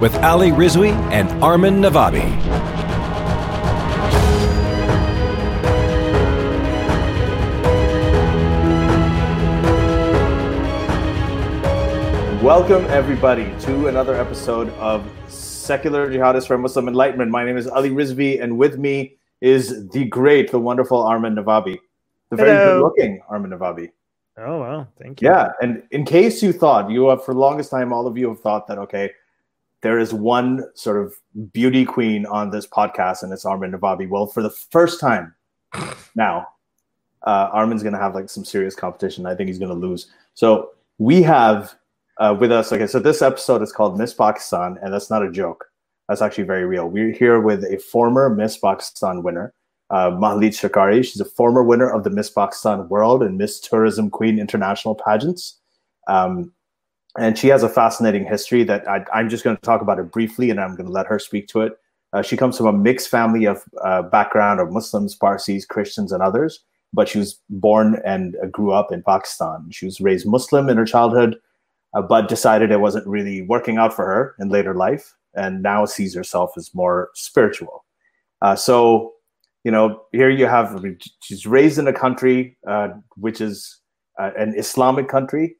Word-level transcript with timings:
with 0.00 0.14
Ali 0.16 0.50
Rizvi 0.50 0.90
and 1.12 1.30
Armin 1.42 1.80
Navabi. 1.80 2.24
Welcome, 12.42 12.84
everybody, 12.86 13.54
to 13.60 13.86
another 13.86 14.14
episode 14.16 14.68
of 14.74 15.08
Secular 15.28 16.10
Jihadists 16.10 16.46
for 16.46 16.58
Muslim 16.58 16.88
Enlightenment. 16.88 17.30
My 17.30 17.44
name 17.44 17.56
is 17.56 17.66
Ali 17.66 17.90
Rizvi, 17.90 18.42
and 18.42 18.58
with 18.58 18.76
me 18.76 19.16
is 19.40 19.88
the 19.90 20.04
great, 20.06 20.50
the 20.50 20.58
wonderful 20.58 21.00
Armin 21.00 21.36
Navabi. 21.36 21.78
The 22.30 22.36
very 22.36 22.56
good 22.56 22.82
looking 22.82 23.22
Armin 23.28 23.52
Navabi. 23.52 23.92
Oh 24.36 24.58
wow. 24.58 24.88
thank 25.00 25.22
you. 25.22 25.28
Yeah, 25.28 25.52
and 25.62 25.84
in 25.92 26.04
case 26.04 26.42
you 26.42 26.52
thought, 26.52 26.90
you 26.90 27.06
have 27.08 27.24
for 27.24 27.32
the 27.32 27.40
longest 27.40 27.70
time, 27.70 27.92
all 27.92 28.06
of 28.06 28.18
you 28.18 28.28
have 28.28 28.40
thought 28.40 28.66
that, 28.66 28.78
okay, 28.78 29.12
there 29.84 29.98
is 29.98 30.14
one 30.14 30.64
sort 30.74 30.96
of 30.96 31.14
beauty 31.52 31.84
queen 31.84 32.24
on 32.24 32.48
this 32.48 32.66
podcast, 32.66 33.22
and 33.22 33.30
it's 33.34 33.44
Armin 33.44 33.72
Navabi. 33.72 34.08
Well, 34.08 34.26
for 34.26 34.42
the 34.42 34.48
first 34.48 34.98
time 34.98 35.34
now, 36.14 36.48
uh, 37.26 37.50
Armin's 37.52 37.82
going 37.82 37.92
to 37.92 37.98
have 38.00 38.14
like 38.14 38.30
some 38.30 38.46
serious 38.46 38.74
competition. 38.74 39.26
I 39.26 39.34
think 39.34 39.48
he's 39.48 39.58
going 39.58 39.78
to 39.78 39.86
lose. 39.86 40.10
So 40.32 40.70
we 40.96 41.20
have 41.22 41.74
uh, 42.18 42.34
with 42.40 42.50
us, 42.50 42.72
okay, 42.72 42.86
so 42.86 42.98
this 42.98 43.20
episode 43.20 43.60
is 43.60 43.72
called 43.72 43.98
Miss 43.98 44.14
Pakistan, 44.14 44.78
and 44.82 44.90
that's 44.90 45.10
not 45.10 45.22
a 45.22 45.30
joke. 45.30 45.66
That's 46.08 46.22
actually 46.22 46.44
very 46.44 46.64
real. 46.64 46.88
We're 46.88 47.12
here 47.12 47.38
with 47.38 47.62
a 47.64 47.76
former 47.76 48.30
Miss 48.30 48.56
Pakistan 48.56 49.22
winner, 49.22 49.52
uh, 49.90 50.12
Mahleej 50.12 50.56
Sarkari. 50.56 51.04
She's 51.04 51.20
a 51.20 51.26
former 51.26 51.62
winner 51.62 51.90
of 51.90 52.04
the 52.04 52.10
Miss 52.10 52.30
Pakistan 52.30 52.88
World 52.88 53.22
and 53.22 53.36
Miss 53.36 53.60
Tourism 53.60 54.08
Queen 54.08 54.38
International 54.38 54.94
pageants. 54.94 55.60
Um, 56.08 56.53
and 57.18 57.38
she 57.38 57.48
has 57.48 57.62
a 57.62 57.68
fascinating 57.68 58.24
history 58.24 58.64
that 58.64 58.88
I, 58.88 59.04
I'm 59.12 59.28
just 59.28 59.44
going 59.44 59.56
to 59.56 59.62
talk 59.62 59.80
about 59.80 59.98
it 59.98 60.10
briefly, 60.10 60.50
and 60.50 60.60
I'm 60.60 60.74
going 60.74 60.86
to 60.86 60.92
let 60.92 61.06
her 61.06 61.18
speak 61.18 61.46
to 61.48 61.60
it. 61.60 61.78
Uh, 62.12 62.22
she 62.22 62.36
comes 62.36 62.56
from 62.56 62.66
a 62.66 62.72
mixed 62.72 63.08
family 63.08 63.44
of 63.44 63.64
uh, 63.82 64.02
background 64.02 64.60
of 64.60 64.70
Muslims, 64.70 65.14
Parsis, 65.14 65.66
Christians, 65.66 66.12
and 66.12 66.22
others. 66.22 66.60
But 66.92 67.08
she 67.08 67.18
was 67.18 67.40
born 67.50 68.00
and 68.04 68.36
uh, 68.42 68.46
grew 68.46 68.72
up 68.72 68.92
in 68.92 69.02
Pakistan. 69.02 69.66
She 69.70 69.84
was 69.84 70.00
raised 70.00 70.26
Muslim 70.26 70.68
in 70.68 70.76
her 70.76 70.84
childhood, 70.84 71.36
uh, 71.92 72.02
but 72.02 72.28
decided 72.28 72.70
it 72.70 72.80
wasn't 72.80 73.06
really 73.06 73.42
working 73.42 73.78
out 73.78 73.92
for 73.92 74.06
her 74.06 74.36
in 74.38 74.48
later 74.48 74.74
life, 74.74 75.12
and 75.34 75.62
now 75.62 75.86
sees 75.86 76.14
herself 76.14 76.52
as 76.56 76.72
more 76.72 77.10
spiritual. 77.14 77.84
Uh, 78.42 78.54
so, 78.54 79.14
you 79.64 79.72
know, 79.72 80.02
here 80.12 80.30
you 80.30 80.46
have 80.46 80.84
she's 81.20 81.46
raised 81.46 81.78
in 81.78 81.88
a 81.88 81.92
country 81.92 82.56
uh, 82.68 82.88
which 83.16 83.40
is 83.40 83.80
an 84.18 84.54
Islamic 84.56 85.08
country, 85.08 85.56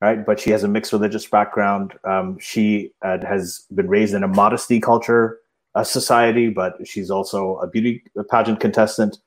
right? 0.00 0.24
But 0.24 0.40
she 0.40 0.50
has 0.50 0.62
a 0.64 0.68
mixed 0.68 0.92
religious 0.92 1.26
background. 1.26 1.94
Um, 2.04 2.38
she 2.38 2.92
uh, 3.02 3.18
has 3.26 3.64
been 3.74 3.88
raised 3.88 4.14
in 4.14 4.22
a 4.22 4.28
modesty 4.28 4.80
culture 4.80 5.38
uh, 5.74 5.84
society, 5.84 6.50
but 6.50 6.74
she's 6.86 7.10
also 7.10 7.56
a 7.56 7.66
beauty 7.66 8.02
pageant 8.30 8.60
contestant, 8.60 9.18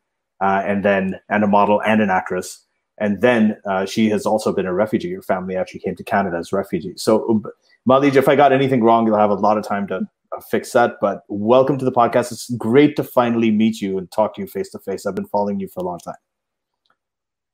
uh, 0.41 0.61
and 0.65 0.83
then 0.85 1.19
and 1.29 1.43
a 1.43 1.47
model 1.47 1.81
and 1.81 2.01
an 2.01 2.09
actress. 2.09 2.63
And 2.99 3.21
then 3.21 3.57
uh, 3.69 3.85
she 3.85 4.09
has 4.09 4.25
also 4.25 4.51
been 4.53 4.65
a 4.65 4.73
refugee. 4.73 5.13
Her 5.13 5.21
family 5.21 5.55
actually 5.55 5.81
came 5.81 5.95
to 5.95 6.03
Canada 6.03 6.37
as 6.37 6.51
refugees. 6.51 7.01
So, 7.01 7.29
um, 7.29 7.43
Mahleej, 7.87 8.15
if 8.15 8.27
I 8.27 8.35
got 8.35 8.51
anything 8.51 8.83
wrong, 8.83 9.05
you'll 9.05 9.17
have 9.17 9.29
a 9.29 9.35
lot 9.35 9.57
of 9.57 9.63
time 9.63 9.87
to 9.87 9.97
uh, 9.97 10.41
fix 10.49 10.71
that. 10.71 10.95
But 10.99 11.21
welcome 11.27 11.77
to 11.77 11.85
the 11.85 11.91
podcast. 11.91 12.31
It's 12.31 12.49
great 12.51 12.95
to 12.95 13.03
finally 13.03 13.51
meet 13.51 13.81
you 13.81 13.97
and 13.97 14.09
talk 14.11 14.35
to 14.35 14.41
you 14.41 14.47
face 14.47 14.71
to 14.71 14.79
face. 14.79 15.05
I've 15.05 15.15
been 15.15 15.27
following 15.27 15.59
you 15.59 15.67
for 15.67 15.81
a 15.81 15.83
long 15.83 15.99
time. 15.99 16.15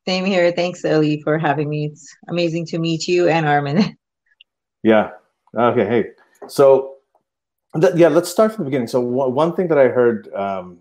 Same 0.06 0.26
here. 0.26 0.52
Thanks, 0.52 0.84
Ali, 0.84 1.22
for 1.22 1.38
having 1.38 1.70
me. 1.70 1.86
It's 1.92 2.14
amazing 2.28 2.66
to 2.68 2.78
meet 2.80 3.08
you 3.08 3.28
and 3.30 3.46
Armin. 3.46 3.98
Yeah. 4.86 5.12
Okay. 5.58 5.86
Hey. 5.86 6.06
So, 6.50 6.96
th- 7.80 7.96
yeah, 7.96 8.10
let's 8.10 8.28
start 8.28 8.52
from 8.52 8.66
the 8.66 8.70
beginning. 8.70 8.88
So, 8.88 9.00
one 9.00 9.34
one 9.34 9.56
thing 9.56 9.70
that 9.70 9.78
I 9.78 9.88
heard, 9.88 10.28
um, 10.34 10.80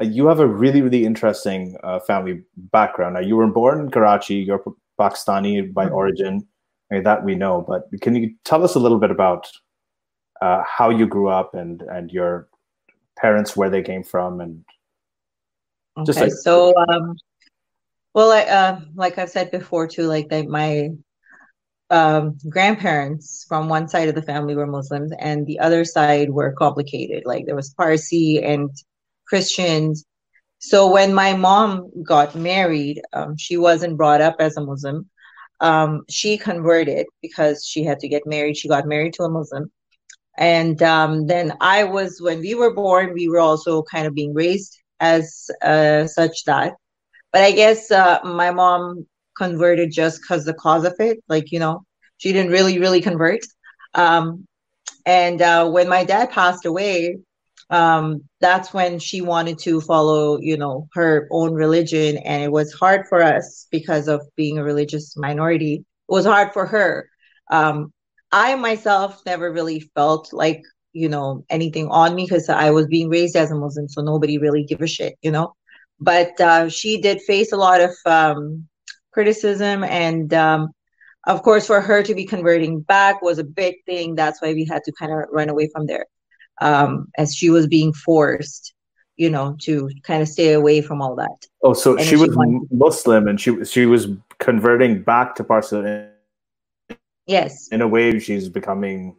uh, 0.00 0.04
you 0.04 0.26
have 0.26 0.40
a 0.40 0.46
really, 0.46 0.82
really 0.82 1.04
interesting 1.04 1.76
uh, 1.84 2.00
family 2.00 2.42
background. 2.72 3.14
Now, 3.14 3.20
you 3.20 3.36
were 3.36 3.46
born 3.46 3.78
in 3.78 3.90
Karachi. 3.92 4.34
You're 4.34 4.60
Pakistani 4.98 5.72
by 5.72 5.86
Mhm. 5.86 5.92
origin. 5.94 6.48
I 6.90 6.94
mean, 6.94 7.04
that 7.04 7.22
we 7.22 7.36
know. 7.36 7.62
But 7.62 7.86
can 8.02 8.16
you 8.16 8.34
tell 8.44 8.64
us 8.64 8.74
a 8.74 8.80
little 8.80 8.98
bit 8.98 9.12
about 9.12 9.46
uh, 10.42 10.64
how 10.66 10.90
you 10.90 11.06
grew 11.06 11.28
up 11.28 11.54
and 11.54 11.82
and 11.82 12.10
your 12.10 12.48
parents, 13.22 13.56
where 13.56 13.70
they 13.70 13.82
came 13.82 14.02
from, 14.02 14.40
and 14.40 14.64
Just 16.04 16.18
Okay, 16.18 16.30
like- 16.30 16.40
so 16.42 16.74
um, 16.88 17.14
well, 18.18 18.32
I, 18.32 18.42
uh, 18.42 18.80
like 18.96 19.16
I've 19.16 19.30
said 19.30 19.52
before 19.52 19.86
too, 19.86 20.08
like 20.08 20.28
they, 20.28 20.44
my 20.44 20.88
um, 21.88 22.36
grandparents 22.50 23.46
from 23.46 23.68
one 23.68 23.86
side 23.86 24.08
of 24.08 24.16
the 24.16 24.22
family 24.22 24.56
were 24.56 24.66
Muslims, 24.66 25.12
and 25.20 25.46
the 25.46 25.60
other 25.60 25.84
side 25.84 26.28
were 26.28 26.50
complicated. 26.50 27.22
Like 27.26 27.46
there 27.46 27.54
was 27.54 27.72
Parsi 27.74 28.42
and 28.42 28.70
Christians. 29.28 30.04
So 30.58 30.90
when 30.90 31.14
my 31.14 31.36
mom 31.36 31.92
got 32.02 32.34
married, 32.34 33.00
um, 33.12 33.36
she 33.36 33.56
wasn't 33.56 33.96
brought 33.96 34.20
up 34.20 34.34
as 34.40 34.56
a 34.56 34.64
Muslim. 34.64 35.08
Um, 35.60 36.02
she 36.08 36.38
converted 36.38 37.06
because 37.22 37.64
she 37.64 37.84
had 37.84 38.00
to 38.00 38.08
get 38.08 38.26
married. 38.26 38.56
She 38.56 38.66
got 38.66 38.84
married 38.84 39.12
to 39.12 39.22
a 39.22 39.30
Muslim. 39.30 39.70
And 40.36 40.82
um, 40.82 41.28
then 41.28 41.52
I 41.60 41.84
was, 41.84 42.20
when 42.20 42.40
we 42.40 42.56
were 42.56 42.74
born, 42.74 43.14
we 43.14 43.28
were 43.28 43.38
also 43.38 43.84
kind 43.84 44.08
of 44.08 44.14
being 44.14 44.34
raised 44.34 44.76
as 44.98 45.48
uh, 45.62 46.08
such 46.08 46.42
that. 46.46 46.72
But 47.32 47.42
I 47.42 47.52
guess 47.52 47.90
uh, 47.90 48.20
my 48.24 48.50
mom 48.50 49.06
converted 49.36 49.92
just 49.92 50.20
because 50.20 50.44
the 50.44 50.54
cause 50.54 50.84
of 50.84 50.94
it. 50.98 51.22
Like, 51.28 51.52
you 51.52 51.58
know, 51.58 51.84
she 52.18 52.32
didn't 52.32 52.52
really, 52.52 52.78
really 52.78 53.00
convert. 53.00 53.40
Um, 53.94 54.46
and 55.06 55.40
uh, 55.40 55.70
when 55.70 55.88
my 55.88 56.04
dad 56.04 56.30
passed 56.30 56.66
away, 56.66 57.18
um, 57.70 58.22
that's 58.40 58.72
when 58.72 58.98
she 58.98 59.20
wanted 59.20 59.58
to 59.60 59.80
follow, 59.80 60.38
you 60.40 60.56
know, 60.56 60.88
her 60.94 61.28
own 61.30 61.52
religion. 61.52 62.18
And 62.18 62.42
it 62.42 62.52
was 62.52 62.72
hard 62.72 63.06
for 63.08 63.22
us 63.22 63.66
because 63.70 64.08
of 64.08 64.22
being 64.36 64.58
a 64.58 64.64
religious 64.64 65.16
minority. 65.16 65.84
It 66.08 66.12
was 66.12 66.24
hard 66.24 66.52
for 66.52 66.66
her. 66.66 67.08
Um, 67.50 67.92
I 68.32 68.54
myself 68.56 69.22
never 69.24 69.52
really 69.52 69.80
felt 69.94 70.32
like, 70.32 70.62
you 70.92 71.08
know, 71.08 71.44
anything 71.50 71.88
on 71.88 72.14
me 72.14 72.24
because 72.24 72.48
I 72.48 72.70
was 72.70 72.86
being 72.86 73.08
raised 73.08 73.36
as 73.36 73.50
a 73.50 73.54
Muslim. 73.54 73.88
So 73.88 74.02
nobody 74.02 74.38
really 74.38 74.64
give 74.64 74.80
a 74.80 74.86
shit, 74.86 75.16
you 75.22 75.30
know. 75.30 75.54
But 76.00 76.40
uh, 76.40 76.68
she 76.68 77.00
did 77.00 77.20
face 77.22 77.52
a 77.52 77.56
lot 77.56 77.80
of 77.80 77.90
um, 78.06 78.68
criticism. 79.12 79.82
And 79.84 80.32
um, 80.32 80.70
of 81.26 81.42
course, 81.42 81.66
for 81.66 81.80
her 81.80 82.02
to 82.02 82.14
be 82.14 82.24
converting 82.24 82.80
back 82.80 83.20
was 83.22 83.38
a 83.38 83.44
big 83.44 83.76
thing. 83.84 84.14
That's 84.14 84.40
why 84.40 84.52
we 84.54 84.64
had 84.64 84.84
to 84.84 84.92
kind 84.92 85.12
of 85.12 85.24
run 85.32 85.48
away 85.48 85.68
from 85.72 85.86
there 85.86 86.06
um, 86.60 87.08
as 87.16 87.34
she 87.34 87.50
was 87.50 87.66
being 87.66 87.92
forced, 87.92 88.74
you 89.16 89.28
know, 89.28 89.56
to 89.62 89.90
kind 90.04 90.22
of 90.22 90.28
stay 90.28 90.52
away 90.52 90.80
from 90.82 91.02
all 91.02 91.16
that. 91.16 91.46
oh, 91.62 91.74
so 91.74 91.96
And 91.96 92.06
she 92.06 92.16
was 92.16 92.36
Muslim, 92.70 93.26
and 93.26 93.40
she 93.40 93.64
she 93.64 93.86
was 93.86 94.06
converting 94.38 95.02
back 95.02 95.34
to 95.36 95.44
Parsi. 95.44 96.06
Yes. 97.26 97.68
in 97.68 97.82
a 97.82 97.88
way 97.88 98.18
she's 98.20 98.48
becoming 98.48 99.14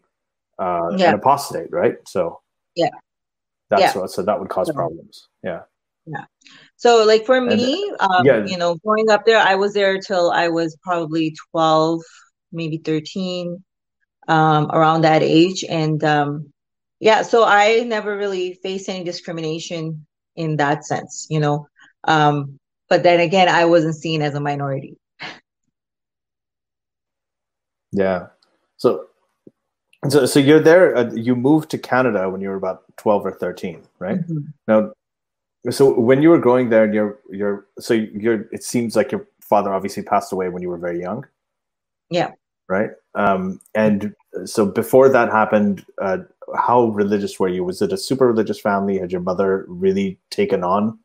uh, 0.57 0.89
Yeah. 0.97 1.09
an 1.09 1.15
apostate, 1.15 1.71
right? 1.71 1.97
So 2.07 2.41
Yeah. 2.75 2.89
that's 3.69 3.81
Yeah. 3.81 4.01
what. 4.01 4.09
So 4.11 4.23
that 4.23 4.39
would 4.39 4.49
cause 4.49 4.67
So- 4.67 4.73
problems. 4.73 5.27
Yeah 5.43 5.61
yeah. 6.05 6.25
So, 6.79 7.03
like 7.05 7.25
for 7.25 7.35
And, 7.35 7.47
me, 7.47 7.91
um, 7.99 8.25
yeah. 8.25 8.45
you 8.45 8.57
know, 8.57 8.75
growing 8.75 9.09
up 9.09 9.25
there, 9.25 9.37
I 9.37 9.55
was 9.55 9.73
there 9.73 9.99
till 9.99 10.31
I 10.31 10.47
was 10.47 10.77
probably 10.81 11.35
12, 11.51 12.01
maybe 12.53 12.77
13, 12.77 13.61
um, 14.29 14.71
around 14.71 15.01
that 15.01 15.21
age. 15.21 15.65
And 15.67 16.01
um, 16.05 16.53
yeah, 17.01 17.21
so 17.23 17.43
I 17.43 17.83
never 17.83 18.15
really 18.15 18.53
faced 18.63 18.87
any 18.87 19.03
discrimination 19.03 20.07
in 20.37 20.55
that 20.55 20.85
sense, 20.85 21.27
you 21.29 21.41
know. 21.41 21.67
Um, 22.05 22.57
but 22.87 23.03
then 23.03 23.19
again, 23.19 23.49
I 23.49 23.65
wasn't 23.65 23.95
seen 23.95 24.21
as 24.21 24.33
a 24.35 24.39
minority. 24.39 24.95
Yeah. 27.91 28.27
So, 28.77 29.07
so, 30.07 30.25
so 30.25 30.39
you're 30.39 30.61
there. 30.61 30.95
Uh, 30.95 31.11
you 31.13 31.35
moved 31.35 31.71
to 31.71 31.77
Canada 31.77 32.29
when 32.29 32.39
you 32.39 32.47
were 32.47 32.55
about 32.55 32.83
twelve 32.95 33.25
or 33.25 33.33
thirteen, 33.33 33.83
right? 33.99 34.25
Mhm. 34.25 34.53
Now, 34.65 34.93
so 35.69 35.99
when 35.99 36.21
you 36.21 36.29
were 36.29 36.39
growing 36.39 36.69
there, 36.69 36.85
and 36.85 36.93
you're 36.93 37.19
you're 37.29 37.67
so 37.79 37.93
you're. 37.93 38.47
It 38.51 38.63
seems 38.63 38.95
like 38.95 39.11
your 39.11 39.27
father 39.41 39.73
obviously 39.73 40.03
passed 40.03 40.31
away 40.31 40.49
when 40.49 40.61
you 40.61 40.69
were 40.69 40.77
very 40.77 40.99
young. 41.01 41.25
Yeah. 42.09 42.31
Right. 42.69 42.91
Um, 43.15 43.59
and 43.73 44.13
so 44.45 44.65
before 44.65 45.09
that 45.09 45.29
happened, 45.29 45.85
uh, 46.01 46.19
how 46.55 46.85
religious 46.85 47.39
were 47.39 47.49
you? 47.49 47.63
Was 47.63 47.81
it 47.81 47.91
a 47.91 47.97
super 47.97 48.27
religious 48.27 48.59
family? 48.59 48.99
Had 48.99 49.11
your 49.11 49.21
mother 49.21 49.65
really 49.67 50.19
taken 50.29 50.63
on? 50.63 50.97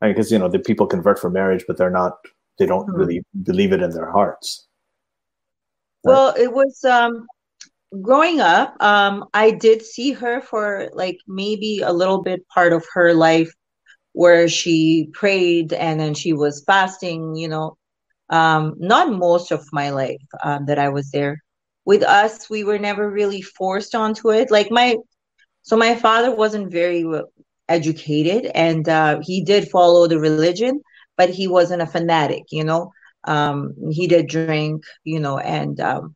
Because 0.00 0.30
you 0.30 0.38
know 0.38 0.48
the 0.48 0.60
people 0.60 0.86
convert 0.86 1.18
for 1.18 1.28
marriage, 1.28 1.64
but 1.66 1.76
they're 1.76 1.90
not. 1.90 2.18
They 2.58 2.66
don't 2.66 2.86
mm-hmm. 2.86 2.96
really 2.96 3.22
believe 3.42 3.72
it 3.72 3.82
in 3.82 3.90
their 3.90 4.10
hearts. 4.10 4.66
Right? 6.04 6.12
Well, 6.12 6.34
it 6.38 6.52
was 6.52 6.84
um, 6.84 7.26
growing 8.00 8.40
up. 8.40 8.80
Um, 8.80 9.24
I 9.34 9.50
did 9.50 9.82
see 9.84 10.12
her 10.12 10.40
for 10.40 10.88
like 10.92 11.18
maybe 11.26 11.80
a 11.80 11.92
little 11.92 12.22
bit 12.22 12.46
part 12.48 12.72
of 12.72 12.86
her 12.94 13.12
life 13.12 13.52
where 14.12 14.48
she 14.48 15.10
prayed 15.12 15.72
and 15.72 16.00
then 16.00 16.14
she 16.14 16.32
was 16.32 16.64
fasting. 16.64 17.34
You 17.36 17.48
know, 17.48 17.76
um, 18.30 18.74
not 18.78 19.12
most 19.12 19.50
of 19.50 19.66
my 19.72 19.90
life 19.90 20.20
um, 20.42 20.66
that 20.66 20.78
I 20.78 20.88
was 20.88 21.10
there. 21.10 21.42
With 21.84 22.02
us 22.02 22.50
we 22.50 22.64
were 22.64 22.78
never 22.78 23.10
really 23.10 23.42
forced 23.42 23.94
onto 23.94 24.30
it. 24.30 24.50
Like 24.50 24.70
my 24.70 24.96
so 25.62 25.76
my 25.76 25.94
father 25.94 26.34
wasn't 26.34 26.72
very 26.72 27.04
educated 27.68 28.50
and 28.54 28.88
uh, 28.88 29.20
he 29.22 29.42
did 29.44 29.68
follow 29.68 30.06
the 30.06 30.18
religion 30.18 30.80
but 31.16 31.28
he 31.28 31.46
wasn't 31.46 31.82
a 31.82 31.86
fanatic 31.86 32.44
you 32.50 32.64
know? 32.64 32.92
Um, 33.24 33.74
he 33.90 34.06
did 34.06 34.28
drink 34.28 34.84
you 35.04 35.20
know 35.20 35.38
and 35.38 35.80
um, 35.80 36.14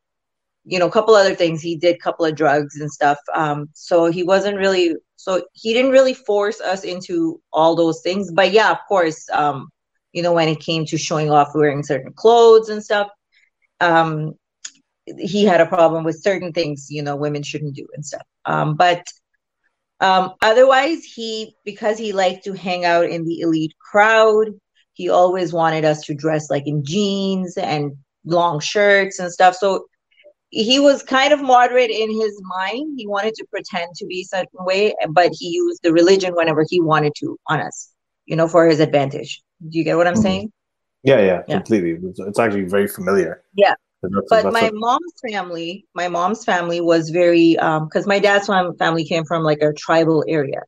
you 0.65 0.79
know 0.79 0.87
a 0.87 0.91
couple 0.91 1.15
other 1.15 1.35
things. 1.35 1.61
He 1.61 1.77
did 1.77 1.97
a 1.97 1.99
couple 1.99 2.25
of 2.25 2.37
drugs 2.37 2.81
and 2.81 2.91
stuff. 2.91 3.19
Um, 3.35 3.69
so 3.75 4.07
he 4.07 4.23
wasn't 4.23 4.59
really 4.59 4.95
so 5.23 5.43
he 5.53 5.73
didn't 5.73 5.93
really 5.93 6.15
force 6.15 6.61
us 6.61 6.83
into 6.83 7.41
all 7.53 7.77
those 7.77 8.01
things. 8.03 8.33
But 8.33 8.53
yeah 8.53 8.71
of 8.73 8.79
course 8.89 9.29
um, 9.33 9.69
you 10.13 10.23
know 10.23 10.33
when 10.33 10.49
it 10.49 10.61
came 10.61 10.85
to 10.87 10.99
showing 10.99 11.31
off 11.31 11.55
wearing 11.55 11.83
certain 11.83 12.13
clothes 12.13 12.69
and 12.69 12.83
stuff 12.83 13.09
um, 13.81 14.35
he 15.19 15.45
had 15.45 15.61
a 15.61 15.67
problem 15.67 16.05
with 16.05 16.23
certain 16.23 16.53
things 16.53 16.89
you 16.91 17.03
know 17.03 17.17
women 17.17 17.43
shouldn't 17.43 17.77
do 17.77 17.87
and 17.95 18.05
stuff. 18.05 18.27
Um, 18.45 18.77
but 18.77 19.05
um, 20.01 20.35
otherwise 20.43 21.05
he 21.05 21.55
because 21.65 21.99
he 21.99 22.13
liked 22.13 22.45
to 22.45 22.55
hang 22.55 22.85
out 22.85 23.07
in 23.07 23.25
the 23.25 23.41
elite 23.41 23.75
crowd 23.79 24.49
he 24.95 25.09
always 25.09 25.53
wanted 25.53 25.85
us 25.85 26.03
to 26.03 26.15
dress 26.15 26.51
like 26.51 26.67
in 26.67 26.85
jeans 26.85 27.57
and 27.57 27.93
long 28.25 28.61
shirts 28.61 29.19
and 29.19 29.33
stuff. 29.33 29.55
So 29.57 29.87
he 30.53 30.79
was 30.79 31.03
kind 31.03 31.33
of 31.33 31.43
moderate 31.43 31.91
in 31.91 32.11
his 32.11 32.41
mind 32.45 32.95
he 32.97 33.07
wanted 33.07 33.35
to 33.35 33.45
pretend 33.51 33.95
to 33.95 34.07
be 34.07 34.21
a 34.21 34.25
certain 34.25 34.65
way 34.65 34.95
but 35.11 35.31
he 35.33 35.49
used 35.49 35.81
the 35.83 35.93
religion 35.93 36.35
whenever 36.35 36.65
he 36.69 36.81
wanted 36.81 37.13
to 37.17 37.39
on 37.49 37.61
us 37.61 37.91
you 38.27 38.37
know 38.37 38.47
for 38.47 38.67
his 38.67 38.81
advantage 38.81 39.43
do 39.69 39.79
you 39.79 39.85
get 39.85 39.97
what 39.97 40.07
i'm 40.07 40.15
mm-hmm. 40.15 40.23
saying 40.23 40.53
yeah, 41.03 41.21
yeah, 41.21 41.43
yeah, 41.49 41.55
completely. 41.57 41.99
It's 42.27 42.39
actually 42.39 42.65
very 42.65 42.87
familiar. 42.87 43.43
Yeah, 43.55 43.75
that's, 44.03 44.15
but 44.31 44.43
that's 44.45 44.55
my 44.55 44.71
mom's 44.73 45.13
family, 45.31 45.87
my 45.95 46.09
mom's 46.09 46.45
family 46.45 46.81
was 46.81 47.11
very 47.11 47.55
because 47.55 48.05
um, 48.05 48.09
my 48.09 48.19
dad's 48.19 48.47
family 48.47 49.05
came 49.05 49.25
from 49.25 49.43
like 49.43 49.61
a 49.63 49.73
tribal 49.73 50.25
area 50.29 50.63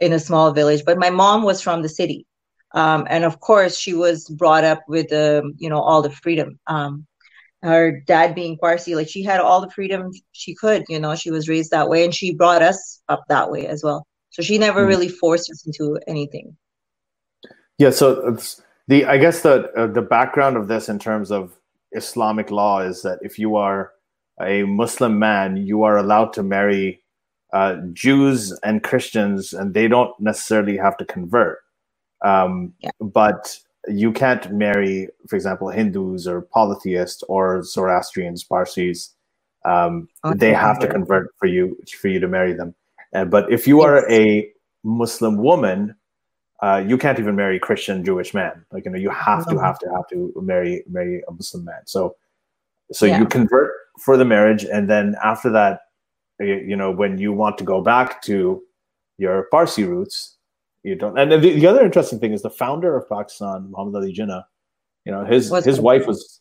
in 0.00 0.12
a 0.12 0.18
small 0.18 0.52
village, 0.52 0.84
but 0.84 0.98
my 0.98 1.10
mom 1.10 1.44
was 1.44 1.60
from 1.60 1.82
the 1.82 1.88
city, 1.88 2.26
um, 2.72 3.06
and 3.08 3.24
of 3.24 3.38
course 3.38 3.78
she 3.78 3.94
was 3.94 4.28
brought 4.28 4.64
up 4.64 4.82
with 4.88 5.08
the 5.08 5.42
um, 5.44 5.54
you 5.56 5.70
know 5.70 5.80
all 5.80 6.02
the 6.02 6.10
freedom. 6.10 6.58
Um, 6.66 7.06
her 7.62 8.00
dad 8.06 8.34
being 8.34 8.58
Parsi, 8.58 8.94
like 8.94 9.08
she 9.08 9.22
had 9.22 9.40
all 9.40 9.60
the 9.60 9.70
freedom 9.70 10.10
she 10.32 10.54
could. 10.54 10.84
You 10.88 11.00
know, 11.00 11.14
she 11.14 11.30
was 11.30 11.48
raised 11.48 11.70
that 11.70 11.88
way, 11.88 12.04
and 12.04 12.14
she 12.14 12.34
brought 12.34 12.62
us 12.62 13.02
up 13.08 13.24
that 13.28 13.50
way 13.50 13.66
as 13.66 13.82
well. 13.82 14.06
So 14.30 14.42
she 14.42 14.58
never 14.58 14.84
mm. 14.84 14.88
really 14.88 15.08
forced 15.08 15.50
us 15.50 15.66
into 15.66 15.98
anything. 16.06 16.56
Yeah. 17.78 17.90
So 17.90 18.38
the 18.88 19.04
I 19.04 19.18
guess 19.18 19.42
the 19.42 19.70
uh, 19.76 19.86
the 19.86 20.02
background 20.02 20.56
of 20.56 20.68
this 20.68 20.88
in 20.88 20.98
terms 20.98 21.30
of 21.30 21.56
Islamic 21.92 22.50
law 22.50 22.80
is 22.80 23.02
that 23.02 23.18
if 23.22 23.38
you 23.38 23.56
are 23.56 23.92
a 24.40 24.64
Muslim 24.64 25.18
man, 25.18 25.56
you 25.56 25.82
are 25.82 25.96
allowed 25.96 26.32
to 26.34 26.42
marry 26.42 27.02
uh, 27.52 27.76
Jews 27.92 28.52
and 28.62 28.82
Christians, 28.82 29.52
and 29.52 29.72
they 29.72 29.88
don't 29.88 30.12
necessarily 30.20 30.76
have 30.76 30.96
to 30.98 31.04
convert. 31.04 31.60
Um, 32.24 32.74
yeah. 32.80 32.90
But 33.00 33.58
you 33.88 34.12
can't 34.12 34.50
marry, 34.52 35.08
for 35.28 35.36
example, 35.36 35.68
Hindus 35.68 36.26
or 36.26 36.42
polytheists 36.42 37.22
or 37.28 37.62
Zoroastrians, 37.62 38.44
Parsis. 38.44 39.14
Um, 39.64 40.08
okay. 40.24 40.38
They 40.38 40.52
have 40.52 40.78
to 40.80 40.88
convert 40.88 41.34
for 41.38 41.46
you 41.46 41.76
for 42.00 42.08
you 42.08 42.20
to 42.20 42.28
marry 42.28 42.52
them. 42.52 42.74
Uh, 43.14 43.24
but 43.24 43.50
if 43.50 43.66
you 43.66 43.78
yes. 43.78 43.86
are 43.86 44.10
a 44.10 44.50
Muslim 44.84 45.38
woman, 45.38 45.96
uh, 46.62 46.82
you 46.86 46.96
can't 46.96 47.18
even 47.18 47.36
marry 47.36 47.58
Christian 47.58 48.04
Jewish 48.04 48.32
man. 48.32 48.64
Like 48.72 48.84
you 48.84 48.90
know, 48.90 48.98
you 48.98 49.10
have 49.10 49.46
to 49.48 49.58
have 49.58 49.78
to 49.80 49.90
have 49.90 50.06
to 50.10 50.32
marry 50.40 50.84
marry 50.88 51.22
a 51.28 51.32
Muslim 51.32 51.64
man. 51.64 51.80
So 51.86 52.16
so 52.92 53.06
yeah. 53.06 53.18
you 53.18 53.26
convert 53.26 53.72
for 54.00 54.16
the 54.16 54.24
marriage, 54.24 54.64
and 54.64 54.88
then 54.88 55.16
after 55.22 55.50
that, 55.50 55.80
you 56.38 56.76
know, 56.76 56.90
when 56.90 57.18
you 57.18 57.32
want 57.32 57.58
to 57.58 57.64
go 57.64 57.80
back 57.80 58.22
to 58.22 58.62
your 59.18 59.48
Parsi 59.50 59.84
roots, 59.84 60.35
you 60.86 60.94
don't. 60.94 61.18
And 61.18 61.32
the, 61.32 61.38
the 61.38 61.66
other 61.66 61.84
interesting 61.84 62.18
thing 62.18 62.32
is 62.32 62.42
the 62.42 62.50
founder 62.50 62.96
of 62.96 63.08
Pakistan, 63.08 63.70
Muhammad 63.70 63.96
Ali 63.96 64.14
Jinnah. 64.14 64.44
You 65.04 65.12
know, 65.12 65.24
his 65.24 65.50
What's 65.50 65.66
his 65.66 65.80
wife 65.80 66.06
was, 66.06 66.40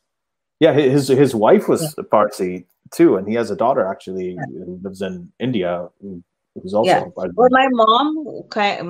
yeah, 0.59 0.73
his 0.73 1.07
his 1.07 1.33
wife 1.33 1.67
was 1.67 1.81
yeah. 1.97 2.03
Parsi 2.09 2.65
too, 2.93 3.17
and 3.17 3.27
he 3.27 3.35
has 3.35 3.51
a 3.51 3.55
daughter 3.55 3.85
actually 3.85 4.31
yeah. 4.33 4.65
who 4.65 4.79
lives 4.83 5.01
in 5.01 5.31
India 5.39 5.89
who 6.01 6.23
who's 6.55 6.73
also 6.73 6.89
yeah. 6.89 7.03
well 7.15 7.49
my 7.51 7.67
mom 7.71 8.45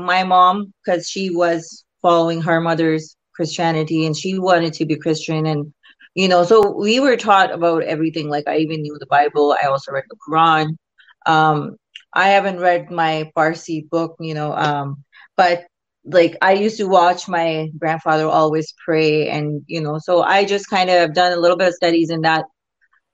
my 0.05 0.23
mom 0.23 0.73
because 0.83 1.09
she 1.09 1.29
was 1.29 1.83
following 2.01 2.41
her 2.41 2.61
mother's 2.61 3.15
christianity 3.33 4.05
and 4.05 4.15
she 4.15 4.39
wanted 4.39 4.73
to 4.73 4.85
be 4.85 4.95
christian 4.95 5.45
and 5.45 5.73
you 6.13 6.27
know 6.27 6.43
so 6.43 6.71
we 6.71 6.99
were 6.99 7.17
taught 7.17 7.51
about 7.51 7.83
everything 7.83 8.29
like 8.29 8.47
i 8.47 8.57
even 8.57 8.81
knew 8.81 8.95
the 8.99 9.07
bible 9.07 9.57
i 9.61 9.67
also 9.67 9.91
read 9.91 10.03
the 10.09 10.15
quran 10.27 10.77
um 11.25 11.75
i 12.13 12.29
haven't 12.29 12.59
read 12.59 12.91
my 12.91 13.29
parsi 13.35 13.87
book 13.91 14.15
you 14.19 14.33
know 14.33 14.53
um 14.53 15.03
but 15.37 15.65
like 16.05 16.37
i 16.41 16.53
used 16.53 16.77
to 16.77 16.87
watch 16.87 17.27
my 17.27 17.67
grandfather 17.79 18.25
always 18.27 18.73
pray 18.83 19.27
and 19.29 19.63
you 19.67 19.81
know 19.81 19.97
so 19.97 20.21
i 20.21 20.45
just 20.45 20.69
kind 20.69 20.89
of 20.89 21.13
done 21.13 21.33
a 21.33 21.37
little 21.37 21.57
bit 21.57 21.69
of 21.69 21.73
studies 21.73 22.09
in 22.09 22.21
that. 22.21 22.45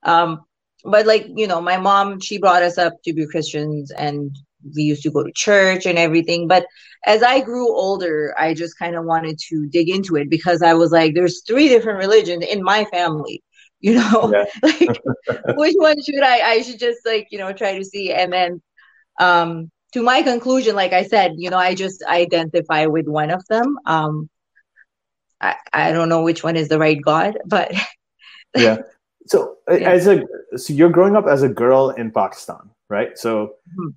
Um 0.02 0.44
but 0.84 1.06
like 1.06 1.26
you 1.36 1.46
know 1.46 1.60
my 1.60 1.76
mom 1.76 2.20
she 2.20 2.38
brought 2.38 2.62
us 2.62 2.76
up 2.76 2.94
to 3.04 3.12
be 3.12 3.26
christians 3.26 3.90
and 3.92 4.36
we 4.74 4.82
used 4.82 5.02
to 5.02 5.10
go 5.10 5.22
to 5.22 5.32
church 5.32 5.86
and 5.86 5.98
everything 5.98 6.48
but 6.48 6.66
as 7.06 7.22
i 7.22 7.40
grew 7.40 7.68
older 7.68 8.34
i 8.36 8.52
just 8.52 8.78
kind 8.78 8.96
of 8.96 9.04
wanted 9.04 9.38
to 9.38 9.66
dig 9.68 9.88
into 9.88 10.16
it 10.16 10.28
because 10.28 10.60
i 10.60 10.74
was 10.74 10.90
like 10.90 11.14
there's 11.14 11.42
three 11.46 11.68
different 11.68 11.98
religions 11.98 12.44
in 12.44 12.62
my 12.62 12.84
family 12.86 13.42
you 13.82 13.94
know? 13.94 14.32
Yeah. 14.32 14.44
like 14.62 15.00
which 15.56 15.74
one 15.76 16.00
should 16.02 16.22
i 16.22 16.52
i 16.52 16.62
should 16.62 16.78
just 16.78 17.04
like 17.04 17.26
you 17.32 17.38
know 17.38 17.52
try 17.52 17.76
to 17.76 17.84
see. 17.84 18.12
And 18.12 18.32
then 18.32 18.62
um 19.18 19.70
to 19.92 20.02
my 20.02 20.22
conclusion 20.22 20.74
like 20.74 20.92
i 20.92 21.02
said 21.02 21.32
you 21.36 21.50
know 21.50 21.58
i 21.58 21.74
just 21.74 22.02
identify 22.04 22.86
with 22.86 23.06
one 23.06 23.30
of 23.30 23.44
them 23.46 23.78
um 23.86 24.28
i 25.40 25.54
i 25.72 25.92
don't 25.92 26.08
know 26.08 26.22
which 26.22 26.42
one 26.42 26.56
is 26.56 26.68
the 26.68 26.78
right 26.78 27.00
god 27.02 27.38
but 27.46 27.72
yeah 28.56 28.78
so 29.26 29.56
yeah. 29.68 29.90
as 29.90 30.06
a 30.06 30.24
so 30.56 30.72
you're 30.72 30.90
growing 30.90 31.16
up 31.16 31.26
as 31.26 31.42
a 31.42 31.48
girl 31.48 31.90
in 31.90 32.10
Pakistan, 32.10 32.70
right? 32.90 33.16
So 33.18 33.54
mm-hmm. 33.78 33.88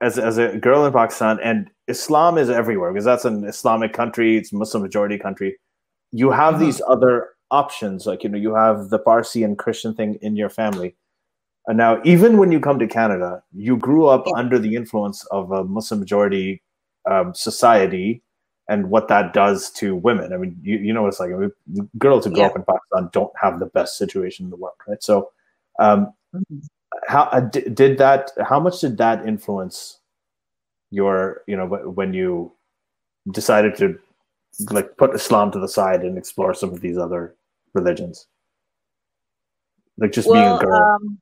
as 0.00 0.18
as 0.18 0.38
a 0.38 0.56
girl 0.56 0.84
in 0.86 0.92
Pakistan, 0.92 1.38
and 1.42 1.70
Islam 1.88 2.38
is 2.38 2.50
everywhere 2.50 2.92
because 2.92 3.04
that's 3.04 3.24
an 3.24 3.44
Islamic 3.44 3.92
country. 3.92 4.36
It's 4.36 4.52
a 4.52 4.56
Muslim 4.56 4.82
majority 4.82 5.18
country. 5.18 5.58
You 6.12 6.30
have 6.30 6.54
mm-hmm. 6.54 6.64
these 6.64 6.82
other 6.86 7.30
options, 7.50 8.06
like 8.06 8.22
you 8.22 8.30
know, 8.30 8.38
you 8.38 8.54
have 8.54 8.90
the 8.90 8.98
Parsi 8.98 9.42
and 9.42 9.58
Christian 9.58 9.94
thing 9.94 10.18
in 10.22 10.36
your 10.36 10.50
family. 10.50 10.96
And 11.66 11.76
now, 11.78 12.00
even 12.04 12.38
when 12.38 12.50
you 12.52 12.60
come 12.60 12.78
to 12.78 12.86
Canada, 12.86 13.42
you 13.52 13.76
grew 13.76 14.06
up 14.06 14.24
yeah. 14.26 14.32
under 14.36 14.58
the 14.58 14.74
influence 14.74 15.24
of 15.26 15.52
a 15.52 15.64
Muslim 15.64 16.00
majority 16.00 16.62
um, 17.08 17.34
society 17.34 18.22
and 18.68 18.88
what 18.88 19.08
that 19.08 19.32
does 19.32 19.70
to 19.72 19.96
women. 19.96 20.32
I 20.32 20.36
mean, 20.36 20.56
you, 20.62 20.78
you 20.78 20.92
know 20.92 21.02
what 21.02 21.08
it's 21.08 21.20
like. 21.20 21.32
I 21.32 21.36
mean, 21.36 21.52
girls 21.98 22.24
who 22.24 22.30
grow 22.30 22.42
yeah. 22.42 22.48
up 22.48 22.56
in 22.56 22.64
Pakistan 22.64 23.10
don't 23.12 23.32
have 23.40 23.58
the 23.58 23.66
best 23.66 23.98
situation 23.98 24.46
in 24.46 24.50
the 24.50 24.56
world, 24.56 24.76
right? 24.86 25.02
So, 25.02 25.32
um, 25.78 26.12
mm-hmm. 26.34 26.58
how 27.08 27.24
uh, 27.24 27.40
did 27.40 27.98
that? 27.98 28.30
How 28.48 28.60
much 28.60 28.80
did 28.80 28.96
that 28.98 29.26
influence 29.26 29.98
your, 30.90 31.42
you 31.46 31.56
know, 31.56 31.66
when 31.66 32.14
you 32.14 32.52
decided 33.32 33.74
to 33.76 33.98
like 34.70 34.96
put 34.96 35.14
Islam 35.14 35.50
to 35.52 35.58
the 35.58 35.68
side 35.68 36.02
and 36.02 36.16
explore 36.16 36.54
some 36.54 36.70
of 36.70 36.80
these 36.80 36.96
other 36.96 37.34
religions? 37.74 38.26
Like 39.98 40.12
just 40.12 40.28
well, 40.28 40.58
being 40.58 40.62
a 40.62 40.72
girl. 40.72 40.98
Um, 41.02 41.18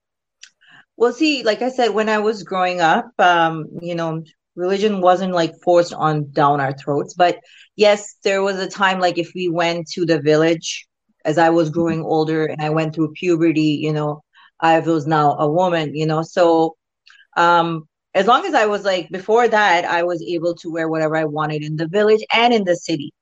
well, 0.98 1.12
see, 1.12 1.42
like 1.44 1.62
I 1.62 1.70
said, 1.70 1.90
when 1.94 2.10
I 2.10 2.18
was 2.18 2.42
growing 2.42 2.80
up, 2.82 3.10
um, 3.18 3.66
you 3.80 3.94
know, 3.94 4.22
religion 4.56 5.00
wasn't 5.00 5.32
like 5.32 5.54
forced 5.64 5.94
on 5.94 6.30
down 6.32 6.60
our 6.60 6.74
throats. 6.74 7.14
But 7.14 7.38
yes 7.78 8.16
there 8.24 8.42
was 8.42 8.58
a 8.58 8.68
time 8.68 8.98
like 9.00 9.18
if 9.18 9.30
we 9.34 9.48
went 9.48 9.88
to 9.88 10.04
the 10.04 10.20
village 10.20 10.86
as 11.24 11.38
i 11.38 11.48
was 11.48 11.70
growing 11.70 12.02
older 12.02 12.44
and 12.44 12.60
i 12.60 12.68
went 12.68 12.94
through 12.94 13.12
puberty 13.12 13.78
you 13.86 13.92
know 13.92 14.20
i 14.60 14.78
was 14.80 15.06
now 15.06 15.36
a 15.38 15.50
woman 15.50 15.94
you 15.94 16.06
know. 16.06 16.22
So 16.22 16.76
um 17.36 17.88
as 18.14 18.26
long 18.26 18.44
as 18.46 18.54
i 18.54 18.66
was 18.66 18.84
like 18.84 19.08
before 19.10 19.46
that 19.48 19.84
i 19.84 20.02
was 20.02 20.20
able 20.22 20.54
to 20.56 20.70
wear 20.72 20.88
whatever 20.88 21.16
i 21.16 21.24
wanted 21.24 21.62
in 21.62 21.76
the 21.76 21.88
village 21.88 22.24
and 22.34 22.52
in 22.52 22.64
the 22.64 22.76
city. 22.76 23.12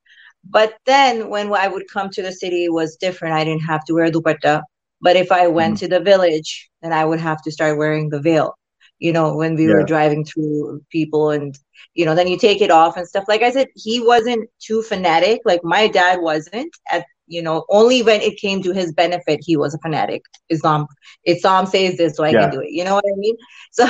But 0.49 0.75
then 0.87 1.29
when 1.29 1.53
i 1.53 1.69
would 1.69 1.85
come 1.93 2.09
to 2.11 2.23
the 2.23 2.33
city 2.33 2.65
it 2.65 2.73
was 2.73 2.97
different. 2.97 3.35
I 3.35 3.45
didn't 3.45 3.71
have 3.73 3.85
to 3.87 3.95
wear 3.95 4.11
dupatta 4.11 4.63
but 5.01 5.17
if 5.17 5.31
i 5.33 5.47
went 5.47 5.77
mm-hmm. 5.77 5.79
to 5.79 5.89
the 5.89 6.01
village 6.01 6.71
then 6.83 6.93
i 6.93 7.05
would 7.05 7.21
have 7.21 7.43
to 7.43 7.51
start 7.51 7.79
wearing 7.79 8.09
the 8.11 8.21
veil 8.21 8.55
you 8.99 9.13
know, 9.13 9.37
when 9.37 9.55
we 9.57 9.67
Yeah. 9.67 9.75
were 9.75 9.83
driving 9.85 10.25
through 10.25 10.81
people 10.91 11.31
and, 11.31 11.59
you 11.95 12.05
know, 12.05 12.15
then 12.15 12.29
you 12.29 12.39
take 12.39 12.61
it 12.61 12.71
off 12.71 12.97
and 12.97 13.07
stuff. 13.07 13.25
Like 13.29 13.43
I 13.43 13.51
said, 13.51 13.69
he 13.75 14.01
wasn't 14.01 14.49
too 14.61 14.83
fanatic. 14.83 15.41
Like 15.45 15.61
my 15.65 15.89
dad 15.89 16.21
wasn't 16.21 16.75
at, 16.91 17.05
you 17.27 17.43
know, 17.43 17.65
only 17.69 18.03
when 18.03 18.21
it 18.21 18.39
came 18.39 18.63
to 18.63 18.73
his 18.73 18.93
benefit, 18.93 19.41
he 19.43 19.57
was 19.57 19.75
a 19.75 19.79
fanatic. 19.79 20.23
Islam, 20.49 20.87
Islam 21.25 21.67
says 21.67 21.97
this, 21.97 22.17
so 22.17 22.25
I 22.25 22.35
Yeah. 22.35 22.41
can 22.41 22.51
do 22.51 22.61
it. 22.61 22.71
You 22.71 22.85
know 22.85 22.95
what 22.95 23.05
I 23.07 23.17
mean? 23.17 23.37
So 23.73 23.85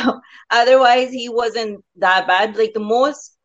otherwise, 0.51 1.11
he 1.13 1.29
wasn't 1.29 1.85
that 1.97 2.27
bad. 2.27 2.57
Like 2.57 2.73
the 2.75 2.81
most, 2.81 3.37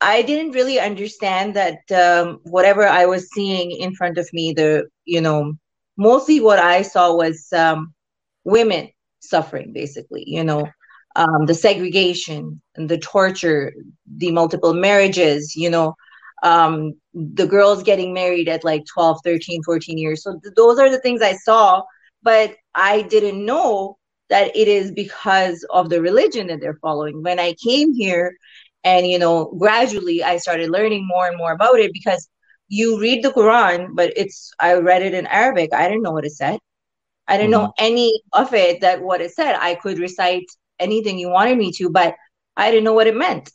I 0.00 0.22
didn't 0.22 0.52
really 0.52 0.78
understand 0.78 1.54
that 1.54 1.78
um, 1.92 2.40
whatever 2.44 2.86
I 2.86 3.06
was 3.06 3.30
seeing 3.32 3.70
in 3.70 3.94
front 3.94 4.18
of 4.18 4.28
me, 4.32 4.52
the, 4.52 4.88
you 5.04 5.20
know, 5.20 5.54
mostly 6.00 6.40
what 6.40 6.58
I 6.58 6.82
saw 6.82 7.14
was 7.14 7.46
um, 7.52 7.94
women 8.44 8.88
suffering, 9.20 9.72
basically, 9.74 10.24
you 10.26 10.42
know, 10.42 10.66
um, 11.16 11.46
the 11.46 11.54
segregation 11.54 12.60
and 12.76 12.88
the 12.88 12.98
torture, 12.98 13.72
the 14.16 14.32
multiple 14.32 14.72
marriages, 14.72 15.54
you 15.54 15.68
know, 15.70 15.94
um, 16.42 16.94
the 17.12 17.46
girls 17.46 17.82
getting 17.82 18.14
married 18.14 18.48
at 18.48 18.64
like 18.64 18.84
12, 18.86 19.18
13, 19.24 19.62
14 19.62 19.98
years. 19.98 20.22
So 20.22 20.38
th- 20.42 20.54
those 20.56 20.78
are 20.78 20.90
the 20.90 21.00
things 21.00 21.20
I 21.20 21.34
saw, 21.34 21.82
but 22.22 22.56
I 22.74 23.02
didn't 23.02 23.44
know 23.44 23.98
that 24.30 24.56
it 24.56 24.68
is 24.68 24.92
because 24.92 25.66
of 25.70 25.90
the 25.90 26.00
religion 26.00 26.46
that 26.46 26.60
they're 26.60 26.78
following. 26.80 27.22
When 27.22 27.38
I 27.38 27.54
came 27.62 27.92
here, 27.92 28.34
and 28.84 29.06
you 29.06 29.18
know, 29.18 29.52
gradually 29.58 30.22
I 30.22 30.38
started 30.38 30.70
learning 30.70 31.06
more 31.06 31.28
and 31.28 31.36
more 31.36 31.52
about 31.52 31.78
it 31.78 31.92
because 31.92 32.26
you 32.70 33.00
read 33.00 33.24
the 33.24 33.32
Quran, 33.32 33.90
but 33.94 34.14
it's 34.16 34.52
I 34.60 34.74
read 34.76 35.02
it 35.02 35.14
in 35.14 35.26
Arabic. 35.28 35.74
I 35.74 35.88
didn't 35.88 36.04
know 36.04 36.12
what 36.12 36.26
it 36.26 36.32
said. 36.32 36.60
I 37.28 37.38
didn't 37.38 37.52
know 37.52 37.72
any 37.78 38.22
of 38.32 38.54
it 38.54 38.80
that 38.82 39.02
what 39.02 39.20
it 39.22 39.32
said. 39.32 39.56
I 39.60 39.76
could 39.76 39.98
recite 39.98 40.46
anything 40.80 41.18
you 41.18 41.30
wanted 41.30 41.58
me 41.58 41.72
to, 41.78 41.90
but 41.90 42.16
I 42.56 42.70
didn't 42.70 42.84
know 42.84 42.94
what 42.94 43.08
it 43.08 43.16
meant. 43.16 43.50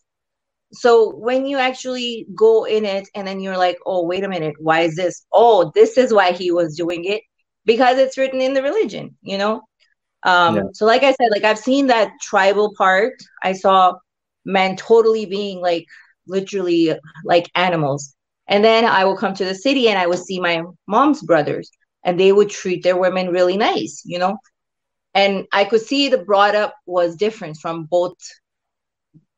So 0.74 1.16
when 1.16 1.46
you 1.48 1.58
actually 1.60 2.28
go 2.36 2.66
in 2.66 2.86
it 2.86 3.08
and 3.16 3.28
then 3.28 3.40
you're 3.42 3.58
like, 3.58 3.78
oh, 3.86 4.06
wait 4.06 4.24
a 4.24 4.30
minute, 4.30 4.56
why 4.60 4.82
is 4.82 4.96
this? 4.96 5.26
Oh, 5.34 5.72
this 5.76 5.98
is 5.98 6.14
why 6.14 6.34
he 6.34 6.52
was 6.52 6.76
doing 6.78 7.06
it 7.06 7.22
because 7.66 7.98
it's 8.00 8.18
written 8.18 8.42
in 8.42 8.54
the 8.54 8.64
religion, 8.64 9.18
you 9.24 9.38
know? 9.38 9.62
Um, 10.24 10.56
Yeah. 10.56 10.72
so 10.74 10.86
like 10.86 11.04
I 11.04 11.12
said, 11.14 11.30
like 11.32 11.44
I've 11.46 11.60
seen 11.60 11.88
that 11.88 12.12
tribal 12.22 12.74
part. 12.78 13.14
I 13.44 13.54
saw 13.54 13.94
men 14.46 14.78
totally 14.78 15.26
being 15.26 15.62
like 15.62 15.86
literally 16.28 16.94
like 17.26 17.50
animals. 17.56 18.15
And 18.48 18.64
then 18.64 18.86
I 18.86 19.06
will 19.06 19.18
come 19.18 19.34
to 19.36 19.46
the 19.46 19.56
city 19.56 19.90
and 19.90 19.98
I 19.98 20.08
would 20.08 20.20
see 20.20 20.40
my 20.40 20.64
mom's 20.88 21.22
brothers 21.24 21.72
and 22.04 22.20
they 22.20 22.32
would 22.32 22.50
treat 22.50 22.84
their 22.84 22.98
women 22.98 23.30
really 23.30 23.58
nice, 23.58 24.04
you 24.06 24.20
know? 24.20 24.38
And 25.14 25.48
I 25.52 25.66
could 25.66 25.82
see 25.82 26.10
the 26.10 26.20
brought 26.20 26.56
up 26.56 26.76
was 26.86 27.16
different 27.16 27.58
from 27.58 27.86
both. 27.86 28.18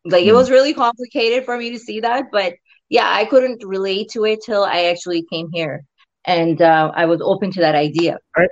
Like 0.05 0.25
it 0.25 0.31
Hmm. 0.31 0.33
was 0.33 0.49
really 0.49 0.73
complicated 0.73 1.45
for 1.45 1.57
me 1.57 1.71
to 1.71 1.79
see 1.79 1.99
that, 2.01 2.25
but 2.31 2.53
yeah, 2.89 3.09
I 3.09 3.25
couldn't 3.25 3.63
relate 3.65 4.09
to 4.11 4.25
it 4.25 4.39
till 4.45 4.63
I 4.63 4.85
actually 4.85 5.23
came 5.29 5.49
here, 5.51 5.83
and 6.25 6.61
uh, 6.61 6.91
I 6.95 7.05
was 7.05 7.19
open 7.21 7.51
to 7.51 7.59
that 7.61 7.75
idea. 7.75 8.17
All 8.35 8.41
right. 8.43 8.49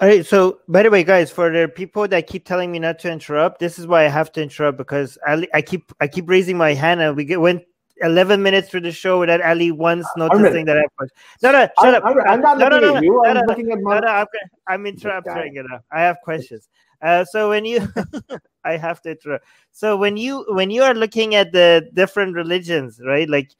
All 0.00 0.08
right. 0.08 0.26
So, 0.26 0.60
by 0.68 0.82
the 0.82 0.90
way, 0.90 1.04
guys, 1.04 1.30
for 1.30 1.50
the 1.50 1.68
people 1.68 2.06
that 2.08 2.26
keep 2.26 2.44
telling 2.44 2.70
me 2.72 2.78
not 2.78 2.98
to 3.00 3.10
interrupt, 3.10 3.60
this 3.60 3.78
is 3.78 3.86
why 3.86 4.04
I 4.04 4.08
have 4.08 4.32
to 4.32 4.42
interrupt 4.42 4.78
because 4.78 5.18
Ali, 5.26 5.48
I 5.54 5.62
keep 5.62 5.92
I 6.00 6.08
keep 6.08 6.28
raising 6.28 6.56
my 6.56 6.74
hand, 6.74 7.00
and 7.00 7.16
we 7.16 7.24
get 7.24 7.40
went 7.40 7.62
eleven 8.02 8.42
minutes 8.42 8.68
through 8.68 8.80
the 8.80 8.92
show 8.92 9.18
without 9.20 9.40
Ali 9.42 9.70
once 9.70 10.06
noticing 10.16 10.64
that 10.66 10.78
I 10.78 10.84
questions. 10.96 11.18
No, 11.42 11.52
no, 11.52 11.68
shut 11.80 11.94
up. 11.94 12.04
I'm, 12.04 12.20
I'm 12.20 12.40
not 12.40 12.58
No, 12.58 12.68
no, 12.68 12.76
looking 12.76 12.88
no, 12.88 12.96
at 12.96 13.02
you. 13.04 13.12
no, 13.12 13.24
I'm 13.24 13.34
no, 13.34 13.40
no. 13.40 13.46
looking 13.46 13.72
at 13.72 13.80
my. 13.80 14.00
no, 14.00 14.08
I'm, 14.08 14.26
I'm 14.68 14.86
interrupting. 14.92 15.66
I 15.90 16.00
have 16.00 16.18
questions. 16.22 16.68
Uh, 17.02 17.24
so 17.24 17.48
when 17.48 17.64
you, 17.64 17.86
I 18.64 18.76
have 18.76 19.02
to 19.02 19.10
interrupt. 19.10 19.44
So 19.72 19.96
when 19.96 20.16
you 20.16 20.44
when 20.48 20.70
you 20.70 20.82
are 20.82 20.94
looking 20.94 21.34
at 21.34 21.52
the 21.52 21.88
different 21.94 22.34
religions, 22.34 23.00
right? 23.04 23.28
Like, 23.28 23.50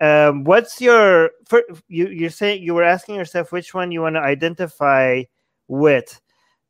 um, 0.00 0.44
what's 0.44 0.80
your 0.80 1.30
for, 1.46 1.62
you 1.88 2.08
you're 2.08 2.30
saying 2.30 2.62
you 2.62 2.74
were 2.74 2.84
asking 2.84 3.16
yourself 3.16 3.52
which 3.52 3.74
one 3.74 3.92
you 3.92 4.02
want 4.02 4.16
to 4.16 4.20
identify 4.20 5.22
with, 5.68 6.20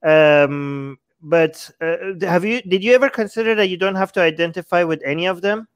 um, 0.03 0.99
but 1.23 1.71
uh, 1.81 1.97
have 2.23 2.45
you 2.45 2.63
did 2.63 2.83
you 2.83 2.95
ever 2.95 3.09
consider 3.09 3.55
that 3.55 3.69
you 3.69 3.77
don't 3.77 3.95
have 3.95 4.13
to 4.13 4.21
identify 4.21 4.83
with 4.85 5.01
any 5.05 5.27
of 5.27 5.41
them? 5.41 5.69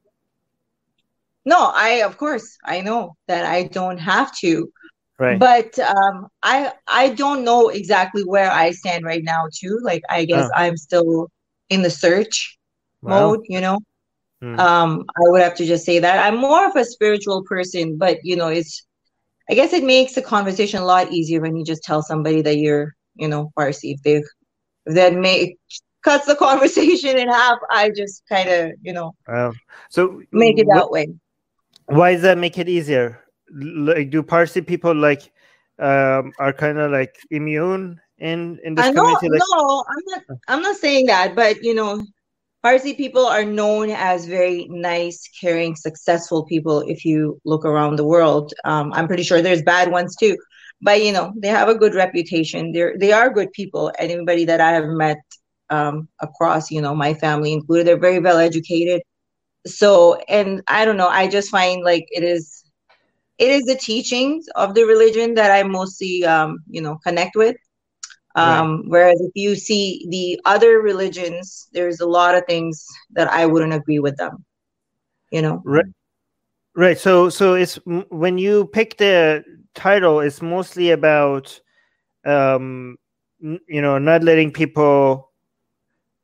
No, 1.45 1.71
I 1.75 2.03
of 2.03 2.17
course 2.19 2.57
I 2.65 2.81
know 2.83 3.17
that 3.29 3.45
I 3.45 3.65
don't 3.65 3.99
have 3.99 4.33
to, 4.39 4.69
Right. 5.19 5.39
but 5.39 5.79
um, 5.79 6.29
I 6.43 6.73
I 6.89 7.11
don't 7.11 7.45
know 7.45 7.69
exactly 7.71 8.23
where 8.25 8.51
I 8.51 8.73
stand 8.73 9.05
right 9.05 9.25
now 9.25 9.47
too. 9.55 9.79
Like 9.83 10.03
I 10.11 10.25
guess 10.27 10.49
Oh. 10.49 10.57
I'm 10.57 10.77
still 10.77 11.29
in 11.71 11.83
the 11.83 11.91
search 11.91 12.59
Wow. 13.03 13.37
mode, 13.37 13.41
you 13.49 13.61
know. 13.61 13.79
Hmm. 14.41 14.57
Um, 14.59 15.05
I 15.17 15.21
would 15.31 15.43
have 15.43 15.57
to 15.57 15.67
just 15.67 15.85
say 15.87 15.99
that 16.01 16.25
I'm 16.27 16.39
more 16.41 16.67
of 16.69 16.77
a 16.77 16.85
spiritual 16.85 17.45
person, 17.45 17.99
but 17.99 18.19
you 18.25 18.37
know, 18.37 18.49
it's 18.49 18.87
I 19.51 19.55
guess 19.55 19.73
it 19.75 19.85
makes 19.85 20.15
the 20.15 20.23
conversation 20.23 20.81
a 20.83 20.87
lot 20.87 21.13
easier 21.13 21.41
when 21.41 21.57
you 21.57 21.65
just 21.65 21.83
tell 21.85 22.03
somebody 22.03 22.43
that 22.43 22.59
you're, 22.59 22.95
you 23.17 23.29
know, 23.29 23.53
Parsi 23.57 23.93
If 23.93 24.03
they 24.03 24.17
if 24.87 24.95
that 24.97 25.15
may 25.15 25.57
cuts 26.05 26.27
the 26.27 26.37
conversation 26.49 27.19
in 27.19 27.29
half, 27.29 27.59
I 27.71 27.91
just 27.97 28.25
kind 28.29 28.49
of, 28.51 28.73
you 28.83 28.93
know, 28.95 29.15
Wow. 29.27 29.59
So 29.91 30.23
make 30.33 30.59
it 30.59 30.67
that 30.73 30.91
way. 30.91 31.07
Why 31.93 32.13
does 32.13 32.23
that 32.23 32.39
make 32.39 32.59
it 32.59 32.69
easier 32.69 33.21
like 33.53 34.11
do 34.11 34.23
parsi 34.23 34.61
people 34.61 34.95
like 34.95 35.31
um 35.79 36.33
are 36.39 36.53
kind 36.53 36.79
of 36.79 36.91
like 36.91 37.15
immune 37.31 38.01
in 38.19 38.59
in 38.65 38.75
this 38.75 38.87
I 38.87 38.91
know, 38.91 39.03
community 39.03 39.29
like 39.29 39.43
no, 39.53 39.85
I'm 39.89 40.05
not. 40.07 40.39
I'm 40.49 40.63
not 40.63 40.77
saying 40.77 41.07
that, 41.07 41.35
but 41.35 41.63
you 41.63 41.75
know, 41.75 42.03
Parsi 42.63 42.95
people 42.95 43.27
are 43.27 43.45
known 43.45 43.91
as 43.91 44.27
very 44.27 44.69
nice, 44.71 45.29
caring, 45.41 45.75
successful 45.75 46.45
people. 46.45 46.81
If 46.87 47.05
you 47.05 47.41
look 47.45 47.65
around 47.65 47.97
the 47.97 48.07
world, 48.07 48.55
um, 48.65 48.93
I'm 48.93 49.09
pretty 49.09 49.25
sure 49.25 49.43
there's 49.43 49.63
bad 49.63 49.91
ones 49.91 50.15
too, 50.15 50.37
but 50.81 51.03
you 51.03 51.13
know, 51.13 51.33
they 51.37 51.49
have 51.49 51.69
a 51.69 51.75
good 51.75 51.95
reputation. 51.95 52.71
They're 52.73 52.95
they 52.97 53.13
are 53.13 53.29
good 53.31 53.53
people. 53.53 53.93
Anybody 53.99 54.45
that 54.45 54.61
I 54.61 54.71
have 54.71 54.87
met 54.87 55.19
um, 55.71 56.09
across, 56.21 56.71
you 56.71 56.81
know, 56.81 56.95
my 56.95 57.15
family 57.15 57.53
included, 57.53 57.87
they're 57.89 57.99
very 57.99 58.21
well 58.21 58.39
educated. 58.39 59.03
So, 59.67 60.17
and 60.29 60.63
I 60.69 60.85
don't 60.85 60.97
know, 60.97 61.09
I 61.09 61.29
just 61.29 61.51
find 61.51 61.83
like 61.85 62.07
it 62.11 62.25
is. 62.25 62.65
It 63.39 63.51
is 63.51 63.65
the 63.65 63.75
teachings 63.77 64.47
of 64.55 64.75
the 64.75 64.85
religion 64.85 65.35
that 65.35 65.51
I 65.51 65.63
mostly, 65.65 66.25
um, 66.25 66.59
you 66.69 66.81
know, 66.81 66.99
connect 67.05 67.35
with. 67.37 67.57
Right. 68.41 68.61
Um, 68.61 68.85
whereas 68.87 69.21
if 69.21 69.33
you 69.35 69.57
see 69.57 70.07
the 70.11 70.41
other 70.45 70.81
religions, 70.81 71.69
there's 71.73 72.01
a 72.01 72.07
lot 72.07 72.35
of 72.35 72.45
things 72.47 72.87
that 73.13 73.31
I 73.31 73.47
wouldn't 73.47 73.73
agree 73.75 73.99
with 73.99 74.17
them. 74.17 74.45
You 75.31 75.43
know, 75.43 75.65
right 75.65 75.87
right 76.75 76.99
so 76.99 77.29
so 77.29 77.55
it's 77.55 77.77
when 78.11 78.39
you 78.39 78.67
pick 78.67 78.97
the 78.99 79.45
title 79.75 80.21
it's 80.21 80.43
mostly 80.43 80.91
about 80.91 81.61
um 82.25 82.97
you 83.41 83.83
know 83.83 83.99
not 83.99 84.23
letting 84.23 84.53
people 84.53 85.32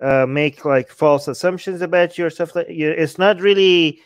uh 0.01 0.27
make 0.27 0.65
like 0.65 0.91
false 0.91 1.29
assumptions 1.29 1.83
about 1.83 2.17
yourself. 2.17 2.55
or 2.55 2.61
like 2.61 2.71
you 2.71 2.91
it's 2.91 3.19
not 3.19 3.41
really 3.41 4.01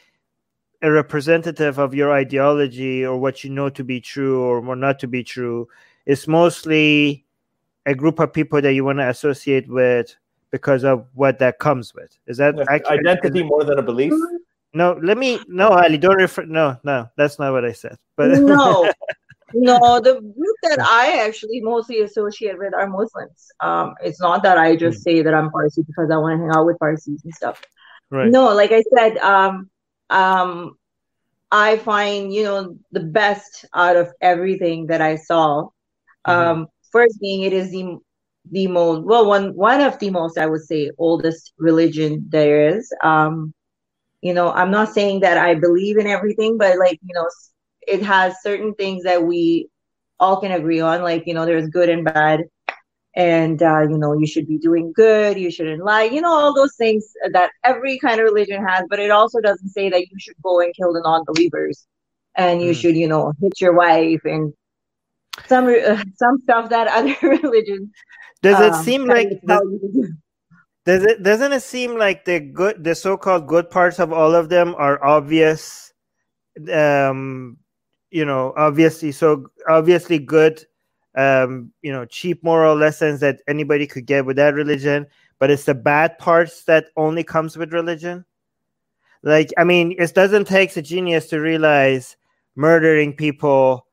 a 0.82 0.90
representative 0.90 1.78
of 1.78 1.94
your 1.94 2.12
ideology 2.12 3.04
or 3.04 3.18
what 3.18 3.44
you 3.44 3.50
know 3.50 3.68
to 3.68 3.84
be 3.84 4.00
true 4.00 4.42
or 4.42 4.62
more 4.62 4.76
not 4.76 4.98
to 4.98 5.06
be 5.06 5.22
true 5.22 5.68
it's 6.06 6.26
mostly 6.26 7.24
a 7.86 7.94
group 7.94 8.18
of 8.18 8.32
people 8.32 8.60
that 8.60 8.72
you 8.72 8.84
want 8.84 8.98
to 8.98 9.08
associate 9.08 9.68
with 9.68 10.16
because 10.50 10.84
of 10.84 11.06
what 11.14 11.38
that 11.38 11.58
comes 11.58 11.94
with 11.94 12.18
is 12.26 12.36
that 12.38 12.58
accurate? 12.68 13.06
Identity 13.06 13.42
more 13.42 13.64
than 13.64 13.78
a 13.78 13.82
belief. 13.82 14.12
No, 14.74 14.98
let 15.02 15.18
me. 15.18 15.38
No, 15.48 15.68
Ali, 15.68 15.98
don't 15.98 16.16
refer. 16.16 16.44
No, 16.44 16.78
no, 16.82 17.08
that's 17.16 17.38
not 17.38 17.52
what 17.52 17.64
I 17.64 17.72
said. 17.72 17.98
But 18.16 18.38
no, 18.38 18.90
no. 19.54 20.00
The 20.00 20.20
group 20.20 20.56
that 20.62 20.80
I 20.80 21.24
actually 21.26 21.60
mostly 21.60 22.00
associate 22.00 22.58
with 22.58 22.74
are 22.74 22.88
Muslims. 22.88 23.48
Um, 23.60 23.94
it's 24.02 24.20
not 24.20 24.42
that 24.42 24.58
I 24.58 24.76
just 24.76 25.02
say 25.02 25.22
that 25.22 25.34
I'm 25.34 25.50
Parsi 25.50 25.82
because 25.82 26.10
I 26.10 26.16
want 26.16 26.38
to 26.38 26.42
hang 26.44 26.56
out 26.56 26.66
with 26.66 26.78
Parsis 26.78 27.22
and 27.24 27.34
stuff. 27.34 27.60
right, 28.10 28.30
No, 28.30 28.54
like 28.54 28.72
I 28.72 28.82
said, 28.96 29.18
um, 29.18 29.70
um, 30.10 30.76
I 31.50 31.76
find 31.78 32.32
you 32.32 32.44
know 32.44 32.76
the 32.92 33.00
best 33.00 33.66
out 33.74 33.96
of 33.96 34.12
everything 34.20 34.86
that 34.86 35.00
I 35.00 35.16
saw. 35.16 35.68
Um, 36.24 36.66
first 36.92 37.20
being 37.20 37.42
it 37.42 37.52
is 37.52 37.70
the 37.70 37.98
the 38.50 38.66
most 38.66 39.04
well 39.04 39.26
one 39.26 39.54
one 39.54 39.80
of 39.80 39.98
the 39.98 40.10
most 40.10 40.38
I 40.38 40.46
would 40.46 40.62
say 40.62 40.90
oldest 40.98 41.52
religion 41.58 42.26
there 42.28 42.76
is. 42.76 42.92
Um, 43.02 43.52
you 44.22 44.34
know, 44.34 44.50
I'm 44.52 44.70
not 44.70 44.92
saying 44.92 45.20
that 45.20 45.36
I 45.36 45.54
believe 45.54 45.98
in 45.98 46.06
everything, 46.06 46.56
but 46.58 46.78
like 46.78 46.98
you 47.02 47.14
know, 47.14 47.26
it 47.86 48.02
has 48.02 48.34
certain 48.42 48.74
things 48.74 49.04
that 49.04 49.24
we 49.24 49.68
all 50.20 50.40
can 50.40 50.52
agree 50.52 50.80
on. 50.80 51.02
Like 51.02 51.24
you 51.26 51.34
know, 51.34 51.44
there's 51.46 51.68
good 51.68 51.88
and 51.88 52.04
bad, 52.04 52.42
and 53.16 53.62
uh, 53.62 53.82
you 53.82 53.98
know, 53.98 54.14
you 54.14 54.26
should 54.26 54.46
be 54.48 54.58
doing 54.58 54.92
good, 54.94 55.38
you 55.38 55.50
shouldn't 55.50 55.84
lie. 55.84 56.04
You 56.04 56.20
know, 56.20 56.32
all 56.32 56.54
those 56.54 56.74
things 56.76 57.04
that 57.32 57.50
every 57.64 57.98
kind 57.98 58.20
of 58.20 58.24
religion 58.24 58.64
has. 58.64 58.84
But 58.90 58.98
it 59.00 59.10
also 59.10 59.40
doesn't 59.40 59.68
say 59.70 59.88
that 59.90 60.00
you 60.00 60.16
should 60.18 60.36
go 60.42 60.60
and 60.60 60.74
kill 60.74 60.92
the 60.92 61.02
non-believers, 61.04 61.86
and 62.36 62.62
you 62.62 62.72
Mm. 62.72 62.74
should 62.74 62.96
you 62.96 63.08
know 63.08 63.32
hit 63.40 63.60
your 63.60 63.74
wife 63.74 64.20
and 64.24 64.52
some 65.48 65.66
uh, 65.68 66.02
some 66.16 66.38
stuff 66.42 66.70
that 66.70 66.88
other 66.98 67.16
religions. 67.22 67.90
does 68.42 68.60
it 68.60 68.74
um, 68.74 68.76
seem 68.76 69.06
like 69.06 69.28
of 69.30 69.38
does, 69.46 69.60
tell 69.60 69.70
you 69.70 69.78
to 69.80 69.88
do. 69.92 70.08
Does 70.84 71.04
it 71.04 71.22
doesn't 71.22 71.52
it 71.52 71.62
seem 71.62 71.96
like 71.96 72.24
the 72.24 72.40
good 72.40 72.82
the 72.82 72.94
so-called 72.94 73.46
good 73.46 73.70
parts 73.70 73.98
of 74.00 74.12
all 74.12 74.34
of 74.34 74.48
them 74.48 74.74
are 74.76 75.02
obvious 75.04 75.92
um 76.72 77.58
you 78.12 78.24
know 78.24 78.52
obviously 78.56 79.10
so 79.10 79.46
obviously 79.68 80.18
good 80.18 80.64
um 81.16 81.72
you 81.82 81.90
know 81.90 82.04
cheap 82.04 82.42
moral 82.44 82.76
lessons 82.76 83.20
that 83.20 83.40
anybody 83.48 83.86
could 83.86 84.06
get 84.06 84.24
with 84.24 84.36
that 84.36 84.54
religion 84.54 85.06
but 85.38 85.50
it's 85.50 85.64
the 85.64 85.74
bad 85.74 86.16
parts 86.18 86.64
that 86.64 86.86
only 86.96 87.24
comes 87.24 87.56
with 87.56 87.72
religion. 87.72 88.24
Like 89.24 89.50
i 89.58 89.64
mean 89.64 89.94
it 89.98 90.14
doesn't 90.14 90.46
take 90.46 90.76
a 90.76 90.82
genius 90.82 91.26
to 91.28 91.40
realize 91.40 92.16
murdering 92.54 93.12
people 93.14 93.86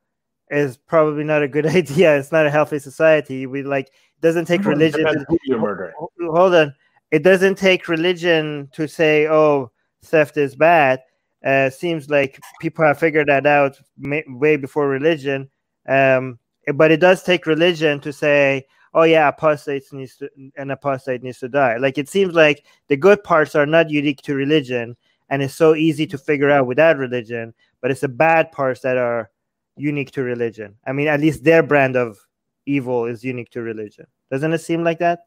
is 0.51 0.77
probably 0.77 1.23
not 1.23 1.43
a 1.43 1.47
good 1.47 1.65
idea. 1.79 2.17
It's 2.17 2.31
not 2.31 2.45
a 2.45 2.51
healthy 2.51 2.79
society. 2.79 3.45
We 3.45 3.63
like 3.63 3.91
doesn't 4.21 4.45
take 4.45 4.65
religion 4.65 5.05
to, 5.05 5.25
who 5.27 5.37
you're 5.45 5.59
murdering. 5.59 5.93
hold 6.19 6.53
on. 6.53 6.73
It 7.11 7.23
doesn't 7.23 7.57
take 7.57 7.87
religion 7.87 8.69
to 8.73 8.87
say 8.87 9.27
oh 9.27 9.71
theft 10.03 10.37
is 10.37 10.55
bad 10.55 11.01
uh, 11.45 11.69
seems 11.69 12.09
like 12.09 12.39
people 12.59 12.85
have 12.85 12.99
figured 12.99 13.27
that 13.27 13.45
out 13.45 13.79
ma- 13.97 14.21
way 14.27 14.57
before 14.57 14.87
religion. 14.87 15.49
Um, 15.87 16.39
but 16.73 16.91
it 16.91 16.99
does 16.99 17.23
take 17.23 17.45
religion 17.45 17.99
to 18.01 18.13
say 18.13 18.65
oh 18.93 19.03
yeah 19.03 19.27
apostates 19.27 19.93
needs 19.93 20.17
to 20.17 20.29
an 20.57 20.71
apostate 20.71 21.23
needs 21.23 21.39
to 21.39 21.49
die. 21.49 21.77
Like 21.77 21.97
it 21.97 22.09
seems 22.09 22.33
like 22.33 22.65
the 22.87 22.97
good 22.97 23.23
parts 23.23 23.55
are 23.55 23.65
not 23.65 23.89
unique 23.89 24.21
to 24.23 24.35
religion 24.35 24.95
and 25.29 25.41
it's 25.41 25.55
so 25.55 25.75
easy 25.75 26.05
to 26.07 26.17
figure 26.17 26.49
out 26.49 26.67
without 26.67 26.97
religion 26.97 27.53
but 27.81 27.91
it's 27.91 28.01
the 28.01 28.09
bad 28.09 28.51
parts 28.51 28.81
that 28.81 28.97
are 28.97 29.29
unique 29.77 30.11
to 30.11 30.23
religion. 30.23 30.75
I 30.85 30.91
mean 30.91 31.07
at 31.07 31.21
least 31.21 31.43
their 31.43 31.63
brand 31.63 31.95
of 31.95 32.17
evil 32.65 33.05
is 33.05 33.23
unique 33.23 33.49
to 33.51 33.61
religion. 33.61 34.05
Doesn't 34.31 34.53
it 34.53 34.59
seem 34.59 34.83
like 34.83 34.99
that 34.99 35.19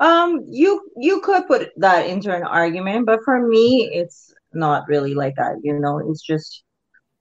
Um, 0.00 0.44
you 0.48 0.90
you 0.96 1.20
could 1.20 1.46
put 1.48 1.70
that 1.78 2.06
into 2.06 2.34
an 2.34 2.44
argument, 2.44 3.06
but 3.06 3.20
for 3.24 3.46
me, 3.46 3.90
it's 3.92 4.32
not 4.52 4.86
really 4.88 5.14
like 5.14 5.34
that. 5.36 5.56
You 5.62 5.78
know, 5.78 5.98
it's 6.10 6.22
just 6.22 6.62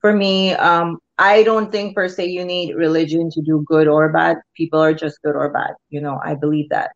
for 0.01 0.13
me. 0.13 0.53
Um, 0.53 1.00
I 1.17 1.41
don't 1.41 1.72
think 1.72 1.96
per 1.96 2.07
se 2.07 2.27
you 2.27 2.46
need 2.46 2.75
religion 2.75 3.31
to 3.31 3.41
do 3.41 3.63
good 3.67 3.88
or 3.88 4.12
bad. 4.13 4.38
People 4.55 4.79
are 4.79 4.93
just 4.93 5.19
good 5.24 5.36
or 5.36 5.50
bad. 5.50 5.74
You 5.89 6.01
know, 6.01 6.19
I 6.24 6.36
believe 6.36 6.69
that. 6.69 6.91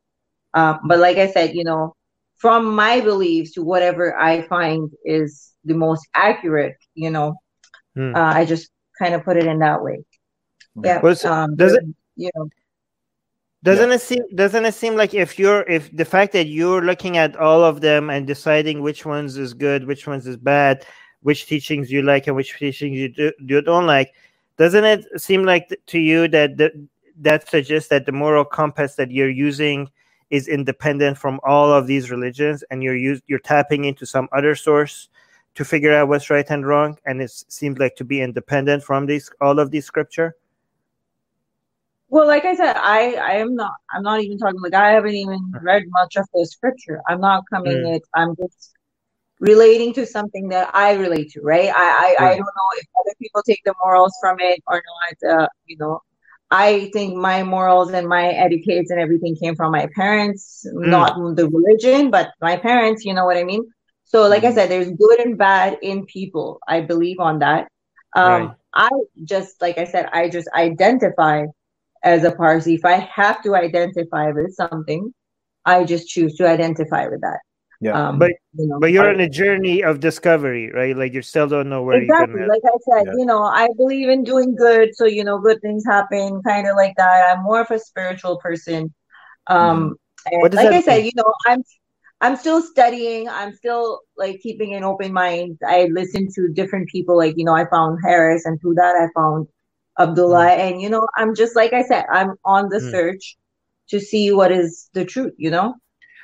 Uh, 0.54 0.78
but 0.86 1.00
like 1.00 1.18
I 1.18 1.32
said, 1.32 1.56
you 1.56 1.64
know, 1.64 1.96
from 2.38 2.76
my 2.76 3.02
beliefs 3.02 3.54
to 3.54 3.64
whatever 3.64 4.16
I 4.16 4.44
find 4.44 4.92
is 5.04 5.52
the 5.66 5.74
most 5.74 6.08
accurate, 6.14 6.76
you 6.94 7.10
know, 7.10 7.36
Hmm. 7.96 8.16
uh, 8.16 8.34
I 8.34 8.46
just 8.46 8.70
kind 9.00 9.16
of 9.16 9.24
put 9.24 9.38
it 9.38 9.46
in 9.48 9.60
that 9.60 9.84
way. 9.84 10.04
Yeah. 10.82 11.02
Was- 11.02 11.26
um, 11.26 11.56
does 11.56 11.74
it- 11.74 11.84
You 12.16 12.30
know. 12.36 12.50
Doesn't 13.64 13.92
it 13.92 14.02
seem 14.02 14.24
doesn't 14.36 14.66
it 14.66 14.74
seem 14.74 14.96
like 14.96 15.14
if 15.14 15.38
you're 15.38 15.62
if 15.64 15.96
the 15.96 16.06
fact 16.06 16.34
that 16.34 16.48
you're 16.48 16.82
looking 16.82 17.18
at 17.18 17.36
all 17.36 17.64
of 17.64 17.82
them 17.82 18.10
and 18.10 18.26
deciding 18.26 18.82
which 18.82 19.06
ones 19.06 19.38
is 19.38 19.54
good 19.54 19.86
which 19.86 20.08
ones 20.08 20.26
is 20.26 20.38
bad 20.38 20.86
which 21.22 21.46
teachings 21.46 21.92
you 21.92 22.02
like 22.02 22.26
and 22.26 22.36
which 22.36 22.58
teachings 22.58 22.98
you 22.98 23.10
do, 23.10 23.32
you 23.40 23.62
don't 23.62 23.86
like 23.86 24.14
doesn't 24.58 24.84
it 24.84 25.06
seem 25.22 25.44
like 25.44 25.76
to 25.88 26.00
you 26.00 26.28
that 26.28 26.58
the, 26.58 26.72
that 27.18 27.48
suggests 27.48 27.90
that 27.90 28.06
the 28.06 28.12
moral 28.12 28.46
compass 28.46 28.96
that 28.96 29.12
you're 29.12 29.30
using 29.30 29.88
is 30.32 30.48
independent 30.48 31.18
from 31.18 31.40
all 31.44 31.72
of 31.72 31.88
these 31.88 32.10
religions 32.10 32.64
and 32.72 32.82
you're 32.82 32.96
use, 32.96 33.22
you're 33.28 33.40
tapping 33.40 33.86
into 33.86 34.06
some 34.06 34.28
other 34.32 34.56
source 34.56 35.10
to 35.54 35.66
figure 35.66 35.94
out 35.94 36.08
what's 36.08 36.30
right 36.30 36.50
and 36.50 36.66
wrong 36.66 36.98
and 37.06 37.22
it 37.22 37.30
seems 37.30 37.78
like 37.78 37.96
to 37.96 38.06
be 38.06 38.22
independent 38.22 38.84
from 38.84 39.06
these 39.06 39.30
all 39.40 39.60
of 39.60 39.70
these 39.70 39.86
scripture 39.86 40.36
Well, 42.12 42.28
like 42.28 42.46
I 42.46 42.56
said, 42.56 42.78
I 42.78 43.16
I 43.16 43.34
am 43.38 43.56
not. 43.56 43.74
I'm 43.94 44.04
not 44.04 44.22
even 44.22 44.40
talking. 44.40 44.62
Like 44.62 44.76
I 44.76 44.92
haven't 44.92 45.16
even 45.16 45.40
read 45.64 45.84
much 45.90 46.18
of 46.18 46.28
the 46.34 46.46
scripture. 46.48 47.02
I'm 47.10 47.22
not 47.22 47.46
coming 47.54 47.84
Mm. 47.84 47.96
it. 47.96 48.04
I'm 48.16 48.36
just 48.38 48.74
relating 49.40 49.94
to 49.96 50.06
something 50.08 50.50
that 50.50 50.72
I 50.76 50.94
relate 50.96 51.32
to. 51.34 51.42
Right. 51.42 51.70
I 51.76 51.88
I, 52.06 52.26
I 52.26 52.30
don't 52.38 52.56
know 52.60 52.72
if 52.80 52.88
other 53.02 53.16
people 53.22 53.44
take 53.44 53.62
the 53.66 53.76
morals 53.84 54.16
from 54.22 54.38
it 54.42 54.62
or 54.68 54.82
not. 54.92 55.34
Uh, 55.44 55.48
you 55.68 55.78
know, 55.80 56.02
I 56.52 56.90
think 56.94 57.16
my 57.18 57.44
morals 57.44 57.92
and 57.94 58.08
my 58.08 58.28
etiquettes 58.30 58.92
and 58.92 59.00
everything 59.02 59.36
came 59.38 59.56
from 59.56 59.72
my 59.72 59.88
parents, 59.96 60.66
Mm. 60.86 60.90
not 60.90 61.16
the 61.38 61.50
religion, 61.50 62.12
but 62.12 62.32
my 62.42 62.58
parents. 62.58 63.06
You 63.06 63.14
know 63.16 63.26
what 63.26 63.38
I 63.38 63.44
mean? 63.46 63.64
So, 64.06 64.28
like 64.28 64.44
I 64.46 64.52
Mhm. 64.52 64.56
said, 64.56 64.70
there's 64.72 64.92
good 64.92 65.20
and 65.22 65.38
bad 65.38 65.80
in 65.82 66.06
people. 66.06 66.60
I 66.68 66.82
believe 66.82 67.20
on 67.20 67.40
that. 67.40 67.68
Um, 68.16 68.52
Right. 68.52 68.56
I 68.76 68.90
just, 69.26 69.62
like 69.62 69.78
I 69.78 69.86
said, 69.86 70.08
I 70.14 70.30
just 70.30 70.50
identify 70.56 71.46
as 72.04 72.24
a 72.24 72.32
Parsi. 72.32 72.76
If 72.76 72.86
I 72.86 72.98
have 73.14 73.42
to 73.44 73.56
identify 73.56 74.32
with 74.32 74.54
something, 74.54 75.14
I 75.66 75.84
just 75.84 76.08
choose 76.08 76.36
to 76.38 76.48
identify 76.48 77.08
with 77.08 77.22
that. 77.22 77.40
Yeah. 77.80 78.10
Um, 78.10 78.20
But- 78.20 78.32
you 78.54 78.68
know, 78.68 78.80
But 78.80 78.92
you're 78.92 79.08
I- 79.08 79.14
on 79.14 79.20
a 79.20 79.30
journey 79.30 79.84
of 79.84 80.00
discovery, 80.00 80.72
right? 80.72 80.96
Like 80.96 81.14
you 81.14 81.22
still 81.22 81.48
don't 81.48 81.70
know 81.70 81.84
where 81.84 82.02
exactly 82.02 82.42
like 82.46 82.62
I 82.64 82.78
said, 82.90 83.06
Yeah. 83.08 83.14
you 83.18 83.26
know, 83.26 83.42
I 83.44 83.68
believe 83.76 84.08
in 84.10 84.24
doing 84.24 84.56
good, 84.56 84.96
so 84.96 85.06
you 85.06 85.24
know, 85.24 85.40
good 85.40 85.62
things 85.62 85.84
happen, 85.86 86.42
kind 86.44 86.68
of 86.68 86.76
like 86.76 86.96
that. 86.98 87.32
I'm 87.36 87.44
more 87.44 87.62
of 87.62 87.72
a 87.72 87.80
spiritual 87.80 88.38
person. 88.38 88.94
Um, 89.48 89.96
and 90.32 90.42
What 90.42 90.52
does 90.52 90.64
like 90.64 90.74
I 90.74 90.82
said, 90.82 91.06
you 91.06 91.12
know, 91.16 91.34
I'm 91.48 91.64
I'm 92.24 92.36
still 92.36 92.62
studying. 92.62 93.28
I'm 93.28 93.52
still 93.56 94.02
like 94.16 94.42
keeping 94.42 94.76
an 94.76 94.84
open 94.84 95.12
mind. 95.12 95.58
I 95.68 95.86
listen 95.92 96.28
to 96.36 96.50
different 96.50 96.88
people. 96.88 97.18
Like 97.18 97.34
you 97.36 97.46
know, 97.46 97.56
I 97.56 97.66
found 97.66 97.98
Harris, 98.04 98.46
and 98.46 98.62
through 98.62 98.76
that, 98.76 98.96
I 98.96 99.08
found 99.20 99.48
Abdullah. 100.02 100.50
And 100.50 100.82
you 100.82 100.90
know, 100.90 101.08
I'm 101.16 101.36
just 101.36 101.56
like 101.56 101.74
I 101.74 101.84
said, 101.84 102.06
I'm 102.12 102.36
on 102.46 102.70
the 102.70 102.78
Mm. 102.78 102.92
search 102.92 103.38
to 103.90 104.00
see 104.00 104.32
what 104.32 104.52
is 104.52 104.90
the 104.94 105.06
truth. 105.06 105.34
You 105.38 105.52
know. 105.52 105.76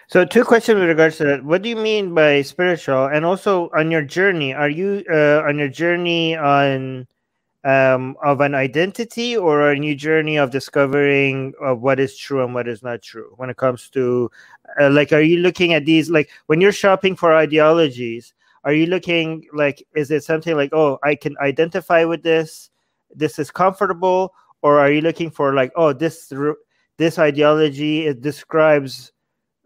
So, 0.09 0.23
two 0.23 0.45
questions 0.45 0.79
with 0.79 0.87
regards 0.87 1.17
to 1.17 1.25
that. 1.25 1.43
What 1.43 1.61
do 1.61 1.69
you 1.69 1.75
mean 1.75 2.13
by 2.13 2.41
spiritual? 2.41 3.07
And 3.07 3.25
also, 3.25 3.69
on 3.75 3.91
your 3.91 4.03
journey, 4.03 4.53
are 4.53 4.69
you 4.69 5.03
uh, 5.11 5.43
on 5.45 5.59
your 5.59 5.67
journey 5.67 6.35
on 6.35 7.07
um, 7.67 8.15
of 8.23 8.39
an 8.39 8.55
identity 8.55 9.35
or 9.35 9.71
a 9.71 9.77
new 9.77 9.95
journey 9.95 10.37
of 10.37 10.51
discovering 10.51 11.53
of 11.61 11.81
what 11.81 11.99
is 11.99 12.17
true 12.17 12.43
and 12.43 12.53
what 12.53 12.67
is 12.67 12.81
not 12.81 13.01
true 13.01 13.33
when 13.35 13.49
it 13.49 13.57
comes 13.57 13.89
to 13.89 14.31
uh, 14.79 14.89
like 14.89 15.11
are 15.11 15.21
you 15.21 15.39
looking 15.39 15.73
at 15.73 15.83
these 15.85 16.09
like 16.09 16.29
when 16.45 16.61
you're 16.61 16.71
shopping 16.71 17.15
for 17.15 17.33
ideologies 17.33 18.33
are 18.63 18.73
you 18.73 18.85
looking 18.85 19.43
like 19.53 19.85
is 19.95 20.11
it 20.11 20.23
something 20.23 20.55
like 20.55 20.71
oh 20.71 20.97
i 21.03 21.13
can 21.15 21.35
identify 21.39 22.05
with 22.05 22.23
this 22.23 22.69
this 23.13 23.39
is 23.39 23.52
comfortable 23.52 24.34
or 24.62 24.80
are 24.80 24.91
you 24.91 25.02
looking 25.02 25.30
for 25.30 25.54
like 25.54 25.72
oh 25.76 25.93
this 25.93 26.32
this 26.98 27.20
ideology 27.20 28.06
it 28.08 28.22
describes 28.22 29.12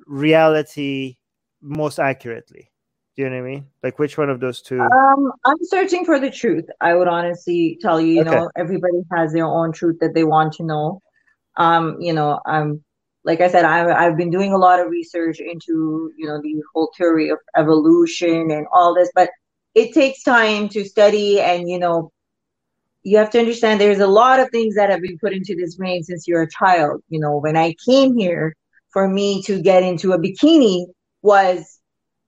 reality 0.08 1.18
most 1.62 2.00
accurately 2.00 2.72
do 3.16 3.24
you 3.24 3.30
know 3.30 3.38
what 3.38 3.48
i 3.48 3.50
mean 3.50 3.66
like 3.84 4.00
which 4.00 4.18
one 4.18 4.30
of 4.30 4.40
those 4.40 4.62
two 4.62 4.80
Um, 4.80 5.32
I'm 5.46 5.58
searching 5.64 6.06
for 6.06 6.20
the 6.20 6.32
truth. 6.32 6.66
I 6.82 6.96
would 6.96 7.08
honestly 7.08 7.78
tell 7.82 8.00
you, 8.02 8.14
you 8.14 8.22
Okay. 8.22 8.36
know, 8.36 8.50
everybody 8.56 9.02
has 9.12 9.34
their 9.34 9.46
own 9.46 9.72
truth 9.72 9.98
that 10.02 10.14
they 10.14 10.24
want 10.24 10.54
to 10.54 10.64
know. 10.64 11.02
Um, 11.58 11.98
you 12.00 12.14
know, 12.14 12.40
I'm 12.46 12.84
like 13.24 13.42
I 13.42 13.48
said, 13.50 13.66
I've 13.66 13.90
I've 13.90 14.18
been 14.18 14.32
doing 14.32 14.54
a 14.54 14.58
lot 14.58 14.80
of 14.80 14.90
research 14.90 15.40
into, 15.40 16.12
you 16.18 16.26
know, 16.26 16.42
the 16.42 16.56
whole 16.74 16.92
theory 16.98 17.30
of 17.30 17.38
evolution 17.56 18.50
and 18.52 18.66
all 18.74 18.96
this, 18.96 19.12
but 19.14 19.30
it 19.76 19.94
takes 19.94 20.24
time 20.24 20.68
to 20.70 20.84
study 20.84 21.40
and, 21.40 21.70
you 21.70 21.78
know, 21.80 22.12
you 23.04 23.18
have 23.18 23.30
to 23.32 23.40
understand 23.40 23.82
there's 23.82 24.00
a 24.00 24.08
lot 24.08 24.40
of 24.40 24.50
things 24.50 24.76
that 24.76 24.90
have 24.90 25.02
been 25.02 25.18
put 25.18 25.34
into 25.34 25.56
this 25.56 25.76
brain 25.76 26.04
since 26.04 26.28
you're 26.28 26.44
a 26.44 26.50
child. 26.50 27.02
You 27.10 27.20
know, 27.20 27.38
when 27.38 27.58
I 27.58 27.76
came 27.86 28.16
here, 28.16 28.56
for 28.92 29.08
me 29.08 29.42
to 29.44 29.62
get 29.62 29.84
into 29.84 30.14
a 30.14 30.20
bikini 30.20 30.86
was 31.22 31.80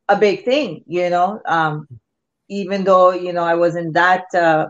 a 0.10 0.18
big 0.18 0.46
thing, 0.46 0.84
you 0.88 1.10
know. 1.10 1.42
Um, 1.46 1.88
even 2.50 2.84
though 2.84 3.12
you 3.12 3.34
know 3.34 3.44
I 3.44 3.56
wasn't 3.56 3.94
that 3.94 4.26
uh, 4.34 4.68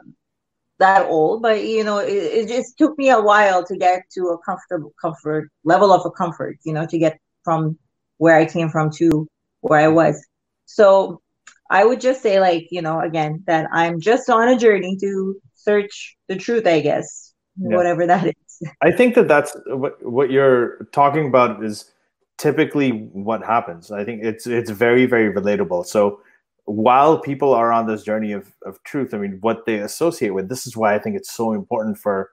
that 0.79 1.07
old, 1.07 1.41
but 1.41 1.63
you 1.63 1.83
know 1.83 1.99
it, 1.99 2.11
it 2.11 2.47
just 2.47 2.77
took 2.77 2.97
me 2.97 3.09
a 3.09 3.21
while 3.21 3.63
to 3.65 3.77
get 3.77 4.03
to 4.15 4.29
a 4.29 4.37
comfortable 4.39 4.93
comfort 5.01 5.49
level 5.63 5.91
of 5.91 6.05
a 6.05 6.11
comfort, 6.11 6.57
you 6.63 6.73
know, 6.73 6.85
to 6.85 6.97
get 6.97 7.19
from 7.43 7.77
where 8.17 8.37
I 8.37 8.45
came 8.45 8.69
from 8.69 8.91
to 8.91 9.27
where 9.61 9.79
I 9.79 9.87
was. 9.87 10.25
So 10.65 11.21
I 11.69 11.85
would 11.85 12.01
just 12.01 12.21
say, 12.21 12.39
like 12.39 12.67
you 12.71 12.81
know, 12.81 12.99
again, 13.01 13.43
that 13.47 13.69
I'm 13.71 13.99
just 13.99 14.29
on 14.29 14.47
a 14.49 14.57
journey 14.57 14.97
to 15.01 15.41
search 15.63 16.15
the 16.27 16.35
truth, 16.35 16.65
I 16.67 16.79
guess, 16.81 17.33
Yeah. 17.57 17.77
whatever 17.77 18.05
that 18.07 18.27
is. 18.27 18.69
I 18.81 18.91
think 18.91 19.15
that 19.15 19.27
that's 19.27 19.55
what 19.67 19.93
what 20.03 20.31
you're 20.31 20.85
talking 20.91 21.27
about 21.27 21.63
is 21.63 21.91
typically 22.37 22.91
what 23.13 23.43
happens. 23.43 23.91
I 23.91 24.03
think 24.05 24.23
it's 24.23 24.47
it's 24.47 24.71
very 24.71 25.05
very 25.05 25.31
relatable. 25.33 25.85
So 25.85 26.19
while 26.65 27.19
people 27.19 27.53
are 27.53 27.71
on 27.73 27.87
this 27.87 28.03
journey 28.03 28.31
of 28.31 28.51
of 28.65 28.81
truth, 28.83 29.13
I 29.13 29.17
mean, 29.17 29.37
what 29.41 29.65
they 29.65 29.79
associate 29.79 30.33
with. 30.33 30.49
This 30.49 30.65
is 30.67 30.77
why 30.77 30.95
I 30.95 30.99
think 30.99 31.15
it's 31.17 31.33
so 31.33 31.53
important 31.53 31.97
for. 31.97 32.29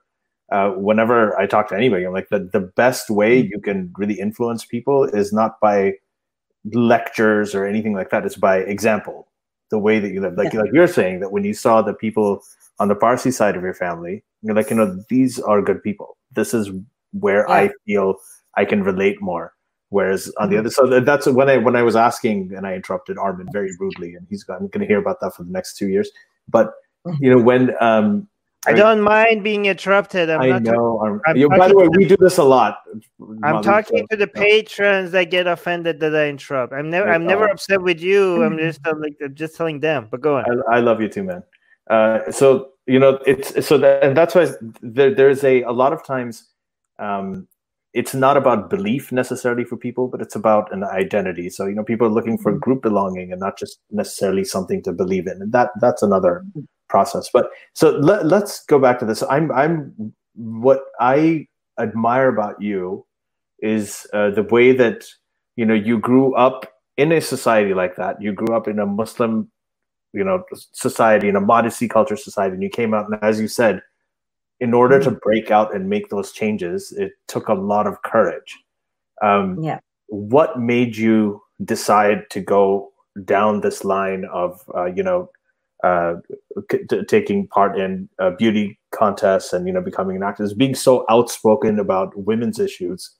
Uh, 0.53 0.71
whenever 0.89 1.39
I 1.39 1.47
talk 1.47 1.69
to 1.69 1.77
anybody, 1.77 2.05
I'm 2.05 2.13
like 2.13 2.29
the 2.29 2.41
the 2.53 2.61
best 2.61 3.09
way 3.09 3.39
you 3.39 3.61
can 3.61 3.93
really 3.97 4.19
influence 4.19 4.65
people 4.65 5.05
is 5.05 5.33
not 5.33 5.61
by 5.61 5.95
lectures 6.73 7.55
or 7.55 7.65
anything 7.67 7.95
like 7.95 8.11
that. 8.11 8.27
It's 8.27 8.37
by 8.37 8.59
example, 8.59 9.29
the 9.71 9.79
way 9.79 9.99
that 10.01 10.11
you 10.11 10.21
live. 10.21 10.35
Like 10.37 10.53
Yeah. 10.53 10.61
like 10.63 10.73
you're 10.73 10.87
saying 10.87 11.21
that 11.21 11.33
when 11.33 11.45
you 11.45 11.55
saw 11.55 11.83
the 11.83 11.95
people 11.95 12.43
on 12.79 12.89
the 12.89 12.95
Parsi 12.95 13.31
side 13.31 13.57
of 13.57 13.63
your 13.63 13.75
family, 13.75 14.23
you're 14.43 14.55
like, 14.55 14.71
you 14.71 14.77
know, 14.77 15.03
these 15.09 15.39
are 15.41 15.63
good 15.63 15.83
people. 15.83 16.17
This 16.33 16.55
is 16.55 16.71
where 17.13 17.47
Yeah. 17.49 17.55
I 17.55 17.71
feel 17.87 18.17
I 18.57 18.65
can 18.65 18.83
relate 18.83 19.21
more. 19.21 19.55
Whereas 19.91 20.33
on 20.39 20.51
the 20.51 20.59
other, 20.59 20.71
so 20.71 21.01
that's 21.01 21.27
when 21.27 21.51
I 21.51 21.57
when 21.59 21.75
I 21.75 21.83
was 21.83 21.97
asking 21.97 22.53
and 22.55 22.65
I 22.65 22.75
interrupted 22.75 23.19
Armin 23.19 23.49
very 23.53 23.73
rudely, 23.81 24.15
and 24.15 24.25
he's 24.31 24.45
I'm 24.49 24.69
going 24.69 24.81
to 24.83 24.87
hear 24.87 25.01
about 25.01 25.19
that 25.21 25.35
for 25.35 25.43
the 25.43 25.51
next 25.51 25.77
two 25.77 25.89
years. 25.89 26.09
But 26.49 26.71
you 27.19 27.29
know 27.29 27.43
when 27.43 27.75
um, 27.81 28.29
I 28.67 28.73
don't 28.75 29.01
mind 29.01 29.43
being 29.43 29.67
interrupted. 29.67 30.29
I'm 30.29 30.41
I 30.43 30.49
not 30.49 30.63
know. 30.63 31.01
I'm, 31.01 31.21
I'm 31.27 31.37
you- 31.37 31.49
by 31.49 31.69
the 31.69 31.77
way, 31.77 31.89
we 31.89 32.05
do 32.05 32.17
this 32.17 32.37
a 32.37 32.45
lot. 32.45 32.79
I'm 33.43 33.63
talking 33.63 34.07
to 34.11 34.17
the 34.17 34.27
patrons 34.27 35.13
that 35.13 35.31
get 35.31 35.47
offended 35.47 36.01
that 36.01 36.15
I 36.15 36.29
interrupt. 36.29 36.73
I'm 36.73 36.91
never 36.91 37.11
I'm 37.11 37.27
never 37.27 37.45
upset 37.49 37.81
with 37.81 38.01
you. 38.01 38.43
I'm 38.43 38.59
just 38.59 38.87
uh, 38.87 38.95
like 38.99 39.17
I'm 39.23 39.35
just 39.35 39.57
telling 39.57 39.81
them. 39.81 40.09
But 40.11 40.21
go 40.21 40.39
on. 40.39 40.45
I, 40.73 40.77
I 40.77 40.81
love 40.81 41.01
you 41.01 41.09
too, 41.09 41.23
man. 41.23 41.43
Uh, 41.89 42.31
so 42.31 42.73
you 42.87 42.99
know, 42.99 43.19
it's 43.27 43.67
so 43.67 43.79
that, 43.79 44.03
and 44.03 44.17
that's 44.17 44.35
why 44.35 44.49
there, 44.83 45.15
there's 45.15 45.43
a 45.43 45.63
a 45.63 45.73
lot 45.73 45.93
of 45.93 46.05
times, 46.05 46.49
um, 46.99 47.49
it's 47.95 48.15
not 48.15 48.37
about 48.37 48.69
belief 48.69 49.11
necessarily 49.11 49.65
for 49.65 49.77
people, 49.77 50.07
but 50.07 50.21
it's 50.21 50.37
about 50.37 50.71
an 50.73 50.85
identity. 50.85 51.49
So 51.49 51.65
you 51.65 51.75
know, 51.75 51.85
people 51.85 52.07
are 52.07 52.11
looking 52.11 52.37
for 52.37 52.53
group 52.53 52.83
belonging 52.83 53.33
and 53.33 53.41
not 53.41 53.59
just 53.59 53.79
necessarily 53.91 54.45
something 54.45 54.83
to 54.83 54.93
believe 54.93 55.27
in, 55.27 55.41
and 55.41 55.53
that 55.53 55.71
that's 55.81 56.03
another 56.03 56.45
process. 56.91 57.31
But 57.33 57.51
so 57.73 57.91
let, 57.91 58.27
let's 58.27 58.65
go 58.67 58.79
back 58.79 58.99
to 58.99 59.07
this. 59.07 59.23
I'm 59.31 59.51
I'm 59.53 60.13
what 60.35 60.81
I 61.01 61.47
admire 61.79 62.29
about 62.29 62.61
you 62.61 63.07
is 63.61 64.07
uh, 64.13 64.31
the 64.31 64.43
way 64.43 64.73
that 64.73 65.07
you 65.57 65.65
know 65.65 65.75
you 65.75 65.99
grew 65.99 66.35
up 66.35 66.67
in 66.99 67.13
a 67.13 67.21
society 67.21 67.73
like 67.73 67.97
that. 67.97 68.21
You 68.21 68.33
grew 68.33 68.55
up 68.55 68.69
in 68.69 68.79
a 68.79 68.87
Muslim 68.87 69.51
you 70.13 70.25
know 70.25 70.43
society 70.73 71.29
in 71.29 71.37
a 71.37 71.41
modesty 71.41 71.87
culture 71.89 72.17
society 72.17 72.55
and 72.55 72.63
you 72.63 72.69
came 72.69 72.95
out 72.95 73.09
and 73.09 73.19
as 73.23 73.41
you 73.41 73.47
said 73.49 73.81
in 74.59 74.75
order 74.75 75.01
to 75.01 75.11
break 75.13 75.51
out 75.51 75.75
and 75.75 75.89
make 75.89 76.09
those 76.11 76.33
changes 76.33 76.93
it 76.93 77.13
took 77.29 77.49
a 77.49 77.55
lot 77.55 77.87
of 77.87 78.03
courage 78.03 78.59
um, 79.23 79.63
Yeah. 79.63 79.79
what 80.09 80.59
made 80.59 80.97
you 80.97 81.41
decide 81.65 82.29
to 82.31 82.41
go 82.41 82.91
down 83.25 83.61
this 83.61 83.85
line 83.85 84.25
of 84.33 84.61
uh, 84.75 84.87
you 84.87 85.03
know 85.03 85.31
uh, 85.83 86.15
t- 86.71 87.05
taking 87.09 87.47
part 87.49 87.79
in 87.79 88.09
uh, 88.19 88.31
beauty 88.31 88.79
contests 88.93 89.53
and 89.53 89.67
you 89.67 89.73
know 89.73 89.81
becoming 89.81 90.17
an 90.17 90.23
actress 90.23 90.53
being 90.53 90.75
so 90.75 91.05
outspoken 91.09 91.79
about 91.79 92.17
women's 92.17 92.59
issues 92.59 93.11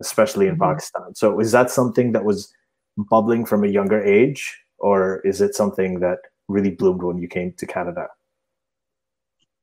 especially 0.00 0.46
in 0.46 0.56
Mhm. 0.56 0.60
pakistan 0.68 1.14
so 1.14 1.40
is 1.40 1.52
that 1.52 1.70
something 1.70 2.12
that 2.12 2.24
was 2.24 2.52
bubbling 2.96 3.44
from 3.44 3.64
a 3.64 3.68
younger 3.68 4.02
age 4.02 4.56
or 4.78 5.20
is 5.24 5.40
it 5.40 5.54
something 5.54 6.00
that 6.00 6.18
really 6.48 6.70
bloomed 6.70 7.02
when 7.02 7.18
you 7.18 7.28
came 7.28 7.52
to 7.52 7.66
Canada? 7.66 8.08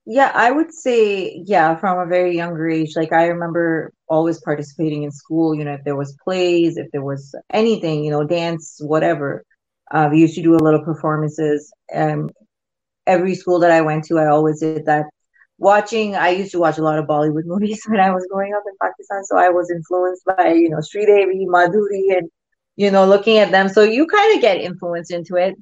Yeah, 0.06 0.32
I 0.36 0.52
would 0.52 0.74
say, 0.74 1.42
yeah, 1.46 1.76
from 1.78 1.98
a 1.98 2.06
very 2.06 2.36
younger 2.36 2.70
age. 2.70 2.96
Like 2.96 3.14
I 3.14 3.28
remember 3.28 3.94
always 4.10 4.42
participating 4.42 5.04
in 5.04 5.12
school, 5.12 5.56
you 5.56 5.64
know, 5.64 5.76
if 5.76 5.84
there 5.86 5.96
was 5.96 6.18
plays, 6.24 6.76
if 6.76 6.92
there 6.92 7.04
was 7.04 7.34
anything, 7.52 8.04
you 8.04 8.12
know, 8.12 8.26
dance, 8.26 8.80
whatever. 8.82 9.46
Uh, 9.94 10.10
we 10.12 10.20
used 10.20 10.36
to 10.36 10.42
do 10.42 10.56
a 10.56 10.64
little 10.66 10.84
performances. 10.84 11.72
Um, 11.94 12.32
every 13.08 13.36
school 13.36 13.60
that 13.60 13.72
I 13.72 13.82
went 13.82 14.06
to, 14.06 14.20
I 14.20 14.28
always 14.28 14.60
did 14.60 14.86
that. 14.88 15.06
Watching, 15.60 16.16
I 16.16 16.30
used 16.30 16.52
to 16.52 16.60
watch 16.60 16.80
a 16.80 16.84
lot 16.84 17.00
of 17.00 17.06
Bollywood 17.06 17.46
movies 17.46 17.84
when 17.88 18.00
I 18.00 18.12
was 18.12 18.28
growing 18.32 18.54
up 18.54 18.64
in 18.68 18.74
Pakistan, 18.82 19.24
so 19.24 19.38
I 19.38 19.50
was 19.50 19.72
influenced 19.72 20.24
by, 20.26 20.54
you 20.54 20.70
know, 20.70 20.82
Sri 20.82 21.06
Devi, 21.06 21.46
Madhuri, 21.46 22.18
and 22.18 22.30
you 22.76 22.90
know, 22.90 23.06
looking 23.06 23.38
at 23.38 23.52
them. 23.52 23.70
So 23.70 23.84
you 23.84 24.08
kind 24.08 24.36
of 24.36 24.42
get 24.42 24.58
influenced 24.58 25.12
into 25.12 25.36
it 25.36 25.56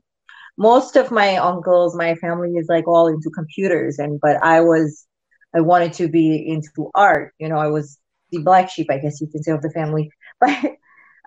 most 0.58 0.96
of 0.96 1.12
my 1.12 1.38
uncles, 1.38 1.96
my 1.96 2.16
family 2.16 2.52
is 2.52 2.68
like 2.70 2.88
all 2.88 3.08
into 3.08 3.30
computers, 3.32 4.00
and 4.00 4.20
but 4.22 4.38
I 4.44 4.62
was, 4.62 5.08
I 5.56 5.62
wanted 5.62 5.94
to 5.94 6.08
be 6.08 6.48
into 6.48 6.92
art. 6.94 7.34
You 7.40 7.50
know, 7.50 7.58
I 7.58 7.68
was 7.68 7.98
the 8.32 8.40
black 8.44 8.70
sheep, 8.70 8.88
I 8.90 9.00
guess 9.00 9.22
you 9.22 9.28
can 9.28 9.44
say, 9.44 9.52
of 9.52 9.62
the 9.62 9.72
family. 9.72 10.12
But 10.40 10.78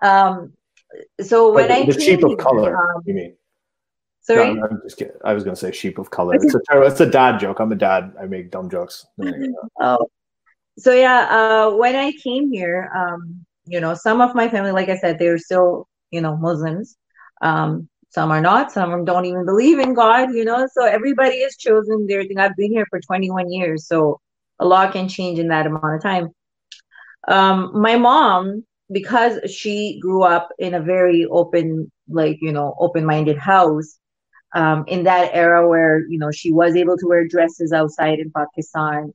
um, 0.01 0.53
so 1.21 1.51
when 1.51 1.67
the, 1.67 1.73
I 1.73 1.85
the 1.85 1.99
sheep 1.99 2.23
of 2.23 2.37
color, 2.37 2.75
um, 2.75 3.01
you 3.05 3.13
mean? 3.13 3.35
sorry, 4.21 4.53
No, 4.53 4.63
I'm 4.63 4.81
just 4.83 4.97
kidding. 4.97 5.13
I 5.23 5.33
was 5.33 5.43
going 5.43 5.55
to 5.55 5.59
say 5.59 5.71
sheep 5.71 5.97
of 5.97 6.09
color. 6.09 6.35
It's 6.35 6.53
a 6.53 6.59
it's 6.81 6.99
a 6.99 7.09
dad 7.09 7.39
joke. 7.39 7.59
I'm 7.59 7.71
a 7.71 7.75
dad. 7.75 8.13
I 8.19 8.25
make 8.25 8.51
dumb 8.51 8.69
jokes. 8.69 9.05
There 9.17 9.41
you 9.41 9.53
go. 9.53 9.69
Oh, 9.79 10.07
so 10.77 10.91
yeah, 10.93 11.27
uh, 11.29 11.75
when 11.75 11.95
I 11.95 12.11
came 12.23 12.51
here, 12.51 12.91
um, 12.95 13.45
you 13.65 13.79
know, 13.79 13.93
some 13.93 14.21
of 14.21 14.35
my 14.35 14.49
family, 14.49 14.71
like 14.71 14.89
I 14.89 14.97
said, 14.97 15.17
they're 15.17 15.37
still, 15.37 15.87
you 16.11 16.21
know, 16.21 16.35
Muslims. 16.37 16.97
Um, 17.41 17.87
some 18.09 18.31
are 18.31 18.41
not. 18.41 18.71
Some 18.71 18.91
of 18.91 18.91
them 18.91 19.05
don't 19.05 19.25
even 19.25 19.45
believe 19.45 19.79
in 19.79 19.93
God, 19.93 20.33
you 20.33 20.45
know. 20.45 20.67
So 20.73 20.85
everybody 20.85 21.41
has 21.43 21.57
chosen 21.57 22.07
their 22.07 22.23
thing. 22.23 22.39
I've 22.39 22.55
been 22.55 22.71
here 22.71 22.85
for 22.89 22.99
21 22.99 23.51
years, 23.51 23.87
so 23.87 24.19
a 24.59 24.65
lot 24.65 24.93
can 24.93 25.07
change 25.07 25.39
in 25.39 25.49
that 25.49 25.67
amount 25.67 25.95
of 25.95 26.01
time. 26.01 26.29
Um, 27.27 27.71
my 27.73 27.97
mom, 27.97 28.65
because 28.91 29.39
she 29.51 29.99
grew 30.01 30.23
up 30.23 30.49
in 30.59 30.73
a 30.73 30.79
very 30.79 31.25
open, 31.25 31.91
like 32.07 32.37
you 32.41 32.51
know, 32.51 32.75
open-minded 32.79 33.37
house, 33.37 33.97
um, 34.53 34.85
in 34.87 35.03
that 35.03 35.31
era 35.33 35.67
where 35.67 36.05
you 36.07 36.17
know 36.17 36.31
she 36.31 36.51
was 36.51 36.75
able 36.75 36.97
to 36.97 37.07
wear 37.07 37.27
dresses 37.27 37.73
outside 37.73 38.19
in 38.19 38.31
Pakistan, 38.31 39.13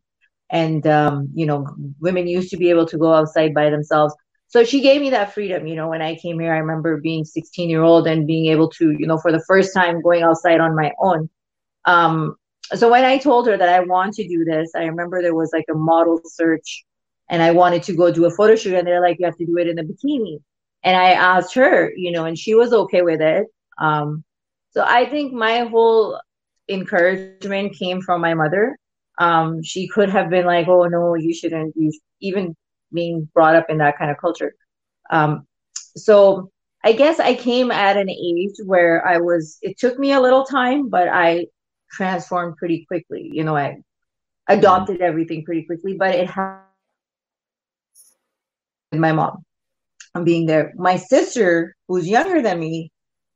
and 0.50 0.86
um, 0.86 1.28
you 1.34 1.46
know, 1.46 1.66
women 2.00 2.26
used 2.26 2.50
to 2.50 2.56
be 2.56 2.70
able 2.70 2.86
to 2.86 2.98
go 2.98 3.14
outside 3.14 3.54
by 3.54 3.70
themselves. 3.70 4.14
So 4.48 4.64
she 4.64 4.80
gave 4.80 5.00
me 5.00 5.10
that 5.10 5.32
freedom. 5.32 5.66
You 5.66 5.76
know, 5.76 5.88
when 5.88 6.02
I 6.02 6.16
came 6.16 6.40
here, 6.40 6.52
I 6.52 6.58
remember 6.58 7.00
being 7.00 7.24
16 7.24 7.70
year 7.70 7.82
old 7.82 8.08
and 8.08 8.26
being 8.26 8.46
able 8.46 8.68
to, 8.70 8.90
you 8.90 9.06
know, 9.06 9.18
for 9.18 9.30
the 9.30 9.44
first 9.46 9.72
time 9.72 10.02
going 10.02 10.22
outside 10.22 10.60
on 10.60 10.74
my 10.74 10.92
own. 11.00 11.30
Um, 11.84 12.34
so 12.74 12.90
when 12.90 13.04
I 13.04 13.18
told 13.18 13.46
her 13.46 13.56
that 13.56 13.68
I 13.68 13.80
want 13.80 14.14
to 14.14 14.26
do 14.26 14.44
this, 14.44 14.72
I 14.74 14.84
remember 14.84 15.22
there 15.22 15.34
was 15.34 15.50
like 15.52 15.66
a 15.70 15.74
model 15.74 16.20
search 16.24 16.84
and 17.30 17.42
I 17.42 17.52
wanted 17.52 17.84
to 17.84 17.94
go 17.94 18.10
do 18.10 18.26
a 18.26 18.30
photo 18.30 18.56
shoot 18.56 18.74
and 18.74 18.86
they're 18.86 19.00
like, 19.00 19.18
you 19.20 19.24
have 19.24 19.36
to 19.36 19.46
do 19.46 19.56
it 19.56 19.68
in 19.68 19.78
a 19.78 19.84
bikini. 19.84 20.40
And 20.82 20.96
I 20.96 21.12
asked 21.12 21.54
her, 21.54 21.92
you 21.96 22.10
know, 22.10 22.24
and 22.24 22.36
she 22.36 22.54
was 22.54 22.72
okay 22.72 23.02
with 23.02 23.20
it. 23.20 23.46
Um, 23.80 24.24
so 24.72 24.84
I 24.84 25.08
think 25.08 25.32
my 25.32 25.60
whole 25.60 26.20
encouragement 26.68 27.76
came 27.78 28.02
from 28.02 28.20
my 28.20 28.34
mother. 28.34 28.76
Um, 29.18 29.62
she 29.62 29.86
could 29.88 30.10
have 30.10 30.28
been 30.28 30.44
like, 30.44 30.66
oh 30.68 30.84
no, 30.84 31.14
you 31.14 31.32
shouldn't, 31.32 31.74
even 32.20 32.56
being 32.92 33.28
brought 33.32 33.54
up 33.54 33.66
in 33.70 33.78
that 33.78 33.96
kind 33.96 34.10
of 34.10 34.18
culture. 34.18 34.54
Um, 35.10 35.46
so 35.96 36.50
I 36.84 36.92
guess 36.92 37.20
I 37.20 37.34
came 37.34 37.70
at 37.70 37.96
an 37.96 38.10
age 38.10 38.54
where 38.64 39.06
I 39.06 39.18
was, 39.18 39.58
it 39.62 39.78
took 39.78 39.98
me 39.98 40.12
a 40.12 40.20
little 40.20 40.44
time, 40.44 40.88
but 40.88 41.08
I 41.08 41.46
transformed 41.92 42.56
pretty 42.56 42.84
quickly. 42.86 43.30
You 43.32 43.44
know, 43.44 43.56
I 43.56 43.78
adopted 44.48 45.00
everything 45.00 45.44
pretty 45.44 45.64
quickly, 45.64 45.94
but 45.94 46.14
it 46.14 46.28
with 46.28 46.69
my 48.98 49.12
mom 49.12 49.44
and 50.14 50.24
being 50.24 50.46
there. 50.46 50.72
My 50.76 50.96
sister, 50.96 51.76
who's 51.88 52.08
younger 52.08 52.42
than 52.42 52.58
me, 52.58 52.90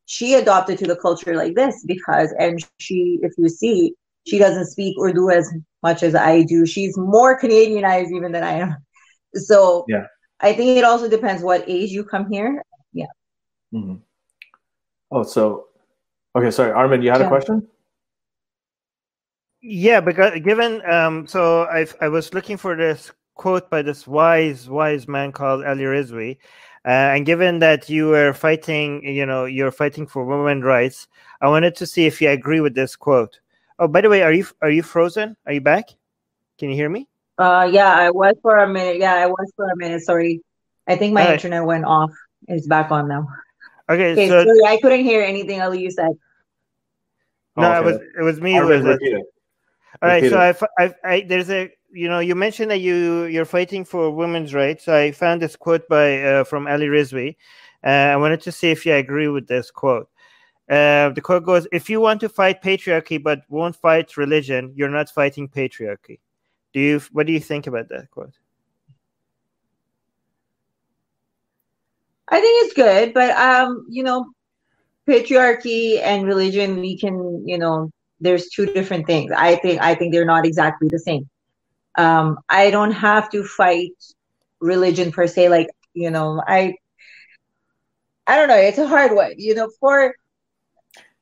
she 0.07 0.35
adopted 0.35 0.79
to 0.79 0.87
the 0.87 0.97
culture 0.97 1.37
like 1.37 1.55
this 1.55 1.85
because, 1.87 2.35
and 2.39 2.61
she, 2.79 3.19
if 3.23 3.33
you 3.39 3.49
see, 3.49 3.95
she 4.27 4.39
doesn't 4.39 4.67
speak 4.67 4.97
Urdu 5.01 5.31
as 5.31 5.53
much 5.83 6.03
as 6.03 6.15
I 6.15 6.43
do. 6.43 6.67
She's 6.67 6.97
more 6.97 7.39
Canadianized 7.39 8.11
even 8.13 8.33
than 8.33 8.43
I 8.43 8.53
am. 8.53 8.77
So 9.37 9.85
Yeah. 9.89 10.07
I 10.39 10.53
think 10.53 10.79
it 10.79 10.85
also 10.85 11.09
depends 11.09 11.43
what 11.43 11.65
age 11.67 11.91
you 11.91 12.05
come 12.05 12.31
here. 12.31 12.63
Yeah. 12.93 13.07
Mm-hmm. 13.75 13.97
Oh, 15.11 15.25
so 15.25 15.67
okay. 16.37 16.53
Sorry, 16.53 16.71
Armin, 16.71 17.03
you 17.03 17.11
had 17.11 17.21
a 17.21 17.27
question? 17.27 17.67
Yeah, 19.61 20.01
because 20.01 20.39
given 20.41 20.89
um, 20.89 21.27
so 21.27 21.65
I 21.65 21.87
I 22.01 22.07
was 22.07 22.33
looking 22.33 22.57
for 22.57 22.77
this 22.77 23.11
quote 23.35 23.69
by 23.71 23.83
this 23.83 24.07
wise 24.07 24.69
wise 24.69 25.07
man 25.09 25.33
called 25.33 25.65
Ali 25.65 25.85
Rizvi, 25.85 26.37
uh, 26.85 27.15
and 27.15 27.27
given 27.27 27.59
that 27.61 27.89
you 27.89 28.09
were 28.09 28.33
fighting, 28.33 29.05
you 29.05 29.27
know, 29.27 29.45
you're 29.45 29.73
fighting 29.73 30.07
for 30.07 30.25
women's 30.25 30.65
rights, 30.65 31.09
I 31.41 31.49
wanted 31.49 31.75
to 31.77 31.87
see 31.87 32.07
if 32.07 32.21
you 32.21 32.31
agree 32.31 32.61
with 32.61 32.75
this 32.75 32.97
quote. 32.97 33.41
Oh, 33.79 33.89
by 33.89 34.01
the 34.01 34.09
way, 34.09 34.23
are 34.23 34.33
you 34.33 34.47
are 34.63 34.71
you 34.71 34.83
frozen? 34.83 35.37
Are 35.47 35.53
you 35.53 35.61
back? 35.61 35.87
Can 36.59 36.71
you 36.71 36.77
hear 36.77 36.89
me? 36.89 37.09
Uh, 37.39 37.69
yeah, 37.71 37.93
I 37.93 38.11
was 38.11 38.35
for 38.43 38.59
a 38.59 38.69
minute. 38.69 38.99
Yeah, 38.99 39.15
I 39.15 39.27
was 39.27 39.53
for 39.57 39.69
a 39.69 39.77
minute. 39.77 40.03
Sorry. 40.03 40.41
I 40.87 40.97
think 40.97 41.15
my 41.15 41.23
Alright. 41.23 41.35
internet 41.45 41.65
went 41.65 41.85
off. 41.85 42.13
It's 42.47 42.67
back 42.69 42.93
on 42.93 43.09
now. 43.09 43.27
Okay, 43.89 44.13
Okay, 44.13 44.29
so 44.29 44.45
sorry, 44.45 44.61
I 44.67 44.79
couldn't 44.81 45.05
hear 45.05 45.23
anything 45.23 45.61
Ali 45.61 45.81
you 45.81 45.91
said. 45.91 46.13
no, 47.57 47.73
Oh, 47.73 47.79
it 47.81 47.85
was 47.85 47.97
it 48.19 48.23
was 48.23 48.41
me. 48.41 48.61
was- 48.61 48.85
it. 49.01 49.27
All 50.03 50.09
right, 50.09 50.23
so 50.29 50.39
Repeat 50.39 50.69
I, 50.79 50.85
I, 50.85 50.95
I, 51.05 51.21
there's 51.23 51.51
a, 51.51 51.73
you 51.95 52.09
know, 52.09 52.19
you 52.19 52.35
mentioned 52.35 52.71
that 52.71 52.81
you 52.81 53.25
you're 53.25 53.45
fighting 53.45 53.85
for 53.85 54.11
women's 54.11 54.53
rights. 54.53 54.89
I 54.89 55.13
found 55.13 55.41
this 55.41 55.57
quote 55.57 55.89
by 55.89 56.23
uh, 56.23 56.45
from 56.45 56.67
Ali 56.67 56.87
Rizvi. 56.87 57.37
Uh, 57.85 58.13
I 58.13 58.17
wanted 58.17 58.41
to 58.43 58.53
see 58.53 58.71
if 58.71 58.85
you 58.85 58.95
agree 58.95 59.29
with 59.29 59.47
this 59.47 59.71
quote. 59.71 60.09
Uh, 60.69 61.11
the 61.11 61.21
quote 61.23 61.45
goes: 61.45 61.67
"If 61.73 61.89
you 61.89 62.01
want 62.01 62.21
to 62.21 62.29
fight 62.29 62.63
patriarchy 62.63 63.23
but 63.23 63.43
won't 63.49 63.77
fight 63.77 64.17
religion, 64.17 64.73
you're 64.75 64.91
not 64.91 65.09
fighting 65.09 65.49
patriarchy." 65.49 66.19
Do 66.73 66.81
you? 66.81 67.01
What 67.13 67.27
do 67.27 67.33
you 67.33 67.41
think 67.41 67.67
about 67.67 67.89
that 67.91 68.11
quote? 68.11 68.35
I 72.29 72.41
think 72.41 72.65
it's 72.65 72.75
good, 72.75 73.15
but 73.15 73.31
um, 73.37 73.87
you 73.89 74.03
know, 74.03 74.27
patriarchy 75.07 76.01
and 76.01 76.27
religion, 76.27 76.81
we 76.81 76.99
can, 76.99 77.47
you 77.47 77.59
know, 77.59 77.91
there's 78.21 78.49
two 78.49 78.67
different 78.67 79.07
things. 79.07 79.31
I 79.37 79.57
think 79.57 79.81
I 79.81 79.95
think 79.95 80.13
they're 80.13 80.25
not 80.25 80.45
exactly 80.45 80.89
the 80.89 80.99
same. 80.99 81.29
Um, 81.97 82.39
I 82.49 82.71
don't 82.71 82.93
have 82.93 83.31
to 83.31 83.45
fight 83.45 83.93
religion 84.61 85.13
per 85.13 85.27
se. 85.27 85.49
Like, 85.49 85.69
you 85.95 86.11
know, 86.11 86.43
I 86.47 86.75
I 88.27 88.37
don't 88.37 88.49
know. 88.49 88.57
It's 88.57 88.79
a 88.79 88.87
hard 88.87 89.13
one. 89.13 89.35
You 89.37 89.55
know, 89.55 89.71
for 89.81 90.15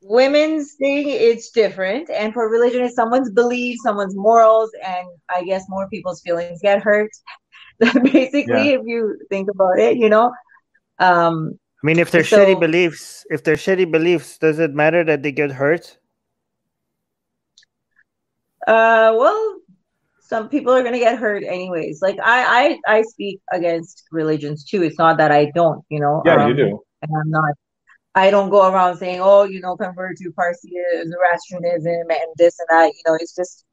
women's 0.03 0.75
thing, 0.75 1.09
it's 1.09 1.51
different, 1.51 2.11
and 2.11 2.33
for 2.33 2.49
religion, 2.49 2.83
it's 2.83 2.95
someone's 2.95 3.31
belief, 3.31 3.79
someone's 3.83 4.17
morals, 4.17 4.71
and 4.85 5.07
I 5.29 5.45
guess 5.45 5.65
more 5.69 5.89
people's 5.89 6.21
feelings 6.23 6.61
get 6.63 6.83
hurt. 6.83 7.11
Basically, 7.79 8.71
yeah. 8.71 8.79
if 8.79 8.83
you 8.85 9.19
think 9.31 9.49
about 9.51 9.79
it, 9.79 9.97
you 9.97 10.09
know. 10.09 10.33
Um, 10.99 11.59
I 11.83 11.87
mean, 11.87 11.99
if 11.99 12.13
they're 12.13 12.23
so, 12.23 12.39
shitty 12.39 12.61
beliefs, 12.61 13.27
if 13.31 13.43
they're 13.43 13.57
shitty 13.57 13.91
beliefs, 13.91 14.39
does 14.39 14.61
it 14.61 14.73
matter 14.73 15.03
that 15.03 15.23
they 15.23 15.33
get 15.33 15.51
hurt? 15.51 15.99
Uh, 18.67 19.13
well, 19.19 19.57
some 20.33 20.49
people 20.49 20.73
are 20.73 20.83
gonna 20.83 20.99
get 20.99 21.19
hurt 21.19 21.45
anyways. 21.45 22.01
Like 22.01 22.19
I, 22.25 22.79
I, 22.87 22.97
I 22.97 23.03
speak 23.03 23.41
against 23.53 24.05
religions 24.11 24.65
too. 24.65 24.83
It's 24.83 24.99
not 24.99 25.19
that 25.19 25.31
I 25.31 25.53
don't, 25.55 25.85
you 25.91 26.01
know. 26.01 26.23
Yeah, 26.25 26.43
um, 26.43 26.49
you 26.49 26.57
do. 26.57 26.81
And 27.03 27.11
I'm 27.21 27.31
not. 27.31 27.53
I 28.15 28.31
don't 28.31 28.49
go 28.49 28.71
around 28.71 28.97
saying, 28.97 29.21
"Oh, 29.23 29.45
you 29.45 29.61
know, 29.61 29.77
convert 29.77 30.17
to 30.19 30.31
Parsiism, 30.31 31.11
Zoroastrianism, 31.11 32.11
and 32.11 32.31
this 32.37 32.59
and 32.61 32.69
that." 32.71 32.87
You 32.87 33.03
know, 33.07 33.19
it's 33.21 33.35
just, 33.35 33.65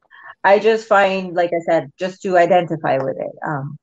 I 0.44 0.60
just 0.60 0.88
find, 0.88 1.34
like 1.34 1.52
I 1.54 1.62
said, 1.66 1.92
just 1.98 2.22
to 2.24 2.38
identify 2.38 2.98
with 2.98 3.18
it. 3.18 3.36
Um, 3.48 3.78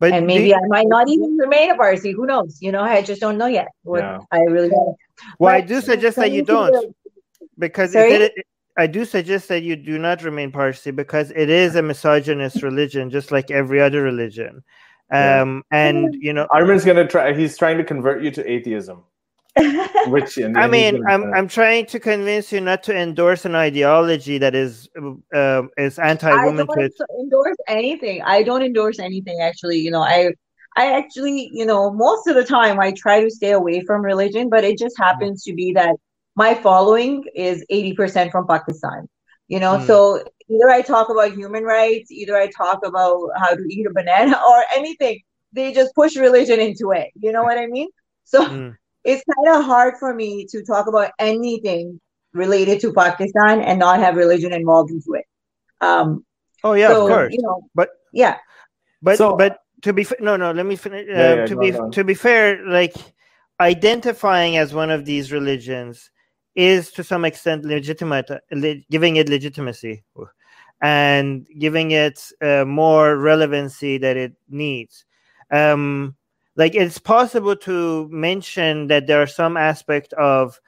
but 0.00 0.12
and 0.12 0.26
maybe 0.26 0.50
the, 0.50 0.56
I 0.56 0.66
might 0.66 0.88
not 0.88 1.08
even 1.08 1.36
remain 1.36 1.70
a 1.70 1.76
Parsi. 1.76 2.10
Who 2.12 2.26
knows? 2.26 2.58
You 2.60 2.72
know, 2.72 2.82
I 2.82 3.02
just 3.02 3.20
don't 3.20 3.38
know 3.38 3.46
yet. 3.46 3.68
What 3.84 4.00
yeah. 4.00 4.18
I 4.32 4.40
really 4.40 4.70
don't. 4.70 4.96
Well, 5.38 5.52
but, 5.52 5.54
I 5.54 5.60
do 5.60 5.80
suggest 5.80 6.16
that 6.16 6.32
you 6.32 6.44
don't, 6.44 6.96
because 7.58 7.94
it, 7.94 8.32
I 8.76 8.86
do 8.86 9.04
suggest 9.04 9.48
that 9.48 9.62
you 9.62 9.76
do 9.76 9.98
not 9.98 10.22
remain 10.22 10.50
Parsi 10.50 10.90
because 10.90 11.30
it 11.32 11.50
is 11.50 11.76
a 11.76 11.82
misogynist 11.82 12.62
religion, 12.62 13.10
just 13.10 13.30
like 13.30 13.50
every 13.50 13.80
other 13.80 14.02
religion. 14.02 14.62
Um, 15.10 15.62
yeah. 15.70 15.88
and 15.88 16.14
you 16.18 16.32
know, 16.32 16.46
Armin's 16.52 16.84
gonna 16.84 17.06
try. 17.06 17.34
He's 17.34 17.58
trying 17.58 17.76
to 17.78 17.84
convert 17.84 18.22
you 18.22 18.30
to 18.30 18.50
atheism. 18.50 19.04
Which 20.06 20.38
I 20.38 20.66
mean, 20.66 21.02
I'm 21.06 21.34
I'm 21.34 21.46
trying 21.46 21.84
to 21.86 22.00
convince 22.00 22.50
you 22.50 22.60
not 22.60 22.82
to 22.84 22.96
endorse 22.96 23.44
an 23.44 23.54
ideology 23.54 24.38
that 24.38 24.54
is 24.54 24.88
uh, 25.34 25.62
is 25.76 25.98
anti-woman. 25.98 26.60
I 26.60 26.74
don't 26.74 26.92
endorse 27.20 27.56
anything. 27.68 28.22
I 28.22 28.42
don't 28.42 28.62
endorse 28.62 28.98
anything. 28.98 29.40
Actually, 29.42 29.78
you 29.78 29.90
know, 29.90 30.00
I 30.00 30.32
I 30.76 30.92
actually, 30.92 31.50
you 31.52 31.66
know, 31.66 31.92
most 31.92 32.26
of 32.26 32.34
the 32.34 32.44
time 32.44 32.80
I 32.80 32.92
try 32.92 33.22
to 33.22 33.30
stay 33.30 33.50
away 33.50 33.82
from 33.84 34.02
religion, 34.02 34.48
but 34.48 34.64
it 34.64 34.78
just 34.78 34.96
happens 34.98 35.42
to 35.44 35.52
be 35.52 35.72
that 35.74 35.96
my 36.34 36.54
following 36.54 37.24
is 37.34 37.64
80% 37.70 38.30
from 38.30 38.46
Pakistan. 38.46 39.08
You 39.48 39.60
know, 39.60 39.76
mm. 39.76 39.86
so 39.86 40.22
either 40.48 40.70
I 40.70 40.80
talk 40.80 41.10
about 41.10 41.32
human 41.32 41.64
rights, 41.64 42.10
either 42.10 42.36
I 42.36 42.48
talk 42.48 42.86
about 42.86 43.28
how 43.36 43.54
to 43.54 43.62
eat 43.68 43.86
a 43.86 43.92
banana 43.92 44.40
or 44.48 44.64
anything. 44.74 45.20
They 45.52 45.72
just 45.72 45.94
push 45.94 46.16
religion 46.16 46.58
into 46.58 46.92
it. 46.92 47.10
You 47.14 47.32
know 47.32 47.42
what 47.42 47.58
I 47.58 47.66
mean? 47.66 47.88
So 48.24 48.46
mm. 48.46 48.76
it's 49.04 49.22
kind 49.24 49.56
of 49.56 49.64
hard 49.64 49.94
for 49.98 50.14
me 50.14 50.46
to 50.46 50.62
talk 50.64 50.86
about 50.86 51.10
anything 51.18 52.00
related 52.32 52.80
to 52.80 52.92
Pakistan 52.94 53.60
and 53.60 53.78
not 53.78 54.00
have 54.00 54.16
religion 54.16 54.52
involved 54.52 54.90
into 54.90 55.14
it. 55.14 55.26
Um, 55.82 56.24
oh 56.64 56.72
yeah, 56.72 56.88
so, 56.88 57.02
of 57.02 57.12
course. 57.12 57.32
You 57.34 57.42
know, 57.42 57.68
but 57.74 57.90
yeah, 58.12 58.38
but 59.02 59.18
so, 59.18 59.36
but 59.36 59.58
to 59.82 59.92
be 59.92 60.06
no 60.20 60.36
no 60.36 60.52
let 60.52 60.64
me 60.64 60.76
finish. 60.76 61.08
Uh, 61.08 61.12
yeah, 61.12 61.34
yeah, 61.34 61.46
to 61.46 61.56
be 61.56 61.72
to 61.92 62.04
be 62.04 62.14
fair, 62.14 62.64
like 62.66 62.94
identifying 63.60 64.56
as 64.56 64.72
one 64.72 64.90
of 64.90 65.04
these 65.04 65.30
religions 65.32 66.10
is 66.54 66.90
to 66.92 67.04
some 67.04 67.24
extent 67.24 67.64
legitimate, 67.64 68.30
giving 68.90 69.16
it 69.16 69.28
legitimacy 69.28 70.02
and 70.80 71.46
giving 71.58 71.92
it 71.92 72.30
uh, 72.40 72.64
more 72.64 73.16
relevancy 73.16 73.98
that 73.98 74.16
it 74.16 74.32
needs. 74.48 75.04
Um, 75.50 76.16
like 76.56 76.74
it's 76.74 76.98
possible 76.98 77.56
to 77.56 78.08
mention 78.10 78.88
that 78.88 79.06
there 79.06 79.22
are 79.22 79.26
some 79.26 79.56
aspect 79.56 80.12
of 80.14 80.60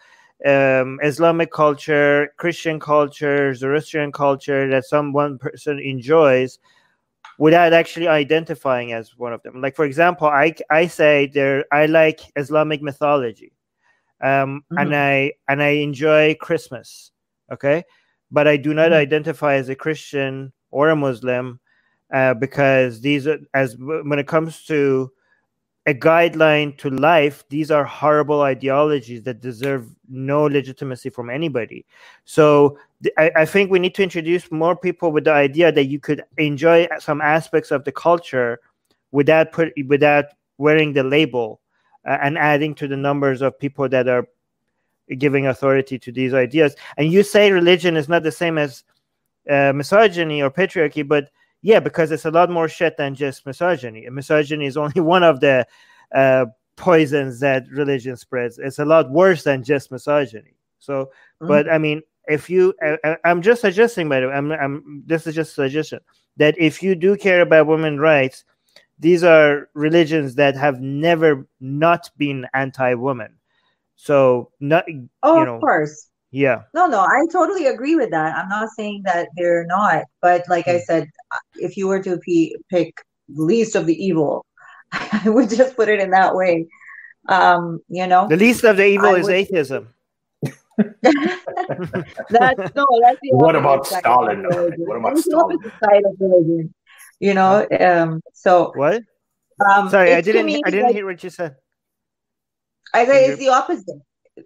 um, 0.47 0.99
Islamic 1.03 1.51
culture, 1.53 2.33
Christian 2.37 2.81
culture, 2.81 3.55
Zoroastrian 3.55 4.13
culture 4.13 4.69
that 4.71 4.85
some 4.85 5.13
one 5.13 5.39
person 5.39 5.79
enjoys 5.79 6.59
without 7.39 7.73
actually 7.73 8.09
identifying 8.09 8.93
as 8.93 9.17
one 9.17 9.33
of 9.33 9.43
them. 9.43 9.61
Like 9.61 9.77
for 9.77 9.85
example, 9.85 10.29
I 10.29 10.55
I 10.71 10.87
say 10.87 11.31
there 11.33 11.65
I 11.73 11.87
like 11.87 12.21
Islamic 12.37 12.83
mythology 12.83 13.53
um, 14.25 14.65
mm-hmm. 14.73 14.79
and 14.79 14.97
I 14.97 15.33
and 15.49 15.63
I 15.63 15.69
enjoy 15.69 16.35
Christmas. 16.35 17.13
Okay, 17.53 17.85
but 18.31 18.49
I 18.49 18.57
do 18.57 18.75
not 18.75 18.87
mm-hmm. 18.87 18.95
identify 18.95 19.55
as 19.55 19.69
a 19.69 19.77
Christian 19.77 20.53
or 20.71 20.89
a 20.89 20.97
Muslim 20.97 21.61
uh, 22.13 22.35
because 22.35 23.01
these 23.01 23.27
are 23.27 23.39
as 23.53 23.77
when 23.79 24.19
it 24.19 24.27
comes 24.27 24.65
to 24.65 25.13
a 25.87 25.93
guideline 25.93 26.77
to 26.79 26.89
life 26.89 27.45
these 27.51 27.71
are 27.71 27.85
horrible 27.85 28.41
ideologies 28.41 29.23
that 29.23 29.43
deserve 29.43 29.87
no 30.09 30.45
legitimacy 30.45 31.11
from 31.11 31.29
anybody 31.29 31.85
so 32.25 32.79
th- 33.03 33.15
I, 33.19 33.31
I, 33.37 33.45
think 33.45 33.71
we 33.71 33.79
need 33.79 33.95
to 33.97 34.03
introduce 34.03 34.51
more 34.51 34.75
people 34.75 35.13
with 35.13 35.25
the 35.25 35.33
idea 35.33 35.71
that 35.71 35.85
you 35.85 36.01
could 36.01 36.23
enjoy 36.39 36.89
some 37.01 37.21
aspects 37.21 37.71
of 37.71 37.85
the 37.85 37.93
culture 37.93 38.61
without 39.13 39.53
put 39.53 39.75
without 39.87 40.25
wearing 40.57 40.95
the 40.95 41.05
label 41.05 41.61
and 42.05 42.39
adding 42.39 42.75
to 42.77 42.89
the 42.89 42.97
numbers 42.97 43.43
of 43.43 43.59
people 43.59 43.89
that 43.89 44.09
are 44.09 44.27
giving 45.19 45.47
authority 45.47 45.99
to 45.99 46.13
these 46.13 46.35
ideas. 46.35 46.75
And 46.97 47.13
you 47.13 47.23
say 47.23 47.53
religion 47.53 47.97
is 47.97 48.09
not 48.09 48.23
the 48.23 48.33
same 48.33 48.59
as 48.59 48.85
uh, 49.51 49.73
misogyny 49.75 50.43
or 50.43 50.51
patriarchy, 50.51 51.07
but 51.07 51.31
yeah, 51.63 51.81
because 51.81 52.11
it's 52.11 52.25
a 52.25 52.31
lot 52.31 52.51
more 52.51 52.69
shit 52.69 52.97
than 52.97 53.15
just 53.15 53.47
misogyny. 53.47 54.07
And 54.07 54.15
misogyny 54.15 54.67
is 54.67 54.77
only 54.77 55.01
one 55.01 55.23
of 55.23 55.41
the 55.41 55.67
uh, 56.15 56.47
poisons 56.77 57.41
that 57.41 57.65
religion 57.71 58.17
spreads. 58.17 58.59
It's 58.59 58.79
a 58.79 58.85
lot 58.85 59.11
worse 59.11 59.45
than 59.45 59.63
just 59.63 59.91
misogyny. 59.91 60.55
So, 60.79 61.07
mm-hmm. 61.07 61.49
but 61.49 61.71
I 61.71 61.79
mean, 61.79 62.03
if 62.27 62.49
you, 62.49 62.75
I, 62.83 63.17
am 63.25 63.43
just 63.43 63.61
suggesting, 63.61 64.09
by 64.09 64.21
the 64.21 64.29
way, 64.29 64.35
I'm, 64.35 64.53
I'm, 64.53 65.03
this 65.07 65.27
is 65.27 65.35
just 65.35 65.53
a 65.53 65.55
suggestion 65.55 66.01
that 66.37 66.55
if 66.59 66.83
you 66.83 66.95
do 66.95 67.17
care 67.17 67.43
about 67.43 67.67
women's 67.67 68.01
rights, 68.01 68.45
these 68.99 69.25
are 69.25 69.69
religions 69.75 70.37
that 70.37 70.57
have 70.57 70.81
never 70.81 71.47
not 71.61 72.11
been 72.17 72.47
anti-woman. 72.55 73.35
So 73.97 74.51
not 74.61 74.85
oh, 75.23 75.39
you 75.39 75.45
know, 75.45 75.55
of 75.57 75.61
course. 75.61 76.09
Yeah. 76.31 76.63
No, 76.75 76.87
no, 76.87 77.01
I 77.01 77.27
totally 77.31 77.67
agree 77.67 77.95
with 77.95 78.11
that. 78.11 78.35
I'm 78.35 78.49
not 78.49 78.69
saying 78.77 79.03
that 79.05 79.29
they're 79.37 79.67
not, 79.67 80.03
but 80.21 80.43
like 80.49 80.67
I 80.67 80.79
hmm. 80.79 80.85
said, 80.87 81.09
if 81.57 81.77
you 81.77 81.87
were 81.87 82.03
to 82.03 82.19
p- 82.19 82.57
pick 82.71 82.93
least 83.29 83.77
of 83.77 83.87
the 83.87 83.95
evil, 83.95 84.45
I 84.93 85.23
would 85.27 85.49
just 85.49 85.77
put 85.77 85.89
it 85.89 86.01
in 86.01 86.11
that 86.11 86.35
way. 86.35 86.67
Um, 87.29 87.81
you 87.89 88.07
know, 88.07 88.29
the 88.29 88.37
least 88.37 88.65
of 88.65 88.77
the 88.77 88.87
evil 88.87 89.11
I 89.11 89.19
is 89.19 89.27
would... 89.27 89.35
atheism. 89.35 89.89
that's 90.77 91.15
no. 92.75 92.87
That's 93.01 93.21
the 93.23 93.31
what 93.31 93.55
about 93.55 93.87
Stalin? 93.87 94.45
What 94.45 94.97
about 94.97 95.19
Stalin? 95.19 95.59
Side 95.81 96.03
of 96.05 96.17
religion 96.19 96.75
you 97.21 97.35
know 97.35 97.67
um 97.81 98.21
so 98.33 98.73
what? 98.75 99.03
um 99.67 99.89
sorry 99.89 100.15
i 100.15 100.21
didn't 100.21 100.49
i 100.67 100.71
didn't 100.71 100.87
like, 100.87 100.95
hear 100.95 101.07
what 101.07 101.23
you 101.23 101.31
said. 101.31 101.57
I 102.93 103.07
say 103.07 103.27
it's 103.27 103.41
the 103.41 103.49
opposite 103.49 103.99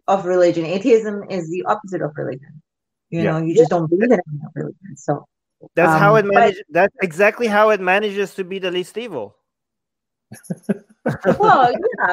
of 0.07 0.25
religion. 0.25 0.65
Atheism 0.65 1.25
is 1.29 1.51
the 1.51 1.65
opposite 1.65 2.01
of 2.01 2.13
religion. 2.17 2.63
You 3.11 3.23
yeah. 3.23 3.33
know 3.33 3.45
you 3.45 3.55
just 3.55 3.71
don't 3.71 3.89
believe 3.89 4.11
in 4.11 4.21
religion 4.55 4.97
so 4.97 5.27
that's 5.75 5.93
um, 5.93 5.99
how 5.99 6.17
it 6.17 6.27
manages 6.27 6.63
that's 6.71 6.95
exactly 7.03 7.47
how 7.47 7.71
it 7.71 7.81
manages 7.81 8.35
to 8.35 8.45
be 8.45 8.59
the 8.59 8.71
least 8.71 8.97
evil. 8.97 9.37
Well 11.39 11.73
yeah 11.73 12.13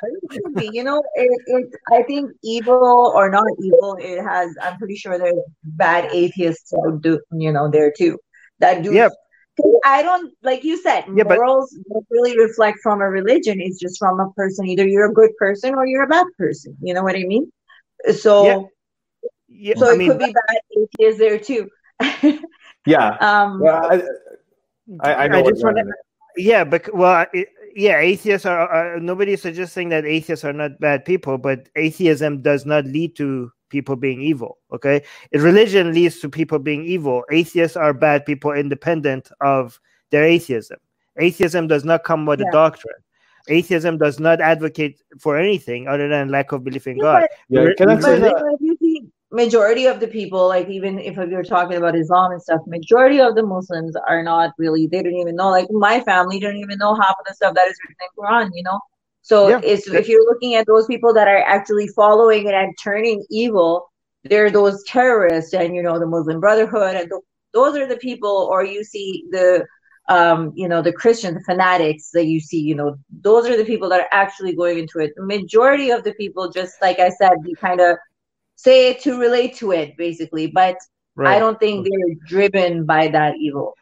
you 0.72 0.84
know 0.84 1.04
it, 1.16 1.42
it, 1.48 1.70
i 1.92 2.04
think 2.04 2.32
evil 2.44 3.12
or 3.14 3.30
not 3.30 3.46
evil 3.60 3.98
it 4.00 4.22
has 4.24 4.56
i'm 4.62 4.78
pretty 4.78 4.96
sure 4.96 5.18
there's 5.18 5.36
bad 5.64 6.10
atheists 6.14 6.74
out 6.74 7.02
do 7.02 7.20
you 7.34 7.52
know 7.52 7.70
there 7.70 7.92
too 7.92 8.18
that 8.60 8.84
do 8.84 8.94
yep. 8.94 9.12
I 9.86 10.02
don't 10.02 10.34
like 10.44 10.64
you 10.64 10.78
said 10.82 11.06
yeah, 11.16 11.24
morals 11.24 11.74
but, 11.88 11.94
don't 11.94 12.08
really 12.10 12.38
reflect 12.38 12.80
from 12.84 13.02
a 13.02 13.10
religion. 13.10 13.62
It's 13.62 13.80
just 13.80 13.98
from 13.98 14.20
a 14.20 14.30
person. 14.32 14.68
Either 14.68 14.88
you're 14.88 15.10
a 15.10 15.14
good 15.14 15.36
person 15.38 15.76
or 15.76 15.86
you're 15.86 16.04
a 16.04 16.08
bad 16.08 16.28
person. 16.38 16.76
You 16.82 16.94
know 16.94 17.04
what 17.04 17.16
I 17.16 17.24
mean? 17.24 17.52
So 18.18 18.46
yeah, 18.46 18.62
yeah 19.48 19.74
so 19.78 19.90
I 19.90 19.94
it 19.94 19.98
mean, 19.98 20.10
could 20.10 20.20
be 20.20 20.34
bad 20.34 20.58
atheists 20.78 21.20
there 21.20 21.40
too. 21.40 21.70
yeah. 22.86 23.18
Um 23.22 23.62
well, 23.62 23.92
I, 23.92 24.04
I, 25.02 25.16
I, 25.16 25.28
know 25.28 25.40
I 25.40 25.50
just 25.50 25.64
want 25.64 25.78
to, 25.78 25.86
yeah, 26.36 26.64
but 26.64 26.94
well 26.94 27.26
it, 27.34 27.48
yeah, 27.76 28.00
atheists 28.00 28.46
are, 28.46 29.00
nobody 29.02 29.34
is 29.34 29.42
suggesting 29.42 29.90
that 29.90 30.06
atheists 30.06 30.46
are 30.46 30.54
not 30.54 30.80
bad 30.80 31.04
people, 31.04 31.38
but 31.38 31.68
atheism 31.76 32.42
does 32.42 32.66
not 32.66 32.86
lead 32.86 33.18
to 33.18 33.52
people 33.76 33.96
being 33.96 34.22
evil. 34.22 34.58
Okay, 34.72 35.04
if 35.32 35.44
religion 35.44 35.94
leads 35.94 36.20
to 36.20 36.30
people 36.30 36.60
being 36.60 36.86
evil, 36.86 37.24
atheists 37.32 37.76
are 37.76 37.94
bad 37.94 38.26
people 38.26 38.52
independent 38.54 39.30
of 39.42 39.80
their 40.12 40.24
atheism. 40.24 40.80
Atheism 41.18 41.68
does 41.68 41.84
not 41.84 42.04
come 42.04 42.26
with 42.26 42.40
yeah. 42.40 42.48
a 42.48 42.52
doctrine. 42.52 43.02
Atheism 43.48 43.98
does 43.98 44.20
not 44.20 44.42
advocate 44.42 45.02
for 45.20 45.38
anything 45.38 45.88
other 45.88 46.08
than 46.08 46.30
lack 46.30 46.52
of 46.52 46.64
belief 46.64 46.88
in 46.88 46.98
yeah, 46.98 47.04
God. 47.04 47.28
Yeah, 47.50 47.70
can 47.78 47.90
I 47.90 48.00
say 48.00 48.20
that? 48.20 49.12
majority 49.36 49.86
of 49.86 50.00
the 50.00 50.08
people, 50.08 50.48
like 50.48 50.70
even 50.70 50.98
if 50.98 51.18
you're 51.18 51.44
talking 51.44 51.78
about 51.78 51.96
Islam 51.96 52.32
and 52.32 52.42
stuff, 52.42 52.62
majority 52.68 53.20
of 53.20 53.36
the 53.36 53.44
Muslims 53.44 53.96
are 54.08 54.24
not 54.24 54.52
really, 54.58 54.88
they 54.88 55.04
don't 55.04 55.14
even 55.14 55.36
know. 55.36 55.50
Like 55.50 55.70
my 55.70 56.00
family 56.02 56.40
don't 56.40 56.56
even 56.56 56.78
know 56.78 56.96
half 56.96 57.16
of 57.20 57.26
the 57.28 57.34
stuff 57.34 57.54
that 57.56 57.68
is 57.68 57.78
written 57.84 57.98
in 58.02 58.24
Quran, 58.24 58.50
you 58.54 58.64
know? 58.64 58.80
So 59.26 59.50
Yeah. 59.50 59.60
it's, 59.64 59.88
if 59.88 60.08
you're 60.08 60.24
looking 60.24 60.54
at 60.54 60.68
those 60.68 60.86
people 60.86 61.12
that 61.16 61.28
are 61.28 61.44
actually 61.56 61.88
following 61.88 62.46
it 62.48 62.54
and 62.54 62.72
turning 62.84 63.26
evil, 63.32 63.90
they're 64.24 64.52
those 64.52 64.84
terrorists 64.84 65.52
and 65.54 65.76
you 65.76 65.82
know 65.82 65.98
the 66.00 66.06
Muslim 66.06 66.40
Brotherhood 66.40 66.96
and 66.96 67.10
th- 67.10 67.22
those 67.52 67.76
are 67.76 67.88
the 67.88 67.98
people. 67.98 68.48
Or 68.52 68.64
you 68.64 68.84
see 68.84 69.26
the 69.32 69.66
um, 70.10 70.52
you 70.56 70.68
know 70.68 70.84
the 70.84 70.94
Christian 70.94 71.42
fanatics 71.44 72.12
that 72.14 72.26
you 72.26 72.40
see. 72.40 72.60
You 72.60 72.76
know 72.76 72.98
those 73.30 73.48
are 73.50 73.58
the 73.58 73.66
people 73.66 73.90
that 73.90 74.02
are 74.02 74.12
actually 74.12 74.56
going 74.56 74.78
into 74.78 75.00
it. 75.00 75.14
The 75.16 75.26
majority 75.26 75.90
of 75.90 76.04
the 76.04 76.14
people, 76.14 76.52
just 76.52 76.74
like 76.80 77.00
I 77.00 77.10
said, 77.10 77.34
you 77.46 77.56
kind 77.56 77.82
of 77.82 77.98
say 78.56 78.90
it 78.90 79.02
to 79.06 79.20
relate 79.20 79.56
to 79.62 79.72
it, 79.72 79.98
basically. 79.98 80.46
But 80.48 80.78
I 81.18 81.40
don't 81.40 81.60
think 81.60 81.88
they're 81.88 82.16
driven 82.28 82.86
by 82.86 83.08
that 83.08 83.38
evil. 83.40 83.74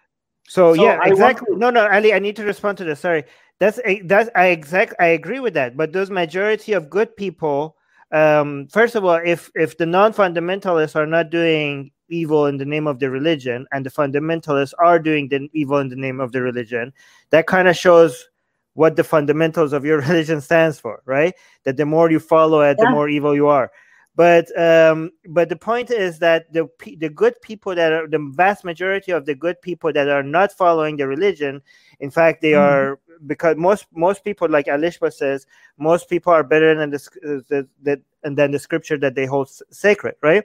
So, 0.47 0.73
So 0.73 0.85
yeah, 0.85 0.99
I 1.01 1.07
exactly. 1.09 1.47
to- 1.53 1.59
No, 1.59 1.69
no, 1.69 1.87
Ali, 1.87 2.13
I 2.13 2.19
need 2.19 2.35
to 2.37 2.45
respond 2.45 2.77
to 2.79 2.85
this. 2.85 2.99
Sorry, 3.01 3.23
that's 3.63 3.79
a- 3.85 4.01
that's 4.01 4.29
I 4.35 4.47
exact 4.47 4.93
I 4.99 5.07
agree 5.07 5.39
with 5.39 5.53
that. 5.55 5.77
But 5.77 5.93
those 5.93 6.09
majority 6.11 6.73
of 6.73 6.89
good 6.89 7.15
people, 7.15 7.77
um, 8.11 8.67
first 8.67 8.95
of 8.95 9.05
all, 9.05 9.19
if 9.23 9.51
if 9.55 9.77
the 9.77 9.85
non-fundamentalists 9.85 10.95
are 10.95 11.05
not 11.07 11.29
doing 11.29 11.91
evil 12.09 12.45
in 12.47 12.57
the 12.57 12.65
name 12.65 12.87
of 12.87 12.99
the 12.99 13.09
religion, 13.09 13.65
and 13.71 13.85
the 13.85 13.89
fundamentalists 13.89 14.73
are 14.79 14.99
doing 14.99 15.29
the 15.29 15.49
evil 15.53 15.77
in 15.79 15.89
the 15.89 15.95
name 15.95 16.19
of 16.19 16.31
the 16.33 16.41
religion, 16.41 16.93
that 17.31 17.47
kind 17.47 17.67
of 17.67 17.77
shows 17.77 18.29
what 18.75 18.95
the 18.95 19.03
fundamentals 19.03 19.71
of 19.73 19.85
your 19.85 19.99
religion 20.07 20.41
stands 20.41 20.79
for, 20.79 21.01
right? 21.05 21.33
That 21.63 21.77
the 21.77 21.85
more 21.85 22.11
you 22.11 22.19
follow 22.19 22.61
it, 22.61 22.79
the 22.79 22.87
more 22.87 23.07
evil 23.09 23.35
you 23.35 23.47
are. 23.47 23.71
But 24.15 24.45
um, 24.59 25.11
but 25.29 25.49
the 25.49 25.55
point 25.55 25.89
is 25.89 26.19
that 26.19 26.51
the 26.53 26.69
the 26.99 27.09
good 27.09 27.41
people 27.41 27.73
that 27.75 27.91
are 27.91 28.07
the 28.07 28.19
vast 28.35 28.63
majority 28.63 29.11
of 29.11 29.25
the 29.25 29.33
good 29.33 29.59
people 29.61 29.91
that 29.93 30.07
are 30.07 30.21
not 30.21 30.51
following 30.51 30.97
the 30.97 31.07
religion, 31.07 31.61
in 31.99 32.11
fact, 32.11 32.41
they 32.41 32.51
Mhm. 32.51 32.59
are 32.59 32.99
because 33.25 33.57
most 33.57 33.87
most 33.91 34.23
people, 34.23 34.47
like 34.49 34.67
Alishba 34.67 35.11
says, 35.11 35.47
most 35.77 36.09
people 36.09 36.31
are 36.31 36.43
better 36.43 36.75
than 36.75 36.91
the, 36.91 36.97
uh, 37.25 37.41
the, 37.49 37.67
the 37.81 38.01
and 38.23 38.37
than 38.37 38.51
the 38.51 38.59
scripture 38.59 38.97
that 38.99 39.15
they 39.15 39.25
hold 39.25 39.47
s- 39.47 39.63
sacred, 39.71 40.15
right? 40.21 40.43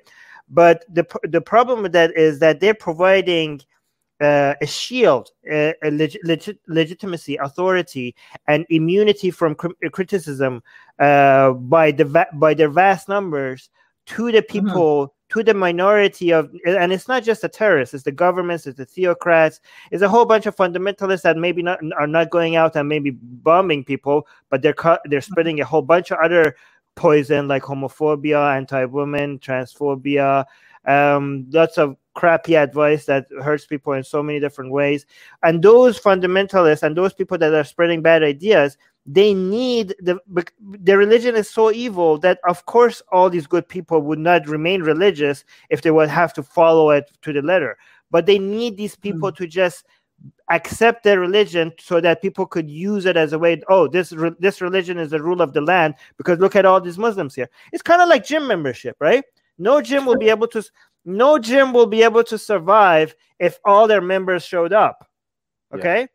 But 0.48 0.84
the 0.88 1.04
the 1.24 1.42
problem 1.42 1.82
with 1.82 1.92
that 1.92 2.16
is 2.16 2.38
that 2.38 2.60
they're 2.60 2.74
providing 2.74 3.60
uh, 4.20 4.54
a 4.60 4.66
shield, 4.66 5.30
a, 5.50 5.74
a 5.82 5.90
leg- 5.90 6.18
legit- 6.24 6.60
legitimacy, 6.66 7.36
authority, 7.36 8.14
and 8.46 8.66
immunity 8.70 9.30
from 9.30 9.54
cri- 9.54 9.74
criticism 9.92 10.62
uh, 10.98 11.52
by 11.52 11.90
the 11.90 12.04
va- 12.04 12.26
by 12.34 12.54
their 12.54 12.68
vast 12.68 13.08
numbers 13.08 13.70
to 14.06 14.32
the 14.32 14.42
people, 14.42 15.14
to 15.28 15.42
the 15.42 15.52
minority 15.52 16.32
of, 16.32 16.50
and 16.66 16.92
it's 16.92 17.08
not 17.08 17.22
just 17.22 17.42
the 17.42 17.48
terrorists; 17.48 17.94
it's 17.94 18.04
the 18.04 18.12
governments, 18.12 18.66
it's 18.66 18.78
the 18.78 18.86
theocrats, 18.86 19.60
it's 19.90 20.02
a 20.02 20.08
whole 20.08 20.24
bunch 20.24 20.46
of 20.46 20.56
fundamentalists 20.56 21.22
that 21.22 21.36
maybe 21.36 21.62
not 21.62 21.78
are 21.98 22.06
not 22.06 22.30
going 22.30 22.56
out 22.56 22.74
and 22.74 22.88
maybe 22.88 23.10
bombing 23.10 23.84
people, 23.84 24.26
but 24.50 24.62
they're 24.62 24.74
they're 25.04 25.20
spreading 25.20 25.60
a 25.60 25.64
whole 25.64 25.82
bunch 25.82 26.10
of 26.10 26.18
other 26.18 26.56
poison 26.96 27.46
like 27.46 27.62
homophobia, 27.62 28.56
anti-woman, 28.56 29.38
transphobia, 29.38 30.44
um, 30.86 31.46
lots 31.50 31.78
of 31.78 31.96
crappy 32.18 32.56
advice 32.56 33.06
that 33.06 33.26
hurts 33.44 33.64
people 33.64 33.92
in 33.92 34.02
so 34.02 34.24
many 34.24 34.40
different 34.40 34.72
ways. 34.72 35.06
And 35.44 35.62
those 35.62 36.00
fundamentalists 36.00 36.82
and 36.82 36.96
those 36.96 37.14
people 37.14 37.38
that 37.38 37.54
are 37.54 37.62
spreading 37.62 38.02
bad 38.02 38.24
ideas, 38.24 38.76
they 39.06 39.32
need 39.34 39.94
the 40.00 40.18
bec- 40.26 40.52
the 40.60 40.98
religion 40.98 41.36
is 41.36 41.48
so 41.48 41.70
evil 41.70 42.18
that 42.18 42.40
of 42.48 42.66
course 42.66 43.00
all 43.12 43.30
these 43.30 43.46
good 43.46 43.68
people 43.68 44.02
would 44.02 44.18
not 44.18 44.48
remain 44.48 44.82
religious 44.82 45.44
if 45.70 45.82
they 45.82 45.92
would 45.92 46.08
have 46.08 46.32
to 46.32 46.42
follow 46.42 46.90
it 46.90 47.08
to 47.22 47.32
the 47.32 47.40
letter. 47.40 47.78
But 48.10 48.26
they 48.26 48.40
need 48.40 48.76
these 48.76 48.96
people 48.96 49.30
hmm. 49.30 49.36
to 49.36 49.46
just 49.46 49.84
accept 50.50 51.04
their 51.04 51.20
religion 51.20 51.72
so 51.78 52.00
that 52.00 52.20
people 52.20 52.46
could 52.46 52.68
use 52.68 53.06
it 53.06 53.16
as 53.16 53.32
a 53.32 53.38
way 53.38 53.62
oh 53.68 53.86
this 53.86 54.12
re- 54.12 54.34
this 54.40 54.60
religion 54.60 54.98
is 54.98 55.10
the 55.10 55.22
rule 55.22 55.40
of 55.40 55.52
the 55.52 55.60
land 55.60 55.94
because 56.16 56.40
look 56.40 56.56
at 56.56 56.64
all 56.64 56.80
these 56.80 56.98
muslims 56.98 57.36
here 57.36 57.48
it's 57.72 57.82
kind 57.82 58.02
of 58.02 58.08
like 58.08 58.24
gym 58.24 58.48
membership 58.48 58.96
right 58.98 59.22
no 59.58 59.80
gym 59.80 60.06
will 60.06 60.16
be 60.16 60.30
able 60.30 60.48
to 60.48 60.64
no 61.04 61.38
gym 61.38 61.72
will 61.72 61.86
be 61.86 62.02
able 62.02 62.24
to 62.24 62.38
survive 62.38 63.14
if 63.38 63.58
all 63.64 63.86
their 63.86 64.00
members 64.00 64.44
showed 64.44 64.72
up 64.72 65.06
Yeah. 65.72 65.78
okay 65.78 66.08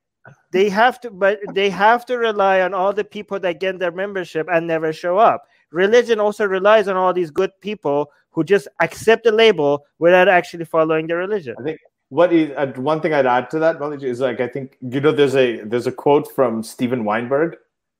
they 0.51 0.69
have 0.69 0.99
to 1.01 1.09
but 1.11 1.39
they 1.53 1.69
have 1.69 2.05
to 2.05 2.17
rely 2.17 2.61
on 2.61 2.73
all 2.73 2.93
the 2.93 3.03
people 3.03 3.39
that 3.41 3.59
get 3.59 3.77
their 3.79 3.91
membership 3.91 4.47
and 4.51 4.65
never 4.67 4.93
show 4.93 5.17
up 5.17 5.43
religion 5.71 6.19
also 6.19 6.45
relies 6.45 6.87
on 6.87 6.95
all 6.95 7.13
these 7.13 7.31
good 7.31 7.51
people 7.61 8.09
who 8.31 8.43
just 8.43 8.67
accept 8.81 9.23
the 9.25 9.31
label 9.31 9.85
without 9.99 10.27
actually 10.27 10.65
following 10.65 11.07
the 11.07 11.15
religion 11.15 11.55
I 11.59 11.63
think 11.63 11.79
what 12.09 12.31
is 12.31 12.51
uh, 12.55 12.67
one 12.77 13.01
thing 13.01 13.11
I'd 13.13 13.25
add 13.25 13.49
to 13.51 13.59
that 13.59 13.79
knowledge 13.79 14.03
is 14.03 14.19
like 14.19 14.39
I 14.39 14.47
think 14.47 14.77
you 14.81 15.01
know 15.01 15.11
there's 15.11 15.35
a 15.35 15.61
there's 15.63 15.87
a 15.87 15.91
quote 15.91 16.29
from 16.31 16.61
Steven 16.61 17.03
Weinberg. 17.05 17.55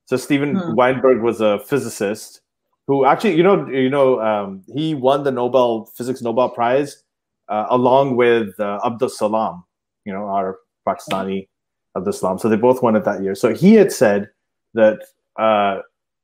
So 0.05 0.17
Steven 0.17 0.55
Hmm. 0.55 0.75
Weinberg 0.75 1.23
was 1.23 1.41
a 1.41 1.57
physicist 1.65 2.41
who 2.87 3.05
actually 3.05 3.35
you 3.35 3.43
know 3.43 3.67
you 3.67 3.89
know 3.89 4.21
um, 4.21 4.63
he 4.73 4.95
won 4.95 5.23
the 5.23 5.31
Nobel 5.31 5.85
Physics 5.95 6.21
Nobel 6.21 6.49
Prize 6.49 7.03
uh, 7.49 7.65
along 7.69 8.15
with 8.15 8.59
uh, 8.59 8.79
Abdus 8.83 9.11
Salam, 9.11 9.63
you 10.05 10.13
know 10.13 10.25
our 10.25 10.59
Pakistani 10.87 11.47
Abdus 11.95 12.15
Salam. 12.15 12.39
So 12.39 12.49
they 12.49 12.55
both 12.55 12.81
won 12.81 12.95
it 12.95 13.03
that 13.05 13.21
year. 13.21 13.35
So 13.35 13.53
he 13.53 13.75
had 13.75 13.91
said 13.91 14.29
that 14.73 14.99
uh, 15.37 15.79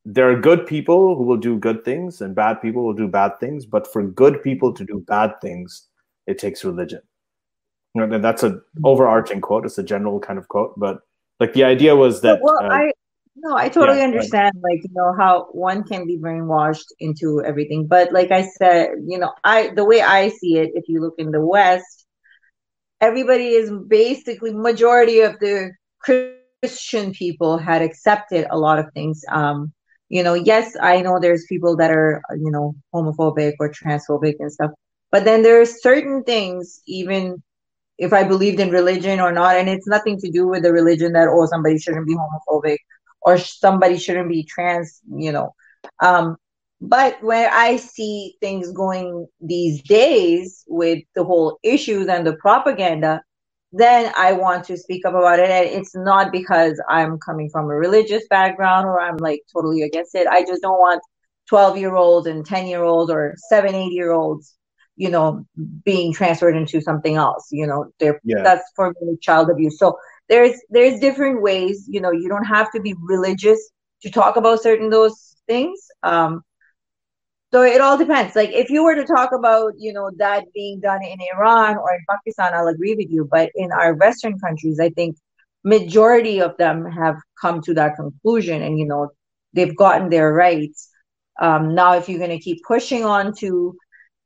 there 0.06 0.30
are 0.30 0.40
good 0.40 0.66
people 0.66 1.16
who 1.16 1.24
will 1.24 1.38
do 1.38 1.58
good 1.58 1.84
things 1.86 2.22
and 2.22 2.36
bad 2.36 2.62
people 2.62 2.84
will 2.84 2.94
do 2.94 3.08
bad 3.08 3.40
things, 3.40 3.66
but 3.66 3.92
for 3.92 4.04
good 4.04 4.42
people 4.42 4.74
to 4.74 4.84
do 4.84 5.04
bad 5.08 5.40
things, 5.42 5.88
it 6.28 6.38
takes 6.38 6.64
religion. 6.64 7.02
You 7.96 8.06
know, 8.06 8.20
that's 8.20 8.44
an 8.44 8.62
overarching 8.84 9.42
quote. 9.42 9.66
It's 9.66 9.78
a 9.78 9.84
general 9.84 10.20
kind 10.20 10.40
of 10.40 10.48
quote, 10.48 10.80
but 10.80 11.02
like 11.40 11.54
the 11.54 11.64
idea 11.64 11.96
was 11.96 12.22
that 12.22 12.40
well, 12.42 12.58
uh, 12.64 12.70
I 12.70 12.92
no, 13.42 13.56
I 13.56 13.70
totally 13.70 14.00
yeah, 14.00 14.06
understand. 14.06 14.54
Like 14.62 14.84
you 14.84 14.90
know 14.94 15.14
how 15.18 15.48
one 15.52 15.84
can 15.84 16.06
be 16.06 16.18
brainwashed 16.18 16.92
into 17.00 17.44
everything, 17.44 17.88
but 17.88 18.12
like 18.12 18.32
I 18.32 18.44
said, 18.44 18.90
you 19.08 19.18
know, 19.18 19.34
I 19.44 19.72
the 19.76 19.86
way 19.86 20.02
I 20.02 20.30
see 20.30 20.58
it, 20.58 20.72
if 20.74 20.86
you 20.88 21.02
look 21.02 21.16
in 21.18 21.32
the 21.32 21.46
West, 21.46 22.06
everybody 23.02 23.50
is 23.50 23.72
basically 23.88 24.54
majority 24.54 25.22
of 25.22 25.40
the 25.40 25.72
Christian 26.00 27.14
people 27.14 27.58
had 27.58 27.82
accepted 27.82 28.48
a 28.50 28.58
lot 28.58 28.80
of 28.80 28.92
things. 28.94 29.24
Um, 29.32 29.74
you 30.10 30.24
know, 30.24 30.34
yes, 30.34 30.76
I 30.82 31.02
know 31.02 31.20
there's 31.20 31.46
people 31.48 31.78
that 31.78 31.92
are 31.92 32.22
you 32.32 32.52
know 32.52 32.76
homophobic 32.94 33.54
or 33.60 33.72
transphobic 33.72 34.36
and 34.40 34.52
stuff, 34.52 34.72
but 35.12 35.24
then 35.24 35.44
there 35.44 35.62
are 35.62 35.66
certain 35.66 36.24
things 36.24 36.82
even 36.88 37.42
if 38.00 38.14
I 38.14 38.24
believed 38.24 38.60
in 38.60 38.70
religion 38.72 39.20
or 39.20 39.32
not. 39.32 39.58
And 39.58 39.70
it's 39.70 39.88
nothing 39.88 40.18
to 40.20 40.32
do 40.32 40.48
with 40.48 40.64
the 40.64 40.72
religion 40.72 41.12
that, 41.14 41.28
oh, 41.30 41.46
somebody 41.48 41.78
shouldn't 41.78 42.08
be 42.08 42.16
homophobic 42.16 42.78
or 43.22 43.38
somebody 43.38 43.98
shouldn't 43.98 44.30
be 44.30 44.44
trans, 44.44 45.02
you 45.16 45.32
know. 45.32 45.54
Um, 46.02 46.38
but 46.82 47.22
where 47.22 47.50
I 47.52 47.76
see 47.78 48.36
things 48.40 48.72
going 48.72 49.28
these 49.42 49.82
days 49.84 50.64
with 50.68 51.04
the 51.16 51.24
whole 51.24 51.60
issues 51.64 52.08
and 52.08 52.26
the 52.26 52.36
propaganda, 52.38 53.22
then 53.74 54.12
I 54.18 54.34
want 54.34 54.66
to 54.66 54.78
speak 54.78 55.06
up 55.06 55.14
about 55.14 55.40
it. 55.40 55.50
And 55.50 55.70
it's 55.70 55.96
not 55.96 56.32
because 56.32 56.82
I'm 56.90 57.20
coming 57.20 57.50
from 57.50 57.66
a 57.66 57.76
religious 57.76 58.24
background 58.30 58.86
or 58.88 59.00
I'm 59.02 59.18
like 59.18 59.42
totally 59.54 59.82
against 59.82 60.16
it. 60.16 60.28
I 60.28 60.44
just 60.44 60.62
don't 60.62 60.80
want 60.80 61.02
12 61.50 61.78
year 61.78 61.96
olds 61.96 62.28
and 62.28 62.46
10 62.46 62.68
year 62.68 62.84
olds 62.84 63.12
or 63.12 63.36
seven, 63.50 63.76
eight 63.76 63.92
year 63.92 64.12
olds 64.12 64.56
you 65.00 65.10
know 65.10 65.46
being 65.86 66.14
transferred 66.14 66.56
into 66.56 66.82
something 66.82 67.16
else 67.16 67.48
you 67.52 67.66
know 67.66 67.86
they're 68.00 68.20
Yeah. 68.24 68.44
that's 68.44 68.70
for 68.76 68.94
me 69.02 69.18
child 69.22 69.50
abuse 69.50 69.80
so 69.80 69.98
there's 70.30 70.56
there's 70.70 71.00
different 71.00 71.42
ways 71.42 71.86
you 71.90 72.02
know 72.02 72.12
you 72.12 72.30
don't 72.30 72.46
have 72.46 72.72
to 72.72 72.82
be 72.82 72.96
religious 73.02 73.72
to 74.04 74.10
talk 74.12 74.38
about 74.38 74.62
certain 74.62 74.90
those 74.90 75.36
things. 75.48 75.80
Um 76.04 76.44
so 77.52 77.64
it 77.64 77.82
all 77.82 77.98
depends. 77.98 78.36
Like 78.36 78.52
if 78.52 78.70
you 78.70 78.84
were 78.84 78.96
to 78.96 79.06
talk 79.06 79.32
about 79.34 79.74
you 79.78 79.94
know 79.94 80.12
that 80.18 80.46
being 80.54 80.80
done 80.80 81.04
in 81.04 81.18
iran 81.36 81.78
or 81.78 81.94
in 81.94 82.02
pakistan 82.10 82.54
i'll 82.54 82.68
agree 82.68 82.96
with 82.96 83.10
you. 83.10 83.28
But 83.32 83.52
in 83.56 83.72
our 83.72 83.94
western 83.96 84.40
countries 84.40 84.80
i 84.80 84.90
think 84.90 85.18
majority 85.64 86.42
of 86.42 86.56
them 86.58 86.86
have 86.86 87.18
come 87.42 87.62
to 87.62 87.74
that 87.76 87.96
conclusion 87.96 88.62
and 88.62 88.80
you 88.80 88.86
know 88.86 89.10
they've 89.54 89.76
gotten 89.76 90.10
their 90.10 90.32
rights. 90.34 90.90
Um 91.42 91.74
now 91.76 91.94
if 91.94 92.08
you're 92.10 92.20
going 92.20 92.38
to 92.38 92.40
keep 92.40 92.60
pushing 92.68 93.04
on 93.06 93.34
to 93.40 93.76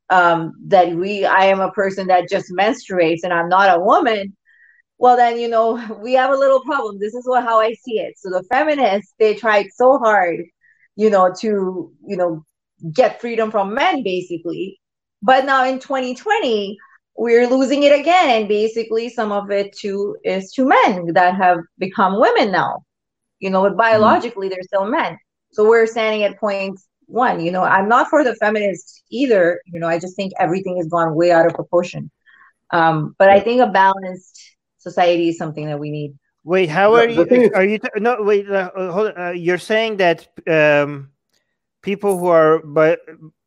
um, 0.09 0.53
that 0.67 0.93
we 0.95 1.25
I 1.25 1.45
am 1.45 1.59
a 1.61 1.71
person 1.71 2.07
that 2.07 2.29
just 2.29 2.51
menstruates 2.51 3.21
and 3.23 3.33
I'm 3.33 3.49
not 3.49 3.75
a 3.75 3.79
woman, 3.81 4.35
well 5.03 5.17
then 5.17 5.37
you 5.37 5.49
know 5.49 5.65
we 6.01 6.13
have 6.13 6.31
a 6.31 6.41
little 6.43 6.61
problem. 6.61 6.97
This 6.97 7.13
is 7.13 7.27
what 7.27 7.43
how 7.43 7.59
I 7.59 7.73
see 7.73 7.99
it. 7.99 8.13
So 8.17 8.29
the 8.29 8.43
feminists 8.43 9.13
they 9.19 9.35
tried 9.35 9.67
so 9.75 9.97
hard, 9.97 10.45
you 10.95 11.09
know, 11.09 11.33
to 11.41 11.91
you 12.07 12.17
know 12.17 12.45
get 12.93 13.19
freedom 13.19 13.51
from 13.51 13.73
men 13.73 14.03
basically, 14.03 14.79
but 15.21 15.45
now 15.45 15.65
in 15.65 15.79
2020 15.79 16.77
we're 17.15 17.47
losing 17.47 17.83
it 17.83 17.99
again, 17.99 18.29
and 18.29 18.47
basically 18.47 19.09
some 19.09 19.31
of 19.33 19.51
it 19.51 19.75
too 19.77 20.15
is 20.23 20.51
to 20.53 20.65
men 20.65 21.13
that 21.13 21.35
have 21.35 21.59
become 21.77 22.19
women 22.19 22.51
now. 22.51 22.83
You 23.39 23.49
know, 23.49 23.61
but 23.63 23.75
biologically 23.75 24.47
they're 24.47 24.63
still 24.63 24.85
men. 24.85 25.17
So 25.51 25.67
we're 25.67 25.85
standing 25.85 26.23
at 26.23 26.39
point 26.39 26.79
one 27.07 27.41
you 27.45 27.51
know 27.51 27.63
i'm 27.63 27.89
not 27.89 28.07
for 28.07 28.23
the 28.23 28.33
feminists 28.35 29.03
either 29.11 29.61
you 29.65 29.77
know 29.77 29.87
i 29.87 29.99
just 29.99 30.15
think 30.15 30.31
everything 30.39 30.77
has 30.77 30.87
gone 30.87 31.13
way 31.13 31.31
out 31.33 31.45
of 31.45 31.53
proportion 31.53 32.09
um 32.71 33.13
but 33.19 33.29
i 33.29 33.41
think 33.41 33.59
a 33.59 33.67
balanced 33.67 34.52
society 34.83 35.29
is 35.29 35.37
something 35.37 35.65
that 35.65 35.79
we 35.79 35.89
need 35.89 36.13
Wait, 36.45 36.69
how 36.69 36.93
are 36.93 37.07
the 37.07 37.13
you? 37.13 37.25
thing 37.25 37.55
Are 37.55 37.63
you 37.63 37.79
no? 37.97 38.21
Wait, 38.21 38.49
uh, 38.49 38.69
hold 38.91 39.11
on. 39.11 39.17
Uh, 39.17 39.31
you're 39.31 39.57
saying 39.57 39.97
that 39.97 40.27
um, 40.47 41.09
people 41.81 42.17
who 42.19 42.27
are 42.27 42.59
but 42.59 42.99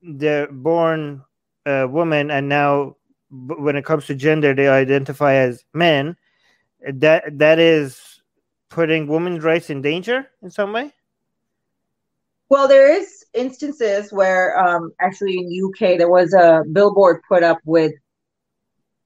they're 0.03 0.51
born 0.51 1.23
uh, 1.67 1.87
women 1.91 2.31
and 2.31 2.49
now, 2.49 2.97
when 3.31 3.77
it 3.77 3.85
comes 3.85 4.07
to 4.07 4.15
gender, 4.15 4.55
they 4.55 4.69
identify 4.69 5.35
as 5.35 5.65
men. 5.75 6.17
That 6.89 7.39
that 7.39 7.59
is 7.59 8.23
putting 8.71 9.09
women's 9.09 9.45
rights 9.45 9.69
in 9.69 9.83
danger 9.83 10.31
in 10.43 10.51
some 10.51 10.73
way. 10.73 10.93
Well, 12.49 12.69
there 12.69 12.91
is 12.91 13.27
instances 13.35 14.13
where 14.13 14.59
um, 14.59 14.93
actually 15.01 15.37
in 15.37 15.51
UK 15.67 15.99
there 15.99 16.09
was 16.09 16.33
a 16.33 16.63
billboard 16.73 17.21
put 17.29 17.43
up 17.43 17.59
with 17.65 17.93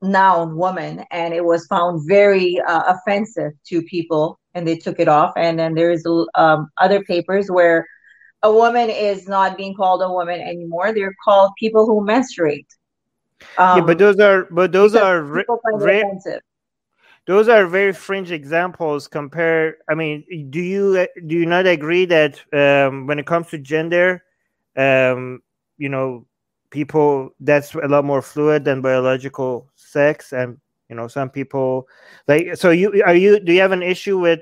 noun 0.03 0.57
woman, 0.57 1.05
and 1.11 1.35
it 1.35 1.45
was 1.45 1.67
found 1.67 2.03
very 2.09 2.59
uh, 2.67 2.83
offensive 2.95 3.53
to 3.67 3.83
people, 3.83 4.39
and 4.55 4.67
they 4.67 4.77
took 4.77 4.99
it 5.01 5.09
off. 5.09 5.33
And 5.37 5.59
then 5.59 5.75
there's 5.75 6.05
um, 6.35 6.69
other 6.79 7.03
papers 7.05 7.51
where 7.51 7.87
a 8.43 8.53
woman 8.53 8.91
is 8.91 9.29
not 9.29 9.57
being 9.57 9.75
called 9.75 10.03
a 10.03 10.11
woman 10.11 10.41
anymore; 10.41 10.93
they're 10.93 11.15
called 11.25 11.53
people 11.59 11.87
who 11.87 12.05
menstruate. 12.05 12.67
Um, 13.59 13.79
yeah, 13.79 13.85
but 13.85 13.99
those 13.99 14.19
are 14.19 14.47
but 14.51 14.73
those 14.73 14.95
are 14.95 15.23
ra- 15.23 15.43
people 15.43 15.61
find 15.63 15.81
it 15.81 15.85
rare. 15.85 16.05
offensive. 16.05 16.41
those 17.27 17.49
are 17.49 17.67
very 17.67 17.93
fringe 17.93 18.31
examples 18.31 19.07
compare 19.09 19.77
i 19.89 19.95
mean 19.95 20.25
do 20.51 20.61
you 20.61 21.07
do 21.27 21.37
you 21.37 21.47
not 21.47 21.67
agree 21.67 22.05
that 22.05 22.41
um, 22.53 23.07
when 23.07 23.19
it 23.19 23.27
comes 23.27 23.49
to 23.49 23.59
gender 23.59 24.23
um, 24.77 25.41
you 25.79 25.89
know 25.89 26.27
people 26.71 27.31
that's 27.41 27.75
a 27.75 27.89
lot 27.89 28.05
more 28.05 28.23
fluid 28.23 28.65
than 28.65 28.81
biological 28.81 29.69
sex 29.91 30.33
and 30.33 30.59
you 30.89 30.97
know 30.97 31.09
some 31.09 31.31
people 31.31 31.87
like 32.29 32.57
so 32.57 32.71
you 32.71 33.03
are 33.05 33.15
you 33.15 33.41
do 33.41 33.53
you 33.53 33.61
have 33.61 33.73
an 33.73 33.83
issue 33.83 34.19
with 34.19 34.41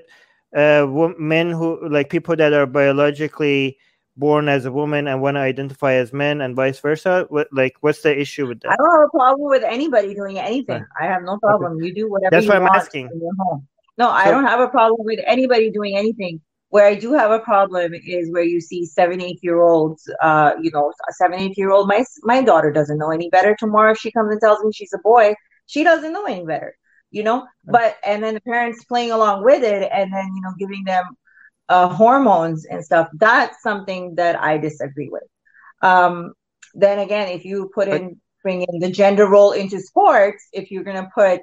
uh 0.57 0.86
men 1.18 1.51
who 1.51 1.88
like 1.88 2.11
people 2.11 2.36
that 2.36 2.53
are 2.53 2.66
biologically 2.66 3.78
born 4.16 4.49
as 4.49 4.64
a 4.64 4.72
woman 4.72 5.07
and 5.07 5.22
want 5.22 5.36
to 5.36 5.40
identify 5.40 5.94
as 5.94 6.12
men 6.12 6.40
and 6.40 6.57
vice 6.57 6.80
versa 6.80 7.26
what 7.28 7.49
like 7.53 7.76
what's 7.80 8.03
the 8.03 8.18
issue 8.18 8.46
with 8.46 8.61
that? 8.61 8.72
I 8.72 8.76
don't 8.76 8.92
have 8.92 9.09
a 9.09 9.16
problem 9.16 9.49
with 9.49 9.62
anybody 9.62 10.14
doing 10.14 10.38
anything. 10.38 10.84
I 11.01 11.05
have 11.07 11.22
no 11.22 11.38
problem. 11.38 11.82
You 11.82 11.94
do 11.94 12.11
whatever 12.11 12.34
That's 12.34 12.49
why 12.49 12.57
I'm 12.57 12.66
asking. 12.66 13.11
in 13.12 13.20
your 13.20 13.34
home. 13.38 13.66
No, 13.96 14.11
I 14.11 14.30
don't 14.30 14.44
have 14.44 14.61
a 14.61 14.68
problem 14.68 15.05
with 15.05 15.20
anybody 15.26 15.70
doing 15.70 15.96
anything. 15.96 16.40
Where 16.71 16.87
I 16.87 16.95
do 16.95 17.14
have 17.14 17.31
a 17.31 17.39
problem 17.39 17.95
is 17.95 18.31
where 18.31 18.43
you 18.43 18.61
see 18.61 18.85
seven, 18.85 19.23
eight 19.23 19.39
year 19.43 19.61
olds, 19.62 20.11
uh, 20.23 20.53
you 20.61 20.71
know, 20.71 20.93
a 21.09 21.12
seven, 21.14 21.39
eight 21.41 21.57
year 21.57 21.71
old. 21.71 21.89
My 21.89 22.05
my 22.23 22.43
daughter 22.43 22.71
doesn't 22.71 22.99
know 22.99 23.11
any 23.11 23.31
better. 23.31 23.57
Tomorrow, 23.59 23.93
if 23.93 23.99
she 23.99 24.11
comes 24.11 24.31
and 24.33 24.41
tells 24.41 24.62
me 24.62 24.73
she's 24.73 24.93
a 24.93 24.99
boy, 24.99 25.35
she 25.66 25.83
doesn't 25.83 26.12
know 26.12 26.27
any 26.27 26.45
better, 26.45 26.75
you 27.11 27.23
know. 27.23 27.47
But 27.64 27.97
and 28.05 28.23
then 28.23 28.35
the 28.35 28.41
parents 28.41 28.85
playing 28.85 29.12
along 29.12 29.45
with 29.45 29.62
it, 29.62 29.89
and 29.93 30.12
then 30.12 30.27
you 30.35 30.43
know 30.43 30.53
giving 30.59 30.85
them 30.85 31.07
uh, 31.69 31.89
hormones 31.89 32.66
and 32.66 32.85
stuff. 32.85 33.09
That's 33.14 33.62
something 33.62 34.16
that 34.16 34.41
I 34.41 34.59
disagree 34.59 35.09
with. 35.11 35.25
Um, 35.83 36.35
then 36.75 36.99
again, 36.99 37.29
if 37.29 37.45
you 37.45 37.71
put 37.75 37.89
in 37.89 38.21
bring 38.43 38.62
in 38.62 38.79
the 38.79 38.91
gender 38.91 39.29
role 39.29 39.53
into 39.53 39.81
sports, 39.81 40.49
if 40.53 40.71
you're 40.71 40.85
gonna 40.85 41.11
put 41.14 41.41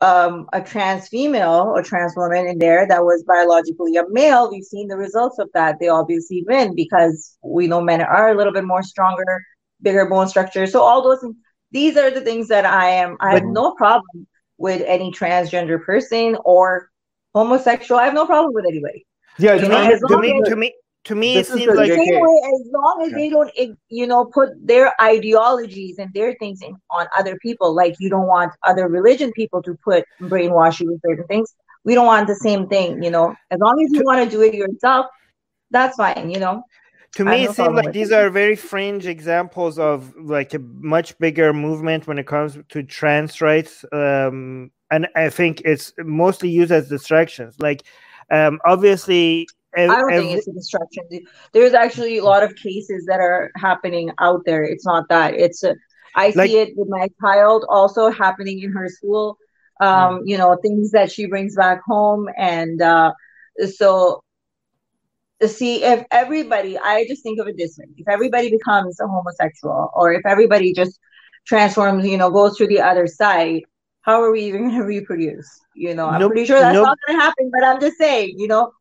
um, 0.00 0.46
a 0.52 0.60
trans 0.60 1.08
female 1.08 1.72
or 1.74 1.82
trans 1.82 2.14
woman 2.16 2.46
in 2.46 2.58
there 2.58 2.86
that 2.86 3.04
was 3.04 3.24
biologically 3.26 3.96
a 3.96 4.04
male, 4.10 4.50
we've 4.50 4.64
seen 4.64 4.88
the 4.88 4.96
results 4.96 5.38
of 5.38 5.48
that. 5.54 5.76
They 5.80 5.88
obviously 5.88 6.44
win 6.46 6.74
because 6.74 7.36
we 7.42 7.66
know 7.66 7.80
men 7.80 8.02
are 8.02 8.30
a 8.30 8.36
little 8.36 8.52
bit 8.52 8.64
more 8.64 8.82
stronger, 8.82 9.42
bigger 9.80 10.06
bone 10.06 10.28
structure. 10.28 10.66
So 10.66 10.82
all 10.82 11.02
those 11.02 11.20
things, 11.20 11.36
these 11.70 11.96
are 11.96 12.10
the 12.10 12.20
things 12.20 12.48
that 12.48 12.66
I 12.66 12.90
am. 12.90 13.16
I 13.20 13.32
have 13.34 13.44
no 13.44 13.74
problem 13.74 14.26
with 14.58 14.82
any 14.86 15.12
transgender 15.12 15.82
person 15.82 16.36
or 16.44 16.90
homosexual. 17.34 18.00
I 18.00 18.04
have 18.04 18.14
no 18.14 18.26
problem 18.26 18.52
with 18.54 18.66
anybody. 18.66 19.06
Yeah, 19.38 19.54
You 19.54 19.62
to 19.62 19.68
know, 19.68 19.88
me, 19.88 19.98
to 20.08 20.18
me, 20.18 20.42
to 20.44 20.56
me, 20.56 20.74
to 21.06 21.14
me, 21.14 21.34
it 21.34 21.38
This 21.38 21.50
is 21.50 21.56
seems 21.56 21.72
the 21.72 21.76
like 21.76 21.90
JK. 21.90 22.04
Same 22.04 22.20
way, 22.20 22.40
as 22.54 22.60
long 22.72 23.02
as 23.04 23.10
Yeah. 23.10 23.16
they 23.18 23.28
don't, 23.30 23.50
you 23.88 24.06
know, 24.06 24.24
put 24.26 24.50
their 24.66 24.92
ideologies 25.00 25.98
and 25.98 26.12
their 26.12 26.34
things 26.34 26.62
in, 26.62 26.76
on 26.90 27.06
other 27.18 27.36
people, 27.38 27.74
like 27.74 27.94
you 27.98 28.10
don't 28.10 28.26
want 28.26 28.52
other 28.64 28.88
religion 28.88 29.32
people 29.32 29.62
to 29.62 29.74
put 29.84 30.04
brainwash 30.22 30.80
you 30.80 30.88
with 30.92 31.00
certain 31.06 31.26
things. 31.26 31.54
We 31.84 31.94
don't 31.94 32.06
want 32.06 32.26
the 32.26 32.34
same 32.34 32.66
thing, 32.68 33.02
you 33.02 33.10
know. 33.10 33.34
As 33.50 33.58
long 33.60 33.80
as 33.84 33.92
you 33.92 34.02
want 34.04 34.24
to 34.24 34.30
do 34.30 34.42
it 34.42 34.54
yourself, 34.54 35.06
that's 35.70 35.96
fine, 35.96 36.30
you 36.30 36.40
know. 36.40 36.62
to 37.12 37.24
I 37.24 37.30
have 37.30 37.40
me 37.40 37.44
no 37.44 37.50
it 37.50 37.54
seems 37.54 37.74
like 37.74 37.92
these 37.92 38.10
it. 38.10 38.14
are 38.14 38.30
very 38.30 38.56
fringe 38.56 39.06
examples 39.06 39.78
of 39.78 40.14
like 40.16 40.54
a 40.54 40.58
much 40.58 41.16
bigger 41.18 41.52
movement 41.52 42.06
when 42.06 42.18
it 42.18 42.26
comes 42.26 42.58
to 42.68 42.82
trans 42.82 43.40
rights 43.40 43.84
um 43.92 44.70
and 44.90 45.08
i 45.16 45.28
think 45.30 45.62
it's 45.64 45.92
mostly 45.98 46.48
used 46.48 46.72
as 46.72 46.88
distractions 46.88 47.56
like 47.58 47.84
um 48.30 48.58
obviously 48.66 49.46
ev- 49.76 49.90
I 49.90 50.00
don't 50.00 50.12
ev- 50.12 50.22
think 50.22 50.38
it's 50.38 50.48
a 50.48 50.52
distraction. 50.52 51.04
There's 51.52 51.74
actually 51.74 52.18
a 52.18 52.24
lot 52.24 52.42
of 52.42 52.54
cases 52.56 53.04
that 53.06 53.20
are 53.20 53.50
happening 53.56 54.10
out 54.20 54.42
there. 54.46 54.62
It's 54.64 54.86
not 54.86 55.08
that. 55.08 55.34
It's 55.34 55.62
a, 55.62 55.74
I 56.14 56.32
Like- 56.34 56.50
see 56.50 56.58
it 56.58 56.70
with 56.76 56.88
my 56.88 57.08
child 57.20 57.64
also 57.68 58.10
happening 58.10 58.60
in 58.62 58.72
her 58.72 58.88
school. 58.88 59.38
Um, 59.80 60.22
you 60.24 60.38
know, 60.38 60.56
things 60.62 60.92
that 60.92 61.12
she 61.12 61.26
brings 61.26 61.54
back 61.54 61.82
home, 61.84 62.28
and 62.36 62.80
uh, 62.80 63.12
so 63.74 64.22
see 65.46 65.82
if 65.84 66.04
everybody. 66.10 66.78
I 66.78 67.06
just 67.06 67.22
think 67.22 67.38
of 67.40 67.46
it 67.48 67.56
this 67.58 67.76
way: 67.78 67.86
if 67.96 68.08
everybody 68.08 68.50
becomes 68.50 68.98
a 69.00 69.06
homosexual, 69.06 69.90
or 69.94 70.12
if 70.12 70.24
everybody 70.24 70.72
just 70.72 70.98
transforms, 71.46 72.06
you 72.06 72.16
know, 72.16 72.30
goes 72.30 72.56
to 72.56 72.66
the 72.66 72.80
other 72.80 73.06
side, 73.06 73.62
how 74.00 74.22
are 74.22 74.32
we 74.32 74.44
even 74.44 74.62
going 74.68 74.74
to 74.80 74.84
reproduce? 74.84 75.60
You 75.74 75.94
know, 75.94 76.06
I'm 76.06 76.20
Nope, 76.20 76.32
pretty 76.32 76.46
sure 76.46 76.58
that's 76.58 76.74
nope. 76.74 76.86
not 76.86 76.98
going 77.06 77.18
to 77.18 77.22
happen. 77.24 77.50
But 77.52 77.64
I'm 77.64 77.80
just 77.80 77.98
saying, 77.98 78.34
you 78.38 78.48
know. 78.48 78.72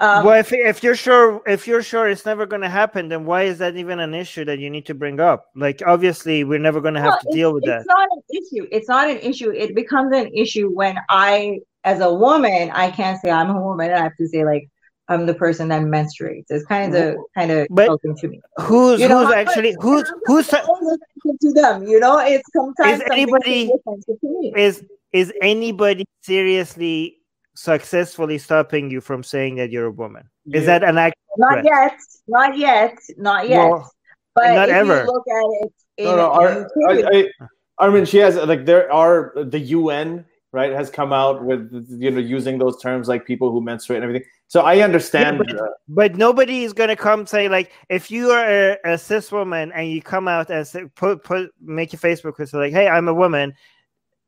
Um, 0.00 0.24
well 0.26 0.38
if, 0.40 0.52
if 0.52 0.82
you're 0.82 0.96
sure 0.96 1.42
if 1.46 1.66
you're 1.68 1.82
sure 1.82 2.08
it's 2.08 2.26
never 2.26 2.44
going 2.46 2.62
to 2.62 2.68
happen 2.68 3.08
then 3.08 3.24
why 3.24 3.42
is 3.42 3.58
that 3.58 3.76
even 3.76 4.00
an 4.00 4.14
issue 4.14 4.44
that 4.46 4.58
you 4.58 4.68
need 4.68 4.86
to 4.86 4.94
bring 4.94 5.20
up 5.20 5.46
like 5.54 5.80
obviously 5.86 6.42
we're 6.44 6.58
never 6.58 6.80
going 6.80 6.94
to 6.94 7.00
have 7.00 7.10
Well, 7.22 7.32
to 7.32 7.36
deal 7.38 7.52
with 7.54 7.64
it's 7.64 7.70
that 7.70 7.80
It's 7.80 7.86
not 7.88 8.08
an 8.10 8.22
issue. 8.30 8.68
It's 8.72 8.88
not 8.88 9.10
an 9.10 9.18
issue. 9.18 9.50
It 9.52 9.74
becomes 9.76 10.16
an 10.16 10.28
issue 10.34 10.70
when 10.70 10.96
I, 11.10 11.60
as 11.84 12.00
a 12.00 12.12
woman, 12.12 12.70
I 12.72 12.90
can't 12.90 13.20
say 13.20 13.30
I'm 13.30 13.50
a 13.50 13.60
woman. 13.60 13.92
I 13.92 13.98
have 13.98 14.16
to 14.16 14.26
say 14.26 14.44
like 14.44 14.68
I'm 15.08 15.26
the 15.26 15.34
person 15.34 15.68
that 15.68 15.82
menstruates. 15.82 16.46
It's 16.48 16.64
kind 16.66 16.94
of 16.96 17.16
kind 17.36 17.50
of 17.52 17.66
But- 17.70 17.82
insulting 17.82 18.16
to 18.16 18.28
me. 18.28 18.40
who's 18.62 19.00
You 19.00 19.08
know, 19.08 19.26
who's 19.26 19.34
actually 19.34 19.76
who's 19.80 20.10
who's 20.24 20.48
to 20.48 21.52
them? 21.54 21.84
You 21.84 22.00
know, 22.00 22.18
it's 22.18 22.48
sometimes 22.56 23.02
Is 23.02 23.08
anybody- 23.12 23.66
to 23.68 24.16
me. 24.22 24.52
is 24.56 24.84
is 25.12 25.32
anybody 25.42 26.04
seriously 26.22 27.18
successfully 27.54 28.38
stopping 28.38 28.90
you 28.90 29.00
from 29.00 29.22
saying 29.22 29.56
that 29.56 29.70
you're 29.70 29.86
a 29.86 29.90
woman 29.90 30.28
is 30.50 30.66
that 30.66 30.82
an 30.82 30.98
act 30.98 31.16
Not 31.36 31.60
threat? 31.60 31.64
yet. 31.64 31.98
Not 32.28 32.56
yet. 32.56 32.98
Not 33.16 33.48
yet. 33.48 33.58
Well, 33.58 33.92
but 34.34 34.54
not 34.54 34.68
if 34.68 34.74
ever. 34.74 35.00
you 35.00 35.06
look 35.06 35.24
at 35.28 35.66
it, 35.66 35.72
in 35.98 36.04
no, 36.04 36.16
no. 36.16 36.30
Ar- 36.30 36.60
UK, 36.62 36.68
I, 36.88 37.18
I, 37.18 37.46
Armin, 37.78 38.04
she 38.04 38.18
has 38.18 38.36
like 38.36 38.64
there 38.64 38.90
are 38.92 39.32
the 39.36 39.58
UN 39.58 40.24
right 40.52 40.72
has 40.72 40.90
come 40.90 41.12
out 41.12 41.44
with 41.44 41.70
you 41.88 42.10
know 42.10 42.20
using 42.20 42.58
those 42.58 42.80
terms 42.80 43.08
like 43.08 43.24
people 43.24 43.50
who 43.50 43.60
menstruate 43.60 43.98
and 43.98 44.04
everything. 44.04 44.28
So 44.48 44.62
I 44.62 44.80
understand. 44.80 45.42
Yeah, 45.48 45.56
uh, 45.56 45.66
But 45.88 46.16
nobody 46.16 46.64
is 46.64 46.72
gonna 46.72 46.96
come 46.96 47.26
say 47.26 47.48
like 47.48 47.72
if 47.88 48.10
you 48.10 48.30
are 48.30 48.44
a, 48.44 48.78
a 48.84 48.98
cis 48.98 49.32
woman 49.32 49.72
and 49.72 49.90
you 49.90 50.02
come 50.02 50.28
out 50.28 50.50
and 50.50 50.66
say, 50.66 50.84
put 50.94 51.24
put 51.24 51.50
make 51.60 51.92
your 51.92 52.00
Facebook 52.00 52.38
and 52.38 52.48
say 52.48 52.58
like, 52.58 52.72
hey, 52.72 52.88
I'm 52.88 53.08
a 53.08 53.14
woman. 53.14 53.54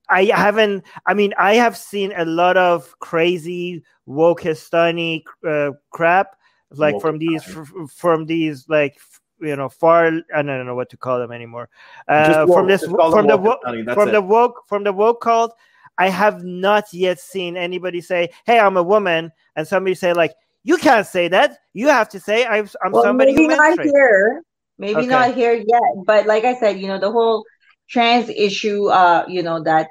I 0.09 0.25
haven't. 0.27 0.85
I 1.07 1.15
mean, 1.15 1.33
I 1.39 1.55
have 1.55 1.77
seen 1.77 2.13
a 2.17 2.25
lot 2.25 2.57
of 2.57 2.95
crazy 2.99 3.83
Wokistani 4.09 5.23
uh, 5.47 5.73
crap, 5.91 6.37
like 6.71 7.01
from 7.01 7.19
these 7.19 7.43
f- 7.49 7.73
from 7.91 8.27
these 8.27 8.69
like 8.69 8.99
you 9.41 9.57
know 9.57 9.69
far. 9.69 10.07
I 10.35 10.43
don't 10.43 10.67
know 10.67 10.75
what 10.75 10.91
to 10.91 10.97
call 10.97 11.19
them 11.19 11.33
anymore. 11.33 11.69
Uh, 12.09 12.27
Just 12.27 12.39
from 12.41 12.49
woke. 12.49 12.69
this 12.69 12.81
Just 12.83 12.97
call 12.97 13.11
from 13.11 13.27
the 13.27 13.37
wo- 13.37 13.57
Wokistani, 13.65 13.85
that's 13.87 13.95
from 13.95 14.09
it. 14.09 14.13
the 14.13 14.23
woke 14.23 14.63
from 14.69 14.85
the 14.85 14.93
woke 14.93 15.21
cult. 15.23 15.55
I 15.97 16.09
have 16.09 16.43
not 16.45 16.93
yet 16.93 17.21
seen 17.21 17.57
anybody 17.57 18.01
say, 18.01 18.31
"Hey, 18.47 18.59
I'm 18.59 18.77
a 18.77 18.83
woman," 18.83 19.31
and 19.57 19.67
somebody 19.67 19.95
say 19.95 20.13
like, 20.13 20.35
"You 20.65 20.77
can't 20.77 21.07
say 21.07 21.29
that. 21.29 21.59
You 21.73 21.89
have 21.89 22.09
to 22.11 22.21
say 22.21 22.45
I'm, 22.47 22.69
I'm 22.85 22.93
well, 22.93 23.03
somebody 23.05 23.33
maybe 23.33 23.43
who 23.43 23.49
not 23.49 23.79
menstruates." 23.79 23.85
here. 23.85 24.43
Maybe 24.77 25.03
Okay. 25.03 25.07
not 25.07 25.35
here 25.35 25.53
yet. 25.55 26.05
But 26.05 26.27
like 26.27 26.45
I 26.45 26.57
said, 26.59 26.81
you 26.81 26.89
know, 26.89 26.99
the 26.99 27.13
whole 27.13 27.45
trans 27.89 28.28
issue, 28.28 28.89
uh, 28.89 29.24
you 29.28 29.43
know, 29.43 29.62
that 29.64 29.89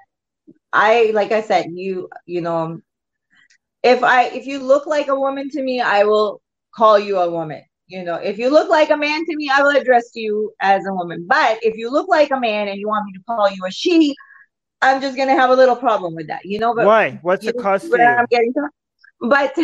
I 0.73 1.11
like 1.13 1.31
I 1.31 1.41
said, 1.41 1.67
you 1.73 2.09
you 2.25 2.41
know, 2.41 2.79
if 3.83 4.03
I 4.03 4.25
if 4.25 4.45
you 4.45 4.59
look 4.59 4.85
like 4.87 5.07
a 5.07 5.19
woman 5.19 5.49
to 5.51 5.61
me, 5.63 5.81
I 5.81 6.03
will 6.03 6.41
call 6.75 6.99
you 6.99 7.17
a 7.19 7.29
woman. 7.29 7.63
You 7.87 8.03
know, 8.03 8.15
if 8.15 8.37
you 8.39 8.49
look 8.49 8.69
like 8.69 8.89
a 8.89 8.97
man 8.97 9.25
to 9.25 9.35
me, 9.35 9.51
I 9.53 9.61
will 9.61 9.75
address 9.75 10.11
you 10.15 10.53
as 10.61 10.85
a 10.87 10.93
woman. 10.93 11.25
But 11.27 11.59
if 11.61 11.75
you 11.77 11.91
look 11.91 12.07
like 12.07 12.31
a 12.31 12.39
man 12.39 12.67
and 12.69 12.79
you 12.79 12.87
want 12.87 13.05
me 13.05 13.13
to 13.13 13.23
call 13.27 13.49
you 13.51 13.65
a 13.65 13.71
she, 13.71 14.15
I'm 14.81 15.01
just 15.01 15.17
gonna 15.17 15.35
have 15.35 15.49
a 15.49 15.55
little 15.55 15.75
problem 15.75 16.15
with 16.15 16.27
that. 16.27 16.45
You 16.45 16.59
know, 16.59 16.73
but 16.73 16.85
Why? 16.87 17.19
What's 17.21 17.45
the 17.45 17.53
cost 17.53 17.91
where 17.91 18.19
I'm 18.19 18.25
getting 18.29 18.53
to. 18.53 18.69
But 19.21 19.57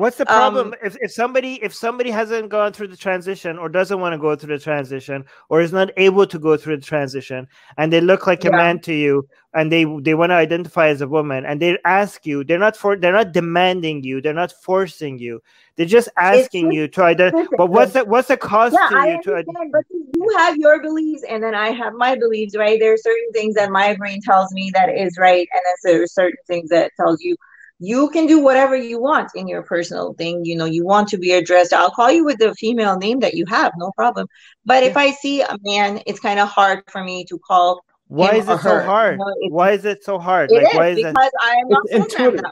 What's 0.00 0.16
the 0.16 0.24
problem 0.24 0.68
um, 0.68 0.74
if, 0.82 0.96
if 1.02 1.12
somebody 1.12 1.62
if 1.62 1.74
somebody 1.74 2.10
hasn't 2.10 2.48
gone 2.48 2.72
through 2.72 2.88
the 2.88 2.96
transition 2.96 3.58
or 3.58 3.68
doesn't 3.68 4.00
want 4.00 4.14
to 4.14 4.18
go 4.18 4.34
through 4.34 4.56
the 4.56 4.64
transition 4.64 5.26
or 5.50 5.60
is 5.60 5.72
not 5.72 5.90
able 5.98 6.26
to 6.26 6.38
go 6.38 6.56
through 6.56 6.78
the 6.78 6.86
transition 6.86 7.46
and 7.76 7.92
they 7.92 8.00
look 8.00 8.26
like 8.26 8.42
yeah. 8.42 8.48
a 8.48 8.52
man 8.52 8.80
to 8.80 8.94
you 8.94 9.28
and 9.52 9.70
they 9.70 9.84
they 10.00 10.14
want 10.14 10.30
to 10.30 10.36
identify 10.36 10.88
as 10.88 11.02
a 11.02 11.06
woman 11.06 11.44
and 11.44 11.60
they 11.60 11.76
ask 11.84 12.24
you 12.24 12.42
they're 12.44 12.58
not 12.58 12.78
for 12.78 12.96
they're 12.96 13.12
not 13.12 13.32
demanding 13.32 14.02
you 14.02 14.22
they're 14.22 14.32
not 14.32 14.52
forcing 14.52 15.18
you. 15.18 15.42
They're 15.76 15.84
just 15.84 16.08
asking 16.16 16.72
you 16.72 16.88
to 16.88 17.02
identify 17.02 17.44
but 17.58 17.66
what's 17.66 17.92
the 17.92 18.06
what's 18.06 18.28
the 18.28 18.38
cost 18.38 18.74
yeah, 18.80 18.88
to 18.88 18.96
I 18.96 19.06
you 19.08 19.22
to 19.24 19.44
but 19.70 19.84
you 19.90 20.34
have 20.38 20.56
your 20.56 20.80
beliefs 20.80 21.24
and 21.28 21.42
then 21.42 21.54
I 21.54 21.72
have 21.72 21.92
my 21.92 22.14
beliefs 22.14 22.56
right? 22.56 22.80
There 22.80 22.94
are 22.94 22.96
certain 22.96 23.32
things 23.34 23.54
that 23.56 23.70
my 23.70 23.94
brain 23.96 24.22
tells 24.22 24.50
me 24.54 24.70
that 24.72 24.88
is 24.88 25.18
right 25.18 25.46
and 25.52 25.62
then 25.66 25.92
there 25.92 26.02
are 26.02 26.06
certain 26.06 26.42
things 26.46 26.70
that 26.70 26.92
tells 26.96 27.20
you 27.20 27.36
you 27.80 28.10
can 28.10 28.26
do 28.26 28.38
whatever 28.38 28.76
you 28.76 29.00
want 29.00 29.30
in 29.34 29.48
your 29.48 29.62
personal 29.62 30.12
thing. 30.12 30.44
You 30.44 30.54
know, 30.54 30.66
you 30.66 30.84
want 30.84 31.08
to 31.08 31.18
be 31.18 31.32
addressed. 31.32 31.72
I'll 31.72 31.90
call 31.90 32.12
you 32.12 32.24
with 32.24 32.38
the 32.38 32.54
female 32.54 32.98
name 32.98 33.20
that 33.20 33.34
you 33.34 33.46
have, 33.46 33.72
no 33.78 33.90
problem. 33.92 34.28
But 34.66 34.82
yeah. 34.82 34.90
if 34.90 34.96
I 34.98 35.12
see 35.12 35.40
a 35.40 35.56
man, 35.62 36.02
it's 36.06 36.20
kind 36.20 36.38
of 36.38 36.48
hard 36.48 36.82
for 36.88 37.02
me 37.02 37.24
to 37.24 37.38
call. 37.38 37.82
Why 38.08 38.34
is 38.34 38.48
it 38.48 38.60
so 38.60 38.80
hard? 38.82 39.18
You 39.18 39.24
know, 39.24 39.54
why 39.54 39.70
is 39.72 39.84
it 39.86 40.04
so 40.04 40.18
hard? 40.18 40.50
Like, 40.50 40.68
is 40.68 40.74
why 40.74 40.88
is 40.88 40.96
because 40.96 41.14
it? 41.16 41.32
I 41.40 41.54
am 41.54 41.68
not 41.68 42.10
programmed 42.10 42.42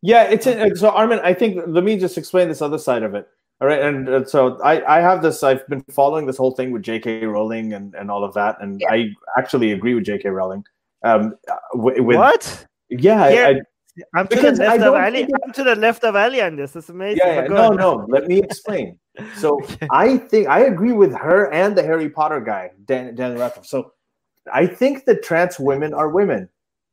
Yeah, 0.00 0.24
it's 0.24 0.46
in, 0.46 0.76
so 0.76 0.90
Armin. 0.90 1.18
I 1.24 1.34
think 1.34 1.60
let 1.66 1.82
me 1.82 1.98
just 1.98 2.16
explain 2.16 2.48
this 2.48 2.62
other 2.62 2.78
side 2.78 3.02
of 3.02 3.14
it. 3.14 3.26
All 3.60 3.68
right, 3.68 3.80
and 3.80 4.08
uh, 4.08 4.24
so 4.24 4.60
I, 4.62 4.98
I 4.98 5.00
have 5.00 5.22
this. 5.22 5.42
I've 5.42 5.66
been 5.68 5.82
following 5.90 6.26
this 6.26 6.36
whole 6.36 6.50
thing 6.50 6.72
with 6.72 6.82
J.K. 6.82 7.24
Rowling 7.24 7.72
and, 7.72 7.94
and 7.94 8.10
all 8.10 8.24
of 8.24 8.34
that, 8.34 8.56
and 8.60 8.80
yeah. 8.80 8.92
I 8.92 9.06
actually 9.38 9.70
agree 9.70 9.94
with 9.94 10.04
J.K. 10.04 10.28
Rowling. 10.30 10.64
Um, 11.04 11.36
with, 11.72 12.00
what? 12.00 12.66
Yeah, 12.90 13.22
I, 13.22 13.28
I, 13.28 13.60
I'm 14.14 14.26
to 14.28 14.36
the 14.36 14.52
left 14.52 14.82
of 14.82 14.94
Ali. 14.94 15.28
I'm 15.44 15.52
to 15.52 15.64
the 15.64 15.76
left 15.76 16.04
of 16.04 16.16
Ali 16.16 16.40
on 16.40 16.56
this. 16.56 16.74
It's 16.76 16.88
amazing. 16.88 17.20
Yeah, 17.24 17.42
yeah. 17.42 17.48
no, 17.48 17.70
no. 17.70 18.06
Let 18.08 18.26
me 18.26 18.38
explain. 18.38 18.98
So. 19.36 19.60
I 19.90 20.16
think 20.16 20.48
I 20.48 20.60
agree 20.60 20.92
with 20.92 21.14
her 21.14 21.52
and 21.52 21.76
the 21.76 21.82
Harry 21.82 22.08
Potter 22.08 22.40
guy, 22.40 22.70
Dan, 22.86 23.14
Dan 23.14 23.36
Radcliffe. 23.36 23.66
So 23.66 23.92
I 24.52 24.66
think 24.66 25.04
that 25.04 25.22
trans 25.22 25.58
women 25.58 25.92
are 25.92 26.08
women. 26.08 26.48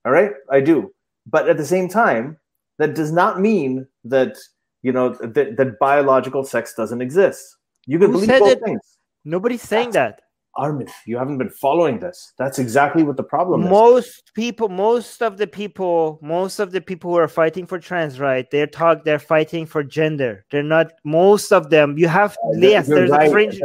All 0.06 0.12
right, 0.12 0.32
I 0.52 0.60
do. 0.60 0.94
But 1.26 1.50
at 1.50 1.58
the 1.58 1.66
same 1.66 1.88
time, 1.88 2.38
that 2.78 2.96
does 2.96 3.12
not 3.12 3.40
mean 3.40 3.88
that 4.06 4.38
you 4.82 4.92
know 4.92 5.10
that, 5.10 5.58
that 5.58 5.80
biological 5.80 6.44
sex 6.44 6.74
doesn't 6.74 7.02
exist. 7.02 7.58
You 7.86 8.00
can 8.00 8.12
Who 8.12 8.22
believe 8.22 8.40
both 8.40 8.52
it? 8.52 8.64
things. 8.64 8.98
Nobody's 9.26 9.62
saying 9.62 9.92
That's, 9.92 10.18
that. 10.18 10.29
Armin, 10.60 10.88
you 11.06 11.18
haven't 11.18 11.38
been 11.38 11.50
following 11.50 12.00
this. 12.00 12.34
That's 12.38 12.60
exactly 12.60 13.04
what 13.04 13.16
the 13.16 13.24
problem 13.24 13.64
is. 13.64 13.70
Most 13.70 14.34
people, 14.36 14.68
most 14.68 15.24
of 15.24 15.38
the 15.38 15.48
people, 15.48 16.20
most 16.22 16.60
of 16.60 16.72
the 16.72 16.82
people 16.82 17.12
who 17.12 17.18
are 17.18 17.30
fighting 17.30 17.66
for 17.66 17.80
trans 17.80 18.20
right, 18.20 18.50
they're 18.52 18.68
talk, 18.68 19.06
they're 19.06 19.20
fighting 19.20 19.66
for 19.66 19.84
gender. 19.84 20.46
They're 20.52 20.62
not. 20.62 20.92
Most 21.06 21.54
of 21.54 21.70
them, 21.70 21.98
you 21.98 22.10
have 22.10 22.38
uh, 22.44 22.58
yes, 22.58 22.88
there's 22.88 23.10
right. 23.10 23.30
a 23.30 23.32
fringe. 23.32 23.62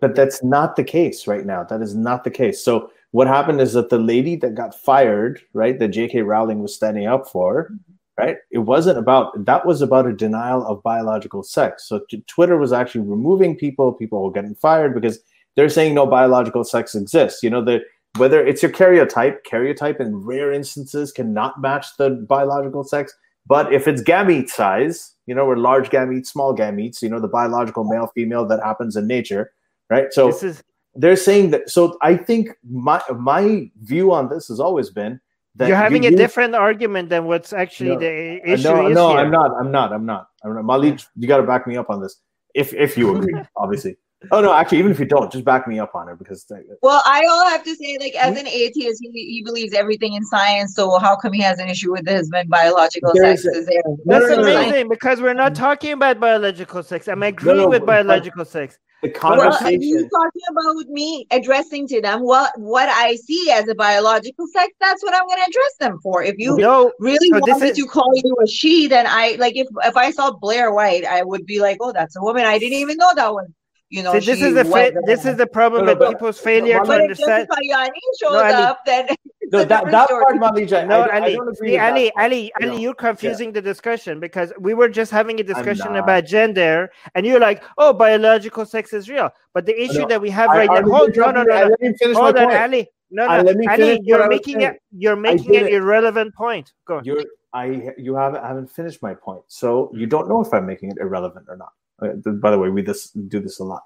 But 0.00 0.14
that's 0.14 0.42
not 0.42 0.76
the 0.76 0.84
case 0.84 1.26
right 1.26 1.44
now. 1.44 1.64
That 1.64 1.82
is 1.82 1.94
not 1.94 2.24
the 2.24 2.30
case. 2.30 2.64
So 2.64 2.90
what 3.10 3.26
happened 3.26 3.60
is 3.60 3.74
that 3.74 3.90
the 3.90 3.98
lady 3.98 4.36
that 4.36 4.54
got 4.54 4.74
fired, 4.74 5.42
right, 5.52 5.78
that 5.78 5.88
J.K. 5.88 6.22
Rowling 6.22 6.62
was 6.62 6.74
standing 6.74 7.06
up 7.06 7.28
for, 7.28 7.70
right, 8.18 8.36
it 8.50 8.58
wasn't 8.58 8.98
about 8.98 9.44
that 9.44 9.66
was 9.66 9.82
about 9.82 10.06
a 10.06 10.12
denial 10.12 10.66
of 10.66 10.82
biological 10.82 11.42
sex. 11.42 11.86
So 11.86 12.00
t- 12.08 12.24
Twitter 12.26 12.56
was 12.56 12.72
actually 12.72 13.02
removing 13.02 13.56
people. 13.56 13.92
People 13.92 14.22
were 14.22 14.32
getting 14.32 14.54
fired 14.54 14.94
because 14.94 15.18
they're 15.56 15.68
saying 15.68 15.94
no 15.94 16.06
biological 16.06 16.64
sex 16.64 16.94
exists. 16.94 17.42
You 17.42 17.50
know, 17.50 17.64
the 17.64 17.80
whether 18.16 18.44
it's 18.44 18.62
your 18.62 18.72
karyotype, 18.72 19.38
karyotype 19.50 20.00
in 20.00 20.16
rare 20.16 20.52
instances 20.52 21.12
cannot 21.12 21.60
match 21.60 21.86
the 21.96 22.10
biological 22.10 22.84
sex. 22.84 23.14
But 23.46 23.72
if 23.72 23.88
it's 23.88 24.02
gamete 24.02 24.48
size, 24.48 25.14
you 25.26 25.34
know, 25.34 25.46
or 25.46 25.56
large 25.56 25.90
gametes, 25.90 26.26
small 26.26 26.56
gametes, 26.56 27.02
you 27.02 27.08
know, 27.08 27.20
the 27.20 27.28
biological 27.28 27.84
male 27.84 28.08
female 28.14 28.46
that 28.46 28.60
happens 28.62 28.96
in 28.96 29.06
nature, 29.06 29.52
right? 29.88 30.12
So 30.12 30.26
this 30.26 30.42
is 30.42 30.62
they're 30.94 31.16
saying 31.16 31.50
that. 31.50 31.70
So 31.70 31.96
I 32.02 32.16
think 32.16 32.50
my 32.68 33.02
my 33.16 33.70
view 33.82 34.12
on 34.12 34.28
this 34.28 34.48
has 34.48 34.60
always 34.60 34.90
been 34.90 35.20
that 35.56 35.68
you're 35.68 35.76
having 35.76 36.04
you, 36.04 36.10
a 36.10 36.16
different 36.16 36.54
argument 36.54 37.08
than 37.08 37.24
what's 37.24 37.52
actually 37.52 37.90
no, 37.90 37.98
the 37.98 38.52
issue. 38.52 38.62
No, 38.68 38.88
is 38.88 38.94
no, 38.94 39.08
here. 39.10 39.18
I'm 39.18 39.30
not. 39.30 39.50
I'm 39.58 39.70
not. 39.70 39.92
I'm 39.92 40.06
not. 40.06 40.28
I'm 40.44 40.54
not. 40.54 40.64
Malik, 40.64 41.00
you 41.16 41.26
got 41.26 41.38
to 41.38 41.42
back 41.42 41.66
me 41.66 41.76
up 41.76 41.90
on 41.90 42.00
this. 42.00 42.16
If 42.54 42.72
if 42.74 42.96
you 42.96 43.16
agree, 43.16 43.34
obviously. 43.56 43.96
Oh 44.30 44.42
no, 44.42 44.52
actually, 44.52 44.78
even 44.78 44.90
if 44.90 44.98
you 44.98 45.06
don't, 45.06 45.32
just 45.32 45.44
back 45.44 45.66
me 45.66 45.78
up 45.78 45.94
on 45.94 46.08
it 46.10 46.18
because. 46.18 46.44
Well, 46.82 47.02
I 47.06 47.24
all 47.30 47.48
have 47.48 47.64
to 47.64 47.74
say, 47.74 47.96
like, 47.98 48.14
as 48.14 48.34
hmm? 48.34 48.40
an 48.40 48.46
atheist, 48.46 49.00
he, 49.02 49.10
he 49.10 49.42
believes 49.42 49.72
everything 49.72 50.12
in 50.12 50.24
science. 50.24 50.74
So 50.74 50.98
how 50.98 51.16
come 51.16 51.32
he 51.32 51.40
has 51.40 51.58
an 51.58 51.70
issue 51.70 51.92
with 51.92 52.06
his 52.06 52.30
biological 52.48 53.12
sex? 53.14 53.44
Is 53.46 53.66
there? 53.66 53.82
That's 54.04 54.28
no, 54.28 54.36
no, 54.36 54.42
amazing 54.42 54.88
no, 54.88 54.88
because 54.90 55.22
we're 55.22 55.32
not 55.32 55.56
hmm. 55.56 55.62
talking 55.62 55.92
about 55.92 56.20
biological 56.20 56.82
sex. 56.82 57.08
I'm 57.08 57.22
agreeing 57.22 57.70
with 57.70 57.86
biological 57.86 58.44
sex. 58.44 58.78
The 59.02 59.08
uh, 59.08 59.18
conversation. 59.18 59.64
Well, 59.64 59.80
you 59.80 60.08
talking 60.10 60.42
about 60.50 60.92
me 60.92 61.26
addressing 61.30 61.88
to 61.88 62.02
them 62.02 62.20
what 62.20 62.52
what 62.58 62.90
I 62.90 63.16
see 63.16 63.50
as 63.50 63.68
a 63.68 63.74
biological 63.74 64.46
sex. 64.48 64.74
That's 64.80 65.02
what 65.02 65.14
I'm 65.14 65.26
going 65.26 65.38
to 65.38 65.48
address 65.48 65.76
them 65.80 65.98
for. 66.02 66.22
If 66.22 66.34
you 66.36 66.58
no, 66.58 66.92
really 66.98 67.30
so 67.30 67.38
want 67.38 67.62
me 67.62 67.68
is... 67.68 67.76
to 67.78 67.86
call 67.86 68.10
you 68.14 68.36
a 68.42 68.46
she, 68.46 68.86
then 68.86 69.06
I 69.08 69.36
like 69.38 69.56
if 69.56 69.68
if 69.84 69.96
I 69.96 70.10
saw 70.10 70.30
Blair 70.30 70.72
White, 70.72 71.06
I 71.06 71.22
would 71.22 71.46
be 71.46 71.60
like, 71.60 71.78
oh, 71.80 71.92
that's 71.92 72.16
a 72.16 72.20
woman. 72.20 72.44
I 72.44 72.58
didn't 72.58 72.78
even 72.78 72.98
know 72.98 73.08
that 73.14 73.32
was 73.32 73.48
you 73.90 74.04
know, 74.04 74.12
this 74.12 74.28
is 74.28 74.54
the 74.54 74.64
fa- 74.64 74.92
this 75.04 75.24
is 75.26 75.36
the 75.36 75.46
problem 75.46 75.84
no, 75.84 75.94
no, 75.94 75.98
with 75.98 76.10
people's 76.10 76.38
failure 76.38 76.78
to 76.78 76.92
understand. 76.92 77.48
If 77.50 78.18
shows 78.20 78.32
no, 78.32 78.40
up, 78.40 78.84
then 78.86 79.08
no, 79.52 79.64
that, 79.64 79.90
that 79.90 80.08
part, 80.08 80.36
Mahleej, 80.36 80.86
no, 80.86 81.00
I, 81.00 81.18
Ali, 81.18 81.36
I 81.36 81.54
see, 81.54 81.76
Ali, 81.76 82.12
Ali, 82.16 82.52
Ali, 82.62 82.80
you're 82.80 82.94
confusing 82.94 83.48
yeah. 83.48 83.54
the 83.54 83.62
discussion 83.62 84.20
because 84.20 84.52
we 84.60 84.74
were 84.74 84.88
just 84.88 85.10
having 85.10 85.40
a 85.40 85.42
discussion 85.42 85.96
about 85.96 86.24
gender, 86.24 86.92
and 87.16 87.26
you're 87.26 87.40
like, 87.40 87.64
"Oh, 87.78 87.92
biological 87.92 88.64
sex 88.64 88.92
is 88.92 89.08
real," 89.08 89.30
but 89.54 89.66
the 89.66 89.74
issue 89.82 90.06
that 90.06 90.20
we 90.20 90.30
have 90.30 90.50
right 90.50 90.70
now, 90.70 90.82
hold, 90.88 91.16
no, 91.16 91.32
no, 91.32 91.42
no, 91.42 91.74
no, 91.80 92.14
hold 92.14 92.36
on, 92.36 92.54
Ali, 92.54 92.88
no, 93.10 93.26
no, 93.26 93.54
Ali, 93.68 94.00
you're 94.04 94.28
making 94.28 94.60
it, 94.60 94.80
you're 94.96 95.16
making 95.16 95.56
an 95.56 95.66
irrelevant 95.66 96.32
point. 96.36 96.72
Go. 96.84 97.00
You're, 97.02 97.24
I, 97.52 97.90
you 97.98 98.14
haven't, 98.14 98.44
haven't 98.44 98.70
finished 98.70 99.02
my 99.02 99.14
point, 99.14 99.42
so 99.48 99.90
you 99.92 100.06
don't 100.06 100.28
know 100.28 100.40
if 100.40 100.54
I'm 100.54 100.64
making 100.64 100.92
it 100.92 100.98
irrelevant 101.00 101.46
or 101.48 101.56
not. 101.56 101.72
Uh, 102.02 102.30
by 102.32 102.50
the 102.50 102.58
way, 102.58 102.68
we 102.68 102.82
this 102.82 103.10
do 103.10 103.40
this 103.40 103.58
a 103.60 103.64
lot. 103.64 103.82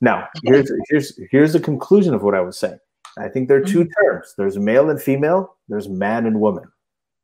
Now, 0.00 0.28
here's 0.44 0.70
here's 0.88 1.18
here's 1.30 1.52
the 1.52 1.60
conclusion 1.60 2.14
of 2.14 2.22
what 2.22 2.34
I 2.34 2.40
was 2.40 2.58
saying. 2.58 2.78
I 3.18 3.28
think 3.28 3.48
there 3.48 3.56
are 3.56 3.64
2 3.64 3.80
mm-hmm. 3.80 3.88
terms. 4.00 4.34
There's 4.36 4.58
male 4.58 4.90
and 4.90 5.00
female. 5.00 5.56
There's 5.68 5.88
man 5.88 6.26
and 6.26 6.40
woman. 6.40 6.64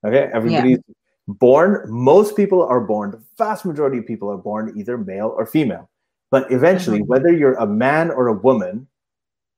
Okay, 0.05 0.31
everybody's 0.35 0.79
yeah. 0.87 0.95
born. 1.29 1.85
Most 1.89 2.37
people 2.37 2.63
are 2.63 2.81
born. 2.81 3.13
The 3.13 3.23
vast 3.39 3.65
majority 3.65 3.99
of 3.99 4.07
people 4.07 4.31
are 4.31 4.37
born 4.37 4.75
either 4.77 4.99
male 4.99 5.33
or 5.37 5.47
female. 5.47 5.89
But 6.31 6.51
eventually, 6.51 6.99
mm-hmm. 6.99 7.07
whether 7.07 7.33
you're 7.33 7.55
a 7.55 7.67
man 7.67 8.11
or 8.11 8.27
a 8.27 8.33
woman, 8.33 8.89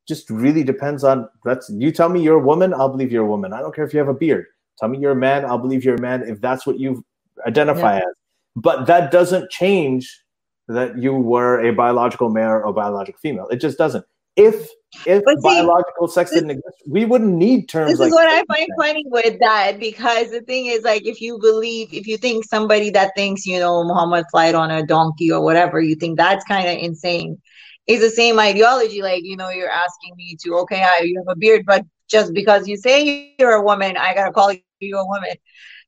just 0.06 0.28
really 0.30 0.62
depends 0.62 1.04
on. 1.04 1.28
That's 1.44 1.70
you 1.70 1.90
tell 1.90 2.08
me 2.08 2.22
you're 2.22 2.36
a 2.36 2.46
woman, 2.46 2.74
I'll 2.74 2.90
believe 2.90 3.10
you're 3.10 3.24
a 3.24 3.28
woman. 3.28 3.52
I 3.52 3.60
don't 3.60 3.74
care 3.74 3.84
if 3.84 3.92
you 3.92 3.98
have 3.98 4.08
a 4.08 4.14
beard. 4.14 4.46
Tell 4.78 4.88
me 4.88 4.98
you're 4.98 5.12
a 5.12 5.16
man, 5.16 5.44
I'll 5.44 5.58
believe 5.58 5.84
you're 5.84 5.94
a 5.96 6.00
man 6.00 6.22
if 6.28 6.40
that's 6.40 6.66
what 6.66 6.78
you 6.78 7.04
identify 7.46 7.98
yeah. 7.98 8.04
as. 8.04 8.14
But 8.56 8.86
that 8.86 9.10
doesn't 9.10 9.50
change 9.50 10.22
that 10.68 10.98
you 10.98 11.14
were 11.14 11.60
a 11.64 11.72
biological 11.72 12.30
male 12.30 12.62
or 12.64 12.72
biological 12.72 13.18
female. 13.20 13.48
It 13.48 13.56
just 13.56 13.78
doesn't. 13.78 14.04
If 14.36 14.68
if 15.06 15.22
see, 15.26 15.40
biological 15.42 16.08
sex 16.08 16.30
this, 16.30 16.40
didn't 16.40 16.50
exist, 16.50 16.82
we 16.86 17.04
wouldn't 17.04 17.34
need 17.34 17.68
terms. 17.68 17.92
This 17.92 18.00
like 18.00 18.08
is 18.08 18.14
what 18.14 18.28
I 18.28 18.44
find 18.44 18.68
funny 18.78 19.04
with 19.06 19.38
that 19.40 19.78
because 19.80 20.30
the 20.30 20.42
thing 20.42 20.66
is, 20.66 20.84
like, 20.84 21.06
if 21.06 21.20
you 21.20 21.38
believe, 21.38 21.92
if 21.92 22.06
you 22.06 22.18
think 22.18 22.44
somebody 22.44 22.90
that 22.90 23.12
thinks, 23.16 23.46
you 23.46 23.58
know, 23.58 23.82
Muhammad 23.84 24.26
flight 24.30 24.54
on 24.54 24.70
a 24.70 24.84
donkey 24.84 25.32
or 25.32 25.42
whatever, 25.42 25.80
you 25.80 25.94
think 25.94 26.18
that's 26.18 26.44
kind 26.44 26.68
of 26.68 26.76
insane. 26.76 27.40
It's 27.86 28.02
the 28.02 28.10
same 28.10 28.38
ideology. 28.38 29.00
Like, 29.00 29.22
you 29.24 29.36
know, 29.36 29.48
you're 29.48 29.70
asking 29.70 30.14
me 30.16 30.36
to, 30.44 30.56
okay, 30.58 30.82
I, 30.82 31.02
you 31.04 31.22
have 31.26 31.34
a 31.34 31.38
beard, 31.38 31.64
but 31.66 31.84
just 32.08 32.34
because 32.34 32.68
you 32.68 32.76
say 32.76 33.34
you're 33.38 33.52
a 33.52 33.62
woman, 33.62 33.96
I 33.96 34.14
gotta 34.14 34.32
call 34.32 34.52
you 34.80 34.98
a 34.98 35.06
woman. 35.06 35.34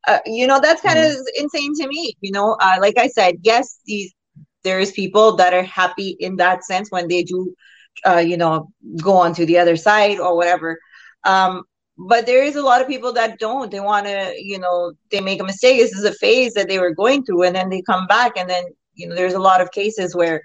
Uh, 0.06 0.20
you 0.24 0.46
know, 0.46 0.60
that's 0.60 0.80
kind 0.80 0.98
of 0.98 1.06
mm-hmm. 1.06 1.42
insane 1.42 1.74
to 1.80 1.88
me. 1.88 2.16
You 2.20 2.32
know, 2.32 2.56
uh, 2.60 2.76
like 2.80 2.96
I 2.96 3.08
said, 3.08 3.36
yes, 3.42 3.80
these 3.84 4.14
there's 4.68 4.92
people 4.92 5.36
that 5.36 5.52
are 5.54 5.68
happy 5.80 6.10
in 6.26 6.36
that 6.36 6.64
sense 6.64 6.90
when 6.90 7.08
they 7.08 7.22
do 7.22 7.54
uh, 8.06 8.22
you 8.30 8.36
know 8.36 8.70
go 9.02 9.14
on 9.24 9.34
to 9.34 9.46
the 9.46 9.58
other 9.58 9.76
side 9.76 10.18
or 10.18 10.36
whatever. 10.36 10.78
Um, 11.24 11.64
but 12.10 12.26
there 12.26 12.44
is 12.44 12.56
a 12.56 12.62
lot 12.62 12.80
of 12.80 12.86
people 12.86 13.12
that 13.14 13.38
don't. 13.38 13.70
They 13.70 13.80
want 13.80 14.06
to 14.06 14.34
you 14.52 14.58
know 14.58 14.92
they 15.10 15.20
make 15.20 15.40
a 15.40 15.50
mistake. 15.52 15.78
This 15.80 15.96
is 16.00 16.04
a 16.04 16.18
phase 16.24 16.52
that 16.54 16.68
they 16.68 16.78
were 16.78 16.94
going 17.02 17.24
through 17.24 17.44
and 17.44 17.56
then 17.56 17.70
they 17.70 17.82
come 17.82 18.06
back 18.06 18.32
and 18.36 18.48
then 18.48 18.64
you 18.94 19.08
know 19.08 19.14
there's 19.14 19.38
a 19.40 19.46
lot 19.50 19.60
of 19.60 19.72
cases 19.80 20.14
where 20.14 20.42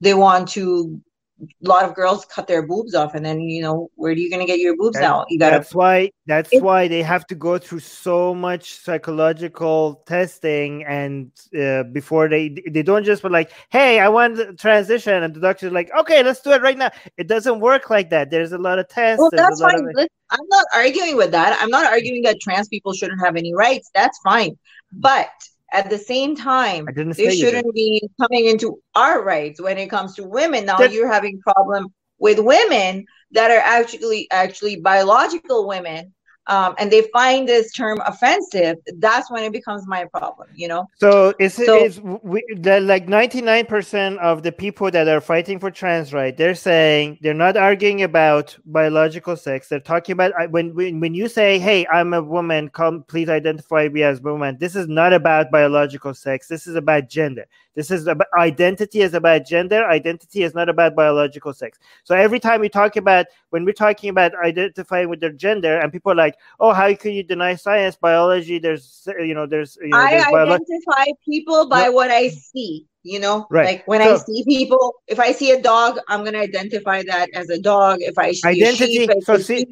they 0.00 0.14
want 0.14 0.48
to 0.56 1.00
a 1.42 1.68
lot 1.68 1.84
of 1.84 1.94
girls 1.94 2.24
cut 2.24 2.46
their 2.46 2.66
boobs 2.66 2.94
off 2.94 3.14
and 3.14 3.24
then 3.24 3.40
you 3.40 3.60
know 3.60 3.90
where 3.96 4.12
are 4.12 4.16
you 4.16 4.30
going 4.30 4.40
to 4.40 4.46
get 4.46 4.60
your 4.60 4.76
boobs 4.76 4.98
now 4.98 5.24
you 5.28 5.38
got 5.38 5.50
that's 5.50 5.74
why 5.74 6.08
that's 6.26 6.52
it, 6.52 6.62
why 6.62 6.86
they 6.86 7.02
have 7.02 7.26
to 7.26 7.34
go 7.34 7.58
through 7.58 7.80
so 7.80 8.32
much 8.34 8.74
psychological 8.74 10.02
testing 10.06 10.84
and 10.84 11.30
uh, 11.60 11.82
before 11.92 12.28
they 12.28 12.48
they 12.70 12.82
don't 12.82 13.04
just 13.04 13.22
be 13.22 13.28
like 13.28 13.50
hey 13.70 13.98
i 13.98 14.08
want 14.08 14.36
to 14.36 14.54
transition 14.54 15.24
and 15.24 15.34
the 15.34 15.40
doctor's 15.40 15.72
like 15.72 15.90
okay 15.98 16.22
let's 16.22 16.40
do 16.40 16.52
it 16.52 16.62
right 16.62 16.78
now. 16.78 16.90
It 17.16 17.28
doesn't 17.28 17.60
work 17.60 17.90
like 17.90 18.10
that. 18.10 18.30
There's 18.30 18.52
a 18.52 18.58
lot 18.58 18.78
of 18.78 18.88
tests 18.88 19.20
well 19.20 19.30
that's 19.32 19.60
fine. 19.60 19.74
of... 19.74 20.08
i'm 20.30 20.48
not 20.48 20.64
arguing 20.74 21.16
with 21.16 21.30
that. 21.32 21.58
I'm 21.60 21.70
not 21.70 21.86
arguing 21.86 22.22
that 22.22 22.40
trans 22.40 22.68
people 22.68 22.92
shouldn't 22.92 23.20
have 23.20 23.36
any 23.36 23.54
rights. 23.54 23.90
That's 23.94 24.18
fine. 24.24 24.56
But 24.92 25.30
at 25.74 25.90
the 25.90 25.98
same 25.98 26.36
time, 26.36 26.86
they 26.86 27.12
say 27.12 27.22
you 27.24 27.30
did. 27.30 27.38
shouldn't 27.38 27.74
be 27.74 28.08
coming 28.20 28.46
into 28.46 28.78
our 28.94 29.22
rights 29.22 29.60
when 29.60 29.76
it 29.76 29.90
comes 29.90 30.14
to 30.14 30.24
women. 30.24 30.64
Now 30.64 30.80
you're 30.82 31.12
having 31.12 31.40
problem 31.40 31.92
with 32.18 32.38
women 32.38 33.04
that 33.32 33.50
are 33.50 33.58
actually 33.58 34.28
actually 34.30 34.76
biological 34.76 35.66
women, 35.66 36.14
um, 36.46 36.74
and 36.78 36.90
they 36.90 37.02
find 37.12 37.48
this 37.48 37.72
term 37.72 38.00
offensive. 38.04 38.76
That's 38.98 39.30
when 39.30 39.44
it 39.44 39.52
becomes 39.52 39.86
my 39.86 40.04
problem. 40.06 40.48
You 40.54 40.68
know. 40.68 40.88
So 40.96 41.34
it's, 41.38 41.54
So- 41.54 41.84
is 41.84 42.00
we, 42.00 42.42
like 42.62 43.08
ninety 43.08 43.40
nine 43.40 43.66
percent 43.66 44.18
of 44.18 44.42
the 44.42 44.52
people 44.52 44.90
that 44.90 45.08
are 45.08 45.20
fighting 45.20 45.58
for 45.58 45.70
trans 45.70 46.12
right? 46.12 46.36
They're 46.36 46.54
saying 46.54 47.18
they're 47.22 47.34
not 47.34 47.56
arguing 47.56 48.02
about 48.02 48.56
biological 48.66 49.36
sex. 49.36 49.68
They're 49.68 49.80
talking 49.80 50.12
about 50.12 50.32
when 50.50 50.74
when 50.74 51.00
when 51.00 51.14
you 51.14 51.28
say, 51.28 51.58
"Hey, 51.58 51.86
I'm 51.92 52.12
a 52.14 52.22
woman. 52.22 52.68
Come, 52.68 53.04
please 53.04 53.28
identify 53.28 53.88
me 53.88 54.02
as 54.02 54.20
woman." 54.20 54.56
This 54.58 54.76
is 54.76 54.88
not 54.88 55.12
about 55.12 55.50
biological 55.50 56.14
sex. 56.14 56.48
This 56.48 56.66
is 56.66 56.74
about 56.74 57.08
gender. 57.08 57.46
This 57.74 57.90
is 57.90 58.06
about 58.06 58.28
identity 58.38 59.00
is 59.00 59.14
about 59.14 59.46
gender. 59.46 59.84
Identity 59.84 60.44
is 60.44 60.54
not 60.54 60.68
about 60.68 60.94
biological 60.94 61.52
sex. 61.52 61.78
So 62.04 62.14
every 62.14 62.38
time 62.38 62.60
we 62.60 62.68
talk 62.68 62.96
about 62.96 63.26
when 63.50 63.64
we're 63.64 63.72
talking 63.72 64.10
about 64.10 64.32
identifying 64.36 65.08
with 65.08 65.20
their 65.20 65.32
gender, 65.32 65.78
and 65.78 65.90
people 65.92 66.12
are 66.12 66.16
like, 66.16 66.36
"Oh, 66.60 66.72
how 66.72 66.94
can 66.94 67.12
you 67.12 67.22
deny 67.24 67.56
science, 67.56 67.96
biology? 67.96 68.58
There's 68.58 69.08
you 69.18 69.34
know, 69.34 69.46
there's 69.46 69.76
you 69.82 69.88
know, 69.88 69.98
I 69.98 70.10
there's 70.12 70.26
identify 70.26 71.04
people 71.28 71.68
by 71.68 71.88
what 71.88 72.10
I 72.10 72.28
see. 72.28 72.86
You 73.02 73.20
know, 73.20 73.46
Right. 73.50 73.66
like 73.66 73.88
when 73.88 74.00
I 74.00 74.16
see 74.16 74.44
people, 74.44 74.94
if 75.08 75.20
I 75.20 75.32
see 75.32 75.50
a 75.50 75.60
dog, 75.60 75.98
I'm 76.08 76.24
gonna 76.24 76.38
identify 76.38 77.02
that 77.02 77.28
as 77.34 77.50
a 77.50 77.60
dog. 77.60 78.00
If 78.00 78.16
I 78.18 78.32
see 78.32 78.48
Identity- 78.48 78.96
sheep, 78.96 79.10
I 79.10 79.20
so 79.20 79.36
see- 79.36 79.66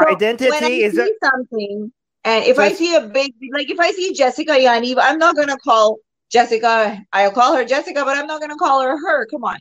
So 0.00 0.08
identity 0.08 0.82
is 0.82 0.98
a, 0.98 1.06
something, 1.22 1.92
and 2.24 2.44
if 2.44 2.56
So 2.56 2.62
I 2.62 2.72
see 2.72 2.96
a 2.96 3.02
big, 3.02 3.34
like 3.52 3.70
if 3.70 3.78
I 3.78 3.92
see 3.92 4.12
Jessica 4.14 4.52
Yaniv, 4.52 4.96
I'm 4.98 5.18
not 5.18 5.36
gonna 5.36 5.58
call 5.58 5.98
Jessica. 6.32 7.00
I'll 7.12 7.30
call 7.32 7.54
her 7.54 7.64
Jessica, 7.64 8.04
but 8.04 8.16
I'm 8.16 8.26
not 8.26 8.40
gonna 8.40 8.56
call 8.56 8.82
her 8.82 8.96
her. 8.98 9.26
Come 9.26 9.44
on, 9.44 9.58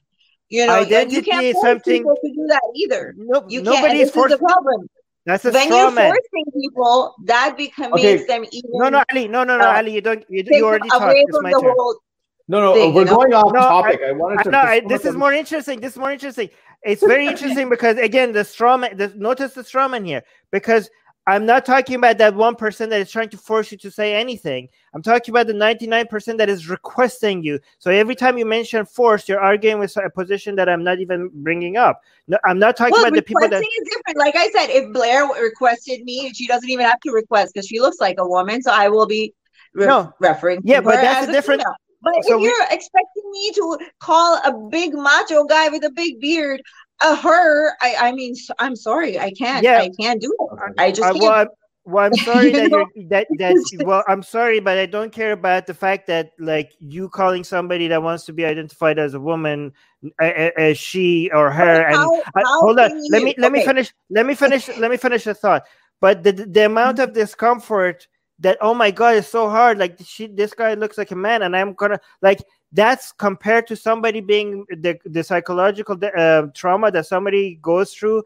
you 0.49 0.65
know, 0.65 0.73
Identity 0.73 1.15
you 1.17 1.21
can't 1.23 1.53
force 1.53 1.65
something- 1.67 1.97
people 1.97 2.15
to 2.23 2.29
do 2.33 2.47
that 2.47 2.61
either. 2.75 3.13
Nope, 3.17 3.45
You 3.49 3.61
can't. 3.61 3.67
and 3.67 3.75
nobody's 3.81 3.99
This 3.99 4.09
is 4.09 4.15
forced. 4.15 4.31
the 4.33 4.39
problem. 4.39 4.87
That's 5.25 5.45
a 5.45 5.51
When 5.51 5.65
straw 5.65 5.77
you're 5.77 5.91
man. 5.91 6.13
forcing 6.13 6.61
people, 6.61 7.15
that 7.25 7.55
becomes 7.57 7.93
Okay. 7.93 8.17
them 8.25 8.43
even 8.51 8.69
No, 8.73 8.89
no, 8.89 9.03
Ali, 9.11 9.27
no, 9.27 9.43
no, 9.43 9.57
no, 9.57 9.65
uh, 9.65 9.77
Ali, 9.77 9.93
you 9.93 10.01
don't. 10.01 10.23
You, 10.29 10.43
you 10.47 10.65
already 10.65 10.89
them 10.89 10.99
talked. 10.99 11.13
It's 11.15 11.41
my 11.41 11.51
the 11.51 11.59
turn. 11.59 11.73
whole. 11.77 11.99
No, 12.47 12.59
no, 12.59 12.73
thing, 12.73 12.93
we're 12.93 13.01
you 13.01 13.05
know? 13.05 13.15
going 13.17 13.33
off 13.33 13.53
No, 13.53 13.59
topic. 13.59 14.01
I, 14.05 14.11
wanted 14.13 14.43
to. 14.43 14.49
know, 14.51 14.59
I, 14.59 14.79
this 14.79 15.05
is 15.05 15.15
more 15.15 15.31
interesting. 15.31 15.79
This 15.79 15.91
is 15.93 15.99
more 15.99 16.11
interesting. 16.11 16.49
It's 16.83 17.01
very 17.05 17.27
interesting 17.33 17.69
because 17.69 17.97
again, 17.99 18.31
the 18.31 18.43
straw 18.43 18.77
man. 18.77 18.97
The, 18.97 19.09
notice 19.15 19.53
the 19.53 19.63
straw 19.63 19.87
man 19.87 20.03
here 20.05 20.23
because 20.51 20.89
I'm 21.27 21.45
not 21.45 21.65
talking 21.65 21.95
about 21.95 22.17
that 22.17 22.33
one 22.35 22.55
person 22.55 22.71
percent 22.71 22.89
that 22.91 23.01
is 23.01 23.11
trying 23.11 23.29
to 23.29 23.37
force 23.37 23.71
you 23.71 23.77
to 23.79 23.91
say 23.91 24.15
anything. 24.15 24.69
I'm 24.93 25.01
talking 25.03 25.31
about 25.31 25.47
the 25.47 25.53
99 25.53 26.07
percent 26.07 26.37
that 26.39 26.49
is 26.49 26.67
requesting 26.67 27.43
you. 27.43 27.59
So 27.79 27.91
every 27.91 28.15
time 28.15 28.37
you 28.37 28.45
mention 28.45 28.85
force, 28.85 29.29
you're 29.29 29.39
arguing 29.39 29.77
with 29.79 29.95
a 29.97 30.09
position 30.09 30.55
that 30.55 30.67
I'm 30.67 30.83
not 30.83 30.99
even 30.99 31.29
bringing 31.33 31.77
up. 31.77 32.01
No, 32.27 32.37
I'm 32.45 32.57
not 32.59 32.75
talking 32.75 32.93
Well, 32.93 33.03
about 33.05 33.15
the 33.15 33.21
people 33.21 33.47
that. 33.47 33.61
is 33.61 33.89
different. 33.93 34.17
Like 34.17 34.35
I 34.35 34.49
said, 34.49 34.67
if 34.69 34.91
Blair 34.93 35.27
requested 35.27 36.03
me, 36.03 36.33
she 36.33 36.47
doesn't 36.47 36.69
even 36.69 36.85
have 36.85 36.99
to 37.01 37.11
request 37.11 37.53
because 37.53 37.67
she 37.67 37.79
looks 37.79 37.99
like 37.99 38.15
a 38.17 38.27
woman. 38.27 38.61
So 38.61 38.71
I 38.71 38.89
will 38.89 39.05
be 39.05 39.33
re- 39.73 39.85
No. 39.85 40.13
referring. 40.19 40.61
Yeah, 40.63 40.81
but 40.81 40.95
that's 40.95 41.27
a 41.27 41.31
different- 41.31 41.61
female. 41.61 41.75
But 42.03 42.15
so 42.25 42.37
if 42.37 42.41
you're 42.41 42.63
expecting 42.71 43.31
me 43.31 43.51
to 43.53 43.77
call 43.99 44.37
a 44.43 44.51
big 44.71 44.93
macho 44.95 45.43
guy 45.43 45.69
with 45.69 45.83
a 45.83 45.91
big 45.91 46.19
beard 46.19 46.59
a 47.03 47.15
her, 47.15 47.71
I, 47.81 47.95
I 47.99 48.11
mean, 48.11 48.35
I'm 48.59 48.75
sorry, 48.75 49.19
I 49.19 49.31
can't. 49.31 49.63
Yeah. 49.63 49.79
I 49.79 49.89
can't 49.99 50.21
do 50.21 50.35
it. 50.39 50.73
I 50.77 50.91
just 50.91 51.01
Uh, 51.01 51.11
can't. 51.13 51.23
well, 51.23 51.31
I'm, 51.33 51.47
well, 51.85 52.05
I'm 52.05 52.13
sorry 52.15 52.51
that 52.53 52.69
you're 52.69 52.85
that 53.09 53.27
that. 53.39 53.55
Well, 53.85 54.03
I'm 54.07 54.21
sorry, 54.23 54.59
but 54.59 54.77
I 54.77 54.85
don't 54.85 55.11
care 55.11 55.31
about 55.31 55.65
the 55.65 55.73
fact 55.73 56.05
that 56.07 56.31
like 56.39 56.71
you 56.79 57.09
calling 57.09 57.43
somebody 57.43 57.87
that 57.87 58.03
wants 58.03 58.25
to 58.25 58.33
be 58.33 58.45
identified 58.45 58.99
as 58.99 59.13
a 59.15 59.19
woman, 59.19 59.73
a, 60.21 60.51
a, 60.57 60.69
a 60.71 60.73
she 60.75 61.29
or 61.33 61.49
her, 61.51 61.81
and 61.87 61.95
How- 61.95 62.21
I- 62.35 62.41
how 62.45 62.61
hold 62.61 62.79
on. 62.79 62.91
Let 63.09 63.23
me 63.23 63.33
let 63.37 63.51
me 63.51 63.65
finish. 63.65 63.91
Let 64.09 64.25
me 64.25 64.35
finish. 64.35 64.69
let 64.77 64.91
me 64.91 64.97
finish 64.97 65.23
the 65.23 65.33
thought. 65.33 65.63
But 65.99 66.23
the 66.23 66.31
the 66.33 66.65
amount 66.65 66.99
of 66.99 67.13
discomfort 67.13 68.07
that 68.39 68.57
oh 68.61 68.73
my 68.73 68.91
god 68.91 69.15
it's 69.17 69.27
so 69.27 69.49
hard. 69.49 69.77
Like 69.77 69.97
she, 70.03 70.27
this 70.27 70.53
guy 70.53 70.73
looks 70.75 70.97
like 70.97 71.11
a 71.11 71.15
man, 71.15 71.41
and 71.41 71.55
I'm 71.55 71.73
gonna 71.73 71.99
like 72.21 72.41
that's 72.73 73.11
compared 73.11 73.67
to 73.67 73.75
somebody 73.75 74.21
being 74.21 74.65
the 74.69 74.97
the 75.05 75.23
psychological 75.23 75.97
uh, 76.17 76.43
trauma 76.53 76.91
that 76.91 77.05
somebody 77.05 77.59
goes 77.61 77.93
through. 77.93 78.23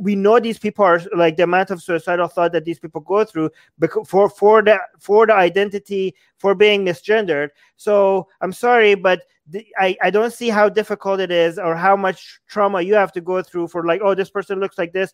We 0.00 0.14
know 0.14 0.38
these 0.38 0.58
people 0.58 0.84
are 0.84 1.00
like 1.16 1.36
the 1.36 1.44
amount 1.44 1.70
of 1.70 1.82
suicidal 1.82 2.28
thought 2.28 2.52
that 2.52 2.64
these 2.64 2.78
people 2.78 3.00
go 3.00 3.24
through 3.24 3.50
for 4.06 4.28
for 4.28 4.62
the 4.62 4.78
for 5.00 5.26
the 5.26 5.34
identity 5.34 6.14
for 6.38 6.54
being 6.54 6.84
misgendered. 6.84 7.48
So 7.76 8.28
I'm 8.40 8.52
sorry, 8.52 8.94
but 8.94 9.22
the, 9.48 9.66
I, 9.76 9.96
I 10.00 10.10
don't 10.10 10.32
see 10.32 10.48
how 10.48 10.68
difficult 10.68 11.18
it 11.18 11.32
is 11.32 11.58
or 11.58 11.74
how 11.74 11.96
much 11.96 12.40
trauma 12.46 12.80
you 12.80 12.94
have 12.94 13.12
to 13.12 13.20
go 13.20 13.42
through 13.42 13.68
for 13.68 13.84
like 13.84 14.00
oh 14.02 14.14
this 14.14 14.30
person 14.30 14.60
looks 14.60 14.78
like 14.78 14.92
this 14.92 15.12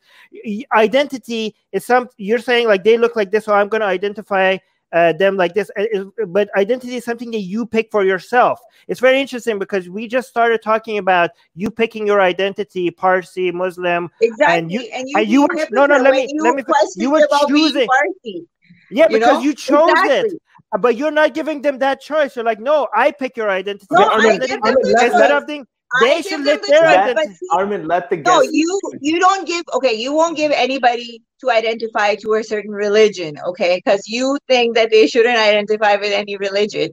identity 0.74 1.56
is 1.72 1.86
some 1.86 2.08
you're 2.18 2.38
saying 2.38 2.66
like 2.66 2.84
they 2.84 2.98
look 2.98 3.16
like 3.16 3.30
this 3.30 3.46
so 3.46 3.54
i'm 3.54 3.68
going 3.68 3.80
to 3.80 3.86
identify 3.86 4.58
uh, 4.92 5.12
them 5.12 5.36
like 5.36 5.52
this 5.54 5.70
Uh, 5.78 5.84
is- 5.92 6.06
but 6.28 6.48
identity 6.56 6.96
is 6.96 7.04
something 7.04 7.30
that 7.30 7.40
you 7.40 7.66
pick 7.66 7.90
for 7.90 8.04
yourself 8.04 8.58
it's 8.88 9.00
very 9.00 9.20
interesting 9.20 9.58
because 9.58 9.88
we 9.88 10.08
just 10.08 10.28
started 10.28 10.62
talking 10.62 10.96
about 10.98 11.30
you 11.54 11.70
picking 11.70 12.06
your 12.06 12.20
identity 12.20 12.90
parsi 12.90 13.50
muslim 13.52 14.08
exactly. 14.22 14.58
and 14.58 14.72
you- 14.72 14.88
and 14.94 15.06
and 15.16 15.28
you 15.28 15.42
were- 15.42 15.66
no, 15.70 15.86
no, 15.86 15.98
let 15.98 16.12
me- 16.14 16.26
you 16.32 16.42
let 16.42 16.54
me- 16.54 16.62
you 16.96 17.10
were 17.10 17.26
choosing- 17.48 17.88
Farsi, 17.88 18.46
yeah 18.90 19.06
you 19.10 19.18
because 19.18 19.38
know? 19.38 19.40
you 19.40 19.54
chose 19.54 19.90
it 20.04 20.24
Exactly. 20.24 20.40
Uh, 20.72 20.76
but 20.78 20.96
you're 20.96 21.10
not 21.10 21.32
giving 21.32 21.62
them 21.62 21.78
that 21.78 22.00
choice 22.00 22.36
you're 22.36 22.44
like 22.44 22.60
no 22.60 22.88
i 22.94 23.10
pick 23.10 23.36
your 23.36 23.48
identity 23.50 23.86
No, 23.90 24.04
I 24.08 24.36
give 24.36 24.60
them 24.60 24.74
the 24.82 24.92
choice. 25.00 25.77
Being 26.00 26.12
I 26.12 26.22
they 26.22 26.22
should 26.22 26.44
let 26.44 26.60
the 26.62 26.68
their 26.68 26.80
choice, 26.80 26.96
identity 26.96 27.14
but 27.14 27.36
see, 27.36 27.48
Armin, 27.52 27.86
let 27.86 28.10
the 28.10 28.16
No, 28.16 28.40
you 28.42 28.80
you 29.00 29.18
don't 29.18 29.46
give 29.46 29.64
okay, 29.74 29.94
you 29.94 30.12
won't 30.12 30.36
give 30.36 30.52
anybody 30.52 31.22
to 31.40 31.50
identify 31.50 32.14
to 32.16 32.34
a 32.34 32.44
certain 32.44 32.72
religion, 32.72 33.36
okay? 33.46 33.76
Because 33.76 34.08
you 34.08 34.38
think 34.48 34.74
that 34.76 34.90
they 34.90 35.06
shouldn't 35.06 35.38
identify 35.38 35.96
with 35.96 36.12
any 36.12 36.36
religion. 36.36 36.90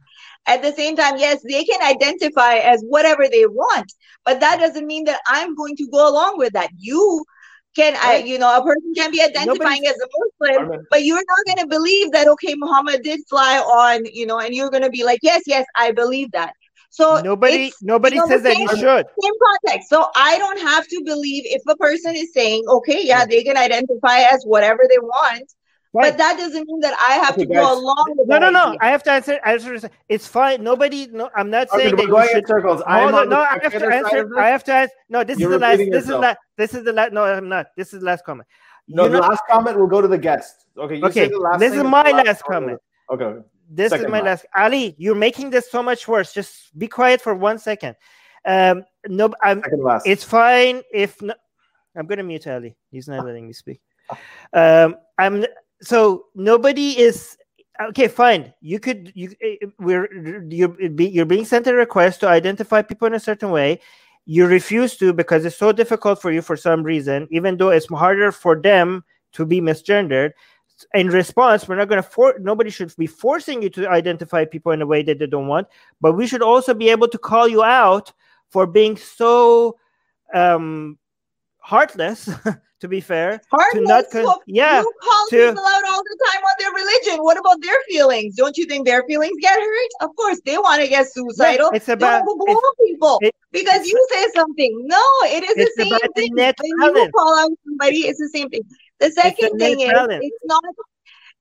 At 0.47 0.61
the 0.61 0.71
same 0.73 0.95
time, 0.95 1.17
yes, 1.17 1.41
they 1.47 1.63
can 1.63 1.81
identify 1.81 2.55
as 2.55 2.81
whatever 2.87 3.27
they 3.29 3.45
want, 3.47 3.91
but 4.23 4.39
that 4.41 4.59
doesn't 4.59 4.85
mean 4.85 5.05
that 5.05 5.19
I'm 5.27 5.55
going 5.55 5.75
to 5.77 5.87
go 5.91 6.07
along 6.09 6.37
with 6.37 6.53
that. 6.53 6.69
You 6.77 7.25
can 7.75 7.95
I 7.99 8.17
you 8.17 8.37
know 8.39 8.55
a 8.57 8.63
person 8.63 8.93
can 8.95 9.11
be 9.11 9.21
identifying 9.21 9.85
as 9.87 9.95
a 9.95 10.07
Muslim, 10.17 10.61
Armin, 10.61 10.87
but 10.89 11.03
you're 11.03 11.17
not 11.17 11.45
going 11.47 11.59
to 11.59 11.67
believe 11.67 12.11
that 12.11 12.27
okay, 12.27 12.53
Muhammad 12.55 13.01
did 13.03 13.21
fly 13.29 13.57
on, 13.59 14.05
you 14.05 14.25
know, 14.25 14.39
and 14.39 14.53
you're 14.53 14.69
going 14.69 14.83
to 14.83 14.89
be 14.89 15.03
like, 15.03 15.19
yes, 15.23 15.43
yes, 15.47 15.65
I 15.75 15.91
believe 15.91 16.31
that. 16.31 16.53
So 16.95 17.19
nobody 17.21 17.71
nobody 17.81 18.15
you 18.15 18.21
know, 18.21 18.27
says 18.29 18.41
the 18.43 18.49
that 18.49 18.57
you 18.57 18.67
should 18.69 19.05
same 19.23 19.33
context. 19.47 19.89
So 19.89 20.07
I 20.15 20.37
don't 20.37 20.59
have 20.61 20.87
to 20.87 21.01
believe 21.05 21.43
if 21.45 21.61
a 21.67 21.75
person 21.75 22.15
is 22.15 22.31
saying, 22.33 22.63
okay, 22.77 22.99
yeah, 23.03 23.25
they 23.25 23.43
can 23.43 23.57
identify 23.57 24.19
as 24.33 24.43
whatever 24.45 24.83
they 24.89 24.99
want, 24.99 25.43
Right. 25.93 26.11
but 26.11 26.17
that 26.17 26.37
doesn't 26.37 26.65
mean 26.69 26.79
that 26.81 26.95
I 27.09 27.13
have 27.23 27.33
Okay, 27.35 27.45
to 27.45 27.53
guys. 27.53 27.63
go 27.65 27.73
along 27.79 28.05
with 28.17 28.27
No, 28.27 28.33
that 28.35 28.39
no, 28.45 28.49
no. 28.49 28.65
idea. 28.67 28.79
I 28.81 28.89
have 28.95 29.03
to 29.03 29.11
answer. 29.11 29.39
answer. 29.45 29.89
It's 30.09 30.27
fine. 30.27 30.63
Nobody. 30.63 31.07
No, 31.11 31.29
I'm 31.35 31.49
not 31.49 31.67
Armin, 31.71 31.85
saying 31.85 31.95
that 31.97 32.01
you 32.03 32.09
going 32.09 32.27
should. 32.29 32.37
in 32.39 32.47
circles. 32.47 32.81
I'm 32.87 33.03
Hold 33.03 33.15
on 33.15 33.21
on. 33.23 33.29
No, 33.29 33.39
I 33.41 33.59
have 33.63 33.71
to 33.73 33.87
answer. 33.99 34.39
I 34.39 34.49
have 34.55 34.63
to 34.65 34.73
answer. 34.73 34.93
No, 35.09 35.23
this 35.25 35.37
You're 35.39 35.51
is 35.51 35.55
the 35.55 35.59
last. 35.59 35.71
repeating 35.73 35.93
This 35.93 36.03
is 36.03 36.09
yourself. 36.09 36.37
the. 36.57 36.61
This 36.61 36.73
is 36.73 36.83
the 36.85 36.93
last. 36.93 37.11
No, 37.13 37.23
I'm 37.25 37.49
not. 37.49 37.65
This 37.77 37.93
is 37.93 37.99
the 38.01 38.05
last 38.05 38.23
comment. 38.25 38.47
No, 38.87 39.03
You 39.03 39.09
the 39.09 39.19
know- 39.19 39.27
last 39.27 39.43
comment 39.49 39.77
will 39.79 39.87
go 39.95 39.99
to 40.01 40.07
the 40.07 40.17
guest. 40.17 40.65
Okay, 40.77 40.95
you 40.95 41.05
okay. 41.05 41.25
say 41.25 41.29
the 41.29 41.39
last 41.39 41.59
This 41.59 41.71
thing 41.71 41.79
is 41.79 41.85
my 41.97 42.03
the 42.11 42.23
last 42.23 42.43
comment. 42.43 42.79
Okay. 43.11 43.25
okay. 43.25 43.39
This 43.69 43.89
Second 43.89 44.05
is 44.05 44.11
my 44.11 44.21
last. 44.21 44.45
last. 44.53 44.65
Ali, 44.65 44.95
you're 44.97 45.15
making 45.15 45.49
this 45.49 45.69
so 45.69 45.81
much 45.81 46.07
worse. 46.07 46.33
Just 46.33 46.77
be 46.77 46.87
quiet 46.87 47.21
for 47.21 47.33
one 47.33 47.57
second. 47.57 47.95
Um, 48.45 48.83
no, 49.07 49.31
I'm. 49.41 49.63
It's 50.05 50.23
fine 50.23 50.81
if 50.93 51.21
no, 51.21 51.33
I'm 51.95 52.05
gonna 52.05 52.23
mute 52.23 52.47
Ali. 52.47 52.75
He's 52.91 53.07
not 53.07 53.25
letting 53.25 53.47
me 53.47 53.53
speak. 53.53 53.81
Um, 54.53 54.95
I'm 55.17 55.45
so 55.81 56.25
nobody 56.35 56.99
is 56.99 57.37
okay. 57.89 58.07
Fine, 58.07 58.53
you 58.61 58.79
could 58.79 59.11
you 59.15 59.35
we're 59.79 60.43
you're 60.49 60.69
be, 60.69 61.07
you're 61.07 61.25
being 61.25 61.45
sent 61.45 61.67
a 61.67 61.73
request 61.73 62.19
to 62.19 62.27
identify 62.27 62.81
people 62.81 63.07
in 63.07 63.15
a 63.15 63.19
certain 63.19 63.49
way. 63.49 63.79
You 64.25 64.47
refuse 64.47 64.97
to 64.97 65.13
because 65.13 65.45
it's 65.45 65.57
so 65.57 65.71
difficult 65.71 66.21
for 66.21 66.31
you 66.31 66.41
for 66.41 66.57
some 66.57 66.83
reason, 66.83 67.27
even 67.31 67.57
though 67.57 67.69
it's 67.69 67.87
harder 67.87 68.31
for 68.31 68.59
them 68.59 69.03
to 69.33 69.45
be 69.45 69.61
misgendered. 69.61 70.31
In 70.93 71.07
response, 71.07 71.67
we're 71.67 71.77
not 71.77 71.87
going 71.87 72.03
to 72.03 72.07
for 72.07 72.35
nobody 72.39 72.69
should 72.69 72.93
be 72.97 73.07
forcing 73.07 73.61
you 73.61 73.69
to 73.71 73.89
identify 73.89 74.43
people 74.43 74.73
in 74.73 74.81
a 74.81 74.85
way 74.85 75.03
that 75.03 75.19
they 75.19 75.27
don't 75.27 75.47
want, 75.47 75.67
but 76.01 76.13
we 76.13 76.27
should 76.27 76.41
also 76.41 76.73
be 76.73 76.89
able 76.89 77.07
to 77.07 77.17
call 77.17 77.47
you 77.47 77.63
out 77.63 78.11
for 78.49 78.67
being 78.67 78.97
so 78.97 79.77
um 80.33 80.97
heartless 81.59 82.29
to 82.81 82.87
be 82.87 82.99
fair 82.99 83.39
Heartless, 83.51 83.87
not 83.87 84.05
con- 84.11 84.23
well, 84.25 84.41
yeah, 84.47 84.81
you 84.81 84.91
call 85.01 85.27
to- 85.29 85.47
people 85.49 85.63
out 85.65 85.83
all 85.89 86.03
the 86.03 86.17
time 86.27 86.43
on 86.43 86.55
their 86.59 86.71
religion. 86.73 87.23
What 87.23 87.37
about 87.39 87.61
their 87.61 87.77
feelings? 87.87 88.35
Don't 88.35 88.57
you 88.57 88.65
think 88.65 88.85
their 88.85 89.03
feelings 89.07 89.37
get 89.39 89.57
hurt? 89.57 89.91
Of 90.01 90.15
course, 90.17 90.41
they 90.45 90.57
want 90.57 90.81
to 90.81 90.87
get 90.89 91.07
suicidal. 91.11 91.71
it's 91.73 91.87
about- 91.87 92.23
it's- 92.27 92.57
people 92.85 93.17
it- 93.21 93.33
because 93.51 93.87
you 93.87 94.07
say 94.11 94.27
something. 94.35 94.71
No, 94.85 95.03
it 95.23 95.43
is 95.43 95.55
the 95.55 95.71
same 95.83 96.11
thing. 96.15 96.33
When 96.35 96.95
you 96.97 97.11
call 97.15 97.39
out 97.39 97.51
somebody, 97.63 97.99
it's 98.09 98.19
the 98.19 98.27
same 98.29 98.49
thing. 98.49 98.63
The 99.13 99.21
second 99.21 99.57
thing 99.59 99.79
is, 99.81 99.91
balance. 99.93 100.23
it's 100.25 100.37
not 100.45 100.63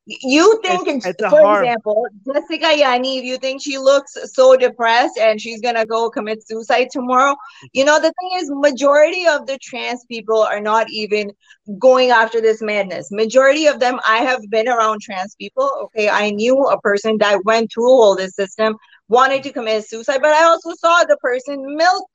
You 0.07 0.61
think, 0.63 0.87
It's- 0.87 1.07
it's 1.07 1.25
for 1.31 1.41
harm. 1.41 1.65
example, 1.65 2.07
Jessica 2.27 2.77
Yanni, 2.77 3.19
if 3.19 3.25
you 3.25 3.39
think 3.39 3.63
she 3.63 3.79
looks 3.79 4.17
so 4.35 4.55
depressed 4.55 5.17
and 5.19 5.41
she's 5.41 5.63
gonna 5.63 5.87
go 5.87 6.11
commit 6.11 6.47
suicide 6.47 6.89
tomorrow, 6.93 7.35
you 7.73 7.85
know, 7.87 7.97
the 7.99 8.13
thing 8.21 8.31
is, 8.39 8.51
majority 8.51 9.27
of 9.27 9.47
the 9.47 9.59
trans 9.63 10.05
people 10.05 10.43
are 10.43 10.61
not 10.61 10.91
even 10.91 11.33
going 11.79 12.11
after 12.11 12.41
this 12.43 12.61
madness. 12.61 13.11
Majority 13.11 13.67
of 13.67 13.81
them, 13.81 13.99
I 14.07 14.19
have 14.19 14.41
been 14.51 14.69
around 14.69 15.01
trans 15.01 15.35
people. 15.37 15.71
Okay, 15.85 16.09
I 16.11 16.31
knew 16.31 16.57
a 16.67 16.79
person 16.81 17.17
that 17.19 17.45
went 17.45 17.73
through 17.73 17.91
all 17.91 18.15
this 18.15 18.35
system, 18.35 18.77
wanted 19.09 19.43
to 19.45 19.53
commit 19.53 19.89
suicide, 19.89 20.21
but 20.21 20.33
I 20.33 20.45
also 20.45 20.73
saw 20.75 21.05
the 21.05 21.17
person 21.17 21.65
milk 21.77 22.11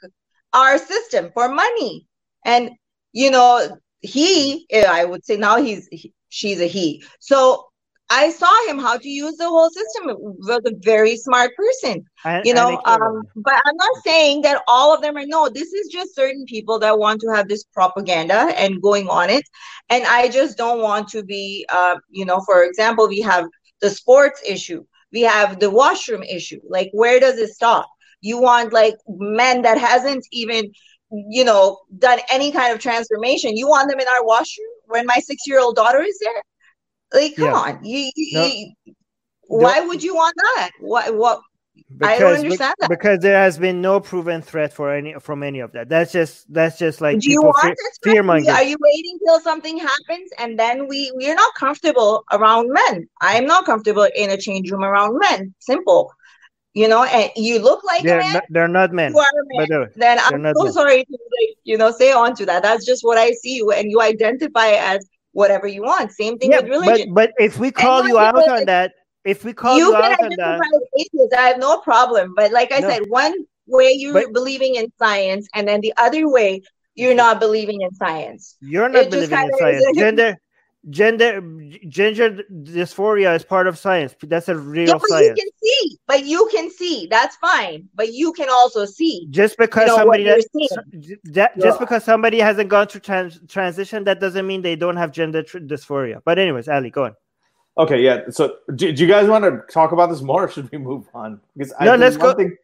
our 0.53 0.77
system 0.77 1.31
for 1.33 1.47
money, 1.49 2.05
and 2.45 2.71
you 3.13 3.31
know, 3.31 3.67
he, 4.01 4.65
I 4.73 5.05
would 5.05 5.25
say 5.25 5.37
now 5.37 5.57
he's 5.61 5.87
he- 5.91 6.13
she's 6.29 6.61
a 6.61 6.67
he. 6.67 7.03
So 7.19 7.65
I 8.09 8.31
saw 8.31 8.67
him 8.67 8.79
how 8.79 8.97
to 8.97 9.07
use 9.07 9.37
the 9.37 9.47
whole 9.47 9.69
system. 9.69 10.15
Was 10.17 10.61
a 10.65 10.71
very 10.79 11.15
smart 11.17 11.51
person, 11.55 12.03
And- 12.25 12.45
you 12.45 12.53
know. 12.53 12.81
Um, 12.85 13.23
but 13.35 13.53
I'm 13.65 13.75
not 13.75 13.95
saying 14.03 14.41
that 14.43 14.61
all 14.67 14.93
of 14.93 15.01
them 15.01 15.17
are 15.17 15.25
no. 15.25 15.49
This 15.49 15.73
is 15.73 15.89
just 15.89 16.15
certain 16.15 16.45
people 16.45 16.79
that 16.79 16.97
want 16.97 17.21
to 17.21 17.27
have 17.35 17.47
this 17.47 17.63
propaganda 17.65 18.51
and 18.57 18.81
going 18.81 19.07
on 19.09 19.29
it, 19.29 19.45
and 19.89 20.05
I 20.05 20.27
just 20.29 20.57
don't 20.57 20.81
want 20.81 21.09
to 21.09 21.23
be, 21.23 21.65
uh, 21.69 21.97
you 22.09 22.25
know. 22.25 22.39
For 22.45 22.63
example, 22.63 23.07
we 23.07 23.21
have 23.21 23.45
the 23.81 23.89
sports 23.89 24.41
issue, 24.45 24.83
we 25.11 25.21
have 25.21 25.59
the 25.59 25.69
washroom 25.69 26.23
issue. 26.23 26.59
Like, 26.67 26.89
where 26.93 27.19
does 27.19 27.37
it 27.37 27.49
stop? 27.49 27.87
You 28.21 28.41
want 28.41 28.73
like 28.73 28.95
men 29.07 29.61
that 29.61 29.77
hasn't 29.77 30.25
even, 30.31 30.71
you 31.11 31.43
know, 31.43 31.79
done 31.97 32.19
any 32.31 32.51
kind 32.51 32.73
of 32.73 32.79
transformation. 32.79 33.57
You 33.57 33.67
want 33.67 33.89
them 33.89 33.99
in 33.99 34.07
our 34.07 34.23
washroom 34.25 34.67
when 34.87 35.05
my 35.05 35.17
six-year-old 35.19 35.75
daughter 35.75 36.01
is 36.01 36.19
there? 36.19 36.43
Like, 37.21 37.35
come 37.35 37.45
Yeah. 37.45 37.53
on, 37.55 37.83
you, 37.83 38.11
you, 38.15 38.39
No. 38.39 38.45
you- 38.45 38.73
why 39.47 39.79
would 39.81 40.03
you 40.03 40.13
want 40.15 40.35
that? 40.55 40.69
What? 40.79 41.15
What? 41.15 41.41
I 42.03 42.19
don't 42.19 42.33
Because, 42.33 42.43
understand 42.43 42.75
that. 42.79 42.89
because 42.89 43.19
there 43.19 43.39
has 43.39 43.57
been 43.57 43.81
no 43.81 43.99
proven 43.99 44.41
threat 44.43 44.71
for 44.73 44.93
any 44.93 45.15
from 45.19 45.41
any 45.41 45.59
of 45.59 45.71
that. 45.71 45.89
That's 45.89 46.11
just 46.11 46.51
that's 46.53 46.77
just 46.77 47.01
like 47.01 47.19
Do 47.19 47.31
you 47.31 47.41
want 47.41 47.57
fear, 47.63 47.71
it? 47.71 47.77
fear 48.03 48.23
mongering. 48.23 48.55
Are 48.55 48.63
you 48.63 48.77
waiting 48.79 49.17
till 49.25 49.39
something 49.39 49.77
happens 49.79 50.29
and 50.37 50.59
then 50.59 50.87
we 50.87 51.11
we're 51.15 51.33
not 51.35 51.51
comfortable 51.55 52.23
around 52.31 52.71
men? 52.71 53.07
I'm 53.21 53.45
not 53.45 53.65
comfortable 53.65 54.07
in 54.15 54.29
a 54.29 54.37
change 54.37 54.69
room 54.71 54.83
around 54.83 55.17
men. 55.29 55.55
Simple. 55.59 56.11
You 56.75 56.87
know, 56.87 57.03
and 57.03 57.31
you 57.35 57.59
look 57.59 57.83
like 57.83 58.03
They're 58.03 58.19
man, 58.19 58.33
not, 58.33 58.43
they're 58.49 58.67
not 58.67 58.93
men. 58.93 59.11
you 59.11 59.19
are 59.19 59.25
a 59.25 59.57
man. 59.57 59.67
The 59.69 59.79
way, 59.79 59.87
Then 59.95 60.19
I'm 60.19 60.53
so 60.55 60.63
men. 60.63 60.73
sorry 60.73 61.03
to 61.03 61.11
like, 61.11 61.57
you 61.63 61.77
know, 61.77 61.91
say 61.91 62.11
on 62.11 62.35
to 62.35 62.45
that. 62.45 62.61
That's 62.61 62.85
just 62.85 63.03
what 63.03 63.17
I 63.17 63.31
see 63.31 63.55
you 63.55 63.71
and 63.71 63.89
you 63.89 64.01
identify 64.01 64.67
as 64.73 64.99
whatever 65.31 65.67
you 65.67 65.81
want. 65.81 66.11
Same 66.11 66.37
thing 66.37 66.51
yeah, 66.51 66.57
with 66.61 66.69
but 66.69 66.79
religion. 66.87 67.13
but 67.13 67.31
if 67.39 67.57
we 67.57 67.71
call 67.71 68.07
you 68.07 68.19
out 68.19 68.47
on 68.47 68.65
that, 68.65 68.91
if 69.25 69.43
we 69.43 69.51
call 69.53 69.77
you 69.77 69.87
you, 69.87 69.95
out 69.95 70.21
on 70.21 70.29
that, 70.37 70.61
atheist. 70.99 71.33
I 71.35 71.47
have 71.49 71.57
no 71.59 71.79
problem. 71.79 72.33
But 72.35 72.51
like 72.51 72.71
I 72.71 72.79
No. 72.79 72.89
said, 72.89 73.01
one 73.09 73.33
way 73.65 73.91
you're 73.93 74.13
But- 74.13 74.33
believing 74.33 74.75
in 74.75 74.91
science, 74.99 75.47
and 75.55 75.67
then 75.67 75.81
the 75.81 75.93
other 75.97 76.29
way 76.29 76.61
you're 76.95 77.15
not 77.15 77.39
believing 77.39 77.81
in 77.81 77.93
science. 77.95 78.57
you're 78.61 78.89
not 78.89 79.03
it 79.05 79.09
believing 79.11 79.39
in 79.39 79.57
science. 79.57 79.85
Gender, 79.97 80.37
gender, 80.89 81.41
gender 81.87 82.43
dysphoria 82.51 83.35
is 83.35 83.43
part 83.43 83.67
of 83.67 83.77
science. 83.77 84.15
That's 84.23 84.47
a 84.49 84.55
real 84.57 84.87
Yeah, 84.87 84.93
but 84.93 85.09
science. 85.09 85.27
you 85.27 85.43
can 85.43 85.51
see. 85.61 85.97
But 86.07 86.25
you 86.25 86.49
can 86.51 86.71
see. 86.71 87.07
That's 87.09 87.35
fine. 87.37 87.89
But 87.95 88.13
you 88.13 88.31
can 88.33 88.47
also 88.49 88.85
see. 88.85 89.27
just 89.29 89.57
because 89.57 89.87
know, 89.87 89.97
somebody 89.97 90.23
you're 90.23 90.37
that, 90.37 91.17
that 91.25 91.51
Yeah. 91.57 91.63
just 91.65 91.79
because 91.79 92.03
somebody 92.03 92.39
hasn't 92.39 92.69
gone 92.69 92.87
through 92.87 93.01
trans- 93.01 93.39
transition, 93.47 94.03
that 94.05 94.19
doesn't 94.19 94.47
mean 94.47 94.61
they 94.61 94.75
don't 94.75 94.97
have 94.97 95.11
gender 95.11 95.43
tr- 95.43 95.59
dysphoria. 95.59 96.21
But 96.23 96.39
anyways, 96.39 96.67
Ali, 96.69 96.89
go 96.89 97.05
on. 97.05 97.15
Okay, 97.77 98.01
yeah. 98.01 98.21
So, 98.29 98.55
do, 98.75 98.91
do 98.91 99.01
you 99.03 99.07
guys 99.07 99.27
want 99.29 99.45
to 99.45 99.61
talk 99.71 99.91
about 99.93 100.09
this 100.09 100.21
more, 100.21 100.45
or 100.45 100.49
should 100.49 100.69
we 100.71 100.77
move 100.77 101.07
on? 101.13 101.39
Because 101.55 101.73
No, 101.79 101.91
think 101.91 102.01
let's 102.01 102.17
go- 102.17 102.27
one 102.27 102.35
thing- 102.37 102.57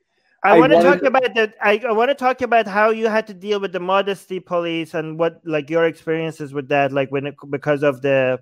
I, 0.46 0.56
I 0.56 0.60
want 0.60 0.72
to 0.74 0.82
talk 0.82 1.00
to- 1.00 1.08
about 1.08 1.34
that. 1.36 1.56
I, 1.62 1.82
I 1.88 1.92
want 1.92 2.10
to 2.10 2.16
talk 2.16 2.42
about 2.42 2.68
how 2.68 2.90
you 2.92 3.08
had 3.08 3.26
to 3.28 3.34
deal 3.34 3.60
with 3.60 3.72
the 3.72 3.80
modesty 3.80 4.40
police 4.40 4.94
and 4.94 5.18
what 5.20 5.42
like 5.44 5.70
your 5.70 5.86
experiences 5.86 6.54
with 6.54 6.68
that, 6.70 6.92
like 6.92 7.12
when 7.12 7.26
it, 7.28 7.36
because 7.50 7.84
of 7.84 8.02
the 8.02 8.40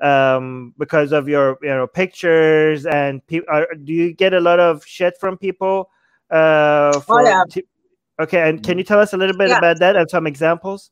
um 0.00 0.74
because 0.78 1.10
of 1.10 1.28
your 1.28 1.58
you 1.62 1.68
know 1.70 1.86
pictures 1.86 2.86
and 2.86 3.26
people. 3.26 3.64
Do 3.84 3.92
you 3.92 4.12
get 4.12 4.32
a 4.34 4.40
lot 4.40 4.60
of 4.60 4.84
shit 4.84 5.14
from 5.18 5.36
people? 5.38 5.90
Uh, 6.30 7.00
for, 7.00 7.22
yeah. 7.24 7.42
t- 7.50 7.64
okay, 8.20 8.48
and 8.48 8.62
can 8.62 8.76
you 8.78 8.84
tell 8.84 9.00
us 9.00 9.12
a 9.14 9.16
little 9.16 9.36
bit 9.36 9.48
Yeah. 9.48 9.58
about 9.58 9.78
that 9.80 9.96
and 9.96 10.08
some 10.10 10.26
examples? 10.26 10.90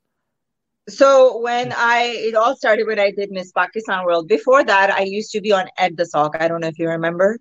So 0.89 1.39
when 1.41 1.73
I 1.77 2.15
it 2.29 2.35
all 2.37 2.57
started 2.57 2.87
when 2.87 2.99
I 3.01 3.11
did 3.11 3.31
Miss 3.31 3.51
Pakistan 3.53 4.05
World. 4.07 4.29
Before 4.29 4.65
that, 4.65 4.91
I 4.91 5.03
used 5.03 5.31
to 5.33 5.41
be 5.41 5.53
on 5.53 5.67
Ed 5.79 5.97
the 5.97 6.07
Sock. 6.07 6.37
I 6.41 6.47
don't 6.49 6.61
know 6.61 6.69
if 6.69 6.79
you 6.79 6.89
remember. 6.89 7.39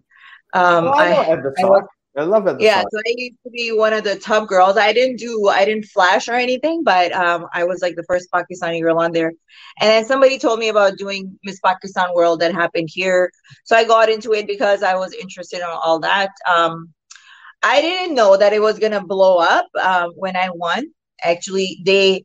Um, 0.53 0.88
Oh, 0.88 0.93
I 0.93 1.09
know 1.11 1.22
I, 1.22 1.26
Ed 1.28 1.43
the 1.43 1.53
I 1.57 1.61
Sock. 1.61 1.86
I 2.18 2.24
love 2.24 2.47
it. 2.47 2.61
yeah, 2.61 2.82
so 2.82 2.97
I 2.97 3.13
used 3.18 3.38
to 3.43 3.49
be 3.49 3.72
one 3.74 3.93
of 3.93 4.03
the 4.03 4.16
top 4.16 4.47
girls. 4.47 4.78
I 4.78 4.93
didn't 4.93 5.18
do 5.18 5.49
I 5.49 5.66
didn't 5.66 5.86
flash 5.86 6.28
or 6.30 6.34
anything, 6.36 6.84
but 6.84 7.11
um, 7.11 7.47
I 7.53 7.66
was 7.66 7.82
like 7.82 7.95
the 7.95 8.03
first 8.03 8.30
Pakistani 8.32 8.82
girl 8.82 8.99
on 8.99 9.11
there. 9.11 9.34
And 9.82 9.89
then 9.89 10.05
somebody 10.05 10.39
told 10.39 10.59
me 10.59 10.70
about 10.70 10.97
doing 10.97 11.38
Miss 11.43 11.59
Pakistan 11.59 12.09
World 12.16 12.39
that 12.39 12.53
happened 12.53 12.89
here. 12.91 13.32
So 13.66 13.76
I 13.76 13.84
got 13.84 14.09
into 14.09 14.34
it 14.34 14.47
because 14.47 14.84
I 14.84 14.95
was 14.95 15.13
interested 15.13 15.57
in 15.57 15.66
all 15.66 15.99
that. 15.99 16.32
Um, 16.47 16.93
I 17.63 17.82
didn't 17.82 18.16
know 18.16 18.38
that 18.38 18.53
it 18.53 18.61
was 18.61 18.80
gonna 18.80 19.03
blow 19.05 19.38
up 19.39 19.68
um, 19.82 20.11
when 20.16 20.38
I 20.38 20.49
won. 20.53 20.86
Actually, 21.24 21.82
they 21.86 22.24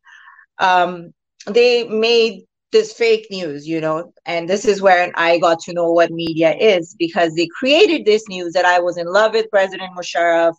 um, 0.59 1.13
they 1.47 1.89
made 1.89 2.45
this 2.73 2.93
fake 2.93 3.27
news, 3.31 3.67
you 3.67 3.81
know, 3.81 4.13
and 4.27 4.49
this 4.49 4.65
is 4.65 4.81
where 4.81 5.11
I 5.15 5.39
got 5.39 5.61
to 5.61 5.73
know 5.73 5.93
what 5.93 6.11
media 6.11 6.55
is 6.55 6.95
because 6.99 7.35
they 7.35 7.49
created 7.59 8.05
this 8.05 8.29
news 8.29 8.53
that 8.53 8.65
I 8.65 8.79
was 8.81 8.97
in 8.97 9.07
love 9.07 9.35
with 9.35 9.51
President 9.51 9.91
Musharraf. 9.97 10.55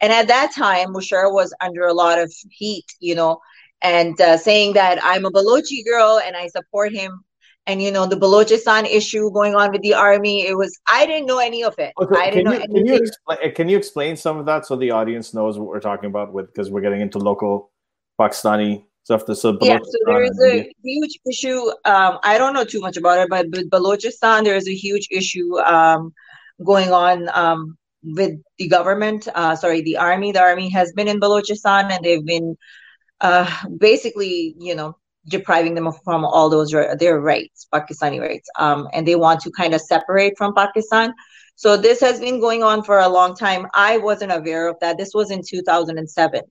And 0.00 0.12
at 0.12 0.28
that 0.28 0.52
time, 0.54 0.88
Musharraf 0.88 1.32
was 1.32 1.54
under 1.60 1.86
a 1.86 1.94
lot 1.94 2.18
of 2.18 2.32
heat, 2.50 2.84
you 3.00 3.14
know, 3.14 3.40
and 3.80 4.20
uh, 4.20 4.36
saying 4.36 4.74
that 4.74 4.98
I'm 5.02 5.24
a 5.24 5.30
Balochi 5.30 5.84
girl 5.84 6.20
and 6.24 6.36
I 6.36 6.48
support 6.48 6.92
him. 6.92 7.20
And, 7.68 7.82
you 7.82 7.90
know, 7.90 8.06
the 8.06 8.16
Balochistan 8.16 8.84
issue 8.84 9.28
going 9.32 9.56
on 9.56 9.72
with 9.72 9.82
the 9.82 9.94
army, 9.94 10.46
it 10.46 10.56
was, 10.56 10.78
I 10.88 11.04
didn't 11.04 11.26
know 11.26 11.38
any 11.38 11.64
of 11.64 11.76
it. 11.78 11.92
Okay, 12.00 12.14
I 12.16 12.30
didn't 12.30 12.44
can, 12.44 12.44
know 12.44 12.52
you, 12.52 12.60
can, 12.60 12.76
you 12.76 12.80
anything. 12.80 13.06
explain, 13.08 13.54
can 13.54 13.68
you 13.68 13.76
explain 13.76 14.16
some 14.16 14.38
of 14.38 14.46
that 14.46 14.66
so 14.66 14.76
the 14.76 14.92
audience 14.92 15.34
knows 15.34 15.58
what 15.58 15.66
we're 15.66 15.80
talking 15.80 16.08
about 16.08 16.32
with 16.32 16.46
because 16.46 16.70
we're 16.70 16.80
getting 16.80 17.00
into 17.00 17.18
local 17.18 17.72
Pakistani 18.20 18.84
stuff. 19.06 19.24
Uh, 19.28 19.54
Yeah, 19.60 19.78
so 19.82 19.98
there 20.06 20.22
is 20.22 20.38
a 20.44 20.52
India. 20.58 20.72
huge 20.82 21.18
issue. 21.30 21.60
Um, 21.84 22.18
I 22.22 22.38
don't 22.38 22.54
know 22.54 22.64
too 22.64 22.80
much 22.80 22.96
about 22.96 23.18
it, 23.20 23.28
but 23.30 23.46
with 23.50 23.70
Balochistan, 23.70 24.44
there 24.44 24.56
is 24.56 24.68
a 24.68 24.74
huge 24.74 25.08
issue 25.10 25.58
um, 25.60 26.12
going 26.64 26.92
on 26.92 27.28
um, 27.34 27.76
with 28.02 28.32
the 28.58 28.68
government. 28.68 29.28
Uh, 29.34 29.56
sorry, 29.56 29.82
the 29.82 29.96
army. 29.98 30.32
The 30.32 30.42
army 30.42 30.70
has 30.70 30.92
been 30.92 31.08
in 31.08 31.20
Balochistan, 31.20 31.90
and 31.90 32.04
they've 32.04 32.24
been 32.24 32.56
uh, 33.20 33.50
basically, 33.78 34.54
you 34.58 34.74
know, 34.74 34.96
depriving 35.28 35.74
them 35.74 35.86
of, 35.86 35.96
from 36.04 36.24
all 36.24 36.50
those 36.50 36.70
their 36.98 37.20
rights, 37.20 37.66
Pakistani 37.72 38.20
rights, 38.20 38.48
um, 38.58 38.88
and 38.92 39.06
they 39.06 39.16
want 39.16 39.40
to 39.42 39.50
kind 39.52 39.74
of 39.74 39.80
separate 39.80 40.34
from 40.36 40.54
Pakistan. 40.54 41.14
So 41.56 41.76
this 41.76 42.00
has 42.00 42.20
been 42.20 42.40
going 42.40 42.62
on 42.62 42.82
for 42.82 42.98
a 42.98 43.08
long 43.08 43.34
time. 43.34 43.66
I 43.74 43.98
wasn't 43.98 44.32
aware 44.32 44.68
of 44.68 44.76
that. 44.80 44.98
This 44.98 45.12
was 45.14 45.30
in 45.30 45.42
2007. 45.48 46.42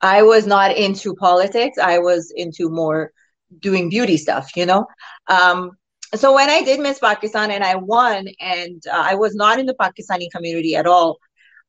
I 0.00 0.22
was 0.22 0.46
not 0.46 0.76
into 0.76 1.14
politics. 1.14 1.78
I 1.78 1.98
was 1.98 2.32
into 2.34 2.70
more 2.70 3.12
doing 3.60 3.88
beauty 3.90 4.16
stuff, 4.16 4.56
you 4.56 4.66
know. 4.66 4.86
Um, 5.26 5.72
so 6.14 6.34
when 6.34 6.48
I 6.50 6.62
did 6.62 6.80
Miss 6.80 6.98
Pakistan 6.98 7.50
and 7.50 7.64
I 7.64 7.76
won, 7.76 8.28
and 8.40 8.82
uh, 8.86 9.04
I 9.10 9.14
was 9.14 9.34
not 9.34 9.58
in 9.58 9.66
the 9.66 9.74
Pakistani 9.74 10.30
community 10.30 10.76
at 10.76 10.86
all. 10.86 11.18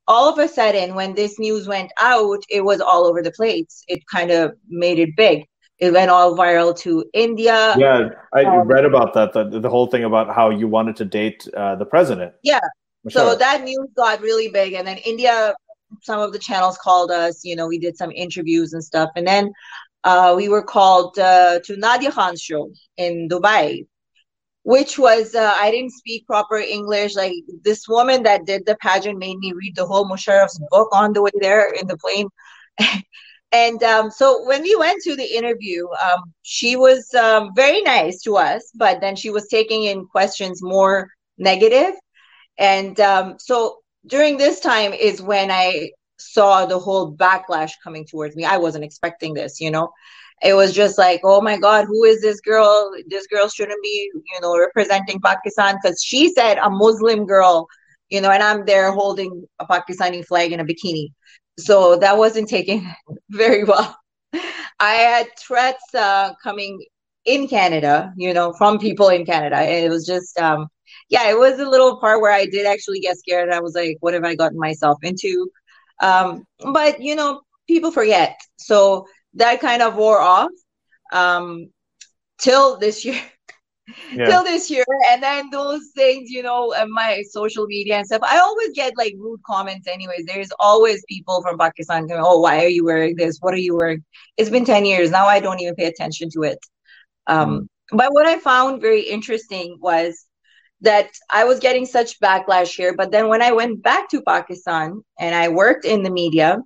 All 0.08 0.32
of 0.32 0.40
a 0.40 0.48
sudden, 0.48 0.96
when 0.96 1.14
this 1.14 1.38
news 1.40 1.68
went 1.68 1.92
out, 2.00 2.40
it 2.50 2.64
was 2.64 2.82
all 2.82 3.06
over 3.06 3.22
the 3.22 3.32
place. 3.32 3.84
It 3.88 4.08
kind 4.08 4.32
of 4.32 4.54
made 4.68 4.98
it 5.00 5.16
big. 5.16 5.46
It 5.78 5.94
went 5.94 6.10
all 6.10 6.36
viral 6.36 6.78
to 6.80 7.06
India. 7.14 7.76
Yeah, 7.78 8.10
I 8.34 8.44
Um, 8.44 8.68
read 8.68 8.86
about 8.86 9.14
that. 9.14 9.34
The, 9.34 9.60
the 9.60 9.70
whole 9.70 9.88
thing 9.88 10.04
about 10.04 10.34
how 10.34 10.50
you 10.50 10.68
wanted 10.68 10.96
to 10.98 11.06
date 11.06 11.48
uh, 11.56 11.76
the 11.76 11.86
president. 11.86 12.34
Yeah. 12.44 12.60
So 13.10 13.34
that 13.36 13.64
news 13.64 13.90
got 13.96 14.20
really 14.22 14.50
big, 14.50 14.74
and 14.74 14.86
then 14.86 14.98
India, 14.98 15.56
some 16.02 16.20
of 16.20 16.34
the 16.34 16.40
channels 16.40 16.78
called 16.78 17.12
us. 17.12 17.44
You 17.44 17.56
know, 17.56 17.68
we 17.68 17.80
did 17.80 17.98
some 17.98 18.12
interviews 18.12 18.74
and 18.74 18.84
stuff, 18.84 19.10
and 19.16 19.28
then 19.28 19.52
uh, 20.04 20.34
we 20.36 20.50
were 20.50 20.64
called 20.64 21.18
uh, 21.20 21.60
to 21.66 21.78
Nadia 21.78 22.12
Khan's 22.12 22.42
show 22.42 22.72
in 22.98 23.28
Dubai, 23.30 23.86
which 24.64 24.98
was 24.98 25.36
uh, 25.36 25.56
I 25.60 25.72
didn't 25.72 25.92
speak 25.92 26.26
proper 26.28 26.58
English. 26.58 27.16
Like 27.16 27.34
this 27.64 27.88
woman 27.88 28.24
that 28.24 28.46
did 28.46 28.66
the 28.66 28.78
pageant 28.82 29.18
made 29.20 29.38
me 29.40 29.54
read 29.54 29.76
the 29.76 29.86
whole 29.86 30.06
Musharraf's 30.06 30.60
book 30.70 30.90
on 30.94 31.14
the 31.14 31.22
way 31.22 31.32
there 31.40 31.74
in 31.74 31.88
the 31.88 31.98
plane. 31.98 32.30
And 33.52 33.82
um, 33.82 34.12
so 34.12 34.46
when 34.46 34.62
we 34.62 34.76
went 34.76 35.02
to 35.04 35.16
the 35.16 35.26
interview, 35.26 35.88
um, 36.04 36.34
she 36.44 36.76
was 36.76 37.12
um, 37.16 37.50
very 37.56 37.82
nice 37.82 38.22
to 38.22 38.38
us, 38.38 38.72
but 38.76 39.02
then 39.02 39.16
she 39.16 39.32
was 39.32 39.48
taking 39.48 39.86
in 39.86 40.06
questions 40.06 40.62
more 40.62 41.10
negative. 41.38 41.96
And 42.60 43.00
um, 43.00 43.38
so 43.40 43.80
during 44.06 44.38
this 44.38 44.60
time 44.60 44.94
is 44.94 45.22
when 45.22 45.52
I 45.52 45.92
saw 46.18 46.66
the 46.66 46.80
whole 46.80 47.16
backlash 47.16 47.72
coming 47.84 48.06
towards 48.06 48.36
me. 48.36 48.46
I 48.46 48.58
wasn't 48.58 48.84
expecting 48.84 49.34
this, 49.34 49.60
you 49.62 49.72
know. 49.72 49.90
it 50.44 50.54
was 50.54 50.74
just 50.74 50.98
like, 50.98 51.22
oh 51.24 51.42
my 51.42 51.58
God, 51.58 51.86
who 51.86 52.04
is 52.06 52.22
this 52.22 52.40
girl? 52.42 52.92
This 53.08 53.28
girl 53.28 53.50
shouldn't 53.50 53.82
be, 53.84 54.12
you 54.14 54.42
know, 54.42 54.58
representing 54.58 55.20
Pakistan 55.22 55.78
because 55.82 56.02
she 56.04 56.34
said 56.34 56.58
a 56.58 56.70
Muslim 56.70 57.26
girl, 57.26 57.68
you 58.10 58.22
know, 58.22 58.32
and 58.32 58.44
I'm 58.44 58.66
there 58.66 58.92
holding 58.92 59.46
a 59.60 59.66
Pakistani 59.66 60.26
flag 60.26 60.52
in 60.52 60.60
a 60.60 60.66
bikini. 60.66 61.10
So 61.58 61.98
that 61.98 62.18
wasn't 62.18 62.50
taken 62.50 62.90
very 63.30 63.64
well. 63.66 63.98
I 64.80 64.94
had 64.94 65.28
threats 65.38 65.84
uh, 65.94 66.34
coming 66.42 66.80
in 67.26 67.48
Canada, 67.48 68.14
you 68.18 68.34
know, 68.34 68.54
from 68.54 68.80
people 68.80 69.10
in 69.10 69.26
Canada. 69.26 69.58
And 69.58 69.86
it 69.86 69.90
was 69.90 70.06
just, 70.06 70.40
um, 70.40 70.68
yeah, 71.10 71.30
it 71.30 71.38
was 71.38 71.60
a 71.60 71.68
little 71.68 71.98
part 71.98 72.22
where 72.22 72.32
I 72.32 72.46
did 72.46 72.66
actually 72.66 73.00
get 73.00 73.18
scared. 73.18 73.52
I 73.52 73.60
was 73.60 73.74
like, 73.76 73.98
what 74.00 74.14
have 74.14 74.24
I 74.24 74.36
gotten 74.36 74.60
myself 74.60 75.00
into? 75.02 75.50
Um, 76.02 76.46
but, 76.74 77.02
you 77.02 77.16
know, 77.16 77.42
people 77.68 77.92
forget. 77.92 78.40
So 78.58 79.08
that 79.34 79.60
kind 79.60 79.82
of 79.82 79.96
wore 79.96 80.20
off 80.20 80.52
um, 81.12 81.70
till 82.40 82.78
this 82.78 83.04
year. 83.06 83.22
Yeah. 84.14 84.28
till 84.28 84.44
this 84.44 84.70
year 84.70 84.86
and 85.10 85.24
then 85.24 85.50
those 85.50 85.82
things 85.96 86.30
you 86.30 86.44
know 86.44 86.76
my 86.90 87.24
social 87.28 87.66
media 87.66 87.96
and 87.96 88.06
stuff 88.06 88.22
i 88.22 88.38
always 88.38 88.70
get 88.76 88.94
like 88.96 89.16
rude 89.18 89.42
comments 89.48 89.88
anyways 89.88 90.28
there's 90.28 90.52
always 90.60 91.04
people 91.10 91.42
from 91.42 91.58
pakistan 91.58 92.06
going 92.06 92.22
oh 92.24 92.40
why 92.40 92.64
are 92.64 92.68
you 92.68 92.86
wearing 92.86 93.16
this 93.16 93.40
what 93.42 93.52
are 93.52 93.58
you 93.58 93.76
wearing 93.76 94.06
it's 94.38 94.52
been 94.52 94.64
10 94.64 94.86
years 94.86 95.10
now 95.10 95.26
i 95.26 95.40
don't 95.40 95.60
even 95.60 95.74
pay 95.74 95.86
attention 95.86 96.30
to 96.30 96.44
it 96.44 96.60
um, 97.26 97.62
mm. 97.62 97.98
but 97.98 98.14
what 98.14 98.28
i 98.28 98.38
found 98.38 98.80
very 98.80 99.02
interesting 99.02 99.76
was 99.82 100.28
that 100.82 101.10
i 101.30 101.44
was 101.44 101.60
getting 101.60 101.86
such 101.86 102.20
backlash 102.20 102.76
here. 102.76 102.96
But 102.96 103.12
then 103.12 103.28
when 103.28 103.42
i 103.42 103.52
went 103.52 103.84
back 103.84 104.10
to 104.10 104.22
pakistan 104.22 105.02
and 105.20 105.36
i 105.36 105.50
worked 105.50 105.86
in 105.86 106.04
the 106.04 106.10
media 106.10 106.60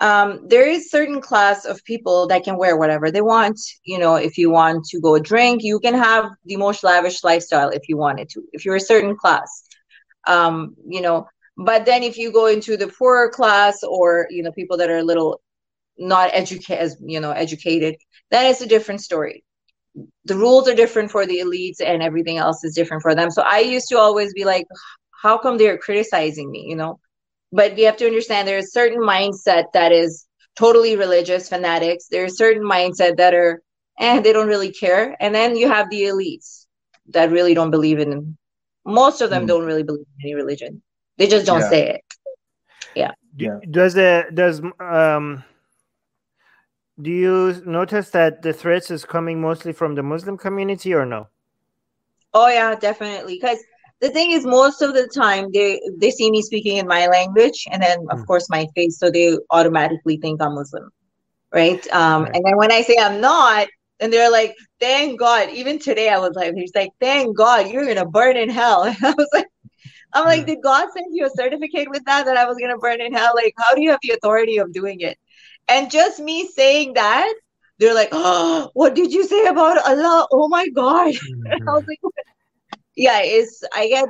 um, 0.00 0.46
there 0.46 0.68
is 0.68 0.92
certain 0.92 1.20
class 1.20 1.64
of 1.64 1.82
people 1.82 2.28
that 2.28 2.44
can 2.44 2.56
wear 2.56 2.76
whatever 2.76 3.10
they 3.10 3.20
want. 3.20 3.58
You 3.84 3.98
know 3.98 4.14
if 4.14 4.38
you 4.38 4.50
want 4.50 4.84
to 4.90 5.00
go 5.00 5.18
drink 5.18 5.62
you 5.62 5.80
can 5.80 5.94
have 5.94 6.30
the 6.44 6.56
most 6.56 6.84
lavish 6.84 7.24
lifestyle 7.24 7.70
if 7.70 7.88
you 7.88 7.96
wanted 7.96 8.28
to 8.30 8.42
if 8.52 8.64
you're 8.64 8.76
a 8.76 8.80
certain 8.92 9.16
class. 9.16 9.64
Um, 10.26 10.76
you 10.86 11.00
know 11.00 11.26
but 11.58 11.84
then 11.84 12.04
if 12.04 12.16
you 12.16 12.30
go 12.32 12.46
into 12.46 12.76
the 12.76 12.86
poorer 12.86 13.28
class 13.28 13.82
or 13.82 14.28
you 14.30 14.42
know 14.42 14.52
people 14.52 14.76
that 14.76 14.90
are 14.90 14.98
a 14.98 15.02
little 15.02 15.40
not 15.98 16.30
educated 16.32 16.78
as 16.78 16.96
you 17.04 17.20
know 17.20 17.32
educated 17.32 17.96
then 18.30 18.46
it's 18.46 18.60
a 18.60 18.66
different 18.66 19.00
story 19.00 19.44
the 20.24 20.36
rules 20.36 20.68
are 20.68 20.74
different 20.74 21.10
for 21.10 21.26
the 21.26 21.38
elites 21.38 21.80
and 21.84 22.02
everything 22.02 22.38
else 22.38 22.64
is 22.64 22.74
different 22.74 23.02
for 23.02 23.14
them. 23.14 23.30
So 23.30 23.42
i 23.42 23.58
used 23.58 23.88
to 23.88 23.98
always 23.98 24.32
be 24.32 24.44
like 24.44 24.66
how 25.22 25.38
come 25.38 25.58
they're 25.58 25.78
criticizing 25.78 26.50
me 26.50 26.66
you 26.68 26.76
know? 26.76 26.98
But 27.50 27.78
you 27.78 27.86
have 27.86 27.96
to 27.98 28.06
understand 28.06 28.46
there's 28.46 28.66
a 28.66 28.70
certain 28.80 29.00
mindset 29.00 29.72
that 29.72 29.90
is 29.90 30.26
totally 30.56 30.96
religious 30.96 31.48
fanatics. 31.48 32.08
There's 32.10 32.36
certain 32.36 32.62
mindset 32.62 33.16
that 33.16 33.32
are 33.32 33.62
and 33.98 34.18
eh, 34.18 34.22
they 34.22 34.32
don't 34.32 34.48
really 34.48 34.72
care. 34.72 35.16
And 35.20 35.34
then 35.34 35.56
you 35.56 35.68
have 35.68 35.88
the 35.90 36.02
elites 36.02 36.66
that 37.08 37.30
really 37.30 37.54
don't 37.54 37.70
believe 37.70 37.98
in 37.98 38.10
them. 38.10 38.38
most 38.84 39.20
of 39.20 39.30
them 39.30 39.44
mm. 39.44 39.48
don't 39.48 39.64
really 39.64 39.82
believe 39.82 40.06
in 40.18 40.26
any 40.26 40.34
religion. 40.34 40.82
They 41.16 41.26
just 41.26 41.46
don't 41.46 41.60
yeah. 41.60 41.70
say 41.70 41.88
it. 41.90 42.04
Yeah. 42.94 43.12
Yeah. 43.36 43.58
Does 43.70 43.94
the 43.94 44.26
does 44.32 44.62
um 44.80 45.44
do 47.00 47.10
you 47.10 47.62
notice 47.64 48.10
that 48.10 48.42
the 48.42 48.52
threats 48.52 48.90
is 48.90 49.04
coming 49.04 49.40
mostly 49.40 49.72
from 49.72 49.94
the 49.94 50.02
muslim 50.02 50.36
community 50.36 50.92
or 50.94 51.06
no? 51.06 51.28
Oh 52.34 52.48
yeah 52.48 52.74
definitely. 52.74 53.38
Because 53.40 53.58
the 54.00 54.10
thing 54.10 54.32
is 54.32 54.44
most 54.44 54.82
of 54.82 54.94
the 54.94 55.08
time 55.14 55.48
they 55.52 55.80
they 55.96 56.10
see 56.10 56.30
me 56.30 56.42
speaking 56.42 56.76
in 56.76 56.86
my 56.86 57.06
language 57.06 57.66
and 57.70 57.82
then 57.82 57.98
of 58.10 58.20
mm. 58.20 58.26
course 58.26 58.48
my 58.48 58.66
face 58.74 58.98
so 58.98 59.10
they 59.10 59.36
automatically 59.50 60.16
think 60.18 60.40
i'm 60.40 60.54
muslim 60.54 60.90
right? 61.52 61.86
Um 61.92 62.24
right. 62.24 62.36
and 62.36 62.44
then 62.44 62.56
when 62.56 62.70
i 62.70 62.82
say 62.82 62.96
i'm 63.00 63.20
not 63.20 63.68
and 64.00 64.12
they're 64.12 64.30
like 64.30 64.54
thank 64.78 65.18
god. 65.18 65.50
Even 65.50 65.78
today 65.78 66.08
i 66.10 66.18
was 66.18 66.34
like 66.34 66.54
he's 66.54 66.74
like 66.74 66.90
thank 67.00 67.36
god 67.36 67.68
you're 67.70 67.86
gonna 67.86 68.06
burn 68.06 68.36
in 68.36 68.50
hell. 68.50 68.82
And 68.88 68.96
i 69.02 69.10
was 69.10 69.28
like 69.32 69.46
i'm 70.12 70.24
like 70.24 70.46
did 70.46 70.62
god 70.62 70.88
send 70.94 71.06
you 71.10 71.26
a 71.26 71.30
certificate 71.30 71.90
with 71.90 72.04
that 72.04 72.24
that 72.26 72.36
i 72.36 72.46
was 72.46 72.56
gonna 72.58 72.78
burn 72.78 73.00
in 73.00 73.12
hell? 73.12 73.32
Like 73.34 73.54
how 73.56 73.74
do 73.74 73.82
you 73.82 73.90
have 73.90 74.00
the 74.02 74.12
authority 74.12 74.58
of 74.58 74.72
doing 74.72 75.00
it 75.00 75.18
and 75.68 75.90
just 75.90 76.20
me 76.20 76.48
saying 76.48 76.94
that 76.94 77.32
they're 77.78 77.94
like 77.94 78.08
oh 78.12 78.70
what 78.74 78.94
did 78.94 79.12
you 79.12 79.24
say 79.26 79.46
about 79.46 79.78
allah 79.86 80.26
oh 80.32 80.48
my 80.48 80.68
god 80.68 81.12
mm-hmm. 81.14 81.68
i 81.68 81.72
was 81.72 81.84
like 81.86 82.00
yeah, 82.98 83.20
it's 83.22 83.62
I 83.72 83.88
get 83.88 84.08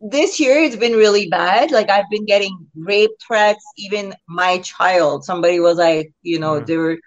this 0.00 0.38
year 0.38 0.58
it's 0.58 0.76
been 0.76 0.92
really 0.92 1.28
bad. 1.28 1.72
Like 1.72 1.90
I've 1.90 2.08
been 2.08 2.24
getting 2.24 2.56
rape 2.76 3.10
threats. 3.26 3.64
Even 3.76 4.14
my 4.28 4.58
child, 4.58 5.24
somebody 5.24 5.60
was 5.60 5.76
like, 5.76 6.12
you 6.22 6.38
know, 6.38 6.60
mm. 6.60 6.66
they 6.66 6.76
were 6.76 6.98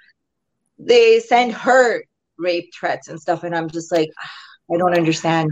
they 0.78 1.20
send 1.22 1.54
her 1.54 2.04
rape 2.38 2.72
threats 2.78 3.08
and 3.08 3.20
stuff, 3.20 3.44
and 3.44 3.56
I'm 3.56 3.70
just 3.70 3.92
like, 3.92 4.10
I 4.72 4.78
don't 4.78 4.94
understand. 4.94 5.50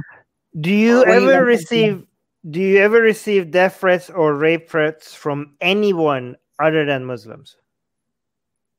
Do 0.59 0.71
you 0.71 1.05
ever 1.05 1.43
receive? 1.43 2.05
Do 2.49 2.59
you 2.59 2.79
ever 2.79 3.01
receive 3.01 3.51
death 3.51 3.79
threats 3.79 4.09
or 4.09 4.33
rape 4.35 4.69
threats 4.69 5.13
from 5.13 5.55
anyone 5.59 6.35
other 6.59 6.85
than 6.85 7.05
Muslims? 7.05 7.55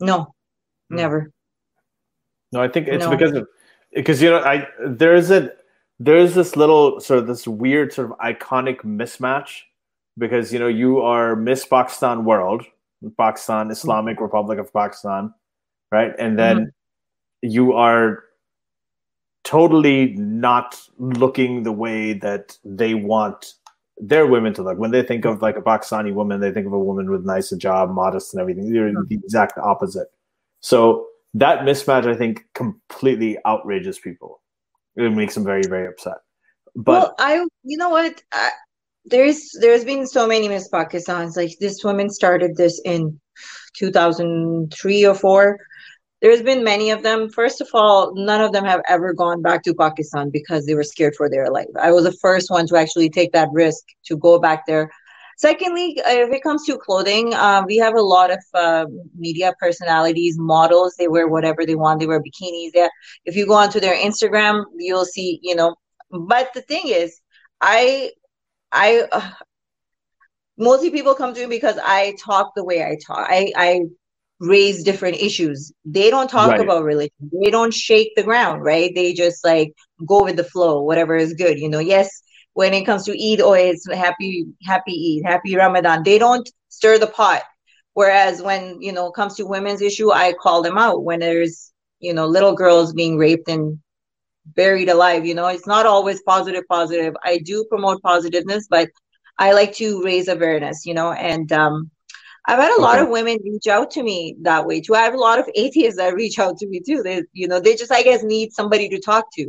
No, 0.01 0.35
mm. 0.91 0.97
never. 0.97 1.33
No, 2.53 2.63
I 2.63 2.69
think 2.69 2.89
it's 2.89 3.05
no. 3.05 3.11
because 3.11 3.33
of 3.33 3.47
because 3.93 4.23
you 4.23 4.31
know 4.31 4.41
I 4.41 4.69
there 4.87 5.15
is 5.15 5.31
a 5.31 5.53
there's 5.99 6.35
this 6.35 6.57
little 6.57 7.01
sort 7.01 7.21
of 7.21 7.27
this 7.27 7.47
weird 7.47 7.93
sort 7.93 8.11
of 8.11 8.19
iconic 8.19 8.83
mismatch 8.83 9.63
because 10.17 10.53
you 10.53 10.59
know 10.59 10.69
you 10.69 11.01
are 11.01 11.37
Miss 11.37 11.65
Pakistan 11.65 12.25
World, 12.25 12.65
Pakistan 13.17 13.71
Islamic 13.71 14.17
mm-hmm. 14.17 14.25
Republic 14.25 14.59
of 14.59 14.73
Pakistan, 14.73 15.35
right? 15.93 16.13
And 16.19 16.39
then 16.39 16.57
mm-hmm. 16.57 17.49
you 17.51 17.73
are 17.73 18.25
totally 19.45 20.15
not 20.15 20.81
looking 20.99 21.63
the 21.63 21.73
way 21.73 22.13
that 22.13 22.57
they 22.65 22.95
want 22.95 23.55
their 24.01 24.27
women 24.27 24.55
to 24.55 24.63
look. 24.63 24.79
When 24.79 24.91
they 24.91 25.03
think 25.03 25.25
of 25.25 25.43
like 25.43 25.57
a 25.57 25.63
Pakistani 25.63 26.13
woman, 26.13 26.41
they 26.41 26.53
think 26.53 26.67
of 26.67 26.73
a 26.73 26.79
woman 26.79 27.11
with 27.11 27.25
nice 27.25 27.51
job, 27.51 27.91
modest, 27.91 28.35
and 28.35 28.41
everything. 28.41 28.73
They're 28.73 28.89
mm-hmm. 28.89 29.03
the 29.09 29.17
exact 29.17 29.59
opposite. 29.59 30.09
So 30.61 31.07
that 31.35 31.61
mismatch, 31.61 32.07
I 32.07 32.17
think, 32.17 32.45
completely 32.55 33.39
outrages 33.45 33.99
people 33.99 34.41
it 34.99 35.13
makes 35.13 35.35
them 35.35 35.45
very 35.45 35.63
very 35.63 35.87
upset. 35.87 36.19
But 36.75 36.93
well, 36.93 37.15
I 37.19 37.47
you 37.63 37.77
know 37.77 37.89
what 37.89 38.21
I, 38.33 38.51
there's 39.07 39.51
there's 39.61 39.85
been 39.85 40.07
so 40.07 40.27
many 40.27 40.49
Miss 40.49 40.69
Pakistans 40.69 41.37
like 41.37 41.53
this 41.61 41.83
woman 41.85 42.11
started 42.11 42.57
this 42.57 42.81
in 42.85 43.19
2003 43.77 45.07
or 45.07 45.15
4 45.15 45.59
there's 46.21 46.43
been 46.43 46.65
many 46.65 46.91
of 46.91 47.03
them 47.03 47.29
first 47.31 47.61
of 47.61 47.69
all 47.75 48.15
none 48.15 48.41
of 48.41 48.53
them 48.53 48.65
have 48.65 48.83
ever 48.89 49.13
gone 49.13 49.43
back 49.43 49.63
to 49.63 49.75
pakistan 49.75 50.31
because 50.31 50.67
they 50.67 50.75
were 50.75 50.85
scared 50.85 51.15
for 51.17 51.29
their 51.31 51.51
life 51.51 51.69
i 51.81 51.91
was 51.93 52.05
the 52.05 52.19
first 52.21 52.51
one 52.51 52.67
to 52.67 52.77
actually 52.77 53.09
take 53.09 53.33
that 53.33 53.49
risk 53.53 53.85
to 54.05 54.17
go 54.17 54.39
back 54.39 54.65
there 54.67 54.91
Secondly, 55.39 55.97
uh, 56.01 56.11
if 56.11 56.33
it 56.33 56.43
comes 56.43 56.67
to 56.67 56.77
clothing, 56.77 57.33
um, 57.35 57.65
we 57.65 57.77
have 57.77 57.95
a 57.95 58.03
lot 58.03 58.33
of 58.33 58.41
uh, 58.55 58.87
media 59.17 59.55
personalities, 59.61 60.37
models. 60.37 60.97
They 60.99 61.07
wear 61.07 61.29
whatever 61.29 61.65
they 61.65 61.77
want. 61.77 62.01
They 62.01 62.09
wear 62.09 62.21
bikinis. 62.21 62.71
Yeah. 62.75 62.89
If 63.25 63.37
you 63.37 63.47
go 63.47 63.55
onto 63.55 63.79
their 63.79 63.95
Instagram, 63.95 64.65
you'll 64.77 65.05
see, 65.05 65.39
you 65.41 65.55
know. 65.55 65.77
But 66.11 66.53
the 66.55 66.63
thing 66.63 66.89
is, 66.89 67.21
I, 67.61 68.11
I, 68.73 69.07
uh, 69.13 69.31
mostly 70.57 70.91
people 70.91 71.15
come 71.15 71.35
to 71.35 71.47
me 71.47 71.55
because 71.55 71.79
I 71.85 72.17
talk 72.21 72.55
the 72.57 72.65
way 72.65 72.83
I 72.83 72.97
talk. 73.07 73.29
I, 73.31 73.53
I 73.57 73.83
raise 74.41 74.85
different 74.85 75.17
issues. 75.17 75.73
They 75.85 76.11
don't 76.11 76.31
talk 76.31 76.51
right. 76.51 76.61
about 76.61 76.85
religion. 76.85 77.31
They 77.43 77.51
don't 77.51 77.75
shake 77.75 78.15
the 78.15 78.23
ground, 78.23 78.63
right? 78.63 78.95
They 78.95 79.13
just 79.13 79.45
like 79.45 79.73
go 80.07 80.25
with 80.25 80.37
the 80.37 80.45
flow, 80.45 80.83
whatever 80.83 81.17
is 81.17 81.35
good. 81.35 81.59
You 81.59 81.69
know, 81.69 81.81
yes, 81.81 82.23
when 82.55 82.75
it 82.75 82.85
comes 82.85 83.05
to 83.05 83.13
Eid, 83.13 83.41
oh, 83.41 83.55
it's 83.55 83.91
happy, 83.91 84.47
happy 84.65 85.21
Eid, 85.25 85.31
happy 85.31 85.57
Ramadan. 85.57 86.03
They 86.05 86.19
don't 86.19 86.49
stir 86.69 86.99
the 86.99 87.07
pot. 87.07 87.43
Whereas 87.95 88.41
when, 88.41 88.81
you 88.81 88.93
know, 88.93 89.11
comes 89.11 89.35
to 89.37 89.47
women's 89.47 89.83
issue, 89.83 90.13
I 90.13 90.33
call 90.33 90.63
them 90.63 90.79
out 90.79 91.03
when 91.03 91.19
there's, 91.19 91.73
you 91.99 92.15
know, 92.15 92.27
little 92.27 92.55
girls 92.55 92.93
being 92.93 93.19
raped 93.19 93.49
and 93.49 93.81
buried 94.47 94.89
alive. 94.89 95.27
You 95.27 95.35
know, 95.35 95.49
it's 95.49 95.67
not 95.67 95.85
always 95.85 96.23
positive, 96.23 96.63
positive. 96.69 97.17
I 97.25 97.39
do 97.39 97.65
promote 97.69 98.01
positiveness, 98.03 98.69
but 98.71 98.89
I 99.37 99.53
like 99.53 99.75
to 99.77 100.03
raise 100.05 100.29
awareness, 100.29 100.87
you 100.87 100.95
know, 100.95 101.13
and 101.13 101.51
um, 101.53 101.91
I've 102.49 102.59
had 102.59 102.71
a 102.71 102.75
okay. 102.75 102.83
lot 102.83 102.99
of 102.99 103.11
women 103.11 103.39
reach 103.45 103.67
out 103.67 103.91
to 103.93 104.03
me 104.03 104.35
that 104.41 104.65
way 104.65 104.81
too. 104.81 104.95
I 104.95 105.03
have 105.03 105.15
a 105.15 105.19
lot 105.19 105.39
of 105.39 105.49
atheists 105.55 105.99
that 105.99 106.15
reach 106.15 106.39
out 106.39 106.57
to 106.59 106.67
me 106.67 106.81
too. 106.81 107.03
They, 107.03 107.23
you 107.33 107.47
know, 107.47 107.61
they 107.61 107.77
just, 107.77 107.93
I 107.93 108.03
guess, 108.03 108.25
need 108.25 108.53
somebody 108.53 108.89
to 108.89 108.99
talk 108.99 109.27
to. 109.35 109.45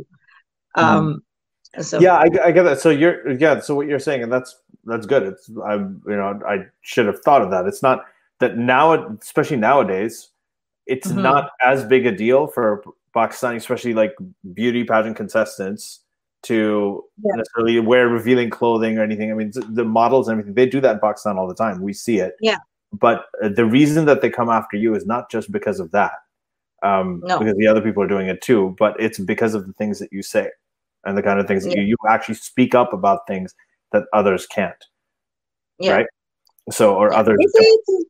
Mm-hmm. 0.76 0.84
Um, 0.84 1.22
so 1.80 1.98
yeah, 2.00 2.16
I, 2.16 2.28
I, 2.44 2.50
get 2.50 2.64
that. 2.64 2.80
So 2.80 2.90
you're 2.90 3.30
yeah. 3.32 3.60
So 3.60 3.74
what 3.76 3.86
you're 3.86 4.00
saying, 4.00 4.24
and 4.24 4.32
that's 4.32 4.56
that's 4.84 5.06
good. 5.06 5.22
It's 5.22 5.48
I 5.64 5.74
you 5.74 6.00
know 6.06 6.40
I 6.46 6.66
should 6.80 7.06
have 7.06 7.20
thought 7.20 7.42
of 7.42 7.50
that. 7.52 7.66
It's 7.66 7.82
not 7.82 8.04
that 8.40 8.58
now, 8.58 9.16
especially 9.22 9.56
nowadays, 9.56 10.30
it's 10.86 11.08
mm-hmm. 11.08 11.22
not 11.22 11.50
as 11.64 11.84
big 11.84 12.06
a 12.06 12.12
deal 12.12 12.48
for 12.48 12.82
Pakistani, 13.14 13.56
especially 13.56 13.94
like 13.94 14.16
beauty 14.52 14.82
pageant 14.82 15.16
contestants 15.16 16.00
to 16.42 17.04
yeah. 17.22 17.36
necessarily 17.36 17.78
wear 17.78 18.08
revealing 18.08 18.50
clothing 18.50 18.98
or 18.98 19.04
anything. 19.04 19.30
I 19.30 19.34
mean, 19.34 19.52
the 19.54 19.84
models 19.84 20.26
and 20.26 20.40
everything 20.40 20.54
they 20.54 20.66
do 20.66 20.80
that 20.80 20.94
in 20.94 21.00
Pakistan 21.00 21.38
all 21.38 21.46
the 21.46 21.54
time. 21.54 21.80
We 21.80 21.92
see 21.92 22.18
it. 22.18 22.34
Yeah. 22.40 22.58
But 22.92 23.26
the 23.40 23.64
reason 23.64 24.04
that 24.06 24.20
they 24.20 24.30
come 24.30 24.48
after 24.50 24.76
you 24.76 24.94
is 24.94 25.06
not 25.06 25.30
just 25.30 25.50
because 25.52 25.80
of 25.80 25.90
that. 25.92 26.12
um, 26.82 27.20
No. 27.26 27.38
because 27.38 27.56
the 27.58 27.66
other 27.66 27.82
people 27.82 28.02
are 28.02 28.06
doing 28.08 28.28
it 28.28 28.40
too. 28.40 28.74
But 28.78 28.98
it's 28.98 29.18
because 29.18 29.52
of 29.54 29.66
the 29.66 29.72
things 29.74 29.98
that 29.98 30.10
you 30.12 30.22
say 30.22 30.48
and 31.04 31.16
the 31.16 31.22
kind 31.22 31.38
of 31.38 31.46
things 31.46 31.62
that 31.64 31.74
Yeah. 31.74 31.82
you, 31.82 31.88
you 31.88 31.96
actually 32.08 32.36
speak 32.36 32.74
up 32.74 32.94
about 32.94 33.26
things 33.26 33.54
that 33.92 34.04
others 34.14 34.46
can't. 34.46 34.82
Yeah. 35.78 35.92
Right. 35.96 36.06
So, 36.70 36.94
or 36.96 37.12
others. 37.12 37.36
They 37.38 37.46
say 37.60 37.66
it 37.68 37.80
to- 37.86 38.04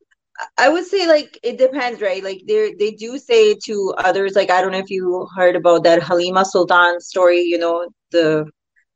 I 0.57 0.69
would 0.69 0.85
say 0.85 1.05
like 1.05 1.37
it 1.43 1.57
depends, 1.57 2.01
right? 2.01 2.23
Like 2.23 2.41
they 2.47 2.73
they 2.79 2.91
do 2.91 3.19
say 3.19 3.53
to 3.65 3.93
others, 3.97 4.35
like 4.35 4.49
I 4.49 4.61
don't 4.61 4.71
know 4.71 4.79
if 4.79 4.89
you 4.89 5.27
heard 5.35 5.55
about 5.57 5.83
that 5.83 6.01
Halima 6.01 6.45
Sultan 6.45 6.99
story, 7.01 7.41
you 7.41 7.59
know, 7.59 7.87
the 8.11 8.49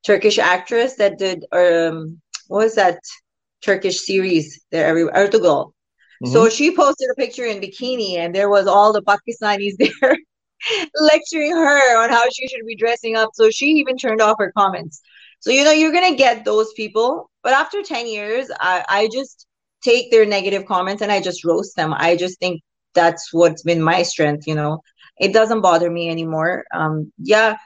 Turkish 0.04 0.40
actress 0.40 0.96
that 0.96 1.20
did 1.20 1.46
um 1.52 2.20
what 2.48 2.64
was 2.64 2.76
that 2.76 2.98
Turkish 3.62 4.00
series 4.06 4.46
there 4.72 4.88
every 4.88 5.04
Ertugrul. 5.22 5.74
Mhm. 6.24 6.32
So 6.32 6.50
she 6.50 6.76
posted 6.76 7.10
a 7.12 7.16
picture 7.16 7.46
in 7.46 7.62
bikini 7.62 8.18
and 8.18 8.34
there 8.34 8.50
was 8.50 8.68
all 8.68 8.94
the 8.94 9.02
Pakistanis 9.02 9.74
there 9.80 10.18
lecturing 11.00 11.52
her 11.52 12.04
on 12.04 12.10
how 12.10 12.26
she 12.30 12.48
should 12.48 12.66
be 12.66 12.76
dressing 12.76 13.16
up. 13.16 13.30
So 13.34 13.50
she 13.50 13.68
even 13.68 13.98
turned 13.98 14.22
off 14.22 14.38
her 14.40 14.52
comments. 14.58 15.02
So 15.40 15.52
you 15.52 15.64
know 15.64 15.72
you're 15.72 15.92
gonna 15.92 16.16
get 16.16 16.46
those 16.46 16.74
people, 16.74 17.30
but 17.44 17.54
after 17.54 17.84
10 17.84 18.08
years, 18.08 18.50
I, 18.60 18.84
I 18.90 19.10
just 19.12 19.46
take 19.84 20.10
their 20.12 20.26
negative 20.26 20.66
comments 20.66 21.02
and 21.02 21.12
I 21.12 21.22
just 21.22 21.46
roast 21.46 21.76
them. 21.76 21.94
I 21.96 22.16
just 22.16 22.40
think 22.40 22.62
that's 22.96 23.32
what's 23.34 23.62
been 23.64 23.82
my 23.82 24.02
strength, 24.04 24.48
you 24.48 24.56
know. 24.56 24.82
It 25.20 25.34
doesn't 25.34 25.62
bother 25.62 25.90
me 25.92 26.10
anymore. 26.10 26.66
Um 26.74 27.12
yeah, 27.20 27.58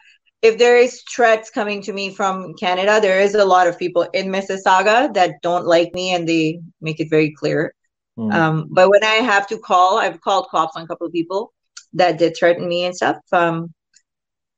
if 0.42 0.58
there 0.58 0.78
is 0.78 1.04
threats 1.16 1.50
coming 1.50 1.82
to 1.84 1.94
me 1.94 2.14
from 2.14 2.54
Canada, 2.56 3.00
there 3.02 3.20
is 3.22 3.36
a 3.36 3.46
lot 3.46 3.68
of 3.68 3.78
people 3.80 4.04
in 4.14 4.28
Mississauga 4.32 5.14
that 5.14 5.36
don't 5.42 5.66
like 5.66 5.94
me 5.94 6.14
and 6.14 6.28
they 6.28 6.60
make 6.82 7.00
it 7.00 7.10
very 7.10 7.34
clear. 7.34 7.74
Mhm. 8.20 8.34
Um, 8.34 8.68
but 8.70 8.90
when 8.90 9.04
I 9.04 9.16
have 9.16 9.48
to 9.48 9.58
call, 9.58 9.98
I've 9.98 10.20
called 10.22 10.48
cops 10.50 10.76
on 10.76 10.84
a 10.84 10.88
couple 10.88 11.08
of 11.08 11.14
people 11.14 11.54
that 11.94 12.18
did 12.18 12.36
threaten 12.38 12.68
me 12.68 12.86
and 12.86 12.96
stuff. 12.96 13.18
Um, 13.32 13.74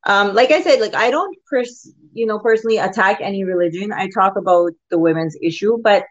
um, 0.05 0.33
like 0.33 0.51
I 0.51 0.61
said, 0.61 0.79
like 0.79 0.95
I 0.95 1.11
don't 1.11 1.35
pers- 1.49 1.93
you 2.13 2.25
know, 2.25 2.39
personally 2.39 2.77
attack 2.77 3.19
any 3.21 3.43
religion. 3.43 3.93
I 3.93 4.09
talk 4.09 4.35
about 4.35 4.71
the 4.89 4.97
women's 4.97 5.37
issue, 5.41 5.77
but 5.81 6.05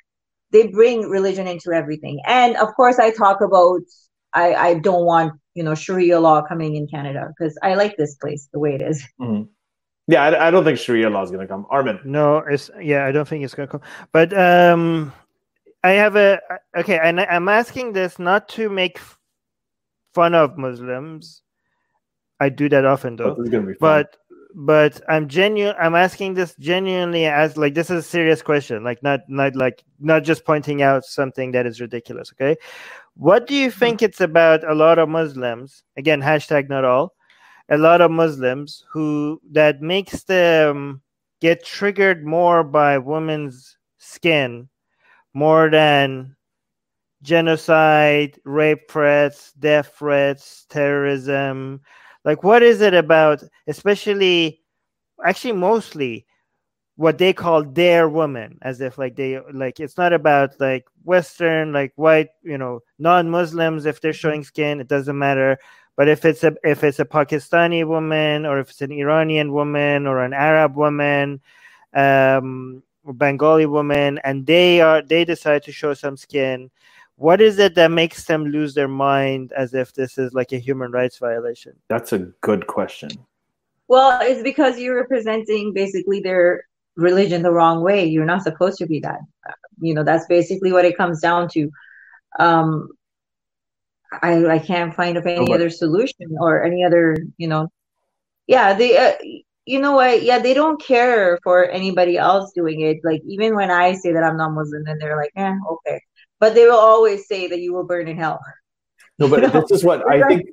they 0.53 0.69
bring 0.69 1.09
religion 1.09 1.47
into 1.47 1.73
everything. 1.73 2.21
And 2.27 2.57
of 2.57 2.69
course, 2.75 2.99
I 2.99 3.11
talk 3.11 3.41
about 3.41 3.81
I 4.33 4.55
I 4.55 4.75
don't 4.75 5.05
want 5.05 5.33
you 5.55 5.65
know 5.65 5.75
Sharia 5.75 6.21
law 6.21 6.43
coming 6.43 6.77
in 6.77 6.87
Canada 6.87 7.33
because 7.37 7.59
I 7.63 7.75
like 7.75 7.97
this 7.97 8.15
place 8.17 8.49
the 8.53 8.59
way 8.61 8.75
it 8.75 8.83
is. 8.83 9.05
Mhm. 9.21 9.49
Yeah, 10.07 10.25
I, 10.25 10.49
I 10.49 10.51
don't 10.51 10.65
think 10.65 10.79
Sharia 10.79 11.09
law 11.09 11.23
is 11.23 11.31
going 11.31 11.47
to 11.47 11.47
come. 11.47 11.67
Armin. 11.71 12.01
No, 12.05 12.39
it's 12.39 12.71
yeah. 12.81 13.07
I 13.07 13.13
don't 13.13 13.29
think 13.29 13.45
it's 13.45 13.55
gonna 13.55 13.69
come. 13.69 13.83
But 14.13 14.33
um, 14.33 15.13
I 15.83 15.91
have 15.91 16.17
a 16.17 16.41
okay, 16.77 16.99
and 16.99 17.21
I'm 17.21 17.49
asking 17.49 17.93
this 17.93 18.19
not 18.19 18.49
to 18.51 18.69
make 18.69 19.01
fun 20.13 20.35
of 20.35 20.59
Muslims. 20.59 21.43
I 22.39 22.49
do 22.49 22.69
that 22.69 22.85
often 22.85 23.17
though. 23.17 23.35
This 23.35 23.45
is 23.45 23.51
going 23.51 23.65
to 23.65 23.73
be 23.73 23.75
fun. 23.75 24.03
but 24.03 24.17
but 24.55 25.01
i'm 25.09 25.29
genuine 25.29 25.75
i'm 25.79 25.95
asking 25.95 26.35
this 26.35 26.55
genuinely 26.57 27.27
as 27.27 27.57
like 27.57 27.75
this 27.75 27.91
is 27.91 28.05
a 28.05 28.09
serious 28.09 28.43
question 28.43 28.83
like 28.83 29.03
not 29.03 29.21
not 29.29 29.55
like 29.55 29.85
not 30.01 30.25
just 30.25 30.45
pointing 30.45 30.83
out 30.83 31.05
something 31.05 31.53
that 31.53 31.67
is 31.67 31.81
ridiculous 31.81 32.33
okay 32.33 32.57
what 33.15 33.47
do 33.47 33.55
you 33.55 33.71
hmm. 33.71 33.79
think 33.79 34.03
it's 34.03 34.21
about 34.21 34.69
a 34.69 34.75
lot 34.75 34.99
of 34.99 35.09
muslims 35.09 35.85
again 35.97 36.21
hashtag 36.21 36.69
not 36.69 36.85
all 36.85 37.15
a 37.69 37.79
lot 37.79 38.01
of 38.01 38.11
muslims 38.11 38.85
who 38.91 39.41
that 39.51 39.81
makes 39.81 40.25
them 40.25 41.01
get 41.41 41.65
triggered 41.65 42.25
more 42.25 42.65
by 42.65 42.99
women's 42.99 43.79
skin 43.99 44.69
more 45.35 45.71
than 45.71 46.37
genocide 47.23 48.39
rape 48.45 48.91
threats 48.91 49.53
death 49.53 49.93
threats 49.99 50.67
terrorism. 50.71 51.81
Like 52.25 52.43
what 52.43 52.63
is 52.63 52.81
it 52.81 52.95
about 52.95 53.43
especially 53.67 54.61
actually 55.25 55.53
mostly 55.53 56.27
what 56.97 57.19
they 57.19 57.33
call 57.33 57.65
their 57.65 58.09
women 58.09 58.59
as 58.63 58.81
if 58.81 58.99
like 58.99 59.17
they 59.17 59.41
like 59.53 59.81
it's 59.81 59.97
not 59.97 60.13
about 60.13 60.59
like 60.61 60.87
western 61.05 61.73
like 61.73 61.93
white 61.97 62.29
you 62.43 62.59
know 62.59 62.81
non-muslims 62.99 63.87
if 63.87 64.01
they're 64.01 64.13
showing 64.13 64.45
skin 64.45 64.81
it 64.81 64.89
doesn't 64.89 65.19
matter. 65.19 65.59
But 65.97 66.09
if 66.09 66.25
it's 66.25 66.45
a 66.45 66.55
if 66.65 66.83
it's 66.85 66.99
a 66.99 67.05
pakistani 67.05 67.87
woman 67.87 68.47
or 68.47 68.61
if 68.61 68.71
it's 68.71 68.83
an 68.83 68.93
iranian 68.93 69.53
woman 69.53 70.07
or 70.07 70.21
an 70.23 70.33
arab 70.33 70.77
woman 70.77 71.41
um 71.95 72.83
bengali 73.13 73.67
woman 73.67 74.19
and 74.25 74.47
they 74.47 74.81
are 74.81 75.03
they 75.03 75.25
decide 75.25 75.63
to 75.63 75.73
show 75.73 75.95
some 75.95 76.17
skin 76.17 76.71
what 77.17 77.41
is 77.41 77.59
it 77.59 77.75
that 77.75 77.91
makes 77.91 78.25
them 78.25 78.47
lose 78.47 78.73
their 78.75 78.89
mind 78.89 79.53
as 79.53 79.75
if 79.75 79.93
this 79.93 80.17
is 80.17 80.33
like 80.33 80.53
a 80.53 80.59
human 80.59 80.91
rights 80.91 81.19
violation 81.19 81.75
That's 81.89 82.15
a 82.15 82.19
good 82.41 82.67
question. 82.67 83.11
Well, 83.89 84.21
it's 84.23 84.43
because 84.43 84.79
you're 84.79 84.97
representing 84.97 85.73
basically 85.75 86.21
their 86.21 86.65
religion 86.97 87.43
the 87.43 87.51
wrong 87.51 87.83
way. 87.83 88.07
You're 88.07 88.25
not 88.25 88.43
supposed 88.43 88.79
to 88.79 88.87
be 88.87 89.01
that. 89.01 89.19
You 89.81 89.95
know, 89.95 90.05
that's 90.05 90.27
basically 90.27 90.73
what 90.73 90.85
it 90.85 90.97
comes 90.97 91.21
down 91.21 91.49
to. 91.51 91.71
Um, 92.39 92.89
I 94.23 94.47
I 94.47 94.59
can't 94.59 94.95
find 94.95 95.17
of 95.19 95.27
any 95.27 95.45
but- 95.45 95.57
other 95.57 95.71
solution 95.71 96.37
or 96.41 96.63
any 96.63 96.85
other, 96.85 97.17
you 97.37 97.49
know. 97.49 97.69
Yeah, 98.47 98.75
the 98.75 98.97
uh, 98.97 99.13
you 99.67 99.81
know 99.81 99.93
what? 99.93 100.23
Yeah, 100.23 100.39
they 100.39 100.55
don't 100.55 100.81
care 100.83 101.39
for 101.43 101.69
anybody 101.71 102.17
else 102.17 102.53
doing 102.53 102.81
it. 102.81 102.99
Like 103.05 103.23
even 103.27 103.55
when 103.55 103.71
I 103.71 103.95
say 103.95 104.13
that 104.13 104.25
I'm 104.25 104.37
not 104.37 104.53
Muslim, 104.53 104.85
then 104.85 104.99
they're 104.99 105.17
like, 105.17 105.33
"Eh, 105.37 105.55
okay." 105.71 106.01
But 106.39 106.55
they 106.55 106.65
will 106.65 106.79
always 106.79 107.27
say 107.29 107.47
that 107.49 107.61
you 107.61 107.73
will 107.73 107.85
burn 107.85 108.09
in 108.09 108.17
hell. 108.17 108.41
No, 109.19 109.29
but 109.29 109.43
You 109.43 109.49
know, 109.49 109.61
this 109.61 109.71
is 109.71 109.85
what 109.85 110.11
I 110.11 110.27
think. 110.29 110.49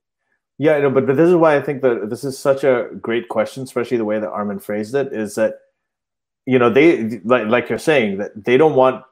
Yeah, 0.58 0.78
no, 0.80 0.90
but, 0.90 1.08
but 1.08 1.16
this 1.16 1.30
is 1.30 1.36
why 1.36 1.56
I 1.56 1.62
think 1.62 1.82
that 1.84 2.10
this 2.10 2.26
is 2.26 2.38
such 2.38 2.66
a 2.66 2.90
great 3.00 3.30
question, 3.30 3.64
especially 3.64 3.96
the 3.96 4.04
way 4.04 4.20
that 4.20 4.30
Armin 4.30 4.60
phrased 4.60 4.94
it. 4.94 5.14
Is 5.14 5.36
that 5.36 5.54
you 6.46 6.60
know 6.60 6.70
they 6.70 7.20
like 7.24 7.48
like 7.48 7.70
you're 7.70 7.80
saying 7.80 8.18
that 8.18 8.32
they 8.44 8.58
don't 8.58 8.76
want 8.76 9.06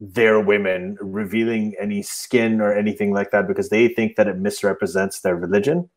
their 0.00 0.40
women 0.40 0.96
revealing 1.00 1.74
any 1.78 2.02
skin 2.02 2.60
or 2.60 2.72
anything 2.72 3.12
like 3.12 3.30
that 3.30 3.46
because 3.46 3.68
they 3.68 3.86
think 3.86 4.16
that 4.16 4.26
it 4.26 4.36
misrepresents 4.36 5.20
their 5.20 5.36
religion, 5.36 5.88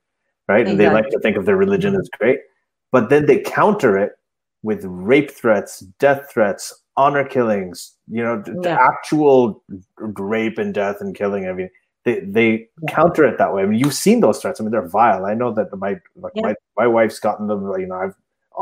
right? 0.48 0.68
And 0.68 0.80
they 0.80 0.90
like 0.90 1.10
to 1.10 1.20
think 1.20 1.38
of 1.38 1.46
their 1.46 1.58
religion 1.58 1.96
as 1.96 2.08
great, 2.20 2.40
but 2.96 3.10
then 3.10 3.26
they 3.26 3.40
counter 3.42 3.98
it 3.98 4.14
with 4.64 4.86
rape 4.86 5.30
threats, 5.30 5.82
death 6.00 6.32
threats, 6.32 6.74
honor 6.96 7.26
killings. 7.26 7.94
You 8.08 8.24
know, 8.24 8.42
Yeah. 8.64 8.78
actual 8.92 9.62
rape 9.98 10.58
and 10.58 10.74
death 10.74 11.02
and 11.02 11.14
killing. 11.14 11.46
I 11.50 11.52
mean, 11.52 11.70
they 12.06 12.22
they 12.22 12.48
Yeah. 12.84 12.94
counter 13.00 13.26
it 13.26 13.38
that 13.38 13.54
way. 13.54 13.64
I 13.64 13.66
mean, 13.66 13.80
you've 13.80 13.94
seen 14.06 14.22
those 14.22 14.40
threats. 14.42 14.62
I 14.62 14.64
mean, 14.64 14.72
they're 14.72 14.88
vile. 14.88 15.26
I 15.26 15.34
know 15.34 15.52
that 15.58 15.76
my 15.78 16.00
like 16.16 16.32
Yeah. 16.36 16.48
my 16.48 16.56
my 16.78 16.88
wife's 16.88 17.20
gotten 17.20 17.48
them. 17.48 17.62
You 17.78 17.88
know, 17.88 17.96
I've 18.04 18.16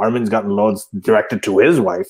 Armin's 0.03 0.29
gotten 0.29 0.49
loads 0.49 0.88
directed 0.99 1.43
to 1.43 1.59
his 1.59 1.79
wife. 1.79 2.09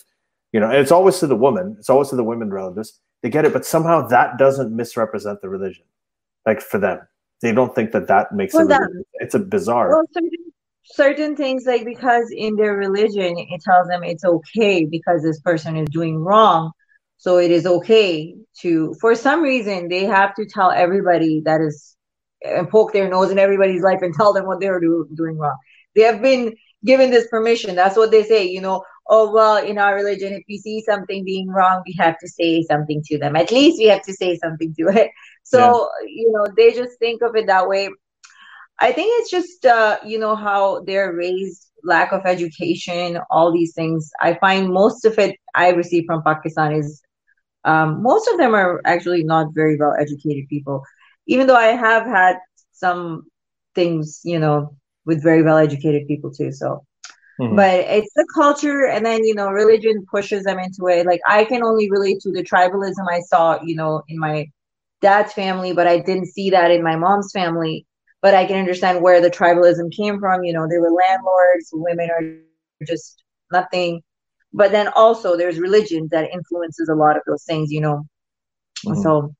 You 0.53 0.61
know, 0.61 0.67
and 0.69 0.77
it's 0.77 0.91
always 0.97 1.19
to 1.19 1.27
the 1.27 1.35
woman. 1.35 1.75
It's 1.79 1.89
always 1.89 2.07
to 2.11 2.15
the 2.15 2.23
women 2.23 2.53
relatives. 2.53 3.01
They 3.21 3.29
get 3.29 3.43
it, 3.43 3.51
but 3.51 3.65
somehow 3.65 4.07
that 4.07 4.37
doesn't 4.37 4.73
misrepresent 4.73 5.41
the 5.41 5.49
religion. 5.49 5.83
Like 6.45 6.61
for 6.61 6.77
them, 6.77 6.99
they 7.41 7.51
don't 7.51 7.75
think 7.75 7.91
that 7.91 8.07
that 8.07 8.31
makes 8.31 8.53
For 8.53 8.63
it. 8.63 9.05
It's 9.23 9.35
a 9.35 9.39
bizarre. 9.39 9.89
Well, 9.89 10.05
certain 10.83 11.35
things 11.35 11.65
like 11.65 11.85
because 11.85 12.29
in 12.35 12.55
their 12.55 12.75
religion 12.75 13.35
it 13.37 13.61
tells 13.61 13.87
them 13.87 14.03
it's 14.03 14.25
okay 14.25 14.85
because 14.85 15.23
this 15.23 15.39
person 15.41 15.77
is 15.77 15.87
doing 15.89 16.17
wrong, 16.17 16.71
so 17.17 17.37
it 17.37 17.51
is 17.51 17.65
okay 17.65 18.35
to. 18.61 18.93
For 19.01 19.15
some 19.15 19.41
reason, 19.41 19.87
they 19.89 20.05
have 20.05 20.35
to 20.35 20.45
tell 20.45 20.71
everybody 20.71 21.41
that 21.45 21.61
is 21.61 21.95
and 22.43 22.69
poke 22.69 22.93
their 22.93 23.09
nose 23.09 23.31
in 23.31 23.39
everybody's 23.39 23.83
life 23.83 24.01
and 24.01 24.13
tell 24.13 24.33
them 24.33 24.45
what 24.45 24.59
they're 24.59 24.79
do, 24.79 25.07
doing 25.15 25.37
wrong. 25.37 25.57
They 25.95 26.01
have 26.01 26.21
been 26.21 26.55
given 26.85 27.11
this 27.11 27.27
permission. 27.27 27.75
That's 27.75 27.95
what 27.97 28.11
they 28.11 28.23
say. 28.23 28.45
You 28.45 28.61
know. 28.61 28.83
Oh 29.07 29.33
well, 29.33 29.57
in 29.57 29.77
our 29.79 29.95
religion, 29.95 30.33
if 30.33 30.43
we 30.47 30.57
see 30.57 30.81
something 30.81 31.25
being 31.25 31.49
wrong, 31.49 31.83
we 31.85 31.93
have 31.99 32.17
to 32.19 32.27
say 32.27 32.63
something 32.63 33.01
to 33.07 33.17
them. 33.17 33.35
At 33.35 33.51
least 33.51 33.77
we 33.77 33.87
have 33.87 34.01
to 34.03 34.13
say 34.13 34.37
something 34.37 34.73
to 34.79 34.87
it. 34.89 35.11
So 35.45 35.89
you 36.07 36.31
know, 36.31 36.47
they 36.55 36.71
just 36.71 36.97
think 36.99 37.21
of 37.21 37.35
it 37.35 37.47
that 37.47 37.67
way. 37.67 37.89
I 38.83 38.93
think 38.93 39.09
it's 39.21 39.31
just 39.31 39.65
uh, 39.65 39.97
you 40.05 40.19
know 40.19 40.35
how 40.35 40.81
they're 40.85 41.13
raised, 41.13 41.71
lack 41.83 42.13
of 42.13 42.25
education, 42.25 43.19
all 43.31 43.53
these 43.53 43.73
things. 43.75 44.11
I 44.21 44.35
find 44.35 44.69
most 44.73 45.05
of 45.05 45.19
it 45.19 45.37
I 45.55 45.69
receive 45.71 46.05
from 46.07 46.23
Pakistan 46.23 46.73
is 46.73 47.01
um, 47.65 48.03
most 48.03 48.27
of 48.29 48.37
them 48.37 48.55
are 48.55 48.81
actually 48.85 49.23
not 49.23 49.47
very 49.53 49.77
well 49.77 49.95
educated 49.99 50.47
people. 50.49 50.83
Even 51.27 51.47
though 51.47 51.55
I 51.57 51.75
have 51.87 52.05
had 52.05 52.37
some 52.73 53.23
things, 53.75 54.21
you 54.25 54.39
know, 54.39 54.75
with 55.05 55.23
very 55.23 55.43
well 55.43 55.57
educated 55.57 56.07
people 56.07 56.31
too. 56.31 56.51
So, 56.51 56.85
Mhm. 57.39 57.55
but 57.55 57.81
it's 57.81 58.13
the 58.15 58.27
culture, 58.35 58.85
and 58.87 59.05
then 59.05 59.23
you 59.25 59.35
know, 59.35 59.47
religion 59.49 60.05
pushes 60.11 60.43
them 60.43 60.59
into 60.59 60.87
it. 60.89 61.05
Like 61.05 61.21
I 61.27 61.45
can 61.45 61.63
only 61.63 61.89
relate 61.91 62.19
to 62.21 62.31
the 62.31 62.43
tribalism 62.43 63.05
I 63.09 63.21
saw, 63.21 63.59
you 63.63 63.75
know, 63.75 64.03
in 64.09 64.19
my 64.19 64.47
dad's 65.01 65.33
family, 65.33 65.73
but 65.73 65.87
I 65.87 65.99
didn't 65.99 66.27
see 66.27 66.51
that 66.51 66.71
in 66.71 66.83
my 66.83 66.95
mom's 66.97 67.31
family. 67.33 67.85
But 68.23 68.33
I 68.33 68.45
can 68.45 68.57
understand 68.57 69.03
where 69.03 69.21
the 69.21 69.29
tribalism 69.29 69.91
came 69.95 70.19
from. 70.19 70.43
You 70.43 70.53
know, 70.53 70.65
they 70.67 70.79
were 70.79 70.89
landlords, 70.89 71.69
women 71.73 72.09
are 72.09 72.85
just 72.87 73.23
nothing. 73.51 74.01
But 74.53 74.71
then 74.71 74.87
also 74.95 75.37
there's 75.37 75.59
religion 75.59 76.07
that 76.11 76.31
influences 76.31 76.89
a 76.89 76.95
lot 76.95 77.17
of 77.17 77.23
those 77.27 77.43
things, 77.43 77.71
you 77.71 77.81
know. 77.81 78.05
Mhm. 78.85 79.03
So 79.03 79.35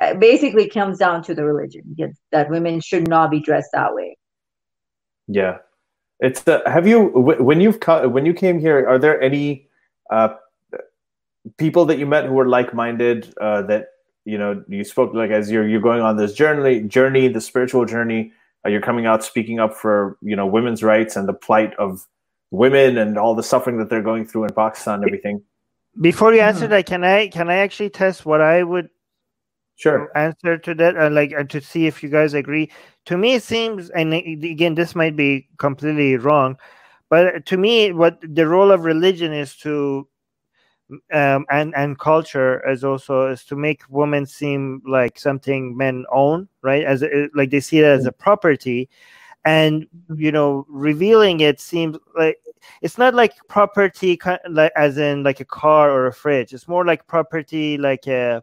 uh, 0.00 0.14
basically 0.14 0.68
comes 0.68 0.98
down 0.98 1.22
to 1.24 1.34
the 1.34 1.44
religion 1.44 1.94
that 2.32 2.50
women 2.50 2.80
should 2.80 3.06
not 3.06 3.30
be 3.30 3.40
dressed 3.40 3.70
that 3.72 3.94
way. 3.94 4.16
Yeah, 5.28 5.58
it's 6.20 6.46
uh, 6.48 6.60
have 6.66 6.86
you 6.86 7.08
when 7.08 7.60
you've 7.60 7.78
when 7.86 8.24
you 8.24 8.34
came 8.34 8.58
here? 8.58 8.86
Are 8.88 8.98
there 8.98 9.20
any 9.20 9.68
uh, 10.10 10.34
people 11.58 11.84
that 11.86 11.98
you 11.98 12.06
met 12.06 12.24
who 12.24 12.34
were 12.34 12.48
like 12.48 12.72
minded 12.72 13.34
uh, 13.40 13.62
that 13.62 13.88
you 14.26 14.36
know 14.36 14.62
you 14.68 14.84
spoke 14.84 15.14
like 15.14 15.30
as 15.30 15.50
you're 15.50 15.66
you're 15.66 15.80
going 15.80 16.02
on 16.02 16.16
this 16.16 16.34
journey 16.34 16.80
journey 16.82 17.28
the 17.28 17.40
spiritual 17.40 17.86
journey 17.86 18.32
uh, 18.66 18.68
you're 18.68 18.82
coming 18.82 19.06
out 19.06 19.24
speaking 19.24 19.60
up 19.60 19.74
for 19.74 20.18
you 20.20 20.36
know 20.36 20.46
women's 20.46 20.82
rights 20.82 21.16
and 21.16 21.26
the 21.28 21.32
plight 21.32 21.72
of 21.76 22.06
women 22.50 22.98
and 22.98 23.16
all 23.16 23.34
the 23.34 23.42
suffering 23.42 23.78
that 23.78 23.88
they're 23.88 24.02
going 24.02 24.26
through 24.26 24.44
in 24.44 24.52
Pakistan 24.52 24.96
and 24.96 25.04
everything. 25.04 25.42
Before 26.00 26.34
you 26.34 26.40
answer 26.40 26.64
mm-hmm. 26.64 26.72
that, 26.72 26.86
can 26.86 27.04
I 27.04 27.28
can 27.28 27.48
I 27.48 27.56
actually 27.56 27.90
test 27.90 28.26
what 28.26 28.40
I 28.40 28.62
would 28.62 28.90
sure 29.76 30.10
answer 30.16 30.56
to 30.58 30.74
that 30.74 30.96
and 30.96 31.14
like 31.14 31.32
and 31.32 31.48
to 31.50 31.60
see 31.60 31.86
if 31.86 32.02
you 32.02 32.08
guys 32.08 32.32
agree 32.32 32.70
to 33.04 33.18
me 33.18 33.34
it 33.34 33.42
seems 33.42 33.90
and 33.90 34.14
again 34.14 34.74
this 34.74 34.94
might 34.94 35.14
be 35.14 35.46
completely 35.58 36.16
wrong 36.16 36.56
but 37.10 37.44
to 37.44 37.58
me 37.58 37.92
what 37.92 38.18
the 38.22 38.48
role 38.48 38.72
of 38.72 38.84
religion 38.84 39.34
is 39.34 39.54
to 39.54 40.08
um, 41.12 41.46
and 41.50 41.74
and 41.74 41.98
culture 41.98 42.64
as 42.66 42.84
also 42.84 43.28
is 43.28 43.44
to 43.44 43.56
make 43.56 43.82
women 43.88 44.24
seem 44.24 44.80
like 44.86 45.18
something 45.18 45.76
men 45.76 46.04
own 46.12 46.48
right 46.62 46.84
as 46.84 47.02
a, 47.02 47.28
like 47.34 47.50
they 47.50 47.60
see 47.60 47.80
it 47.80 47.84
as 47.84 48.06
a 48.06 48.12
property 48.12 48.88
and 49.44 49.86
you 50.14 50.30
know 50.30 50.64
revealing 50.68 51.40
it 51.40 51.60
seems 51.60 51.96
like 52.16 52.38
it's 52.82 52.98
not 52.98 53.14
like 53.14 53.34
property 53.48 54.18
like 54.48 54.72
as 54.76 54.96
in 54.96 55.24
like 55.24 55.40
a 55.40 55.44
car 55.44 55.90
or 55.90 56.06
a 56.06 56.12
fridge 56.12 56.52
it's 56.52 56.68
more 56.68 56.84
like 56.84 57.06
property 57.08 57.76
like 57.76 58.06
a 58.06 58.42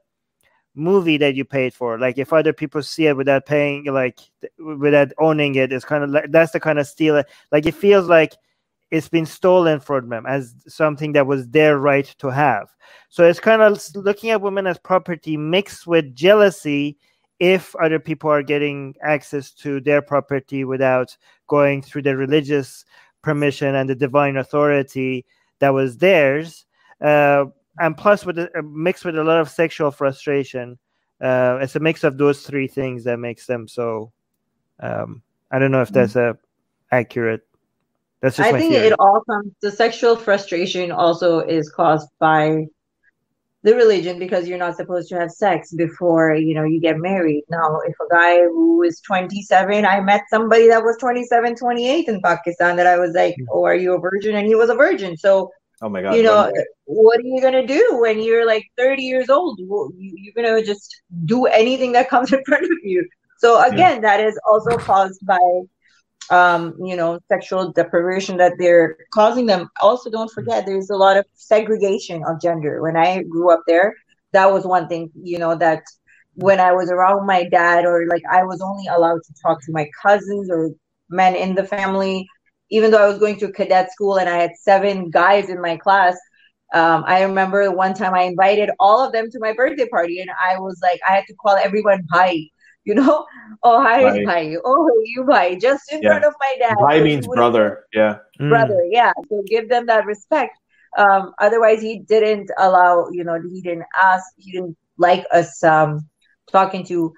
movie 0.76 1.18
that 1.18 1.36
you 1.36 1.46
paid 1.46 1.74
for. 1.74 2.00
Like 2.00 2.18
if 2.18 2.34
other 2.34 2.54
people 2.54 2.82
see 2.82 3.08
it 3.08 3.18
without 3.18 3.46
paying, 3.46 3.86
like 3.86 4.20
without 4.58 5.12
owning 5.20 5.56
it, 5.56 5.72
it's 5.72 5.86
kind 5.86 6.04
of 6.04 6.10
like 6.10 6.32
that's 6.32 6.52
the 6.52 6.60
kind 6.60 6.80
of 6.80 6.88
steal. 6.88 7.24
Like 7.52 7.66
it 7.66 7.76
feels 7.76 8.08
like 8.08 8.34
it's 8.94 9.10
been 9.10 9.26
stolen 9.26 9.80
from 9.80 10.08
them 10.10 10.24
as 10.28 10.54
something 10.68 11.14
that 11.14 11.26
was 11.26 11.48
their 11.50 11.80
right 11.80 12.06
to 12.20 12.28
have. 12.28 12.70
So 13.10 13.24
it's 13.24 13.40
kind 13.40 13.64
of 13.64 13.82
looking 13.96 14.30
at 14.30 14.40
women 14.40 14.68
as 14.68 14.78
property 14.78 15.36
mixed 15.36 15.88
with 15.88 16.14
jealousy 16.14 16.96
if 17.40 17.76
other 17.78 17.98
people 17.98 18.30
are 18.30 18.44
getting 18.44 18.94
access 19.02 19.50
to 19.50 19.82
their 19.82 20.04
property 20.04 20.64
without 20.64 21.18
going 21.48 21.82
through 21.82 22.04
the 22.04 22.16
religious 22.16 22.86
permission 23.24 23.74
and 23.74 23.90
the 23.90 23.96
divine 23.96 24.38
authority 24.38 25.26
that 25.58 25.74
was 25.74 25.98
theirs. 25.98 26.66
Uh, 27.02 27.46
and 27.80 27.98
plus 27.98 28.28
with 28.28 28.38
a, 28.38 28.62
mixed 28.62 29.06
with 29.06 29.18
a 29.18 29.24
lot 29.24 29.40
of 29.40 29.50
sexual 29.50 29.90
frustration. 29.90 30.78
Uh, 31.20 31.58
it's 31.60 31.76
a 31.76 31.80
mix 31.80 32.04
of 32.04 32.20
those 32.20 32.44
three 32.44 32.68
things 32.68 33.06
that 33.06 33.18
makes 33.18 33.48
them 33.48 33.68
so. 33.68 34.12
Um, 34.80 35.24
I 35.50 35.58
don't 35.58 35.72
know 35.72 35.82
if 35.82 35.90
that's 35.90 36.16
a 36.16 36.38
accurate. 36.92 37.42
That's 38.24 38.38
just 38.38 38.50
I 38.50 38.58
think 38.58 38.72
theory. 38.72 38.88
it 38.88 38.94
all 39.00 39.22
comes. 39.30 39.52
The 39.62 39.70
sexual 39.70 40.16
frustration 40.16 40.92
also 40.92 41.42
is 41.42 41.70
caused 41.70 42.08
by 42.20 42.66
the 43.64 43.76
religion 43.76 44.18
because 44.18 44.48
you're 44.48 44.58
not 44.58 44.78
supposed 44.78 45.10
to 45.10 45.20
have 45.20 45.32
sex 45.32 45.74
before 45.74 46.34
you 46.36 46.54
know 46.54 46.64
you 46.64 46.82
get 46.82 46.98
married 46.98 47.44
now 47.50 47.80
if 47.86 47.96
a 48.06 48.10
guy 48.14 48.44
who 48.44 48.84
is 48.84 49.00
27 49.00 49.86
i 49.86 50.02
met 50.02 50.24
somebody 50.30 50.68
that 50.68 50.84
was 50.84 50.98
27 50.98 51.56
28 51.56 52.10
in 52.10 52.20
pakistan 52.20 52.76
that 52.76 52.88
i 52.88 52.98
was 52.98 53.14
like 53.14 53.34
hmm. 53.38 53.46
oh 53.54 53.64
are 53.64 53.74
you 53.76 53.94
a 53.94 54.00
virgin 54.00 54.36
and 54.36 54.48
he 54.48 54.54
was 54.54 54.70
a 54.70 54.76
virgin 54.76 55.16
so 55.16 55.50
Oh 55.82 55.90
my 55.90 56.02
god! 56.02 56.16
You 56.16 56.24
know, 56.24 56.50
what 56.86 57.20
are 57.20 57.24
you 57.24 57.42
gonna 57.42 57.68
do 57.68 57.98
when 58.00 58.22
you're 58.22 58.46
like 58.46 58.64
30 58.78 59.04
years 59.04 59.30
old? 59.30 59.60
You're 59.60 60.34
gonna 60.34 60.64
just 60.64 61.02
do 61.26 61.46
anything 61.46 61.92
that 61.92 62.08
comes 62.10 62.32
in 62.38 62.42
front 62.46 62.64
of 62.64 62.78
you. 62.84 63.06
So 63.38 63.62
again, 63.62 63.96
yeah. 63.96 64.00
that 64.00 64.20
is 64.22 64.40
also 64.50 64.78
caused 64.78 65.26
by, 65.26 65.38
um, 66.30 66.76
you 66.80 66.96
know, 66.96 67.20
sexual 67.28 67.72
deprivation 67.72 68.38
that 68.38 68.54
they're 68.58 68.98
causing 69.14 69.46
them. 69.46 69.70
Also, 69.82 70.10
don't 70.10 70.32
mm. 70.32 70.34
forget 70.34 70.66
there's 70.66 70.90
a 70.90 70.96
lot 70.96 71.18
of 71.18 71.26
segregation 71.34 72.24
of 72.26 72.42
gender. 72.42 72.82
When 72.82 72.98
I 72.98 73.24
grew 73.24 73.52
up 73.52 73.64
there, 73.68 73.96
that 74.32 74.52
was 74.52 74.66
one 74.66 74.88
thing. 74.88 75.12
You 75.16 75.40
know 75.40 75.56
that 75.56 75.84
when 76.36 76.60
I 76.60 76.72
was 76.74 76.90
around 76.90 77.26
my 77.26 77.44
dad, 77.44 77.86
or 77.86 78.08
like 78.08 78.24
I 78.32 78.44
was 78.44 78.62
only 78.62 78.88
allowed 78.88 79.22
to 79.24 79.34
talk 79.42 79.64
to 79.66 79.72
my 79.72 79.90
cousins 80.02 80.50
or 80.50 80.72
men 81.10 81.36
in 81.36 81.54
the 81.56 81.64
family 81.64 82.28
even 82.74 82.90
though 82.90 83.04
I 83.04 83.08
was 83.08 83.20
going 83.20 83.38
to 83.38 83.52
cadet 83.52 83.92
school 83.92 84.18
and 84.18 84.28
I 84.28 84.38
had 84.38 84.52
seven 84.60 85.12
guys 85.12 85.48
in 85.48 85.62
my 85.62 85.78
class, 85.78 86.18
um, 86.74 87.04
I 87.06 87.22
remember 87.22 87.70
one 87.70 87.94
time 87.94 88.16
I 88.16 88.24
invited 88.24 88.72
all 88.80 89.06
of 89.06 89.12
them 89.14 89.30
to 89.30 89.40
my 89.40 89.54
birthday 89.54 89.88
party, 89.88 90.20
and 90.22 90.32
I 90.44 90.58
was 90.58 90.80
like, 90.82 91.00
I 91.08 91.14
had 91.14 91.26
to 91.28 91.36
call 91.36 91.56
everyone 91.56 92.04
bhai, 92.12 92.50
you 92.86 92.96
know, 92.96 93.26
oh 93.64 93.82
hi 93.82 94.04
bhai, 94.04 94.26
bhai. 94.26 94.58
oh 94.64 94.90
you 95.06 95.24
bhai, 95.24 95.56
just 95.56 95.92
in 95.92 96.02
yeah. 96.02 96.10
front 96.10 96.26
of 96.26 96.34
my 96.40 96.56
dad. 96.60 96.76
Bhai 96.80 97.02
means 97.02 97.28
brother, 97.28 97.86
yeah, 97.94 98.18
brother, 98.38 98.82
mm. 98.84 98.90
yeah. 98.92 99.12
So 99.30 99.44
give 99.48 99.70
them 99.70 99.86
that 99.88 100.06
respect. 100.06 100.58
Um, 100.98 101.34
otherwise, 101.40 101.82
he 101.82 102.00
didn't 102.00 102.52
allow, 102.58 103.08
you 103.12 103.24
know, 103.24 103.40
he 103.42 103.62
didn't 103.62 103.86
ask, 104.02 104.26
he 104.38 104.52
didn't 104.52 104.78
like 104.98 105.26
us 105.32 105.64
um, 105.64 106.08
talking 106.52 106.86
to 106.86 107.14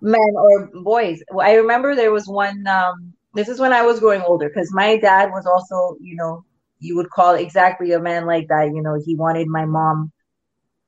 men 0.00 0.34
or 0.36 0.68
boys. 0.82 1.22
I 1.40 1.54
remember 1.54 1.94
there 1.94 2.12
was 2.12 2.26
one 2.26 2.66
um, 2.66 3.14
this 3.34 3.48
is 3.48 3.60
when 3.60 3.72
I 3.72 3.82
was 3.82 4.00
growing 4.00 4.22
older 4.22 4.48
because 4.48 4.72
my 4.72 4.96
dad 4.96 5.30
was 5.30 5.46
also, 5.46 5.96
you 6.00 6.16
know, 6.16 6.44
you 6.80 6.96
would 6.96 7.10
call 7.10 7.34
exactly 7.34 7.92
a 7.92 8.00
man 8.00 8.26
like 8.26 8.48
that. 8.48 8.72
You 8.74 8.82
know, 8.82 9.00
he 9.04 9.14
wanted 9.14 9.48
my 9.48 9.64
mom 9.64 10.12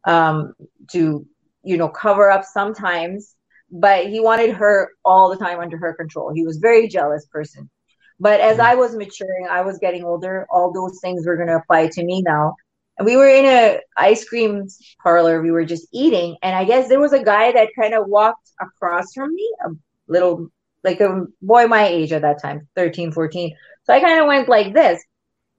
um, 0.04 0.54
to, 0.92 1.26
you 1.62 1.76
know, 1.76 1.88
cover 1.88 2.30
up 2.30 2.44
sometimes, 2.44 3.34
but 3.70 4.06
he 4.06 4.20
wanted 4.20 4.54
her 4.54 4.90
all 5.04 5.30
the 5.30 5.36
time 5.36 5.60
under 5.60 5.76
her 5.78 5.94
control. 5.94 6.32
He 6.32 6.44
was 6.44 6.58
very 6.58 6.88
jealous 6.88 7.26
person. 7.26 7.70
But 8.18 8.40
as 8.40 8.58
mm-hmm. 8.58 8.66
I 8.66 8.74
was 8.74 8.94
maturing, 8.94 9.48
I 9.50 9.62
was 9.62 9.78
getting 9.78 10.04
older. 10.04 10.46
All 10.50 10.72
those 10.72 10.98
things 11.00 11.26
were 11.26 11.36
going 11.36 11.48
to 11.48 11.56
apply 11.56 11.88
to 11.88 12.04
me 12.04 12.22
now. 12.22 12.54
And 12.98 13.06
we 13.06 13.16
were 13.16 13.28
in 13.28 13.46
a 13.46 13.80
ice 13.96 14.24
cream 14.24 14.68
parlor. 15.02 15.40
We 15.40 15.50
were 15.50 15.64
just 15.64 15.88
eating, 15.92 16.36
and 16.42 16.54
I 16.54 16.64
guess 16.64 16.88
there 16.88 17.00
was 17.00 17.14
a 17.14 17.22
guy 17.22 17.52
that 17.52 17.70
kind 17.78 17.94
of 17.94 18.08
walked 18.08 18.50
across 18.60 19.14
from 19.14 19.34
me, 19.34 19.50
a 19.64 19.70
little 20.06 20.50
like 20.84 21.00
a 21.00 21.26
boy 21.42 21.66
my 21.66 21.86
age 21.86 22.12
at 22.12 22.22
that 22.22 22.40
time 22.40 22.68
13 22.76 23.12
14 23.12 23.56
so 23.84 23.92
i 23.92 24.00
kind 24.00 24.20
of 24.20 24.26
went 24.26 24.48
like 24.48 24.72
this 24.72 25.02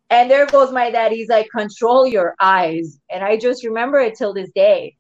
and 0.09 0.29
there 0.29 0.45
goes 0.45 0.71
my 0.71 0.89
dad 0.89 1.11
he's 1.11 1.29
like 1.29 1.47
control 1.55 2.07
your 2.07 2.35
eyes 2.39 2.99
and 3.09 3.23
i 3.23 3.37
just 3.37 3.65
remember 3.65 3.99
it 3.99 4.17
till 4.17 4.33
this 4.33 4.49
day 4.55 4.95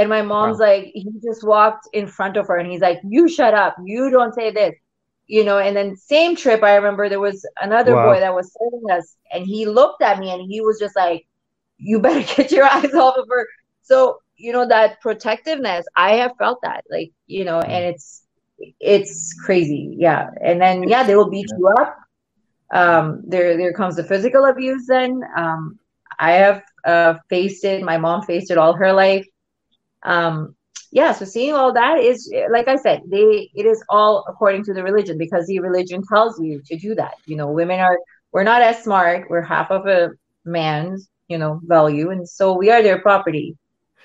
and 0.00 0.08
my 0.08 0.22
mom's 0.22 0.58
wow. 0.58 0.66
like 0.66 0.90
he 0.94 1.10
just 1.22 1.44
walked 1.44 1.88
in 1.92 2.06
front 2.06 2.36
of 2.36 2.46
her 2.46 2.56
and 2.56 2.70
he's 2.70 2.80
like 2.80 3.00
you 3.04 3.28
shut 3.28 3.54
up 3.54 3.76
you 3.84 4.10
don't 4.10 4.34
say 4.34 4.50
this 4.50 4.74
you 5.26 5.44
know 5.44 5.58
and 5.58 5.76
then 5.76 5.96
same 5.96 6.34
trip 6.34 6.62
i 6.62 6.74
remember 6.74 7.08
there 7.08 7.20
was 7.20 7.44
another 7.60 7.94
wow. 7.94 8.06
boy 8.06 8.20
that 8.20 8.34
was 8.34 8.52
serving 8.58 8.90
us 8.90 9.16
and 9.32 9.46
he 9.46 9.66
looked 9.66 10.02
at 10.02 10.18
me 10.18 10.30
and 10.30 10.42
he 10.50 10.60
was 10.60 10.78
just 10.78 10.96
like 10.96 11.26
you 11.78 12.00
better 12.00 12.22
get 12.36 12.50
your 12.50 12.64
eyes 12.64 12.94
off 12.94 13.16
of 13.16 13.26
her 13.28 13.46
so 13.82 14.18
you 14.36 14.52
know 14.52 14.66
that 14.66 15.00
protectiveness 15.00 15.84
i 15.96 16.12
have 16.12 16.32
felt 16.38 16.58
that 16.62 16.84
like 16.90 17.12
you 17.26 17.44
know 17.44 17.60
and 17.60 17.84
it's 17.84 18.20
it's 18.78 19.34
crazy. 19.44 19.94
Yeah. 19.98 20.30
And 20.42 20.60
then, 20.60 20.88
yeah, 20.88 21.02
they 21.02 21.16
will 21.16 21.30
beat 21.30 21.46
you 21.56 21.68
up. 21.68 21.96
Um, 22.72 23.22
there, 23.26 23.56
there 23.56 23.72
comes 23.72 23.96
the 23.96 24.04
physical 24.04 24.44
abuse. 24.44 24.86
Then, 24.86 25.22
um, 25.36 25.78
I 26.18 26.32
have, 26.32 26.62
uh, 26.84 27.14
faced 27.28 27.64
it. 27.64 27.82
My 27.82 27.98
mom 27.98 28.22
faced 28.22 28.50
it 28.50 28.58
all 28.58 28.74
her 28.74 28.92
life. 28.92 29.26
Um, 30.02 30.54
yeah. 30.92 31.12
So 31.12 31.24
seeing 31.24 31.54
all 31.54 31.72
that 31.72 31.98
is, 32.00 32.32
like 32.50 32.68
I 32.68 32.76
said, 32.76 33.02
they, 33.06 33.50
it 33.54 33.66
is 33.66 33.82
all 33.88 34.24
according 34.28 34.64
to 34.64 34.74
the 34.74 34.82
religion 34.82 35.18
because 35.18 35.46
the 35.46 35.60
religion 35.60 36.02
tells 36.06 36.40
you 36.40 36.60
to 36.66 36.76
do 36.76 36.94
that. 36.96 37.14
You 37.26 37.36
know, 37.36 37.50
women 37.50 37.78
are, 37.80 37.98
we're 38.32 38.44
not 38.44 38.62
as 38.62 38.82
smart. 38.82 39.30
We're 39.30 39.42
half 39.42 39.70
of 39.70 39.86
a 39.86 40.10
man's, 40.44 41.08
you 41.28 41.38
know, 41.38 41.60
value. 41.64 42.10
And 42.10 42.28
so 42.28 42.56
we 42.56 42.70
are 42.70 42.82
their 42.82 43.00
property, 43.00 43.56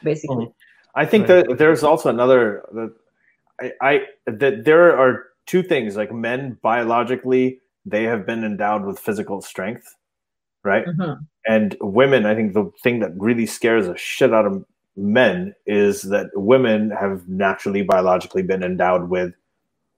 basically. 0.03 0.51
I 0.95 1.05
think 1.05 1.27
that 1.27 1.57
there's 1.57 1.83
also 1.83 2.09
another, 2.09 2.63
I, 3.59 3.71
I 3.81 3.99
that 4.27 4.65
there 4.65 4.97
are 4.97 5.25
two 5.45 5.63
things 5.63 5.95
like 5.95 6.11
men 6.11 6.57
biologically 6.61 7.59
they 7.85 8.03
have 8.03 8.25
been 8.25 8.43
endowed 8.43 8.83
with 8.83 8.99
physical 8.99 9.41
strength 9.41 9.95
right 10.63 10.85
mm-hmm. 10.85 11.23
and 11.47 11.77
women 11.79 12.25
i 12.25 12.35
think 12.35 12.53
the 12.53 12.69
thing 12.83 12.99
that 12.99 13.11
really 13.17 13.45
scares 13.45 13.87
the 13.87 13.95
shit 13.97 14.33
out 14.33 14.45
of 14.45 14.65
men 14.97 15.53
is 15.65 16.03
that 16.03 16.27
women 16.33 16.89
have 16.91 17.27
naturally 17.27 17.81
biologically 17.81 18.41
been 18.41 18.63
endowed 18.63 19.09
with 19.09 19.33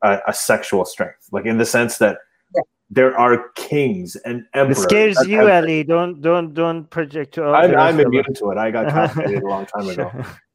a, 0.03 0.19
a 0.28 0.34
sexual 0.34 0.86
strength 0.86 1.28
like 1.32 1.45
in 1.45 1.57
the 1.57 1.65
sense 1.65 1.98
that 1.98 2.18
yeah. 2.56 2.61
there 2.90 3.18
are 3.18 3.49
kings 3.56 4.15
and 4.18 4.45
emperors. 4.53 4.80
It 4.80 4.82
scares 4.82 5.28
you, 5.28 5.49
Ali. 5.49 5.84
Don't 5.84 6.22
don't 6.22 6.53
don't 6.53 6.90
project. 6.90 7.36
To 7.36 7.45
I'm, 7.45 7.76
I'm 7.76 7.99
immune 7.99 8.34
to 8.36 8.52
it. 8.52 8.57
I 8.57 8.72
got 8.72 8.88
castrated 8.94 9.44
a 9.44 9.48
long 9.48 9.65
time 9.65 9.90
ago. 9.90 10.11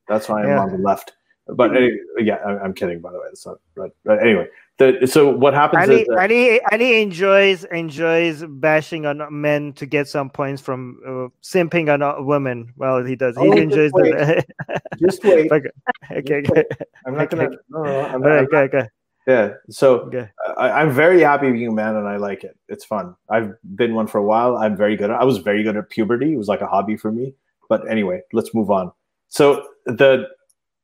That's 0.09 0.29
why 0.29 0.43
I'm 0.43 0.49
yeah. 0.49 0.61
on 0.61 0.71
the 0.71 0.79
left. 0.79 1.13
But 1.47 1.77
anyway, 1.77 1.99
yeah, 2.21 2.37
I'm 2.37 2.73
kidding. 2.73 3.01
By 3.01 3.11
the 3.13 3.19
way, 3.19 3.25
that's 3.29 3.45
not 3.45 3.59
right. 3.75 3.91
But 4.05 4.23
anyway, 4.23 4.47
the, 4.79 5.07
so 5.07 5.29
what 5.29 5.55
happens 5.55 5.89
Ali, 5.89 6.03
is 6.03 6.09
that, 6.09 6.19
Ali, 6.19 6.61
Ali 6.71 7.03
enjoys 7.03 7.65
enjoys 7.65 8.45
bashing 8.49 9.07
on 9.07 9.27
men 9.31 9.73
to 9.75 9.87
get 9.87 10.07
some 10.09 10.31
points 10.31 10.63
from 10.63 11.01
uh, 11.05 11.29
simping 11.43 11.93
on 11.93 12.27
women. 12.27 12.73
Well, 12.77 13.05
he 13.05 13.17
does. 13.17 13.37
He 13.37 13.49
oh, 13.49 13.53
enjoys 13.53 13.91
just 13.91 13.95
wait. 13.95 14.45
just 15.01 15.25
wait. 15.25 15.53
okay, 15.53 15.71
okay. 16.11 16.65
I'm 17.07 17.17
not 17.17 17.29
gonna. 17.29 17.51
No, 17.69 17.83
no, 17.83 18.01
I'm, 18.01 18.23
right, 18.23 18.45
okay, 18.45 18.59
okay. 18.59 18.89
Yeah. 19.27 19.55
So 19.71 20.01
Okay. 20.01 20.29
I, 20.57 20.71
I'm 20.71 20.91
very 20.91 21.21
happy 21.21 21.51
being 21.51 21.69
a 21.69 21.73
man 21.73 21.97
and 21.97 22.09
I 22.09 22.17
like 22.17 22.45
it. 22.45 22.57
It's 22.69 22.85
fun. 22.85 23.15
I've 23.29 23.55
been 23.77 23.95
one 23.95 24.07
for 24.07 24.19
a 24.19 24.25
while. 24.25 24.57
I'm 24.57 24.77
very 24.77 24.97
good. 24.97 25.11
At, 25.11 25.21
I 25.21 25.25
was 25.25 25.39
very 25.39 25.63
good 25.63 25.77
at 25.77 25.91
puberty. 25.91 26.33
It 26.33 26.37
was 26.37 26.49
like 26.49 26.61
a 26.61 26.67
hobby 26.67 26.97
for 26.97 27.13
me. 27.13 27.35
But 27.69 27.89
anyway, 27.89 28.23
let's 28.33 28.53
move 28.55 28.71
on. 28.71 28.93
So 29.29 29.67
the 29.87 30.29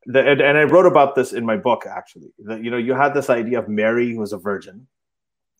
the 0.05 0.27
and, 0.27 0.41
and 0.41 0.57
I 0.57 0.63
wrote 0.63 0.85
about 0.85 1.15
this 1.15 1.33
in 1.33 1.45
my 1.45 1.57
book 1.57 1.85
actually. 1.85 2.31
That 2.45 2.63
you 2.63 2.71
know, 2.71 2.77
you 2.77 2.93
had 2.93 3.13
this 3.13 3.29
idea 3.29 3.59
of 3.59 3.67
Mary 3.67 4.11
who 4.13 4.19
was 4.19 4.33
a 4.33 4.37
virgin, 4.37 4.87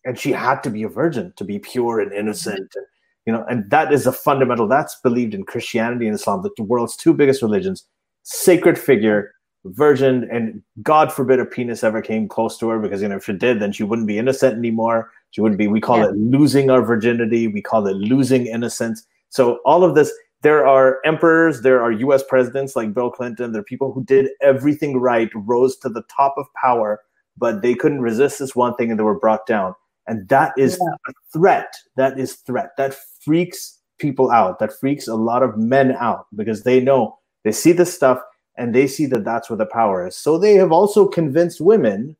and 0.04 0.18
she 0.18 0.32
had 0.32 0.62
to 0.62 0.70
be 0.70 0.82
a 0.82 0.88
virgin 0.88 1.32
to 1.36 1.44
be 1.44 1.58
pure 1.58 2.00
and 2.00 2.12
innocent. 2.12 2.72
And, 2.74 2.86
you 3.26 3.32
know, 3.32 3.44
and 3.50 3.68
that 3.70 3.92
is 3.92 4.06
a 4.06 4.12
fundamental. 4.12 4.66
That's 4.66 4.96
believed 5.02 5.34
in 5.34 5.44
Christianity 5.44 6.06
and 6.06 6.14
Islam, 6.14 6.42
the 6.56 6.62
world's 6.62 6.96
two 6.96 7.12
biggest 7.12 7.42
religions. 7.42 7.84
Sacred 8.22 8.78
figure, 8.78 9.32
virgin, 9.64 10.28
and 10.30 10.62
God 10.82 11.12
forbid 11.12 11.38
a 11.38 11.44
penis 11.44 11.84
ever 11.84 12.00
came 12.00 12.28
close 12.28 12.56
to 12.58 12.68
her 12.70 12.78
because 12.78 13.02
you 13.02 13.08
know 13.08 13.16
if 13.16 13.24
she 13.24 13.32
did, 13.34 13.60
then 13.60 13.72
she 13.72 13.82
wouldn't 13.84 14.08
be 14.08 14.18
innocent 14.18 14.56
anymore. 14.56 15.10
She 15.30 15.40
wouldn't 15.42 15.58
be. 15.58 15.68
We 15.68 15.80
call 15.80 15.98
Yeah. 15.98 16.08
it 16.08 16.16
losing 16.16 16.70
our 16.70 16.82
virginity. 16.82 17.46
We 17.46 17.62
call 17.62 17.86
it 17.86 17.96
losing 17.96 18.46
innocence. 18.46 19.06
So 19.28 19.60
all 19.64 19.84
of 19.84 19.94
this. 19.94 20.10
There 20.42 20.66
are 20.66 20.98
emperors, 21.04 21.62
there 21.62 21.82
are 21.82 21.92
US 21.92 22.22
presidents 22.22 22.74
like 22.74 22.94
Bill 22.94 23.10
Clinton, 23.10 23.52
there 23.52 23.60
are 23.60 23.64
people 23.64 23.92
who 23.92 24.02
did 24.04 24.30
everything 24.40 24.98
right, 24.98 25.30
rose 25.34 25.76
to 25.78 25.88
the 25.88 26.02
top 26.14 26.34
of 26.38 26.46
power, 26.54 27.00
but 27.36 27.62
they 27.62 27.74
couldn't 27.74 28.00
resist 28.00 28.38
this 28.38 28.56
one 28.56 28.74
thing 28.76 28.90
and 28.90 28.98
they 28.98 29.04
were 29.04 29.18
brought 29.18 29.46
down. 29.46 29.74
And 30.06 30.28
that 30.28 30.52
is 30.56 30.78
Yeah. 30.80 30.94
a 31.08 31.12
threat. 31.32 31.74
That 31.96 32.18
is 32.18 32.36
threat. 32.36 32.70
That 32.78 32.96
freaks 33.22 33.78
people 33.98 34.30
out. 34.30 34.58
That 34.58 34.72
freaks 34.72 35.06
a 35.06 35.14
lot 35.14 35.42
of 35.42 35.58
men 35.58 35.92
out 35.92 36.26
because 36.34 36.62
they 36.62 36.80
know 36.80 37.18
they 37.44 37.52
see 37.52 37.72
this 37.72 37.92
stuff 37.94 38.20
and 38.56 38.74
they 38.74 38.86
see 38.86 39.06
that 39.06 39.24
that's 39.24 39.50
where 39.50 39.56
the 39.58 39.66
power 39.66 40.06
is. 40.06 40.16
So 40.16 40.38
they 40.38 40.54
have 40.54 40.72
also 40.72 41.06
convinced 41.06 41.60
women 41.60 42.16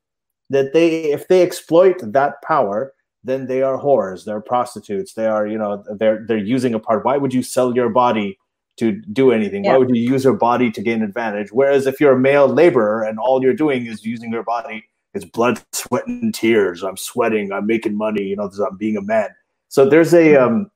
that 0.49 0.73
they, 0.73 1.11
if 1.11 1.27
they 1.27 1.41
exploit 1.41 1.97
that 2.01 2.41
power, 2.43 2.93
then 3.23 3.47
they 3.47 3.61
are 3.61 3.77
whores, 3.77 4.25
they're 4.25 4.41
prostitutes, 4.41 5.13
they 5.13 5.27
are, 5.27 5.47
you 5.47 5.57
know, 5.57 5.83
they're 5.97 6.25
they're 6.27 6.37
using 6.37 6.73
a 6.73 6.79
part. 6.79 7.05
Why 7.05 7.17
would 7.17 7.33
you 7.33 7.43
sell 7.43 7.75
your 7.75 7.89
body 7.89 8.37
to 8.77 8.93
do 9.13 9.31
anything? 9.31 9.63
Why 9.63 9.77
would 9.77 9.95
you 9.95 10.01
use 10.01 10.23
your 10.23 10.33
body 10.33 10.71
to 10.71 10.81
gain 10.81 11.03
advantage? 11.03 11.49
Whereas 11.51 11.85
if 11.85 11.99
you're 11.99 12.13
a 12.13 12.19
male 12.19 12.47
laborer 12.47 13.03
and 13.03 13.19
all 13.19 13.43
you're 13.43 13.53
doing 13.53 13.85
is 13.85 14.05
using 14.05 14.31
your 14.31 14.43
body, 14.43 14.83
it's 15.13 15.25
blood, 15.25 15.61
sweat, 15.73 16.07
and 16.07 16.33
tears. 16.33 16.83
I'm 16.83 16.97
sweating, 16.97 17.51
I'm 17.51 17.67
making 17.67 17.97
money, 17.97 18.23
you 18.23 18.35
know, 18.35 18.49
I'm 18.67 18.77
being 18.77 18.97
a 18.97 19.01
man. 19.01 19.29
So 19.67 19.87
there's 19.87 20.13
a 20.13 20.35
um 20.35 20.71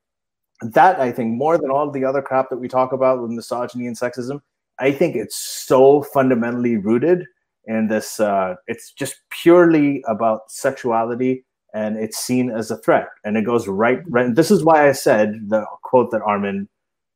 that 0.62 1.00
I 1.00 1.12
think 1.12 1.34
more 1.34 1.58
than 1.58 1.70
all 1.70 1.90
the 1.90 2.04
other 2.04 2.22
crap 2.22 2.50
that 2.50 2.58
we 2.58 2.68
talk 2.68 2.92
about 2.92 3.20
with 3.20 3.30
misogyny 3.30 3.86
and 3.86 3.96
sexism, 3.96 4.40
I 4.78 4.92
think 4.92 5.16
it's 5.16 5.36
so 5.36 6.02
fundamentally 6.02 6.76
rooted 6.76 7.24
in 7.66 7.88
this. 7.88 8.20
Uh, 8.20 8.56
it's 8.66 8.92
just 8.92 9.16
purely 9.30 10.02
about 10.06 10.50
sexuality, 10.50 11.44
and 11.76 11.98
it's 11.98 12.16
seen 12.16 12.50
as 12.50 12.70
a 12.70 12.78
threat, 12.78 13.08
and 13.24 13.36
it 13.36 13.42
goes 13.42 13.68
right. 13.68 14.00
Right. 14.08 14.34
This 14.34 14.50
is 14.50 14.64
why 14.64 14.88
I 14.88 14.92
said 14.92 15.50
the 15.50 15.66
quote 15.82 16.10
that 16.12 16.22
Armin 16.22 16.68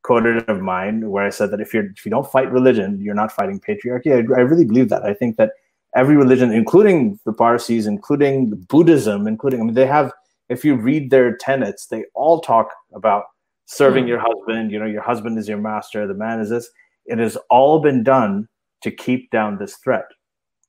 quoted 0.02 0.48
of 0.50 0.60
mine, 0.60 1.10
where 1.10 1.24
I 1.24 1.30
said 1.30 1.50
that 1.50 1.60
if 1.60 1.72
you're 1.72 1.86
if 1.96 2.04
you 2.04 2.10
don't 2.10 2.30
fight 2.30 2.52
religion, 2.52 3.00
you're 3.00 3.20
not 3.22 3.32
fighting 3.32 3.58
patriarchy. 3.58 4.12
I, 4.12 4.18
I 4.38 4.42
really 4.44 4.66
believe 4.66 4.90
that. 4.90 5.02
I 5.04 5.14
think 5.14 5.38
that 5.38 5.52
every 5.96 6.16
religion, 6.16 6.52
including 6.52 7.18
the 7.24 7.32
Parsis, 7.32 7.86
including 7.86 8.50
Buddhism, 8.68 9.26
including 9.26 9.60
I 9.60 9.64
mean, 9.64 9.74
they 9.74 9.86
have. 9.86 10.12
If 10.50 10.64
you 10.64 10.74
read 10.74 11.10
their 11.10 11.36
tenets, 11.36 11.86
they 11.86 12.04
all 12.12 12.40
talk 12.40 12.68
about 12.92 13.24
serving 13.64 14.04
Hmm. 14.04 14.08
your 14.08 14.18
husband. 14.18 14.72
You 14.72 14.78
know, 14.80 14.90
your 14.96 15.02
husband 15.02 15.38
is 15.38 15.48
your 15.48 15.58
master. 15.58 16.06
The 16.06 16.20
man 16.26 16.40
is 16.40 16.50
this. 16.50 16.68
It 17.06 17.18
has 17.18 17.38
all 17.48 17.78
been 17.80 18.02
done 18.02 18.48
to 18.82 18.90
keep 18.90 19.30
down 19.30 19.58
this 19.58 19.76
threat, 19.76 20.08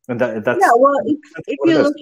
and 0.08 0.22
that, 0.22 0.46
that's 0.46 0.60
yeah 0.62 0.72
well 0.78 1.00
if, 1.06 1.18
if 1.48 1.58
you're 1.66 1.84
look 1.84 1.98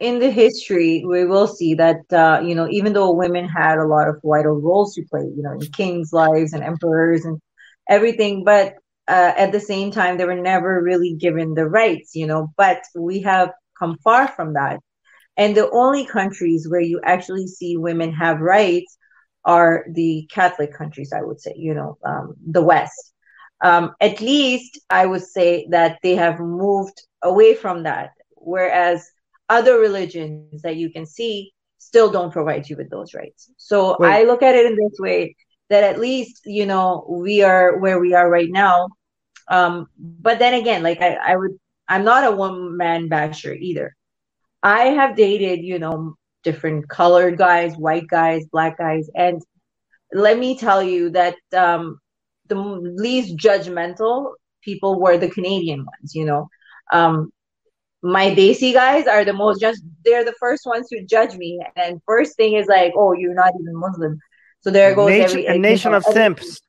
in 0.00 0.18
the 0.18 0.30
history 0.30 1.04
we 1.06 1.24
will 1.24 1.46
see 1.46 1.74
that 1.74 2.00
uh, 2.12 2.40
you 2.44 2.54
know 2.54 2.68
even 2.70 2.92
though 2.92 3.12
women 3.12 3.48
had 3.48 3.78
a 3.78 3.86
lot 3.86 4.08
of 4.08 4.16
vital 4.24 4.60
roles 4.60 4.94
to 4.94 5.02
play 5.10 5.22
you 5.22 5.42
know 5.42 5.52
in 5.52 5.60
kings 5.72 6.12
lives 6.12 6.52
and 6.52 6.62
emperors 6.62 7.24
and 7.24 7.40
everything 7.88 8.44
but 8.44 8.74
uh, 9.08 9.32
at 9.36 9.52
the 9.52 9.60
same 9.60 9.90
time 9.90 10.16
they 10.16 10.24
were 10.24 10.34
never 10.40 10.82
really 10.82 11.14
given 11.18 11.54
the 11.54 11.66
rights 11.66 12.14
you 12.14 12.26
know 12.26 12.48
but 12.56 12.82
we 12.98 13.20
have 13.22 13.50
come 13.78 13.96
far 14.04 14.28
from 14.28 14.54
that 14.54 14.80
and 15.36 15.56
the 15.56 15.70
only 15.70 16.04
countries 16.06 16.66
where 16.68 16.80
you 16.80 17.00
actually 17.04 17.46
see 17.46 17.76
women 17.76 18.12
have 18.12 18.40
rights 18.40 18.96
are 19.44 19.84
the 19.92 20.28
catholic 20.32 20.72
countries 20.76 21.12
i 21.14 21.22
would 21.22 21.40
say 21.40 21.52
you 21.56 21.74
know 21.74 21.96
um, 22.04 22.34
the 22.50 22.62
west 22.62 23.12
um, 23.64 23.94
at 24.00 24.20
least 24.20 24.80
I 24.90 25.06
would 25.06 25.22
say 25.22 25.66
that 25.70 25.98
they 26.02 26.16
have 26.16 26.40
moved 26.40 27.00
away 27.22 27.54
from 27.54 27.84
that. 27.84 28.10
Whereas 28.36 29.11
other 29.52 29.78
religions 29.78 30.62
that 30.62 30.76
you 30.76 30.88
can 30.90 31.04
see 31.04 31.52
still 31.78 32.10
don't 32.10 32.32
provide 32.32 32.68
you 32.68 32.76
with 32.76 32.90
those 32.90 33.12
rights. 33.12 33.50
So 33.58 33.96
Wait. 33.98 34.10
I 34.10 34.22
look 34.24 34.42
at 34.42 34.54
it 34.54 34.66
in 34.66 34.76
this 34.76 34.98
way 34.98 35.36
that 35.68 35.84
at 35.84 36.00
least, 36.00 36.42
you 36.46 36.64
know, 36.64 37.04
we 37.08 37.42
are 37.42 37.78
where 37.78 37.98
we 37.98 38.14
are 38.14 38.28
right 38.28 38.50
now. 38.50 38.88
Um, 39.48 39.86
but 39.98 40.38
then 40.38 40.54
again, 40.54 40.82
like 40.82 41.00
I, 41.02 41.14
I 41.32 41.36
would, 41.36 41.52
I'm 41.88 42.04
not 42.04 42.24
a 42.24 42.34
one 42.34 42.76
man 42.76 43.08
basher 43.08 43.52
either. 43.52 43.94
I 44.62 44.84
have 44.98 45.16
dated, 45.16 45.60
you 45.64 45.78
know, 45.78 46.14
different 46.44 46.88
colored 46.88 47.36
guys, 47.36 47.76
white 47.76 48.06
guys, 48.08 48.46
black 48.46 48.78
guys, 48.78 49.10
and 49.14 49.42
let 50.12 50.38
me 50.38 50.56
tell 50.56 50.82
you 50.82 51.10
that 51.10 51.36
um, 51.56 51.98
the 52.48 52.54
least 52.54 53.36
judgmental 53.36 54.34
people 54.62 55.00
were 55.00 55.18
the 55.18 55.30
Canadian 55.30 55.80
ones. 55.80 56.14
You 56.14 56.26
know, 56.26 56.48
um, 56.92 57.32
my 58.02 58.34
Desi 58.34 58.72
guys 58.72 59.06
are 59.06 59.24
the 59.24 59.32
most 59.32 59.60
just. 59.60 59.82
They're 60.04 60.24
the 60.24 60.34
first 60.40 60.66
ones 60.66 60.88
to 60.88 61.04
judge 61.04 61.36
me, 61.36 61.60
and 61.76 62.00
first 62.06 62.36
thing 62.36 62.54
is 62.54 62.66
like, 62.66 62.92
"Oh, 62.96 63.12
you're 63.12 63.34
not 63.34 63.52
even 63.60 63.76
Muslim." 63.76 64.18
So 64.60 64.70
there 64.70 64.94
goes 64.94 65.10
nation, 65.10 65.40
every 65.40 65.46
a 65.46 65.58
nation 65.58 65.94
of 65.94 66.04
every- 66.06 66.14
simps. 66.14 66.60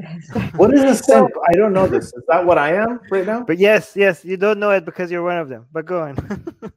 What 0.56 0.72
is 0.72 0.82
a 0.82 0.94
simp? 0.94 1.30
I 1.48 1.52
don't 1.52 1.74
know 1.74 1.86
this. 1.86 2.06
Is 2.06 2.22
that 2.28 2.46
what 2.46 2.56
I 2.56 2.74
am 2.74 3.00
right 3.10 3.26
now? 3.26 3.44
But 3.44 3.58
yes, 3.58 3.92
yes, 3.94 4.24
you 4.24 4.38
don't 4.38 4.58
know 4.58 4.70
it 4.70 4.86
because 4.86 5.10
you're 5.10 5.22
one 5.22 5.36
of 5.36 5.48
them. 5.50 5.66
But 5.72 5.84
go 5.84 6.00
on. 6.00 6.16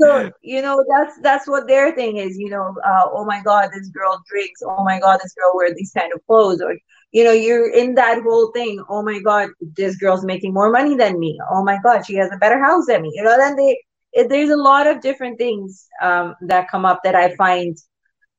so 0.00 0.30
you 0.42 0.60
know 0.60 0.84
that's 0.90 1.18
that's 1.22 1.48
what 1.48 1.66
their 1.66 1.94
thing 1.94 2.18
is 2.18 2.36
you 2.36 2.50
know 2.50 2.74
uh, 2.84 3.06
oh 3.12 3.24
my 3.24 3.40
god 3.42 3.70
this 3.72 3.88
girl 3.88 4.20
drinks 4.28 4.60
oh 4.66 4.84
my 4.84 5.00
god 5.00 5.18
this 5.22 5.34
girl 5.34 5.52
wears 5.54 5.74
these 5.74 5.92
kind 5.96 6.12
of 6.12 6.20
clothes 6.26 6.60
or 6.60 6.76
you 7.14 7.24
know 7.24 7.32
you're 7.32 7.70
in 7.70 7.94
that 7.94 8.22
whole 8.22 8.50
thing 8.52 8.84
oh 8.90 9.02
my 9.02 9.18
god 9.20 9.48
this 9.76 9.96
girl's 9.96 10.24
making 10.24 10.52
more 10.52 10.70
money 10.70 10.96
than 10.96 11.18
me 11.18 11.38
oh 11.50 11.64
my 11.64 11.78
god 11.82 12.04
she 12.04 12.14
has 12.14 12.30
a 12.32 12.36
better 12.36 12.62
house 12.62 12.86
than 12.86 13.02
me 13.02 13.12
you 13.14 13.22
know 13.22 13.36
then 13.38 13.56
they 13.56 13.78
it, 14.12 14.28
there's 14.28 14.50
a 14.50 14.56
lot 14.56 14.86
of 14.86 15.00
different 15.00 15.38
things 15.38 15.86
um, 16.02 16.34
that 16.42 16.68
come 16.68 16.84
up 16.84 17.00
that 17.04 17.14
i 17.14 17.34
find 17.36 17.78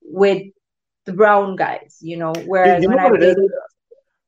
with 0.02 0.44
the 1.06 1.14
brown 1.14 1.56
guys 1.56 1.98
you 2.02 2.18
know 2.18 2.34
whereas 2.46 2.84
you 2.84 2.90
know 2.90 2.96
when 2.96 3.06
i 3.06 3.10
what 3.10 3.24
it 3.24 3.30
is? 3.30 3.36
dated 3.36 3.52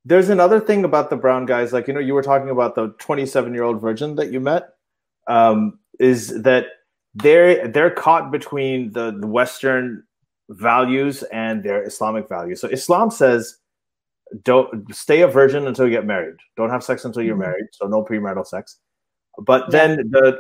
There's 0.08 0.30
another 0.30 0.62
thing 0.62 0.86
about 0.86 1.10
the 1.10 1.18
brown 1.18 1.46
guys, 1.46 1.74
like 1.74 1.90
you 1.90 1.94
know, 1.94 2.00
you 2.00 2.14
were 2.14 2.24
talking 2.24 2.50
about 2.50 2.76
the 2.76 2.96
27 3.00 3.54
year 3.54 3.64
old 3.64 3.82
virgin 3.82 4.16
that 4.16 4.32
you 4.32 4.40
met, 4.40 4.70
um, 5.28 5.80
is 6.00 6.44
that 6.44 6.68
they're 7.14 7.68
they're 7.68 7.92
caught 7.92 8.32
between 8.32 8.94
the, 8.94 9.12
the 9.24 9.28
Western 9.28 10.04
values 10.48 11.24
and 11.24 11.62
their 11.62 11.84
Islamic 11.84 12.30
values. 12.30 12.62
So 12.62 12.70
Islam 12.70 13.12
says, 13.12 13.58
don't 14.44 14.94
stay 14.94 15.22
a 15.22 15.28
virgin 15.28 15.68
until 15.68 15.86
you 15.86 15.92
get 15.92 16.06
married. 16.06 16.36
Don't 16.56 16.70
have 16.70 16.84
sex 16.84 17.06
until 17.06 17.22
you're 17.22 17.36
Mhm. 17.36 17.40
married. 17.48 17.68
So 17.72 17.88
no 17.88 18.04
premarital 18.04 18.46
sex. 18.46 18.80
But 19.40 19.64
Yeah. 19.66 19.70
then 19.72 19.98
the 20.12 20.40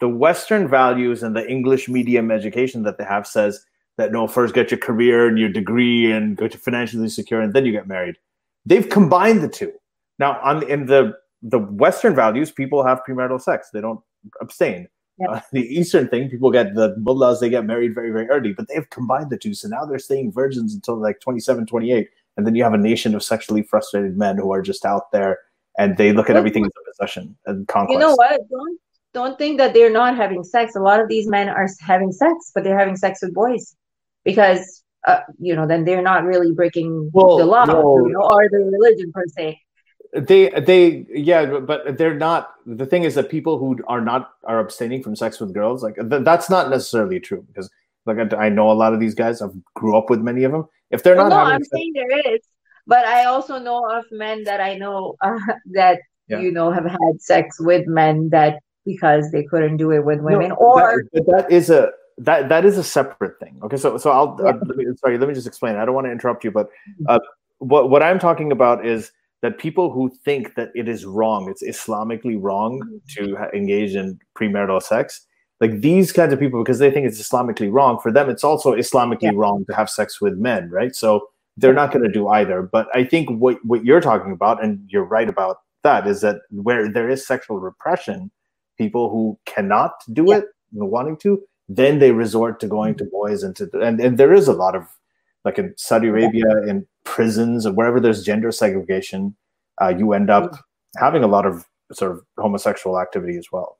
the 0.00 0.08
Western 0.08 0.66
values 0.66 1.22
and 1.22 1.36
the 1.36 1.46
English 1.46 1.88
medium 1.90 2.30
education 2.30 2.84
that 2.84 2.96
they 2.96 3.04
have 3.04 3.26
says 3.26 3.62
that 3.98 4.12
no, 4.12 4.26
first 4.26 4.54
get 4.54 4.70
your 4.70 4.78
career 4.78 5.28
and 5.28 5.38
your 5.38 5.50
degree 5.50 6.10
and 6.10 6.38
get 6.38 6.54
financially 6.54 7.08
secure, 7.08 7.40
and 7.42 7.52
then 7.52 7.66
you 7.66 7.72
get 7.72 7.86
married. 7.86 8.16
They've 8.64 8.88
combined 8.88 9.42
the 9.42 9.48
two. 9.48 9.72
Now, 10.18 10.40
on 10.42 10.62
in 10.70 10.86
the 10.86 11.16
the 11.42 11.58
Western 11.58 12.14
values, 12.14 12.50
people 12.50 12.82
have 12.82 13.02
premarital 13.06 13.40
sex; 13.42 13.68
they 13.70 13.80
don't 13.82 14.00
abstain. 14.40 14.88
Yep. 15.18 15.30
Uh, 15.30 15.40
the 15.52 15.60
Eastern 15.62 16.08
thing, 16.08 16.30
people 16.30 16.50
get 16.50 16.74
the 16.74 16.96
mullahs; 16.98 17.40
they 17.40 17.50
get 17.50 17.66
married 17.66 17.94
very, 17.94 18.10
very 18.10 18.28
early. 18.30 18.54
But 18.54 18.68
they've 18.68 18.88
combined 18.88 19.28
the 19.30 19.36
two, 19.36 19.52
so 19.54 19.68
now 19.68 19.84
they're 19.84 19.98
staying 19.98 20.32
virgins 20.32 20.74
until 20.74 20.96
like 20.96 21.20
27, 21.20 21.66
28. 21.66 22.08
And 22.36 22.46
then 22.46 22.54
you 22.54 22.64
have 22.64 22.74
a 22.74 22.78
nation 22.78 23.14
of 23.14 23.22
sexually 23.22 23.62
frustrated 23.62 24.16
men 24.16 24.36
who 24.36 24.52
are 24.52 24.62
just 24.62 24.84
out 24.84 25.12
there 25.12 25.38
and 25.78 25.96
they 25.96 26.12
look 26.12 26.30
at 26.30 26.36
everything 26.36 26.64
as 26.64 26.70
a 26.70 26.90
possession 26.90 27.36
and 27.46 27.66
conquest. 27.68 27.92
you 27.92 27.98
know 27.98 28.14
what? 28.14 28.40
Don't 28.50 28.80
don't 29.12 29.38
think 29.38 29.58
that 29.58 29.74
they're 29.74 29.92
not 29.92 30.16
having 30.16 30.42
sex. 30.42 30.74
A 30.74 30.80
lot 30.80 31.00
of 31.00 31.08
these 31.08 31.28
men 31.28 31.48
are 31.48 31.68
having 31.80 32.12
sex 32.12 32.50
but 32.54 32.64
they're 32.64 32.78
having 32.78 32.96
sex 32.96 33.20
with 33.22 33.34
boys 33.34 33.76
because 34.24 34.82
uh, 35.06 35.20
you 35.38 35.54
know 35.54 35.66
then 35.66 35.84
they're 35.84 36.02
not 36.02 36.24
really 36.24 36.52
breaking 36.52 37.10
Well, 37.12 37.38
the 37.38 37.44
law 37.46 37.64
no. 37.64 38.06
you 38.06 38.12
know, 38.12 38.20
or 38.20 38.48
the 38.50 38.58
religion 38.58 39.12
per 39.12 39.24
se. 39.28 39.60
They 40.12 40.48
they 40.48 41.06
yeah 41.10 41.58
but 41.58 41.98
they're 41.98 42.14
not 42.14 42.54
the 42.66 42.86
thing 42.86 43.02
is 43.02 43.14
that 43.16 43.28
people 43.28 43.58
who 43.58 43.78
are 43.88 44.00
not 44.00 44.30
are 44.44 44.60
abstaining 44.60 45.02
from 45.02 45.16
sex 45.16 45.40
with 45.40 45.52
girls 45.52 45.82
like 45.82 45.96
th- 45.96 46.24
that's 46.24 46.48
not 46.48 46.70
necessarily 46.70 47.18
true 47.18 47.42
because 47.48 47.68
like 48.06 48.18
I, 48.32 48.46
I 48.46 48.48
know 48.48 48.70
a 48.70 48.74
lot 48.74 48.94
of 48.94 49.00
these 49.00 49.14
guys. 49.14 49.42
I've 49.42 49.56
grew 49.74 49.96
up 49.96 50.10
with 50.10 50.20
many 50.20 50.44
of 50.44 50.52
them 50.52 50.68
if 50.90 51.02
they're 51.02 51.16
not 51.16 51.28
no 51.30 51.36
having 51.38 51.54
i'm 51.54 51.64
saying 51.64 51.92
there 51.94 52.34
is 52.34 52.40
but 52.86 53.04
i 53.06 53.24
also 53.24 53.58
know 53.58 53.80
of 53.90 54.04
men 54.10 54.44
that 54.44 54.60
i 54.60 54.74
know 54.76 55.14
uh, 55.20 55.38
that 55.72 55.98
Yeah. 56.28 56.40
you 56.40 56.50
know 56.52 56.70
have 56.70 56.86
had 56.86 57.14
sex 57.20 57.60
with 57.60 57.86
men 57.86 58.30
that 58.30 58.60
because 58.86 59.30
they 59.30 59.42
couldn't 59.44 59.76
do 59.76 59.90
it 59.92 60.02
with 60.04 60.20
women 60.20 60.50
No, 60.50 60.56
or 60.56 61.04
that, 61.12 61.26
that 61.26 61.50
is 61.50 61.68
a 61.70 61.90
that 62.18 62.48
that 62.48 62.64
is 62.64 62.78
a 62.78 62.84
separate 62.84 63.38
thing. 63.40 63.58
Okay, 63.64 63.76
so 63.76 63.98
so 63.98 64.10
I'll 64.10 64.36
Yeah. 64.40 64.50
uh, 64.50 64.58
let 64.68 64.76
me, 64.76 64.84
sorry. 65.00 65.18
Let 65.18 65.28
me 65.28 65.34
just 65.34 65.46
explain. 65.46 65.76
I 65.76 65.84
don't 65.84 65.94
want 65.94 66.06
to 66.06 66.12
interrupt 66.12 66.44
you, 66.44 66.50
but 66.50 66.68
uh, 67.08 67.18
what 67.58 67.90
what 67.90 68.02
I'm 68.02 68.18
talking 68.18 68.52
about 68.52 68.86
is 68.86 69.10
that 69.42 69.58
people 69.58 69.90
who 69.90 70.10
think 70.24 70.54
that 70.54 70.68
it 70.74 70.86
is 70.88 71.04
wrong, 71.04 71.50
it's 71.52 71.62
Islamically 71.62 72.36
wrong 72.40 72.72
to 73.16 73.36
ha- 73.36 73.50
engage 73.54 73.94
in 73.96 74.18
premarital 74.38 74.80
sex. 74.82 75.26
Like 75.60 75.80
these 75.80 76.12
kinds 76.12 76.32
of 76.32 76.38
people, 76.40 76.62
because 76.62 76.78
they 76.78 76.90
think 76.90 77.06
it's 77.06 77.20
Islamically 77.20 77.72
wrong, 77.72 77.98
for 78.00 78.10
them 78.12 78.28
it's 78.28 78.44
also 78.44 78.74
Islamically 78.74 79.22
Yeah. 79.32 79.32
wrong 79.34 79.64
to 79.66 79.74
have 79.74 79.88
sex 79.88 80.20
with 80.20 80.36
men, 80.36 80.70
right? 80.70 80.94
So 80.94 81.28
they're 81.56 81.72
not 81.74 81.92
going 81.92 82.04
to 82.04 82.10
do 82.10 82.28
either. 82.28 82.62
But 82.62 82.88
I 82.94 83.04
think 83.04 83.30
what 83.30 83.58
what 83.64 83.84
you're 83.84 84.00
talking 84.00 84.32
about, 84.32 84.62
and 84.62 84.80
you're 84.88 85.04
right 85.04 85.28
about 85.28 85.58
that, 85.84 86.06
is 86.06 86.20
that 86.22 86.40
where 86.50 86.88
there 86.88 87.08
is 87.08 87.26
sexual 87.26 87.58
repression, 87.60 88.30
people 88.78 89.08
who 89.10 89.38
cannot 89.46 89.92
do 90.12 90.24
Yeah. 90.28 90.38
it, 90.38 90.44
wanting 90.72 91.16
to, 91.18 91.40
then 91.68 92.00
they 92.00 92.10
resort 92.10 92.58
to 92.60 92.66
going 92.66 92.96
to 92.96 93.04
boys 93.04 93.42
and 93.44 93.54
to 93.56 93.70
and, 93.80 94.00
and 94.00 94.18
there 94.18 94.32
is 94.34 94.48
a 94.48 94.52
lot 94.52 94.74
of 94.74 94.82
like 95.44 95.58
in 95.58 95.72
Saudi 95.76 96.08
Arabia 96.08 96.62
in 96.66 96.86
prisons 97.04 97.66
or 97.66 97.72
wherever 97.72 98.00
there's 98.00 98.24
gender 98.24 98.50
segregation, 98.50 99.36
uh, 99.80 99.94
you 99.96 100.12
end 100.14 100.30
up 100.30 100.56
having 100.96 101.22
a 101.22 101.26
lot 101.28 101.46
of 101.46 101.66
sort 101.92 102.12
of 102.12 102.22
homosexual 102.38 102.98
activity 102.98 103.36
as 103.36 103.46
well. 103.52 103.78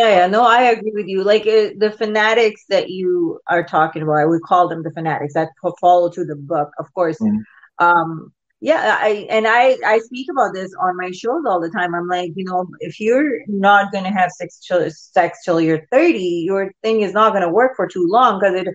Yeah, 0.00 0.10
yeah, 0.20 0.26
no, 0.28 0.44
I 0.44 0.62
agree 0.70 0.92
with 0.94 1.08
you. 1.08 1.24
Like 1.24 1.42
uh, 1.42 1.70
the 1.78 1.94
fanatics 1.96 2.64
that 2.68 2.90
you 2.90 3.40
are 3.48 3.64
talking 3.64 4.02
about, 4.02 4.18
I 4.18 4.26
would 4.26 4.42
call 4.42 4.68
them 4.68 4.82
the 4.82 4.92
fanatics 4.92 5.34
that 5.34 5.50
follow 5.80 6.10
to 6.10 6.24
the 6.24 6.36
book, 6.36 6.70
of 6.78 6.86
course. 6.94 7.18
Mhm. 7.20 7.44
Um, 7.78 8.32
yeah, 8.60 8.98
I 9.00 9.26
and 9.30 9.46
I 9.46 9.76
I 9.86 9.98
speak 10.00 10.28
about 10.30 10.54
this 10.54 10.72
on 10.80 10.96
my 10.96 11.10
shows 11.12 11.44
all 11.46 11.60
the 11.60 11.70
time. 11.70 11.94
I'm 11.94 12.08
like, 12.08 12.32
you 12.36 12.44
know, 12.44 12.66
if 12.80 13.00
you're 13.00 13.40
not 13.48 13.92
gonna 13.92 14.12
have 14.12 14.30
sex 14.32 14.60
till 14.66 14.90
sex 14.90 15.38
till 15.44 15.60
you're 15.60 15.86
30, 15.92 16.44
your 16.46 16.72
thing 16.82 17.02
is 17.02 17.12
not 17.12 17.32
gonna 17.34 17.50
work 17.52 17.72
for 17.76 17.86
too 17.88 18.06
long 18.08 18.40
because 18.40 18.54
it 18.62 18.68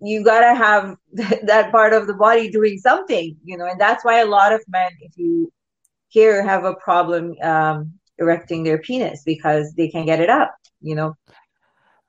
you 0.00 0.24
gotta 0.24 0.54
have 0.54 0.96
that 1.44 1.70
part 1.72 1.92
of 1.92 2.06
the 2.06 2.14
body 2.14 2.50
doing 2.50 2.78
something, 2.78 3.36
you 3.44 3.56
know, 3.58 3.66
and 3.66 3.80
that's 3.80 4.04
why 4.04 4.20
a 4.20 4.26
lot 4.26 4.52
of 4.52 4.62
men, 4.68 4.90
if 5.00 5.12
you 5.16 5.52
here, 6.08 6.42
have 6.44 6.64
a 6.64 6.74
problem 6.76 7.34
um, 7.42 7.92
erecting 8.18 8.62
their 8.64 8.78
penis 8.78 9.22
because 9.24 9.72
they 9.74 9.88
can 9.88 10.04
get 10.06 10.20
it 10.20 10.30
up, 10.30 10.54
you 10.80 10.94
know. 10.94 11.14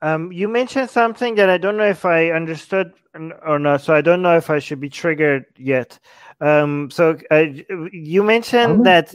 Um, 0.02 0.30
you 0.32 0.48
mentioned 0.48 0.90
something 0.90 1.34
that 1.36 1.48
I 1.48 1.56
don't 1.56 1.76
know 1.78 1.88
if 1.88 2.04
I 2.04 2.30
understood 2.30 2.92
or 3.46 3.58
not, 3.58 3.80
so 3.80 3.94
I 3.94 4.02
don't 4.02 4.20
know 4.22 4.36
if 4.36 4.50
I 4.50 4.58
should 4.58 4.80
be 4.80 4.90
triggered 4.90 5.46
yet. 5.56 5.98
Um, 6.40 6.90
so 6.90 7.16
uh, 7.30 7.46
you 7.92 8.22
mentioned 8.22 8.80
Mhm. 8.80 8.84
that. 8.84 9.14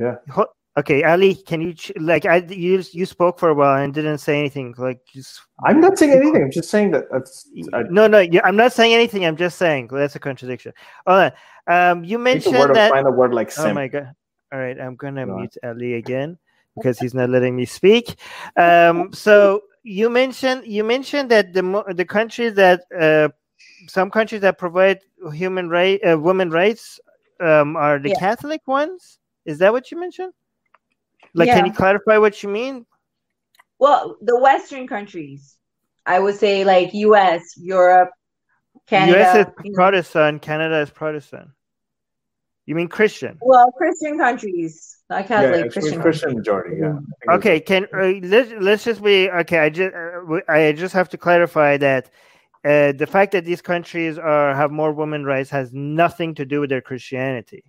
Yeah. 0.00 0.16
Ho- 0.30 0.48
Okay, 0.78 1.02
Ali, 1.02 1.34
can 1.34 1.60
you 1.60 1.74
ch- 1.74 1.90
like 1.98 2.24
I 2.24 2.36
you 2.36 2.80
you 2.92 3.04
spoke 3.04 3.40
for 3.40 3.48
a 3.48 3.54
while 3.54 3.82
and 3.82 3.92
didn't 3.92 4.18
say 4.18 4.38
anything 4.38 4.74
like 4.78 5.00
just 5.12 5.40
I'm 5.66 5.80
not 5.80 5.98
saying 5.98 6.12
anything. 6.12 6.40
I'm 6.40 6.52
just 6.52 6.70
saying 6.70 6.92
that 6.92 7.10
that's 7.10 7.48
I 7.72 7.82
no 7.90 8.06
no 8.06 8.20
yeah, 8.20 8.42
I'm 8.44 8.54
not 8.54 8.72
saying 8.72 8.94
anything. 8.94 9.26
I'm 9.26 9.36
just 9.36 9.58
saying 9.58 9.88
that's 9.90 10.14
a 10.14 10.20
contradiction. 10.20 10.72
Hold 11.04 11.32
on. 11.66 11.72
Um, 11.74 12.04
you 12.04 12.16
think 12.18 12.44
the 12.44 12.50
mentioned 12.50 12.58
word 12.60 12.70
of, 12.70 12.76
that. 12.76 12.90
find 12.90 13.08
a 13.08 13.10
word 13.10 13.34
like 13.34 13.50
Oh 13.58 13.74
my 13.74 13.88
god! 13.88 14.14
All 14.52 14.58
right, 14.58 14.80
I'm 14.80 14.96
gonna 14.96 15.26
Go 15.26 15.36
mute 15.36 15.56
Ali 15.62 15.94
again 15.94 16.38
because 16.74 16.98
he's 16.98 17.14
not 17.14 17.28
letting 17.30 17.54
me 17.56 17.66
speak. 17.66 18.16
Um, 18.56 19.12
so 19.12 19.62
you 19.82 20.08
mentioned 20.08 20.66
you 20.66 20.84
mentioned 20.84 21.30
that 21.30 21.52
the 21.52 21.84
the 21.94 22.04
countries 22.04 22.54
that 22.54 22.82
uh, 22.98 23.28
some 23.86 24.10
countries 24.10 24.40
that 24.42 24.58
provide 24.58 25.00
human 25.32 25.68
right 25.68 26.00
uh, 26.04 26.18
women 26.18 26.50
rights 26.50 26.98
um, 27.40 27.76
are 27.76 27.98
the 27.98 28.08
Yeah. 28.10 28.18
Catholic 28.18 28.66
ones. 28.66 29.18
Is 29.44 29.58
that 29.58 29.72
what 29.72 29.90
you 29.90 29.98
mentioned? 29.98 30.32
Like, 31.34 31.50
can 31.50 31.66
you 31.66 31.72
clarify 31.72 32.18
what 32.18 32.42
you 32.42 32.48
mean? 32.48 32.86
Well, 33.78 34.16
the 34.20 34.38
Western 34.38 34.86
countries, 34.88 35.56
I 36.04 36.18
would 36.18 36.36
say 36.36 36.64
like 36.64 36.92
U.S., 36.94 37.42
Europe, 37.56 38.10
Canada. 38.86 39.18
U.S. 39.18 39.34
is. 39.64 39.74
Protestant. 39.74 40.42
Canada 40.42 40.80
is 40.80 40.90
Protestant. 40.90 41.50
You 42.68 42.74
mean 42.74 42.88
Christian? 42.88 43.38
Well, 43.40 43.72
Christian 43.78 44.18
countries, 44.18 44.98
not 45.08 45.22
Yeah, 45.22 45.26
Catholic, 45.28 45.64
it's 45.66 45.72
Christian. 45.74 46.02
Christian 46.02 46.34
majority. 46.34 46.76
Yeah. 46.80 46.88
I 46.88 46.92
think 46.92 47.06
it's- 47.22 47.38
Okay, 47.38 47.60
can 47.60 47.86
uh, 47.94 48.28
let's 48.28 48.50
let's 48.60 48.84
just 48.84 49.02
be 49.02 49.30
okay. 49.30 49.58
I 49.60 49.70
just 49.70 49.94
uh, 49.94 50.20
w- 50.20 50.42
I 50.48 50.72
just 50.72 50.92
have 50.92 51.08
to 51.08 51.16
clarify 51.16 51.78
that 51.78 52.10
uh, 52.66 52.92
the 52.92 53.06
fact 53.06 53.32
that 53.32 53.46
these 53.46 53.62
countries 53.62 54.18
are 54.18 54.54
have 54.54 54.70
more 54.70 54.92
women 54.92 55.24
rights 55.24 55.48
has 55.48 55.72
nothing 55.72 56.34
to 56.34 56.44
do 56.44 56.60
with 56.60 56.68
their 56.68 56.82
Christianity. 56.82 57.64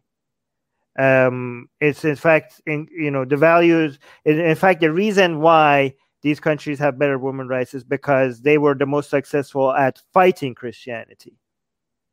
Um, 0.98 1.70
it's 1.80 2.04
in 2.04 2.18
fact 2.18 2.60
in 2.66 2.90
you 2.92 3.10
know 3.10 3.24
the 3.24 3.38
values. 3.38 4.00
In, 4.26 4.38
in 4.38 4.56
fact, 4.58 4.82
the 4.82 4.92
reason 4.92 5.40
why 5.40 5.94
these 6.24 6.42
countries 6.42 6.78
have 6.80 7.00
better 7.00 7.18
women 7.18 7.48
rights 7.48 7.74
is 7.74 7.86
because 7.86 8.42
they 8.42 8.58
were 8.58 8.76
the 8.76 8.86
most 8.86 9.10
successful 9.10 9.72
at 9.72 10.02
fighting 10.12 10.56
Christianity. 10.56 11.39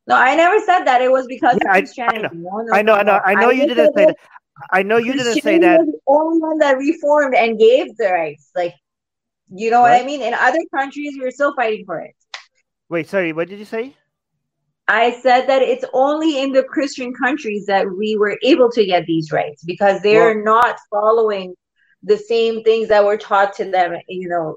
No, 0.07 0.15
I 0.15 0.35
never 0.35 0.59
said 0.59 0.85
that. 0.85 1.01
It 1.01 1.11
was 1.11 1.27
because 1.27 1.57
Yeah, 1.63 1.71
I- 1.71 1.75
I 1.75 1.77
of 1.79 1.83
Christianity. 1.83 2.37
know. 2.37 2.49
No, 2.49 2.61
no, 2.63 2.73
I 2.73 2.81
know, 2.81 2.93
I 2.93 3.03
know, 3.03 3.11
no. 3.13 3.21
I 3.25 3.33
know 3.35 3.49
you 3.49 3.65
just 3.65 3.75
didn't 3.75 3.93
say 3.93 4.05
that. 4.05 4.15
I 4.71 4.83
know 4.83 4.97
you 4.97 5.13
didn't 5.13 5.41
say 5.41 5.57
that. 5.59 5.79
was 5.79 5.87
the 5.87 5.99
only 6.07 6.39
one 6.39 6.57
that 6.59 6.77
reformed 6.77 7.35
and 7.35 7.59
gave 7.59 7.95
the 7.97 8.09
rights. 8.09 8.49
Like, 8.55 8.73
you 9.53 9.69
know 9.69 9.81
what 9.81 9.91
I 9.91 10.03
mean? 10.03 10.21
In 10.21 10.33
other 10.33 10.59
countries, 10.73 11.15
we're 11.19 11.31
still 11.31 11.53
fighting 11.55 11.85
for 11.85 11.99
it. 11.99 12.15
Wait, 12.89 13.07
sorry, 13.07 13.33
what 13.33 13.49
did 13.49 13.59
you 13.59 13.65
say? 13.65 13.95
I 14.87 15.19
said 15.21 15.47
that 15.47 15.61
it's 15.61 15.83
only 15.93 16.41
in 16.41 16.53
the 16.53 16.63
Christian 16.63 17.13
countries 17.13 17.65
that 17.65 17.85
we 17.91 18.15
were 18.17 18.39
able 18.41 18.71
to 18.71 18.85
get 18.85 19.05
these 19.05 19.31
rights 19.33 19.63
because 19.63 20.01
they're 20.01 20.41
not 20.41 20.77
following 20.89 21.53
the 22.03 22.17
same 22.17 22.63
things 22.63 22.87
that 22.87 23.03
were 23.03 23.17
taught 23.17 23.53
to 23.55 23.69
them, 23.69 23.97
you 24.07 24.29
know. 24.29 24.55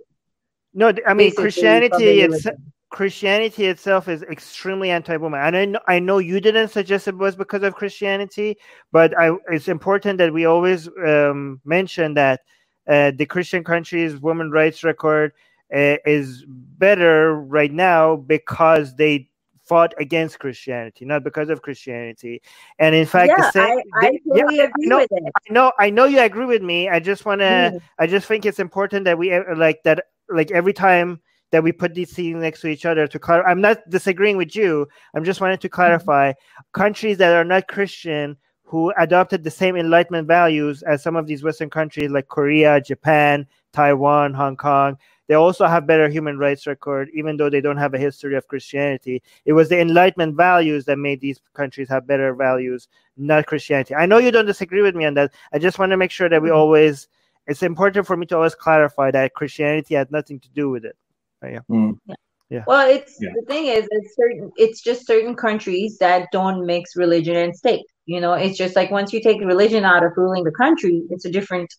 No, 0.73 0.93
I 1.07 1.15
mean 1.15 1.35
Christianity. 1.35 2.21
It's. 2.21 2.47
Christianity 2.91 3.67
itself 3.67 4.09
is 4.09 4.23
extremely 4.25 4.91
anti-woman, 4.91 5.41
and 5.41 5.57
I 5.57 5.65
know, 5.65 5.81
I 5.87 5.99
know 6.01 6.19
you 6.19 6.41
didn't 6.41 6.69
suggest 6.69 7.07
it 7.09 7.17
was 7.17 7.37
because 7.37 7.63
of 7.63 7.75
Christianity, 7.75 8.57
but 8.93 9.17
I, 9.19 9.31
it's 9.49 9.69
important 9.69 10.19
that 10.19 10.33
we 10.33 10.45
always 10.45 10.89
um, 11.07 11.61
mention 11.65 12.15
that 12.15 12.41
uh, 12.89 13.13
the 13.17 13.27
Christian 13.27 13.63
countries' 13.63 14.17
women 14.17 14.51
rights 14.51 14.83
record 14.83 15.33
uh, 15.73 15.97
is 16.05 16.45
better 16.49 17.37
right 17.37 17.73
now 17.73 18.17
because 18.17 18.97
they 18.97 19.29
fought 19.63 19.95
against 19.99 20.41
Christianity, 20.41 21.05
not 21.05 21.23
because 21.23 21.49
of 21.49 21.63
Christianity. 21.63 22.43
And 22.81 22.93
in 22.93 23.07
fact, 23.07 23.37
the 23.37 23.43
yeah, 23.43 23.51
same, 23.53 23.63
I, 23.67 23.83
I 23.95 24.11
they- 24.11 24.21
yeah, 24.25 24.43
totally 24.43 24.59
agree 24.59 24.89
know- 24.89 24.99
with 24.99 25.13
it. 25.13 25.33
I 25.49 25.53
know, 25.53 25.73
I 25.79 25.91
know 25.91 26.07
you 26.07 26.19
agree 26.19 26.47
with 26.47 26.63
me. 26.63 26.89
I 26.89 26.99
just 26.99 27.25
want 27.25 27.41
to. 27.41 27.73
Mm. 27.73 27.81
I 28.01 28.07
just 28.09 28.27
think 28.27 28.45
it's 28.45 28.59
important 28.59 29.05
that 29.05 29.17
we 29.17 29.33
uh, 29.33 29.55
like 29.57 29.85
that. 29.85 30.07
Like 30.29 30.51
every 30.51 30.73
time 30.73 31.21
that 31.51 31.63
we 31.63 31.73
put 31.73 31.95
these 31.95 32.13
things 32.13 32.41
next 32.41 32.61
to 32.61 32.69
each 32.69 32.87
other 32.87 33.07
to 33.07 33.19
clarify. 33.19 33.51
I'm 33.51 33.61
not 33.61 33.89
disagreeing 33.89 34.37
with 34.37 34.55
you. 34.55 34.87
I'm 35.15 35.25
just 35.25 35.41
wanting 35.41 35.59
to 35.59 35.69
mm-hmm. 35.69 35.75
clarify 35.75 36.33
countries 36.73 37.19
that 37.19 37.35
are 37.35 37.45
not 37.45 37.69
Christian 37.69 38.37
who 38.71 38.93
adopted 38.99 39.43
the 39.43 39.51
same 39.51 39.75
Enlightenment 39.75 40.29
values 40.29 40.83
as 40.85 41.03
some 41.03 41.17
of 41.17 41.27
these 41.27 41.43
Western 41.43 41.69
countries 41.69 42.11
like 42.11 42.29
Korea, 42.29 42.81
Japan, 42.81 43.45
Taiwan, 43.73 44.33
Hong 44.33 44.57
Kong. 44.57 44.97
They 45.27 45.35
also 45.35 45.67
have 45.67 45.89
better 45.89 46.09
human 46.09 46.39
rights 46.39 46.69
record, 46.69 47.09
even 47.13 47.37
though 47.37 47.51
they 47.51 47.61
don't 47.61 47.77
have 47.77 47.95
a 47.95 47.99
history 47.99 48.37
of 48.37 48.47
Christianity. 48.47 49.23
It 49.45 49.55
was 49.55 49.69
the 49.69 49.81
Enlightenment 49.81 50.37
values 50.37 50.85
that 50.85 50.99
made 50.99 51.21
these 51.21 51.41
countries 51.55 51.89
have 51.89 52.07
better 52.07 52.33
values, 52.35 52.87
not 53.17 53.47
Christianity. 53.47 53.95
I 53.95 54.07
know 54.07 54.19
you 54.19 54.31
don't 54.31 54.47
disagree 54.47 54.83
with 54.83 54.95
me 54.95 55.05
on 55.05 55.15
that. 55.15 55.33
I 55.53 55.59
just 55.59 55.79
want 55.81 55.91
to 55.91 55.97
make 55.97 56.11
sure 56.13 56.29
that 56.29 56.43
we 56.43 56.49
mm-hmm. 56.49 56.59
always. 56.59 57.09
It's 57.47 57.65
important 57.65 58.07
for 58.07 58.17
me 58.17 58.27
to 58.27 58.37
always 58.37 58.55
clarify 58.55 59.11
that 59.11 59.35
Christianity 59.35 59.95
had 59.97 60.13
nothing 60.13 60.39
to 60.41 60.49
do 60.51 60.71
with 60.71 60.85
it. 60.85 60.97
Mm. 61.43 61.99
Yeah. 62.07 62.15
Yeah. 62.51 62.65
Well, 62.67 62.89
it's 62.89 63.17
Yeah. 63.21 63.31
the 63.35 63.43
thing 63.47 63.67
is, 63.67 63.87
it's 63.91 64.17
certain. 64.17 64.51
It's 64.57 64.83
just 64.83 65.07
certain 65.07 65.35
countries 65.37 65.99
that 65.99 66.29
don't 66.33 66.67
mix 66.67 66.97
religion 66.97 67.37
and 67.37 67.55
state. 67.57 67.87
You 68.07 68.21
know, 68.21 68.33
it's 68.33 68.59
just 68.59 68.75
like 68.75 68.91
once 68.91 69.13
you 69.13 69.21
take 69.23 69.41
religion 69.41 69.85
out 69.85 70.05
of 70.05 70.13
ruling 70.17 70.45
the 70.45 70.51
country, 70.51 71.03
it's 71.11 71.25
a 71.25 71.31
different. 71.31 71.73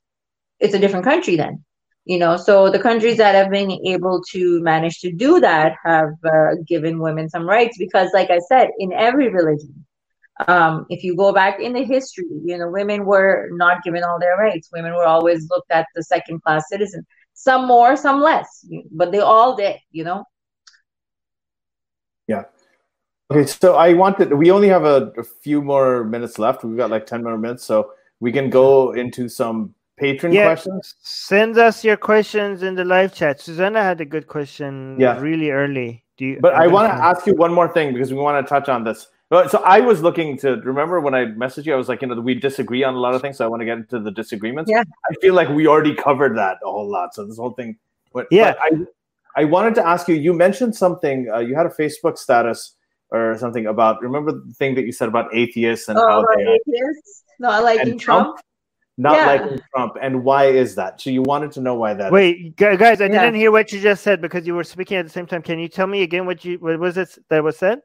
It's 0.59 0.73
a 0.73 0.79
different 0.79 1.05
country 1.05 1.35
then. 1.35 1.63
You 2.05 2.17
know, 2.17 2.35
so 2.35 2.69
the 2.69 2.79
countries 2.79 3.17
that 3.17 3.35
have 3.35 3.51
been 3.51 3.71
able 3.85 4.23
to 4.31 4.61
manage 4.61 4.99
to 5.01 5.11
do 5.11 5.39
that 5.39 5.73
have 5.85 6.09
uh, 6.25 6.55
given 6.67 6.99
women 6.99 7.29
some 7.29 7.45
rights 7.47 7.77
because, 7.77 8.09
like 8.13 8.31
I 8.31 8.39
said, 8.39 8.69
in 8.79 8.91
every 8.91 9.29
religion, 9.29 9.85
um, 10.47 10.85
if 10.89 11.03
you 11.03 11.15
go 11.15 11.31
back 11.31 11.59
in 11.59 11.73
the 11.73 11.83
history, 11.83 12.25
you 12.43 12.57
know, 12.57 12.69
women 12.69 13.05
were 13.05 13.49
not 13.51 13.83
given 13.83 14.03
all 14.03 14.19
their 14.19 14.35
rights. 14.37 14.69
Women 14.73 14.93
were 14.93 15.05
always 15.05 15.47
looked 15.49 15.71
at 15.71 15.85
the 15.93 16.03
second 16.03 16.41
class 16.41 16.63
citizen. 16.69 17.05
Some 17.41 17.65
more, 17.67 17.95
some 17.95 18.21
less, 18.21 18.65
but 18.91 19.11
they 19.11 19.17
all 19.19 19.55
did. 19.55 19.77
You 19.91 20.03
know. 20.03 20.25
Yeah. 22.27 22.43
Okay, 23.31 23.47
so 23.47 23.75
I 23.75 23.93
wanted. 23.93 24.33
We 24.33 24.51
only 24.51 24.67
have 24.67 24.83
a, 24.85 25.11
a 25.17 25.23
few 25.23 25.61
more 25.61 26.03
minutes 26.03 26.37
left. 26.37 26.63
We've 26.63 26.77
got 26.77 26.91
like 26.91 27.07
ten 27.07 27.23
more 27.23 27.39
minutes, 27.39 27.63
so 27.63 27.93
we 28.19 28.31
can 28.31 28.51
go 28.51 28.91
into 28.91 29.27
some 29.27 29.73
patron 29.97 30.33
Yeah. 30.33 30.45
questions. 30.45 30.93
Send 31.01 31.57
us 31.57 31.83
your 31.83 31.97
questions 31.97 32.61
in 32.61 32.75
the 32.75 32.85
live 32.85 33.11
chat. 33.13 33.39
Susanna 33.41 33.81
had 33.81 33.99
a 34.01 34.05
good 34.05 34.27
question 34.27 34.97
Yeah. 34.99 35.19
really 35.19 35.49
early. 35.49 36.03
Do 36.17 36.25
you, 36.25 36.39
But 36.39 36.53
I'm 36.53 36.61
I 36.61 36.63
gonna 36.65 36.73
want 36.75 36.87
to 36.93 37.03
ask 37.03 37.25
you 37.25 37.33
one 37.33 37.53
more 37.53 37.69
thing 37.73 37.91
because 37.93 38.13
we 38.13 38.19
want 38.19 38.45
to 38.45 38.47
touch 38.47 38.69
on 38.69 38.83
this. 38.83 39.07
Well, 39.31 39.47
so 39.47 39.59
I 39.63 39.79
was 39.79 40.01
looking 40.01 40.37
to 40.39 40.57
remember 40.57 40.99
when 40.99 41.15
I 41.15 41.23
messaged 41.25 41.65
you. 41.65 41.73
I 41.73 41.77
was 41.77 41.87
like, 41.87 42.01
you 42.01 42.09
know, 42.09 42.19
we 42.19 42.35
disagree 42.35 42.83
on 42.83 42.95
a 42.95 42.99
lot 42.99 43.15
of 43.15 43.21
things, 43.21 43.37
so 43.37 43.45
I 43.45 43.47
want 43.47 43.61
to 43.61 43.65
get 43.65 43.77
into 43.77 43.97
the 43.99 44.11
disagreements. 44.11 44.69
Yeah. 44.69 44.83
I 45.09 45.13
feel 45.21 45.33
like 45.33 45.47
we 45.47 45.67
already 45.67 45.95
covered 45.95 46.35
that 46.37 46.57
a 46.65 46.69
whole 46.69 46.89
lot. 46.89 47.15
So 47.15 47.25
this 47.25 47.37
whole 47.37 47.51
thing, 47.53 47.77
but 48.13 48.27
Yeah. 48.29 48.55
but 48.69 48.87
I, 49.37 49.41
I 49.43 49.45
wanted 49.45 49.73
to 49.75 49.87
ask 49.87 50.09
you. 50.09 50.15
You 50.15 50.33
mentioned 50.33 50.75
something. 50.75 51.29
Uh, 51.33 51.39
you 51.39 51.55
had 51.55 51.65
a 51.65 51.69
Facebook 51.69 52.17
status 52.17 52.75
or 53.09 53.37
something 53.37 53.67
about. 53.67 54.01
Remember 54.01 54.33
the 54.33 54.53
thing 54.53 54.75
that 54.75 54.85
you 54.85 54.91
said 54.91 55.07
about 55.07 55.33
atheists 55.33 55.87
and 55.87 55.97
Oh, 55.97 56.05
how 56.05 56.19
about 56.23 56.37
they 56.37 56.43
are 56.43 56.55
atheists 56.67 57.23
not 57.39 57.63
liking 57.63 57.91
and 57.91 57.99
Trump. 58.01 58.37
not 58.97 59.15
Yeah. 59.15 59.25
liking 59.27 59.59
Trump, 59.73 59.95
and 60.01 60.25
why 60.25 60.47
is 60.47 60.75
that? 60.75 60.99
So 60.99 61.09
you 61.09 61.21
wanted 61.21 61.53
to 61.53 61.61
know 61.61 61.75
why 61.75 61.93
that 61.93 62.11
Wait, 62.11 62.57
gu- 62.57 62.75
guys, 62.75 62.99
I 62.99 63.05
Yeah. 63.05 63.23
didn't 63.23 63.35
hear 63.35 63.51
what 63.53 63.71
you 63.71 63.79
just 63.79 64.03
said 64.03 64.19
because 64.21 64.45
you 64.45 64.55
were 64.55 64.65
speaking 64.65 64.97
at 64.97 65.05
the 65.05 65.09
same 65.11 65.25
time. 65.25 65.41
Can 65.41 65.57
you 65.57 65.69
tell 65.69 65.87
me 65.87 66.03
again 66.03 66.25
what 66.25 66.43
you 66.43 66.57
what 66.59 66.77
was 66.77 66.97
it 66.97 67.17
that 67.29 67.41
was 67.41 67.57
said? 67.57 67.79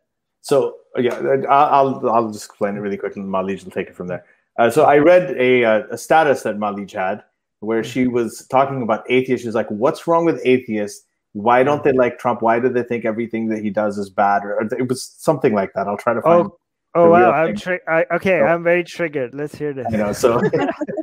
So 0.46 0.76
yeah, 0.96 1.16
I- 1.50 1.70
I'll 1.76 2.08
I'll 2.08 2.30
just 2.30 2.44
explain 2.46 2.76
it 2.76 2.80
really 2.80 2.96
quickly, 2.96 3.20
and 3.20 3.28
Mahleej 3.32 3.64
will 3.64 3.72
take 3.72 3.88
it 3.88 3.96
from 3.96 4.06
there. 4.06 4.24
Uh, 4.56 4.70
so 4.70 4.84
I 4.84 4.98
read 4.98 5.34
a 5.36 5.64
uh, 5.64 5.82
a 5.90 5.98
status 5.98 6.42
that 6.44 6.56
Mahleej 6.56 6.92
had 6.92 7.24
where 7.68 7.82
she 7.82 8.06
was 8.06 8.46
talking 8.46 8.80
about 8.80 9.02
atheists. 9.10 9.44
She's 9.44 9.56
like, 9.56 9.68
"What's 9.82 10.06
wrong 10.06 10.24
with 10.24 10.40
atheists? 10.44 11.04
Why 11.32 11.64
don't 11.64 11.82
they 11.82 11.90
like 11.92 12.20
Trump? 12.20 12.42
Why 12.42 12.60
do 12.60 12.68
they 12.68 12.84
think 12.84 13.04
everything 13.04 13.48
that 13.48 13.60
he 13.60 13.70
does 13.70 13.98
is 13.98 14.08
bad?" 14.08 14.44
Or, 14.44 14.52
or 14.60 14.62
it 14.78 14.88
was 14.88 15.02
something 15.18 15.52
like 15.52 15.72
that. 15.74 15.88
I'll 15.88 15.96
try 16.06 16.14
to 16.14 16.22
find. 16.22 16.46
Oh, 16.46 16.58
oh 16.94 17.10
wow, 17.10 17.32
I'm 17.32 17.56
tri- 17.56 17.80
I, 17.88 18.06
okay. 18.14 18.38
So- 18.38 18.46
I'm 18.46 18.62
very 18.62 18.84
triggered. 18.84 19.34
Let's 19.34 19.56
hear 19.56 19.72
this. 19.72 19.88
You 19.90 19.98
know, 19.98 20.12
so 20.12 20.40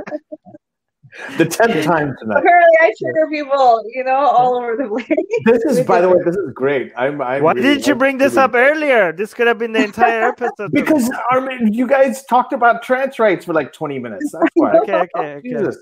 the 1.38 1.46
tenth 1.46 1.86
time 1.86 2.16
tonight. 2.20 2.40
Apparently, 2.40 2.78
I 2.82 2.94
trigger 2.98 3.28
people, 3.30 3.84
you 3.94 4.04
know, 4.04 4.16
all 4.16 4.56
over 4.56 4.76
the 4.76 4.88
place. 4.88 5.08
This 5.46 5.64
is, 5.66 5.86
by 5.86 6.02
the 6.02 6.10
way, 6.10 6.18
this 6.26 6.36
is 6.36 6.52
great. 6.54 6.92
I'm. 6.98 7.22
I'm 7.22 7.44
Why 7.44 7.52
really- 7.54 7.62
didn't 7.62 7.88
you 7.88 7.94
I'm 7.94 8.00
bring 8.00 8.18
this 8.18 8.34
really- 8.34 8.44
up 8.44 8.54
earlier? 8.56 9.12
This 9.14 9.34
could 9.34 9.48
have 9.48 9.58
been 9.60 9.74
the 9.74 9.84
entire 9.84 10.24
episode. 10.30 10.72
Because 10.72 11.10
Armin, 11.32 11.74
you 11.74 11.88
guys 11.88 12.24
talked 12.26 12.54
about 12.54 12.84
trans 12.84 13.20
rights 13.20 13.46
for 13.46 13.54
like 13.54 13.74
twenty 13.74 14.00
minutes. 14.00 14.32
That's 14.32 14.46
why. 14.56 14.74
okay, 14.80 14.94
okay, 14.96 15.36
okay. 15.36 15.42
Jesus. 15.50 15.78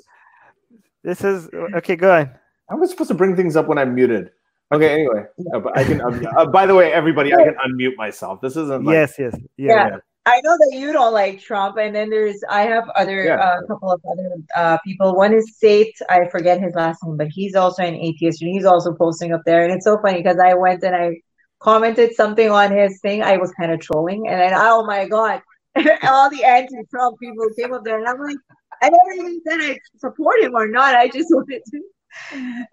This 1.04 1.24
is 1.24 1.50
okay. 1.76 1.96
Go 1.96 2.12
on. 2.14 2.28
How 2.70 2.78
am 2.78 2.84
I 2.84 2.86
supposed 2.86 3.10
to 3.10 3.14
bring 3.16 3.36
things 3.36 3.56
up 3.56 3.68
when 3.68 3.78
I'm 3.78 3.94
muted? 3.96 4.32
Okay, 4.74 4.94
anyway, 4.94 5.26
but 5.52 5.78
I 5.78 5.84
can. 5.84 6.00
Uh, 6.02 6.46
by 6.46 6.66
the 6.66 6.74
way, 6.74 6.94
everybody, 6.94 7.34
I 7.34 7.44
can 7.44 7.56
unmute 7.56 7.98
myself. 7.98 8.40
This 8.40 8.56
isn't 8.56 8.86
like 8.86 8.94
yes, 8.94 9.16
yes, 9.20 9.36
yeah. 9.58 9.90
Yeah. 9.90 9.98
I 10.26 10.40
know 10.44 10.56
that 10.56 10.78
you 10.78 10.94
don't 10.94 11.14
like 11.14 11.40
Trump, 11.42 11.78
and 11.78 11.96
then 11.96 12.10
there's 12.10 12.44
I 12.50 12.62
have 12.64 12.88
other 12.96 13.26
Yeah. 13.26 13.38
uh, 13.40 13.62
couple 13.68 13.92
of 13.92 14.02
other 14.12 14.30
uh, 14.56 14.78
people. 14.86 15.16
One 15.16 15.34
is 15.34 15.58
Sate, 15.58 15.96
I 16.10 16.28
forget 16.30 16.62
his 16.62 16.76
last 16.76 17.04
name, 17.04 17.18
but 17.18 17.28
he's 17.30 17.56
also 17.56 17.82
an 17.84 17.96
atheist, 17.96 18.42
and 18.42 18.52
he's 18.52 18.66
also 18.66 18.94
posting 18.94 19.34
up 19.34 19.42
there. 19.46 19.64
And 19.64 19.74
it's 19.74 19.86
so 19.86 19.98
funny 20.02 20.22
because 20.22 20.38
I 20.40 20.54
went 20.54 20.84
and 20.84 20.96
I 20.96 21.22
commented 21.60 22.14
something 22.14 22.50
on 22.52 22.72
his 22.72 23.00
thing. 23.02 23.24
I 23.24 23.38
was 23.38 23.52
kind 23.60 23.72
of 23.72 23.80
trolling, 23.80 24.28
and 24.28 24.40
then 24.40 24.54
oh 24.56 24.86
my 24.86 25.08
god, 25.08 25.42
all 26.04 26.30
the 26.30 26.44
anti-Trump 26.44 27.20
people 27.20 27.48
came 27.58 27.74
up 27.74 27.84
there, 27.84 27.98
and 27.98 28.08
I'm 28.08 28.20
like, 28.20 28.38
I 28.82 28.90
never 28.90 29.14
even 29.28 29.42
said 29.48 29.60
I 29.62 29.80
support 29.98 30.40
him 30.40 30.54
or 30.56 30.68
not. 30.68 30.94
I 30.96 31.08
just 31.08 31.30
wanted 31.32 31.62
to. 31.72 31.82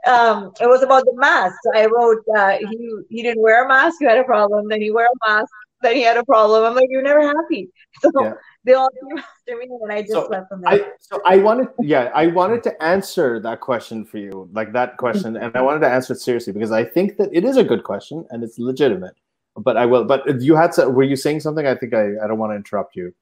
Um, 0.07 0.53
it 0.61 0.67
was 0.67 0.83
about 0.83 1.05
the 1.05 1.15
mask. 1.17 1.57
So 1.65 1.71
I 1.75 1.87
wrote 1.87 2.23
uh, 2.37 2.59
he 2.59 2.95
he 3.09 3.23
didn't 3.23 3.43
wear 3.43 3.65
a 3.65 3.69
mask. 3.69 3.97
You 4.01 4.09
had 4.09 4.19
a 4.19 4.25
problem. 4.25 4.69
Then 4.69 4.81
he 4.83 4.91
wear 4.91 5.07
a 5.07 5.29
mask 5.29 5.51
then 5.83 5.97
he 5.97 6.03
had 6.03 6.17
a 6.17 6.25
problem. 6.25 6.65
I'm 6.65 6.75
like, 6.75 6.89
you're 6.91 7.03
never 7.03 7.21
happy. 7.21 7.69
So 8.03 8.11
Yeah. 8.23 8.35
they 8.65 8.75
all 8.75 8.91
came 8.91 9.19
after 9.19 9.57
me, 9.59 9.67
and 9.83 9.93
I 9.93 10.01
just 10.03 10.13
So, 10.13 10.27
left 10.29 10.51
them 10.51 10.61
there. 10.63 10.73
I 10.73 10.93
so 11.01 11.21
I 11.25 11.39
wanted, 11.39 11.69
yeah, 11.81 12.11
I 12.15 12.27
wanted 12.29 12.63
to 12.65 12.83
answer 12.83 13.41
that 13.41 13.61
question 13.61 14.05
for 14.05 14.19
you, 14.19 14.49
like 14.53 14.73
that 14.73 14.97
question, 14.99 15.37
and 15.37 15.57
I 15.57 15.63
wanted 15.63 15.81
to 15.81 15.89
answer 15.89 16.13
it 16.13 16.21
seriously 16.21 16.53
because 16.53 16.71
I 16.71 16.85
think 16.85 17.17
that 17.17 17.31
it 17.33 17.45
is 17.45 17.57
a 17.57 17.65
good 17.65 17.83
question 17.85 18.25
and 18.31 18.45
it's 18.45 18.59
legitimate. 18.59 19.15
But 19.57 19.77
I 19.77 19.87
will. 19.87 20.05
But 20.05 20.41
you 20.41 20.55
had 20.55 20.71
to. 20.73 20.89
Were 20.89 21.03
you 21.03 21.17
saying 21.17 21.41
something? 21.41 21.67
I 21.67 21.75
think 21.75 21.93
I. 21.93 22.05
I 22.23 22.29
don't 22.29 22.39
want 22.39 22.53
to 22.53 22.57
interrupt 22.57 22.95
you. 22.95 23.13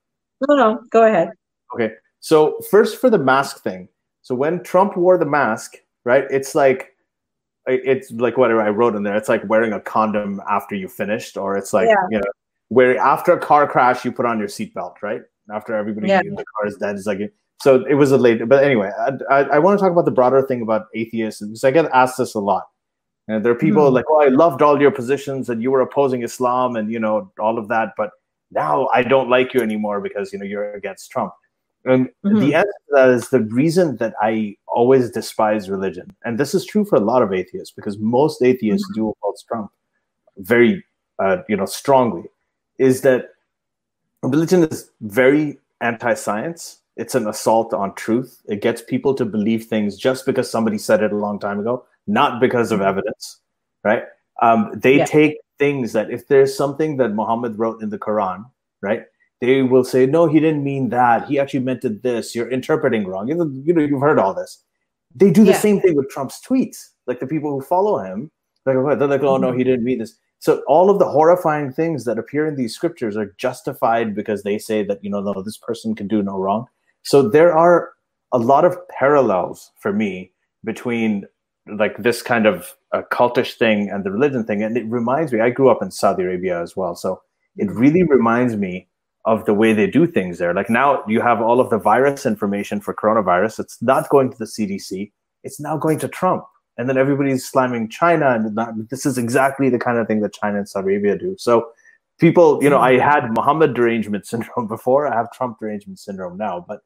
no, 0.46 0.54
no, 0.56 0.80
go 0.90 1.06
ahead. 1.06 1.30
Okay. 1.74 1.92
So 2.20 2.58
first 2.70 3.00
for 3.00 3.08
the 3.08 3.18
mask 3.18 3.62
thing. 3.62 3.88
So 4.20 4.34
when 4.34 4.62
Trump 4.62 4.96
wore 4.98 5.16
the 5.16 5.24
mask, 5.24 5.76
right? 6.04 6.24
It's 6.30 6.54
like 6.54 6.94
it's 7.66 8.10
like 8.10 8.36
whatever 8.36 8.60
I 8.60 8.68
wrote 8.68 8.94
in 8.96 9.02
there. 9.02 9.16
It's 9.16 9.28
like 9.30 9.42
wearing 9.48 9.72
a 9.72 9.80
condom 9.80 10.42
after 10.50 10.74
you 10.74 10.88
finished, 10.88 11.36
or 11.38 11.56
it's 11.56 11.72
like 11.72 11.88
Yeah. 11.88 11.94
you 12.10 12.18
know, 12.18 12.30
where 12.68 12.98
after 12.98 13.32
a 13.32 13.38
car 13.38 13.66
crash 13.66 14.05
you 14.05 14.12
put 14.12 14.26
on 14.26 14.38
your 14.38 14.48
seatbelt, 14.48 14.94
right? 15.02 15.22
After 15.52 15.74
everybody 15.74 16.09
Yeah. 16.09 16.20
in 16.20 16.34
the 16.34 16.44
car 16.56 16.66
is 16.66 16.76
dead, 16.76 16.97
it's 16.97 17.06
like 17.06 17.20
so. 17.62 17.84
It 17.86 17.94
was 17.94 18.12
a 18.12 18.18
late, 18.18 18.47
but 18.48 18.64
anyway, 18.64 18.90
I, 18.98 19.10
I, 19.30 19.40
I 19.55 19.59
want 19.59 19.78
to 19.78 19.82
talk 19.82 19.93
about 19.93 20.05
the 20.05 20.10
broader 20.10 20.43
thing 20.43 20.62
about 20.62 20.86
atheists 20.94 21.40
because 21.40 21.64
I 21.64 21.70
get 21.70 21.86
asked 21.93 22.18
this 22.18 22.34
a 22.34 22.40
lot. 22.40 22.64
And 23.28 23.44
there 23.44 23.52
are 23.52 23.56
people 23.56 23.88
Mhm. 23.90 23.93
like, 23.94 24.05
"Oh, 24.09 24.20
I 24.20 24.28
loved 24.28 24.62
all 24.62 24.80
your 24.80 24.90
positions, 24.90 25.48
and 25.48 25.62
you 25.62 25.70
were 25.70 25.80
opposing 25.80 26.22
Islam, 26.22 26.76
and 26.76 26.90
you 26.93 26.98
know 26.98 27.30
all 27.40 27.59
of 27.59 27.68
that, 27.68 27.94
but 27.97 28.10
now 28.51 28.88
I 28.94 29.02
don't 29.02 29.28
like 29.28 29.55
you 29.55 29.60
anymore 29.60 30.01
because 30.01 30.32
you 30.32 30.38
know 30.38 30.44
you're 30.44 30.74
against 30.74 31.10
Trump." 31.10 31.32
And 31.84 32.09
Mhm. 32.24 32.40
the 32.40 32.55
answer 32.55 32.78
to 32.88 32.94
that 32.94 33.09
is 33.10 33.28
the 33.30 33.43
reason 33.43 33.97
that 33.98 34.14
I 34.20 34.56
always 34.66 35.10
despise 35.10 35.70
religion, 35.70 36.14
and 36.24 36.38
this 36.38 36.55
is 36.55 36.64
true 36.66 36.84
for 36.84 36.97
a 36.97 37.01
lot 37.01 37.22
of 37.22 37.32
atheists 37.32 37.72
because 37.74 37.98
most 37.98 38.43
atheists 38.43 38.88
do 38.94 39.10
oppose 39.10 39.43
Trump 39.44 39.70
very, 40.38 40.84
uh, 41.20 41.38
you 41.48 41.56
know, 41.56 41.66
strongly. 41.66 42.24
Is 42.78 43.02
that 43.02 43.30
religion 44.22 44.64
is 44.64 44.90
very 45.00 45.58
anti-science. 45.80 46.80
It's 46.96 47.14
an 47.14 47.26
assault 47.26 47.74
on 47.74 47.94
truth. 47.94 48.42
It 48.46 48.62
gets 48.62 48.80
people 48.82 49.14
to 49.14 49.24
believe 49.24 49.66
things 49.66 49.96
just 49.96 50.24
because 50.24 50.50
somebody 50.50 50.78
said 50.78 51.02
it 51.02 51.12
a 51.12 51.16
long 51.16 51.38
time 51.38 51.60
ago, 51.60 51.84
not 52.06 52.40
because 52.40 52.72
of 52.72 52.80
evidence, 52.80 53.40
right? 53.84 54.04
Um, 54.42 54.72
they 54.74 54.96
Yeah. 54.96 55.04
take 55.04 55.38
things 55.58 55.92
that 55.92 56.10
if 56.10 56.28
there's 56.28 56.56
something 56.56 56.96
that 56.98 57.14
Muhammad 57.14 57.58
wrote 57.58 57.82
in 57.82 57.90
the 57.90 57.98
Quran, 57.98 58.44
right? 58.82 59.04
They 59.40 59.62
will 59.62 59.84
say, 59.84 60.06
no, 60.06 60.26
he 60.26 60.40
didn't 60.40 60.64
mean 60.64 60.88
that. 60.90 61.26
He 61.26 61.38
actually 61.38 61.60
meant 61.60 61.84
it 61.84 62.02
this. 62.02 62.34
You're 62.34 62.48
interpreting 62.50 63.06
wrong. 63.06 63.28
You 63.28 63.34
know, 63.34 63.50
you 63.52 63.74
know 63.74 63.82
you've 63.82 64.00
heard 64.00 64.18
all 64.18 64.32
this. 64.32 64.62
They 65.14 65.30
do 65.30 65.44
the 65.44 65.52
Yeah. 65.52 65.60
same 65.60 65.80
thing 65.80 65.94
with 65.94 66.08
Trump's 66.08 66.40
tweets. 66.40 66.90
Like 67.06 67.20
the 67.20 67.26
people 67.26 67.50
who 67.50 67.60
follow 67.60 67.98
him, 67.98 68.30
like, 68.64 68.76
they're 68.98 69.08
like, 69.08 69.22
oh 69.22 69.36
no, 69.36 69.52
he 69.52 69.64
didn't 69.64 69.84
mean 69.84 69.98
this. 69.98 70.16
So 70.47 70.62
all 70.68 70.90
of 70.90 71.01
the 71.01 71.09
horrifying 71.09 71.73
things 71.73 72.05
that 72.05 72.20
appear 72.20 72.47
in 72.47 72.55
these 72.55 72.73
scriptures 72.73 73.16
are 73.16 73.35
justified 73.36 74.14
because 74.14 74.44
they 74.44 74.59
say 74.59 74.85
that 74.85 75.02
you 75.02 75.10
know, 75.10 75.20
no, 75.20 75.43
this 75.43 75.56
person 75.56 75.97
can 75.97 76.06
do 76.06 76.23
no 76.23 76.39
wrong. 76.39 76.66
So 77.02 77.28
there 77.28 77.52
are 77.52 77.90
a 78.31 78.39
lot 78.39 78.64
of 78.64 78.78
parallels 78.89 79.73
for 79.81 79.93
me 79.93 80.31
between 80.62 81.24
like 81.66 81.97
this 81.98 82.23
kind 82.23 82.47
of 82.47 82.77
uh, 82.93 83.02
cultish 83.12 83.55
thing 83.55 83.90
and 83.90 84.05
the 84.05 84.12
religion 84.12 84.44
thing, 84.44 84.62
and 84.62 84.77
it 84.77 84.86
reminds 84.86 85.32
me. 85.32 85.40
I 85.40 85.51
grew 85.51 85.68
up 85.68 85.82
in 85.82 85.90
Saudi 85.90 86.23
Arabia 86.23 86.62
as 86.62 86.77
well, 86.77 86.94
so 86.94 87.20
it 87.56 87.68
really 87.73 88.05
reminds 88.05 88.55
me 88.55 88.86
of 89.24 89.47
the 89.47 89.55
way 89.55 89.73
they 89.73 89.89
do 89.89 90.06
things 90.06 90.39
there. 90.39 90.55
Like 90.55 90.70
now, 90.70 91.02
you 91.09 91.20
have 91.23 91.43
all 91.43 91.59
of 91.59 91.70
the 91.70 91.78
virus 91.78 92.24
information 92.24 92.81
for 92.81 92.94
coronavirus. 92.94 93.59
It's 93.59 93.82
not 93.82 94.09
going 94.10 94.31
to 94.31 94.39
the 94.39 94.44
CDC. 94.44 95.10
It's 95.43 95.59
now 95.59 95.77
going 95.77 95.98
to 95.98 96.06
Trump 96.06 96.44
and 96.78 96.88
then 96.88 96.98
everybody's 96.98 97.46
slamming 97.46 97.88
China, 97.88 98.30
and 98.30 98.54
not, 98.54 98.88
this 98.90 99.06
is 99.06 99.16
exactly 99.16 99.70
the 99.70 99.78
kind 99.78 99.98
of 99.98 100.06
thing 100.06 100.20
that 100.20 100.34
China 100.34 100.58
and 100.58 100.68
Saudi 100.68 100.88
Arabia 100.88 101.16
do. 101.16 101.34
So, 101.38 101.70
people, 102.18 102.62
you 102.62 102.68
know, 102.68 102.80
I 102.80 102.92
mm-hmm. 102.92 103.08
had 103.08 103.32
Muhammad 103.32 103.74
derangement 103.74 104.26
syndrome 104.32 104.66
before, 104.66 105.06
I 105.06 105.16
have 105.16 105.32
Trump 105.32 105.58
derangement 105.58 105.98
syndrome 105.98 106.36
now, 106.36 106.64
but 106.66 106.80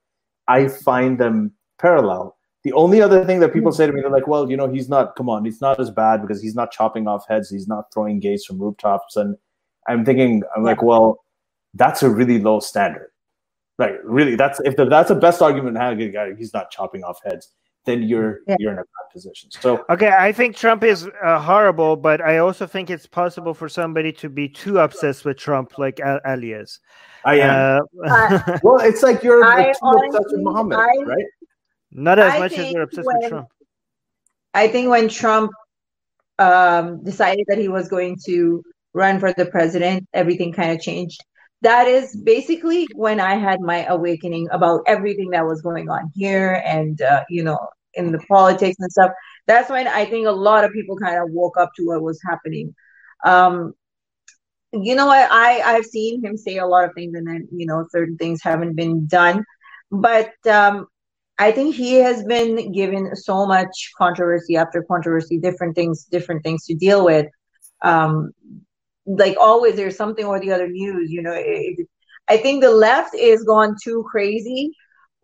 I 0.46 0.68
find 0.68 1.18
them 1.18 1.52
parallel. 1.78 2.36
The 2.62 2.72
only 2.74 3.00
other 3.00 3.24
thing 3.24 3.40
that 3.40 3.52
people 3.52 3.72
mm-hmm. 3.72 3.76
say 3.76 3.86
to 3.86 3.92
me, 3.92 4.00
they're 4.00 4.10
like, 4.10 4.28
well, 4.28 4.50
you 4.50 4.56
know, 4.56 4.68
he's 4.68 4.88
not, 4.88 5.16
come 5.16 5.28
on, 5.28 5.44
he's 5.44 5.60
not 5.60 5.80
as 5.80 5.90
bad 5.90 6.22
because 6.22 6.40
he's 6.40 6.54
not 6.54 6.70
chopping 6.70 7.08
off 7.08 7.26
heads, 7.28 7.50
he's 7.50 7.66
not 7.66 7.92
throwing 7.92 8.20
gays 8.20 8.44
from 8.44 8.58
rooftops. 8.58 9.16
And 9.16 9.36
I'm 9.88 10.04
thinking, 10.04 10.42
I'm 10.56 10.62
like, 10.62 10.82
well, 10.82 11.24
that's 11.74 12.02
a 12.02 12.10
really 12.10 12.38
low 12.38 12.60
standard. 12.60 13.10
Like, 13.78 13.94
really, 14.04 14.36
that's 14.36 14.60
if 14.60 14.76
the, 14.76 14.84
that's 14.84 15.08
the 15.08 15.14
best 15.14 15.40
argument, 15.40 15.78
he's 16.38 16.52
not 16.52 16.70
chopping 16.70 17.02
off 17.02 17.18
heads 17.24 17.48
then 17.86 18.02
you're 18.02 18.40
Yeah. 18.46 18.56
you're 18.58 18.72
in 18.72 18.78
a 18.78 18.82
bad 18.82 19.06
position. 19.12 19.50
So 19.50 19.84
Okay, 19.88 20.08
I 20.10 20.32
think 20.32 20.56
Trump 20.56 20.84
is 20.84 21.08
uh, 21.24 21.38
horrible, 21.40 21.96
but 21.96 22.20
I 22.20 22.38
also 22.38 22.66
think 22.66 22.90
it's 22.90 23.06
possible 23.06 23.54
for 23.54 23.68
somebody 23.68 24.12
to 24.12 24.28
be 24.28 24.48
too 24.48 24.78
obsessed 24.78 25.24
with 25.24 25.38
Trump, 25.38 25.78
like 25.78 25.98
Al- 26.00 26.20
Ali 26.26 26.52
is. 26.52 26.78
I 27.24 27.40
am. 27.40 27.82
Uh, 28.06 28.58
well, 28.62 28.78
it's 28.80 29.02
like 29.02 29.22
you're 29.22 29.44
I 29.44 29.66
like, 29.68 29.72
too 29.74 30.06
obsessed 30.06 30.32
with 30.32 30.42
Muhammad, 30.42 30.78
I- 30.78 31.02
right? 31.04 31.24
not 31.92 32.18
as 32.18 32.34
I 32.34 32.38
much 32.38 32.52
as 32.52 32.70
you're 32.72 32.82
obsessed 32.82 33.06
when- 33.06 33.18
with 33.20 33.28
Trump. 33.30 33.48
I 34.54 34.68
think 34.68 34.90
when 34.90 35.08
Trump 35.08 35.50
um, 36.38 37.02
decided 37.04 37.44
that 37.48 37.58
he 37.58 37.68
was 37.68 37.88
going 37.88 38.16
to 38.26 38.62
run 38.94 39.20
for 39.20 39.32
the 39.32 39.46
president, 39.46 40.06
everything 40.12 40.52
kind 40.52 40.72
of 40.72 40.80
changed. 40.80 41.20
That 41.62 41.86
is 41.88 42.16
basically 42.16 42.86
when 42.94 43.20
I 43.20 43.34
had 43.34 43.60
my 43.60 43.84
awakening 43.84 44.48
about 44.50 44.82
everything 44.86 45.30
that 45.30 45.46
was 45.46 45.60
going 45.60 45.90
on 45.90 46.10
here 46.14 46.62
and, 46.64 47.00
uh, 47.02 47.24
you 47.28 47.42
know, 47.42 47.58
in 47.94 48.12
the 48.12 48.18
politics 48.28 48.76
and 48.78 48.90
stuff. 48.90 49.12
That's 49.46 49.68
when 49.68 49.86
I 49.86 50.04
think 50.04 50.26
a 50.26 50.32
lot 50.32 50.64
of 50.64 50.72
people 50.72 50.96
kind 50.96 51.18
of 51.20 51.30
woke 51.30 51.58
up 51.58 51.70
to 51.76 51.86
what 51.86 52.02
was 52.02 52.20
happening. 52.26 52.74
Um, 53.24 53.74
you 54.72 54.94
know 54.94 55.06
what? 55.06 55.28
I, 55.30 55.60
I've 55.60 55.84
seen 55.84 56.24
him 56.24 56.36
say 56.36 56.58
a 56.58 56.66
lot 56.66 56.84
of 56.84 56.94
things 56.94 57.14
and 57.14 57.26
then, 57.26 57.48
you 57.52 57.66
know, 57.66 57.86
certain 57.90 58.16
things 58.16 58.40
haven't 58.42 58.74
been 58.74 59.06
done. 59.06 59.44
But 59.90 60.32
um, 60.46 60.86
I 61.38 61.52
think 61.52 61.74
he 61.74 61.94
has 61.94 62.22
been 62.24 62.72
given 62.72 63.16
so 63.16 63.46
much 63.46 63.92
controversy 63.98 64.56
after 64.56 64.82
controversy, 64.82 65.38
different 65.38 65.74
things, 65.74 66.04
different 66.04 66.42
things 66.44 66.64
to 66.66 66.74
deal 66.74 67.04
with. 67.04 67.26
Um, 67.82 68.32
like 69.18 69.36
always 69.40 69.76
there's 69.76 69.96
something 69.96 70.24
or 70.24 70.40
the 70.40 70.52
other 70.52 70.68
news. 70.68 71.10
You 71.10 71.22
know, 71.22 71.34
it, 71.34 71.86
I 72.28 72.36
think 72.36 72.62
the 72.62 72.70
left 72.70 73.14
is 73.14 73.44
gone 73.44 73.76
too 73.82 74.04
crazy 74.10 74.72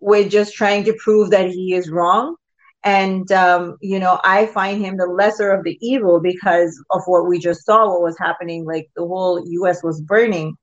with 0.01 0.31
just 0.31 0.55
trying 0.55 0.85
to 0.85 0.95
prove 1.03 1.31
that 1.31 1.49
he 1.51 1.75
is 1.75 1.91
wrong. 1.91 2.37
And 2.85 3.31
um, 3.33 3.77
you 3.81 3.99
know, 3.99 4.21
I 4.25 4.47
find 4.47 4.85
him 4.85 4.97
the 4.97 5.07
lesser 5.07 5.51
of 5.53 5.65
the 5.65 5.77
evil 5.81 6.21
because 6.21 6.83
of 6.91 7.03
what 7.07 7.29
we 7.29 7.39
just 7.39 7.65
saw, 7.65 7.89
what 7.89 8.03
was 8.03 8.19
happening. 8.19 8.65
Like 8.65 8.89
the 8.97 9.07
whole 9.07 9.43
U.S. 9.47 9.83
was 9.83 10.01
burning. 10.01 10.57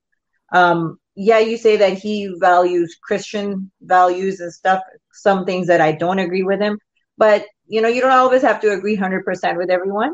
Um, 0.54 0.98
yeah, 1.16 1.40
you 1.40 1.58
say 1.58 1.78
that 1.78 1.98
he 1.98 2.34
values 2.40 2.98
Christian 3.04 3.72
values 3.82 4.40
and 4.40 4.54
stuff. 4.54 4.82
Some 5.14 5.45
things 5.45 5.68
that 5.68 5.82
I 5.82 5.91
don't 5.94 6.20
agree 6.20 6.44
with 6.44 6.60
him, 6.62 6.78
but 7.18 7.45
you 7.68 7.82
know, 7.82 7.88
you 7.90 8.02
don't 8.02 8.12
always 8.12 8.41
have 8.41 8.62
to 8.62 8.72
agree 8.72 8.95
hundred 8.95 9.26
percent 9.26 9.58
with 9.58 9.70
everyone. 9.70 10.14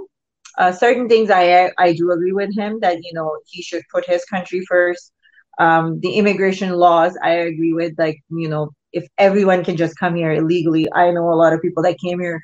Uh, 0.58 0.72
certain 0.72 1.08
things 1.08 1.30
I 1.30 1.72
I 1.78 1.94
do 1.94 2.12
agree 2.12 2.34
with 2.34 2.56
him 2.58 2.80
that 2.82 2.98
you 3.04 3.14
know 3.14 3.38
he 3.48 3.62
should 3.62 3.84
put 3.92 4.06
his 4.06 4.26
country 4.26 4.62
first. 4.68 5.12
Um, 5.60 6.00
the 6.00 6.14
immigration 6.14 6.72
laws 6.72 7.18
I 7.24 7.32
agree 7.32 7.74
with, 7.74 7.94
like 7.98 8.20
you 8.30 8.50
know, 8.50 8.72
if 8.94 9.08
everyone 9.18 9.64
can 9.64 9.78
just 9.78 9.98
come 9.98 10.16
here 10.16 10.32
illegally. 10.32 10.88
I 10.94 11.12
know 11.12 11.32
a 11.32 11.36
lot 11.36 11.54
of 11.54 11.62
people 11.62 11.84
that 11.84 11.98
came 12.04 12.20
here, 12.20 12.42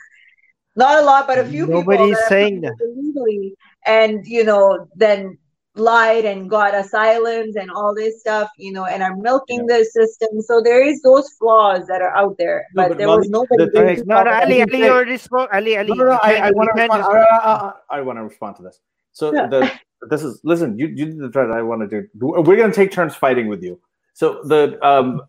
not 0.75 1.01
a 1.01 1.05
lot, 1.05 1.27
but 1.27 1.39
a 1.39 1.45
few 1.45 1.67
Nobody's 1.67 2.19
saying 2.27 2.61
that 2.61 2.73
illegally, 2.79 3.55
and 3.85 4.25
you 4.25 4.43
know, 4.43 4.87
then 4.95 5.37
lied 5.75 6.25
and 6.25 6.49
got 6.49 6.73
asylums 6.73 7.55
and 7.55 7.69
all 7.69 7.93
this 7.93 8.19
stuff, 8.19 8.49
you 8.57 8.71
know, 8.71 8.85
and 8.85 9.03
are 9.03 9.15
milking 9.15 9.65
yeah. 9.67 9.77
the 9.77 9.85
system. 9.85 10.41
So 10.41 10.61
there 10.61 10.83
is 10.83 11.01
those 11.01 11.29
flaws 11.31 11.87
that 11.87 12.01
are 12.01 12.15
out 12.15 12.37
there, 12.37 12.65
but, 12.73 12.83
no, 12.83 12.89
but 12.89 12.97
there 12.97 13.07
was 13.09 13.29
nobody. 13.29 13.65
The 13.65 13.83
right. 13.83 14.07
No, 14.07 14.23
no, 14.23 14.31
Ali, 14.31 14.61
Ali 14.61 14.89
already 14.89 15.17
spoke. 15.17 15.49
Ali, 15.53 15.77
Ali. 15.77 15.89
No, 15.89 16.05
no, 16.05 16.19
I, 16.21 16.35
I 16.35 16.51
want 16.51 16.69
to 16.75 16.81
respond. 16.81 17.01
Just... 17.01 17.09
I, 17.11 17.71
I, 17.89 17.97
I 17.97 18.01
want 18.01 18.19
to 18.19 18.23
respond 18.23 18.55
to 18.57 18.63
this. 18.63 18.79
So 19.11 19.33
yeah. 19.33 19.47
the 19.47 19.71
this 20.09 20.23
is 20.23 20.39
listen. 20.43 20.77
You 20.77 20.87
you 20.87 21.05
did 21.05 21.19
the 21.19 21.31
thread. 21.31 21.51
I 21.51 21.61
want 21.61 21.89
to 21.89 22.01
do. 22.01 22.07
We're 22.19 22.57
going 22.57 22.71
to 22.71 22.75
take 22.75 22.91
turns 22.91 23.15
fighting 23.15 23.47
with 23.47 23.63
you. 23.63 23.79
So 24.13 24.41
the 24.43 24.77
um 24.85 25.21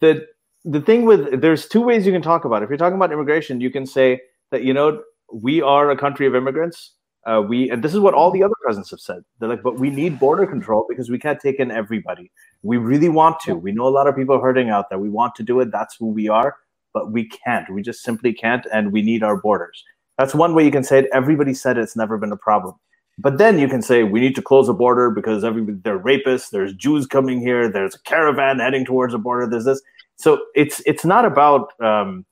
the 0.00 0.26
the 0.64 0.80
thing 0.80 1.04
with 1.04 1.40
there's 1.40 1.68
two 1.68 1.80
ways 1.80 2.06
you 2.06 2.12
can 2.12 2.22
talk 2.22 2.44
about 2.44 2.62
it. 2.62 2.64
If 2.64 2.70
you're 2.70 2.78
talking 2.78 2.96
about 2.96 3.12
immigration, 3.12 3.60
you 3.60 3.70
can 3.70 3.86
say 3.86 4.20
that 4.50 4.62
you 4.62 4.74
know 4.74 5.02
we 5.32 5.62
are 5.62 5.90
a 5.90 5.96
country 5.96 6.26
of 6.26 6.34
immigrants. 6.34 6.92
Uh, 7.26 7.42
we 7.46 7.70
and 7.70 7.82
this 7.82 7.94
is 7.94 8.00
what 8.00 8.14
all 8.14 8.30
the 8.30 8.42
other 8.42 8.54
presidents 8.62 8.90
have 8.90 9.00
said. 9.00 9.22
They're 9.38 9.48
like, 9.48 9.62
but 9.62 9.78
we 9.78 9.90
need 9.90 10.18
border 10.18 10.46
control 10.46 10.86
because 10.88 11.10
we 11.10 11.18
can't 11.18 11.40
take 11.40 11.58
in 11.58 11.70
everybody. 11.70 12.30
We 12.62 12.76
really 12.76 13.08
want 13.08 13.40
to. 13.40 13.54
We 13.54 13.72
know 13.72 13.86
a 13.86 13.90
lot 13.90 14.06
of 14.06 14.16
people 14.16 14.40
hurting 14.40 14.68
out 14.68 14.90
there. 14.90 14.98
We 14.98 15.10
want 15.10 15.34
to 15.36 15.42
do 15.42 15.60
it. 15.60 15.70
That's 15.72 15.96
who 15.96 16.08
we 16.08 16.28
are, 16.28 16.56
but 16.92 17.12
we 17.12 17.28
can't. 17.28 17.68
We 17.72 17.82
just 17.82 18.02
simply 18.02 18.32
can't, 18.32 18.66
and 18.72 18.92
we 18.92 19.00
need 19.00 19.22
our 19.22 19.40
borders. 19.40 19.82
That's 20.18 20.34
one 20.34 20.54
way 20.54 20.64
you 20.64 20.70
can 20.70 20.84
say 20.84 21.00
it. 21.00 21.08
Everybody 21.12 21.54
said 21.54 21.78
it's 21.78 21.96
never 21.96 22.18
been 22.18 22.32
a 22.32 22.36
problem. 22.36 22.74
But 23.18 23.38
then 23.38 23.58
you 23.58 23.68
can 23.68 23.80
say 23.80 24.02
we 24.02 24.20
need 24.20 24.34
to 24.34 24.42
close 24.42 24.66
the 24.66 24.74
border 24.74 25.10
because 25.10 25.44
everybody 25.44 25.78
they're 25.82 25.98
rapists. 25.98 26.50
There's 26.50 26.74
Jews 26.74 27.06
coming 27.06 27.40
here. 27.40 27.70
There's 27.70 27.94
a 27.94 28.00
caravan 28.00 28.58
heading 28.58 28.84
towards 28.84 29.12
the 29.12 29.18
border. 29.18 29.46
There's 29.46 29.64
this. 29.64 29.80
So 30.16 30.44
it's 30.54 30.82
it's 30.84 31.04
not 31.04 31.24
about 31.24 31.72
um, 31.80 32.26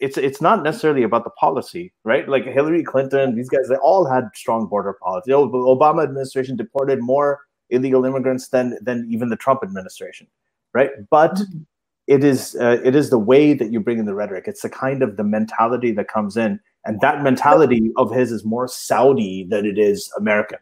it's 0.00 0.16
it's 0.16 0.40
not 0.40 0.62
necessarily 0.62 1.02
about 1.02 1.24
the 1.24 1.30
policy, 1.30 1.92
right? 2.04 2.28
Like 2.28 2.44
Hillary 2.44 2.82
Clinton, 2.82 3.34
these 3.34 3.48
guys, 3.48 3.68
they 3.68 3.76
all 3.76 4.04
had 4.06 4.24
strong 4.34 4.66
border 4.66 4.94
policy. 5.02 5.30
The 5.30 5.36
Obama 5.36 6.02
administration 6.02 6.56
deported 6.56 7.00
more 7.00 7.40
illegal 7.70 8.04
immigrants 8.04 8.48
than 8.48 8.78
than 8.82 9.06
even 9.10 9.28
the 9.28 9.36
Trump 9.36 9.60
administration, 9.62 10.26
right? 10.74 10.90
But 11.10 11.34
mm-hmm. 11.34 11.58
it 12.06 12.24
is 12.24 12.56
uh, 12.60 12.80
it 12.84 12.94
is 12.94 13.10
the 13.10 13.18
way 13.18 13.54
that 13.54 13.72
you 13.72 13.80
bring 13.80 13.98
in 13.98 14.06
the 14.06 14.14
rhetoric. 14.14 14.44
It's 14.46 14.62
the 14.62 14.70
kind 14.70 15.02
of 15.02 15.16
the 15.16 15.24
mentality 15.24 15.92
that 15.92 16.08
comes 16.08 16.36
in, 16.36 16.60
and 16.84 17.00
that 17.00 17.22
mentality 17.22 17.92
of 17.96 18.10
his 18.10 18.32
is 18.32 18.44
more 18.44 18.68
Saudi 18.68 19.46
than 19.48 19.64
it 19.66 19.78
is 19.78 20.10
American, 20.16 20.58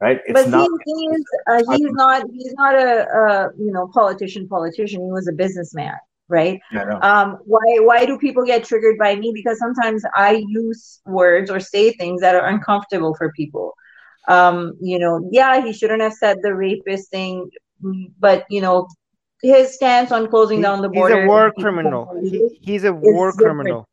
right? 0.00 0.20
It's 0.26 0.32
but 0.32 0.48
not, 0.48 0.68
he, 0.84 1.08
he's 1.10 1.24
uh, 1.48 1.62
he's 1.76 1.92
not 1.92 2.24
he's 2.32 2.54
not 2.54 2.74
a, 2.74 3.06
a 3.08 3.50
you 3.58 3.70
know 3.70 3.88
politician 3.88 4.48
politician. 4.48 5.04
He 5.04 5.12
was 5.12 5.28
a 5.28 5.32
businessman 5.32 5.96
right? 6.28 6.60
Um, 7.02 7.38
why 7.44 7.78
why 7.80 8.04
do 8.06 8.18
people 8.18 8.44
get 8.44 8.64
triggered 8.64 8.98
by 8.98 9.16
me? 9.16 9.32
Because 9.34 9.58
sometimes 9.58 10.02
I 10.14 10.44
use 10.48 11.00
words 11.06 11.50
or 11.50 11.60
say 11.60 11.92
things 11.92 12.20
that 12.20 12.34
are 12.34 12.46
uncomfortable 12.46 13.14
for 13.14 13.32
people. 13.32 13.74
Um, 14.28 14.72
you 14.80 14.98
know, 14.98 15.28
yeah, 15.30 15.64
he 15.64 15.72
shouldn't 15.72 16.02
have 16.02 16.14
said 16.14 16.38
the 16.42 16.54
rapist 16.54 17.10
thing, 17.10 17.48
but 18.18 18.44
you 18.50 18.60
know, 18.60 18.88
his 19.42 19.74
stance 19.74 20.10
on 20.12 20.28
closing 20.28 20.58
he, 20.58 20.62
down 20.62 20.82
the 20.82 20.88
border. 20.88 21.16
He's 21.16 21.24
a 21.24 21.28
war 21.28 21.52
criminal. 21.58 22.20
He, 22.20 22.58
he's 22.60 22.84
a 22.84 22.92
war 22.92 23.32
criminal. 23.32 23.88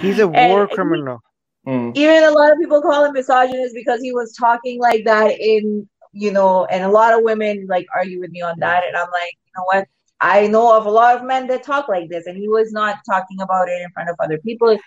He's 0.00 0.18
a 0.18 0.26
war 0.26 0.66
criminal. 0.66 1.20
Mm. 1.66 1.96
Even 1.96 2.24
a 2.24 2.30
lot 2.30 2.50
of 2.50 2.58
people 2.58 2.82
call 2.82 3.04
him 3.04 3.12
misogynist 3.12 3.74
because 3.74 4.00
he 4.00 4.12
was 4.12 4.34
talking 4.34 4.80
like 4.80 5.04
that 5.04 5.38
in, 5.38 5.88
you 6.12 6.32
know, 6.32 6.64
and 6.64 6.82
a 6.82 6.88
lot 6.88 7.12
of 7.12 7.22
women 7.22 7.66
like 7.68 7.86
argue 7.94 8.18
with 8.18 8.30
me 8.30 8.42
on 8.42 8.58
that. 8.58 8.82
And 8.84 8.96
I'm 8.96 9.08
like, 9.12 9.36
you 9.44 9.52
know 9.56 9.64
what? 9.66 9.86
I 10.22 10.46
know 10.46 10.74
of 10.76 10.86
a 10.86 10.90
lot 10.90 11.16
of 11.16 11.24
men 11.24 11.48
that 11.48 11.64
talk 11.64 11.88
like 11.88 12.08
this, 12.08 12.26
and 12.26 12.36
he 12.36 12.48
was 12.48 12.72
not 12.72 12.98
talking 13.04 13.40
about 13.40 13.68
it 13.68 13.82
in 13.82 13.90
front 13.90 14.08
of 14.08 14.16
other 14.20 14.38
people. 14.38 14.78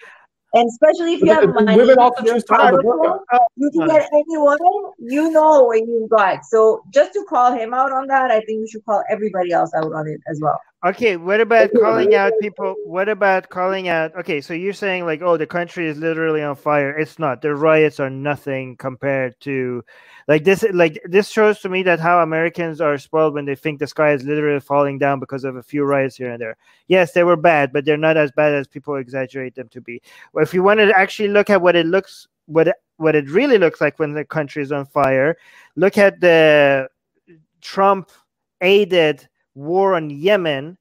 And 0.54 0.70
especially 0.70 1.16
if 1.16 1.22
you 1.22 1.34
have 1.34 1.54
money, 1.54 1.76
women 1.76 2.00
also 2.00 2.24
choose 2.24 2.46
powerful, 2.46 3.20
you 3.58 3.70
can 3.72 3.88
get 3.88 4.10
anyone 4.14 4.58
you 5.00 5.30
know 5.30 5.66
when 5.66 5.86
you've 5.86 6.10
got. 6.10 6.46
So 6.46 6.82
just 6.92 7.12
to 7.14 7.26
call 7.28 7.52
him 7.52 7.74
out 7.74 7.92
on 7.92 8.08
that, 8.08 8.32
I 8.32 8.40
think 8.40 8.62
we 8.62 8.68
should 8.70 8.86
call 8.86 9.04
everybody 9.10 9.52
else 9.52 9.74
out 9.76 9.92
on 9.92 10.08
it 10.08 10.22
as 10.30 10.40
well. 10.42 10.58
Okay, 10.86 11.18
what 11.18 11.42
about 11.42 11.72
calling 11.74 12.14
out 12.14 12.32
people? 12.40 12.76
What 12.86 13.10
about 13.10 13.50
calling 13.50 13.88
out? 13.88 14.16
Okay, 14.16 14.40
so 14.40 14.54
you're 14.54 14.72
saying 14.72 15.04
like, 15.04 15.24
oh, 15.24 15.36
the 15.36 15.48
country 15.48 15.88
is 15.88 15.98
literally 15.98 16.44
on 16.44 16.56
fire. 16.56 16.96
It's 16.96 17.18
not. 17.18 17.42
The 17.42 17.56
riots 17.56 18.00
are 18.00 18.12
nothing 18.12 18.78
compared 18.78 19.40
to 19.42 19.84
like 20.28 20.44
this 20.44 20.64
like 20.74 21.02
this 21.06 21.30
shows 21.30 21.60
to 21.62 21.70
me 21.70 21.84
that 21.84 22.00
how 22.00 22.22
americans 22.22 22.82
are 22.82 22.98
spoiled 22.98 23.36
when 23.36 23.46
they 23.46 23.56
think 23.56 23.78
the 23.78 23.86
sky 23.86 24.12
is 24.12 24.24
literally 24.24 24.60
falling 24.60 24.98
down 24.98 25.20
because 25.20 25.44
of 25.44 25.56
a 25.56 25.62
few 25.62 25.84
riots 25.84 26.16
here 26.16 26.32
and 26.32 26.42
there 26.42 26.58
yes 26.88 27.12
they 27.12 27.24
were 27.24 27.36
bad 27.36 27.72
but 27.72 27.86
they're 27.86 27.96
not 27.96 28.18
as 28.18 28.32
bad 28.32 28.52
as 28.52 28.68
people 28.68 28.96
exaggerate 28.96 29.54
them 29.54 29.68
to 29.68 29.80
be 29.80 30.02
if 30.38 30.52
you 30.52 30.64
want 30.64 30.80
to 30.80 30.92
actually 30.98 31.30
look 31.30 31.52
at 31.52 31.62
what 31.62 31.76
it 31.76 31.86
looks 31.86 32.28
what 32.48 32.76
what 32.98 33.14
it 33.14 33.30
really 33.30 33.60
looks 33.60 33.82
like 33.82 34.00
when 34.00 34.14
the 34.14 34.26
country 34.26 34.64
is 34.64 34.72
on 34.72 34.84
fire 34.84 35.38
look 35.76 35.96
at 35.96 36.20
the 36.22 36.90
trump 37.62 38.10
aided 38.62 39.28
war 39.56 39.96
on 39.96 40.10
yemen 40.10 40.78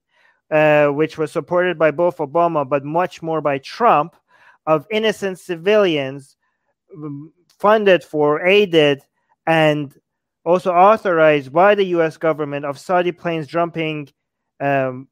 uh, 0.51 0.87
which 0.87 1.17
was 1.17 1.31
supported 1.31 1.77
by 1.79 1.89
both 1.91 2.17
obama 2.17 2.67
but 2.67 2.83
much 2.85 3.21
more 3.21 3.41
by 3.41 3.57
trump 3.57 4.15
of 4.67 4.85
innocent 4.91 5.39
civilians 5.39 6.37
um, 6.95 7.31
funded 7.59 8.03
for 8.03 8.45
aided 8.45 9.01
and 9.47 9.95
also 10.45 10.71
authorized 10.71 11.51
by 11.51 11.75
the 11.75 11.85
U.S. 11.85 12.17
government 12.17 12.65
of 12.65 12.79
Saudi 12.79 13.11
planes 13.11 13.47
jumping, 13.47 14.09
um, 14.59 15.07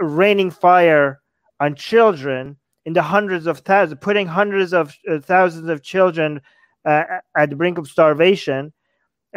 raining 0.00 0.50
fire 0.50 1.20
on 1.60 1.74
children 1.74 2.56
in 2.86 2.94
the 2.94 3.02
hundreds 3.02 3.46
of 3.46 3.58
thousands, 3.58 4.00
putting 4.00 4.26
hundreds 4.26 4.72
of 4.72 4.96
uh, 5.08 5.18
thousands 5.18 5.68
of 5.68 5.82
children 5.82 6.40
uh, 6.86 7.04
at 7.36 7.50
the 7.50 7.56
brink 7.56 7.76
of 7.76 7.86
starvation. 7.86 8.72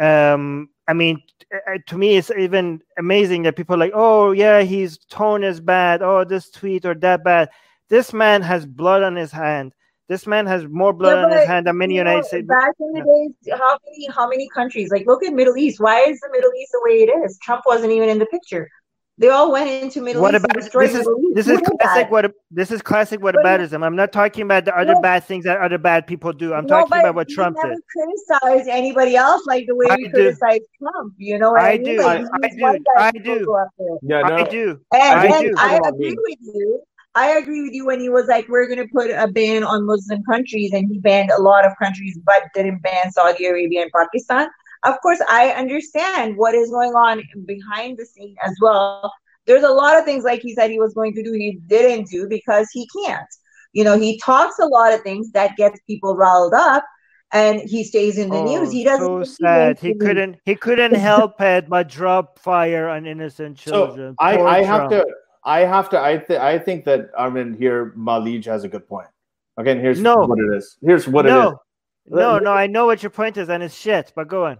Um, 0.00 0.70
I 0.86 0.92
mean, 0.92 1.22
uh, 1.52 1.78
to 1.86 1.98
me, 1.98 2.16
it's 2.16 2.30
even 2.30 2.80
amazing 2.98 3.42
that 3.42 3.56
people 3.56 3.74
are 3.74 3.78
like, 3.78 3.92
oh, 3.94 4.32
yeah, 4.32 4.62
his 4.62 4.98
tone 5.10 5.42
is 5.42 5.60
bad. 5.60 6.02
Oh, 6.02 6.24
this 6.24 6.50
tweet 6.50 6.84
or 6.84 6.94
that 6.96 7.24
bad. 7.24 7.48
This 7.88 8.12
man 8.12 8.42
has 8.42 8.66
blood 8.66 9.02
on 9.02 9.16
his 9.16 9.32
hand. 9.32 9.72
This 10.08 10.26
man 10.26 10.46
has 10.46 10.66
more 10.68 10.92
blood 10.92 11.16
yeah, 11.16 11.24
on 11.24 11.30
his 11.30 11.46
hand 11.46 11.66
than 11.66 11.78
many 11.78 11.94
United 11.94 12.26
States. 12.26 12.46
Back 12.46 12.74
in 12.78 12.92
the 12.92 13.00
days, 13.00 13.58
how 13.58 13.78
many 13.86 14.06
how 14.14 14.28
many 14.28 14.48
countries? 14.50 14.90
Like 14.90 15.06
look 15.06 15.24
at 15.24 15.32
Middle 15.32 15.56
East. 15.56 15.80
Why 15.80 16.00
is 16.00 16.20
the 16.20 16.28
Middle 16.30 16.50
East 16.60 16.72
the 16.72 16.82
way 16.84 17.02
it 17.04 17.24
is? 17.24 17.38
Trump 17.42 17.62
wasn't 17.66 17.90
even 17.90 18.10
in 18.10 18.18
the 18.18 18.26
picture. 18.26 18.68
They 19.16 19.28
all 19.28 19.52
went 19.52 19.70
into 19.70 20.00
Middle 20.00 20.22
what 20.22 20.34
East. 20.34 20.44
About, 20.44 20.72
this 20.72 20.94
is 20.94 21.08
this 21.34 21.46
is 21.46 21.60
classic. 21.60 22.10
What 22.10 22.32
this 22.50 22.72
is 22.72 22.82
classic. 22.82 23.22
What 23.22 23.36
aboutism? 23.36 23.84
I'm 23.84 23.94
not 23.94 24.12
talking 24.12 24.42
about 24.42 24.64
the 24.64 24.76
other 24.76 24.94
no, 24.94 25.00
bad 25.00 25.22
things 25.22 25.44
that 25.44 25.58
other 25.58 25.78
bad 25.78 26.08
people 26.08 26.32
do. 26.32 26.52
I'm 26.52 26.66
no, 26.66 26.80
talking 26.80 26.98
about 26.98 27.14
what 27.14 27.28
Trump 27.28 27.56
never 27.62 27.74
did. 27.74 27.82
Criticize 27.92 28.66
anybody 28.68 29.14
else 29.14 29.46
like 29.46 29.66
the 29.68 29.76
way 29.76 29.86
I 29.88 29.96
we 29.96 30.08
criticize 30.08 30.60
Trump. 30.80 31.14
You 31.16 31.38
know, 31.38 31.54
I, 31.54 31.70
I, 31.70 31.76
do. 31.76 32.02
Like, 32.02 32.24
I, 32.24 32.38
I, 32.42 32.48
do. 32.48 32.86
I 32.96 33.10
do. 33.12 33.98
Yeah, 34.02 34.20
no. 34.22 34.34
I 34.34 34.48
do. 34.48 34.80
And, 34.92 35.02
I, 35.02 35.26
and 35.26 35.44
do. 35.44 35.54
I 35.58 35.80
agree 35.88 36.16
with 36.18 36.38
you 36.40 36.82
I 37.16 37.36
agree 37.36 37.62
with 37.62 37.72
you 37.72 37.86
when 37.86 38.00
he 38.00 38.08
was 38.08 38.26
like, 38.26 38.48
we're 38.48 38.66
going 38.66 38.84
to 38.84 38.92
put 38.92 39.10
a 39.10 39.28
ban 39.28 39.62
on 39.62 39.86
Muslim 39.86 40.24
countries, 40.24 40.72
and 40.72 40.88
he 40.90 40.98
banned 40.98 41.30
a 41.30 41.40
lot 41.40 41.64
of 41.64 41.72
countries, 41.80 42.18
but 42.24 42.42
didn't 42.54 42.82
ban 42.82 43.12
Saudi 43.12 43.46
Arabia 43.46 43.82
and 43.82 43.92
Pakistan. 43.92 44.48
Of 44.84 45.00
course, 45.00 45.20
I 45.28 45.50
understand 45.50 46.36
what 46.36 46.54
is 46.54 46.70
going 46.70 46.92
on 46.92 47.22
behind 47.46 47.98
the 47.98 48.04
scene 48.04 48.36
as 48.44 48.54
well. 48.60 49.12
There's 49.46 49.62
a 49.62 49.70
lot 49.70 49.98
of 49.98 50.04
things, 50.04 50.24
like 50.24 50.40
he 50.40 50.54
said 50.54 50.70
he 50.70 50.78
was 50.78 50.94
going 50.94 51.14
to 51.14 51.22
do, 51.22 51.32
he 51.32 51.58
didn't 51.66 52.08
do 52.08 52.28
because 52.28 52.68
he 52.72 52.88
can't. 53.04 53.26
You 53.72 53.84
know, 53.84 53.98
he 53.98 54.18
talks 54.18 54.58
a 54.58 54.66
lot 54.66 54.92
of 54.92 55.02
things 55.02 55.32
that 55.32 55.56
gets 55.56 55.80
people 55.86 56.16
riled 56.16 56.54
up, 56.54 56.84
and 57.32 57.60
he 57.60 57.82
stays 57.82 58.18
in 58.18 58.30
the 58.30 58.36
oh, 58.36 58.44
news. 58.44 58.72
He 58.72 58.84
doesn't. 58.84 59.06
So 59.06 59.24
sad. 59.24 59.78
He 59.78 59.94
couldn't. 59.94 60.36
He 60.44 60.54
couldn't 60.54 60.94
help 61.10 61.40
it 61.40 61.68
but 61.68 61.88
drop 61.88 62.38
fire 62.38 62.88
on 62.88 63.06
innocent 63.06 63.58
children. 63.58 64.14
So 64.20 64.24
I, 64.24 64.58
I 64.58 64.62
have 64.62 64.88
to. 64.90 65.04
I 65.44 65.60
have 65.60 65.90
to. 65.90 66.00
I 66.00 66.18
th- 66.18 66.38
I 66.38 66.58
think 66.58 66.84
that 66.84 67.10
I 67.18 67.28
mean 67.28 67.54
here 67.54 67.92
Mahleej 67.98 68.44
has 68.46 68.64
a 68.64 68.68
good 68.68 68.88
point. 68.88 69.08
Again, 69.56 69.80
here's 69.80 70.00
no. 70.00 70.16
what 70.16 70.38
it 70.38 70.56
is. 70.56 70.76
Here's 70.80 71.08
what 71.08 71.26
no. 71.26 71.48
it 71.48 71.52
is. 71.52 71.58
No, 72.06 72.38
no, 72.38 72.52
I 72.52 72.66
know 72.66 72.86
what 72.86 73.02
your 73.02 73.10
point 73.10 73.36
is, 73.36 73.48
and 73.48 73.62
it's 73.62 73.74
shit. 73.74 74.12
But 74.14 74.28
go 74.28 74.46
on. 74.46 74.58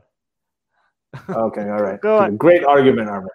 Okay, 1.28 1.62
all 1.62 1.82
right. 1.82 2.00
Go 2.02 2.18
on. 2.18 2.36
Great 2.36 2.64
argument, 2.64 3.08
Armin. 3.08 3.30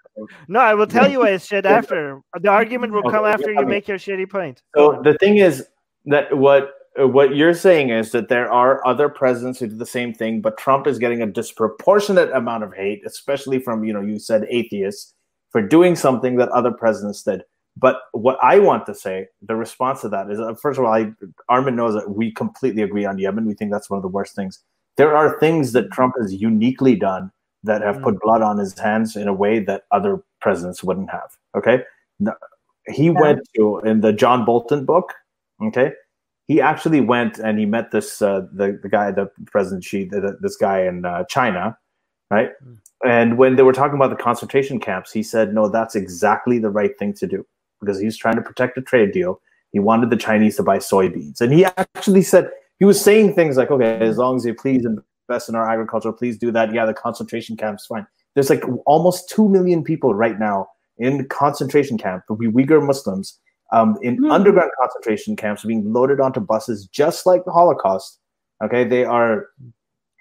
No, 0.47 0.59
I 0.59 0.73
will 0.73 0.87
tell 0.87 1.09
you 1.09 1.19
why 1.19 1.31
it's 1.31 1.45
shit 1.45 1.65
after. 1.65 2.21
The 2.39 2.49
argument 2.49 2.93
will 2.93 3.03
come 3.03 3.25
Okay, 3.25 3.33
after 3.33 3.53
you 3.53 3.65
make 3.65 3.87
your 3.87 3.97
shitty 3.97 4.29
point. 4.29 4.61
So 4.75 5.01
the 5.03 5.17
thing 5.17 5.37
is 5.37 5.65
that 6.05 6.35
what 6.37 6.71
what 6.97 7.35
you're 7.35 7.53
saying 7.53 7.89
is 7.89 8.11
that 8.11 8.29
there 8.29 8.51
are 8.51 8.85
other 8.85 9.07
presidents 9.07 9.59
who 9.59 9.67
do 9.67 9.75
the 9.75 9.85
same 9.85 10.13
thing, 10.13 10.41
but 10.41 10.57
Trump 10.57 10.87
is 10.87 10.99
getting 10.99 11.21
a 11.21 11.27
disproportionate 11.27 12.31
amount 12.31 12.63
of 12.63 12.73
hate, 12.73 13.01
especially 13.05 13.59
from 13.59 13.83
you 13.83 13.93
know 13.93 14.01
you 14.01 14.19
said 14.19 14.45
atheists 14.49 15.13
for 15.51 15.61
doing 15.61 15.95
something 15.95 16.35
that 16.37 16.49
other 16.49 16.71
presidents 16.71 17.23
did. 17.23 17.43
But 17.77 18.01
what 18.11 18.37
I 18.43 18.59
want 18.59 18.85
to 18.87 18.95
say, 18.95 19.27
the 19.41 19.55
response 19.55 20.01
to 20.01 20.09
that 20.09 20.29
is, 20.29 20.39
uh, 20.39 20.53
first 20.55 20.77
of 20.77 20.85
all, 20.85 20.93
I, 20.93 21.11
Armin 21.47 21.75
knows 21.75 21.93
that 21.93 22.09
we 22.09 22.33
completely 22.33 22.81
agree 22.81 23.05
on 23.05 23.17
Yemen. 23.17 23.45
We 23.45 23.53
think 23.53 23.71
that's 23.71 23.89
one 23.89 23.97
of 23.97 24.03
the 24.03 24.09
worst 24.09 24.35
things. 24.35 24.59
There 24.97 25.15
are 25.15 25.39
things 25.39 25.71
that 25.73 25.91
Trump 25.91 26.15
has 26.19 26.33
uniquely 26.33 26.95
done 26.95 27.31
that 27.63 27.81
have 27.81 28.01
put 28.01 28.19
blood 28.21 28.41
on 28.41 28.57
his 28.57 28.77
hands 28.77 29.15
in 29.15 29.27
a 29.27 29.33
way 29.33 29.59
that 29.59 29.83
other 29.91 30.23
presidents 30.41 30.83
wouldn't 30.83 31.09
have. 31.09 31.29
Okay, 31.55 31.83
he 32.87 33.09
went 33.09 33.41
to 33.55 33.79
in 33.79 34.01
the 34.01 34.13
John 34.13 34.45
Bolton 34.45 34.85
book. 34.85 35.13
Okay, 35.61 35.91
he 36.47 36.59
actually 36.61 37.01
went 37.01 37.37
and 37.37 37.59
he 37.59 37.65
met 37.65 37.91
this 37.91 38.21
uh, 38.21 38.41
the 38.51 38.79
the 38.81 38.89
guy, 38.89 39.11
the 39.11 39.29
president 39.45 39.83
Xi, 39.83 40.05
the, 40.05 40.37
this 40.41 40.55
guy 40.55 40.81
in 40.81 41.05
uh, 41.05 41.23
China, 41.25 41.77
right? 42.31 42.49
And 43.05 43.37
when 43.37 43.55
they 43.55 43.63
were 43.63 43.73
talking 43.73 43.95
about 43.95 44.09
the 44.09 44.21
concentration 44.21 44.79
camps, 44.79 45.11
he 45.11 45.23
said, 45.23 45.53
"No, 45.53 45.69
that's 45.69 45.95
exactly 45.95 46.59
the 46.59 46.69
right 46.69 46.97
thing 46.97 47.13
to 47.13 47.27
do 47.27 47.45
because 47.79 47.99
he's 47.99 48.17
trying 48.17 48.35
to 48.35 48.41
protect 48.41 48.77
a 48.77 48.81
trade 48.81 49.11
deal. 49.11 49.41
He 49.71 49.79
wanted 49.79 50.09
the 50.09 50.17
Chinese 50.17 50.55
to 50.57 50.63
buy 50.63 50.79
soybeans, 50.79 51.39
and 51.39 51.53
he 51.53 51.65
actually 51.65 52.23
said 52.23 52.49
he 52.79 52.85
was 52.85 52.99
saying 52.99 53.35
things 53.35 53.55
like, 53.55 53.71
"Okay, 53.71 53.99
as 53.99 54.17
long 54.17 54.35
as 54.37 54.45
you 54.45 54.53
please 54.53 54.85
invest 55.29 55.49
in 55.49 55.55
our 55.55 55.69
agriculture, 55.69 56.11
please 56.11 56.37
do 56.37 56.51
that. 56.51 56.73
Yeah, 56.73 56.85
the 56.85 56.93
concentration 56.93 57.55
camps, 57.55 57.85
fine." 57.85 58.05
There's 58.35 58.49
like 58.49 58.63
almost 58.85 59.29
two 59.29 59.47
million 59.49 59.83
people 59.83 60.13
right 60.13 60.39
now 60.39 60.67
in 60.97 61.25
concentration 61.27 61.97
camp, 61.97 62.23
the 62.27 62.35
Uyghur 62.35 62.85
Muslims, 62.85 63.39
um, 63.71 63.97
in 64.01 64.17
Hmm. 64.17 64.31
underground 64.31 64.71
concentration 64.79 65.35
camps, 65.35 65.63
being 65.63 65.93
loaded 65.93 66.19
onto 66.19 66.39
buses, 66.39 66.87
just 66.87 67.25
like 67.25 67.45
the 67.45 67.51
Holocaust. 67.51 68.19
Okay, 68.63 68.83
they 68.83 69.05
are 69.05 69.47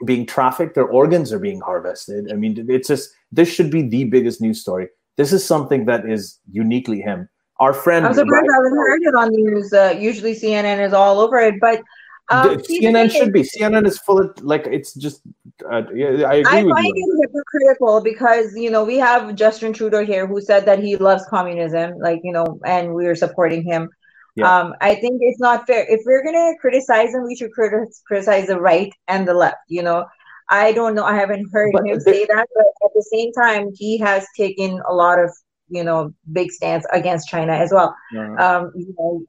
being 0.05 0.25
trafficked. 0.27 0.75
Their 0.75 0.87
organs 0.87 1.33
are 1.33 1.41
being 1.41 1.61
harvested. 1.61 2.31
I 2.31 2.37
mean, 2.37 2.67
it's 2.69 2.89
just 2.89 3.11
this 3.33 3.49
should 3.49 3.71
be 3.71 3.83
the 3.83 4.05
biggest 4.05 4.41
news 4.41 4.61
story. 4.61 4.89
This 5.17 5.33
is 5.33 5.45
something 5.45 5.87
that 5.87 6.09
is 6.09 6.39
uniquely 6.53 7.01
him. 7.01 7.29
Our 7.59 7.73
friend, 7.73 8.07
I'm 8.07 8.15
surprised 8.15 8.47
I 8.49 8.55
haven't 8.55 8.79
heard 8.79 9.03
it 9.03 9.15
on 9.17 9.33
the 9.33 9.39
news. 9.39 9.73
Uh, 9.73 9.97
usually 9.99 10.35
CNN 10.35 10.79
is 10.87 10.93
all 10.93 11.19
over 11.19 11.39
it, 11.41 11.57
but 11.61 11.83
um, 12.31 12.57
The- 12.57 12.65
see, 12.65 12.81
the 12.81 12.87
CNN 12.87 13.11
should 13.11 13.33
be. 13.33 13.43
CNN 13.43 13.87
is 13.87 13.99
full 13.99 14.21
of 14.21 14.43
like 14.43 14.67
it's 14.67 14.93
just. 14.95 15.23
Uh, 15.71 15.83
yeah, 15.95 16.09
I 16.29 16.35
agree 16.37 16.45
I 16.61 16.63
with 16.65 16.75
find 16.75 16.93
you. 16.95 17.21
it 17.23 17.31
hypocritical 17.33 18.01
because 18.03 18.55
you 18.55 18.71
know 18.71 18.85
we 18.85 18.97
have 18.99 19.35
Justin 19.35 19.73
Trudeau 19.73 20.05
here 20.05 20.27
who 20.27 20.41
said 20.41 20.65
that 20.67 20.79
he 20.79 20.97
loves 20.97 21.25
communism, 21.27 21.99
like 21.99 22.21
you 22.23 22.33
know, 22.33 22.61
and 22.65 22.95
we 22.95 23.07
are 23.07 23.15
supporting 23.17 23.63
him. 23.65 23.89
Yeah. 24.37 24.47
Um, 24.57 24.75
I 24.81 24.95
think 24.95 25.19
it's 25.21 25.41
not 25.41 25.67
fair. 25.67 25.85
If 25.89 26.03
we're 26.07 26.23
gonna 26.23 26.53
criticize 26.61 27.13
him, 27.15 27.25
we 27.25 27.35
should 27.35 27.51
criti- 27.59 27.87
criticize 28.07 28.47
the 28.47 28.61
right 28.61 28.93
and 29.09 29.27
the 29.27 29.35
left. 29.35 29.57
You 29.69 29.83
know, 29.83 30.07
I 30.49 30.71
don't 30.73 30.95
know. 30.95 31.05
I 31.05 31.17
haven't 31.17 31.49
heard 31.53 31.73
But 31.73 31.87
him 31.87 31.99
say 31.99 32.25
that, 32.27 32.47
but 32.55 32.67
at 32.85 32.91
the 32.95 33.07
same 33.13 33.33
time, 33.33 33.71
he 33.75 33.99
has 33.99 34.25
taken 34.37 34.81
a 34.89 34.95
lot 34.95 35.19
of 35.19 35.31
you 35.71 35.83
know 35.83 36.15
big 36.33 36.53
stance 36.53 36.87
against 36.93 37.29
China 37.29 37.53
as 37.55 37.73
well. 37.73 37.97
Uh, 38.17 38.21
Um, 38.45 38.73
you 38.77 38.95
know, 38.97 39.23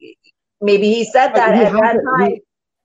maybe 0.61 0.93
he 0.93 1.05
said 1.05 1.29
that 1.33 1.55
at 1.55 1.71
that 1.73 2.01
time 2.19 2.35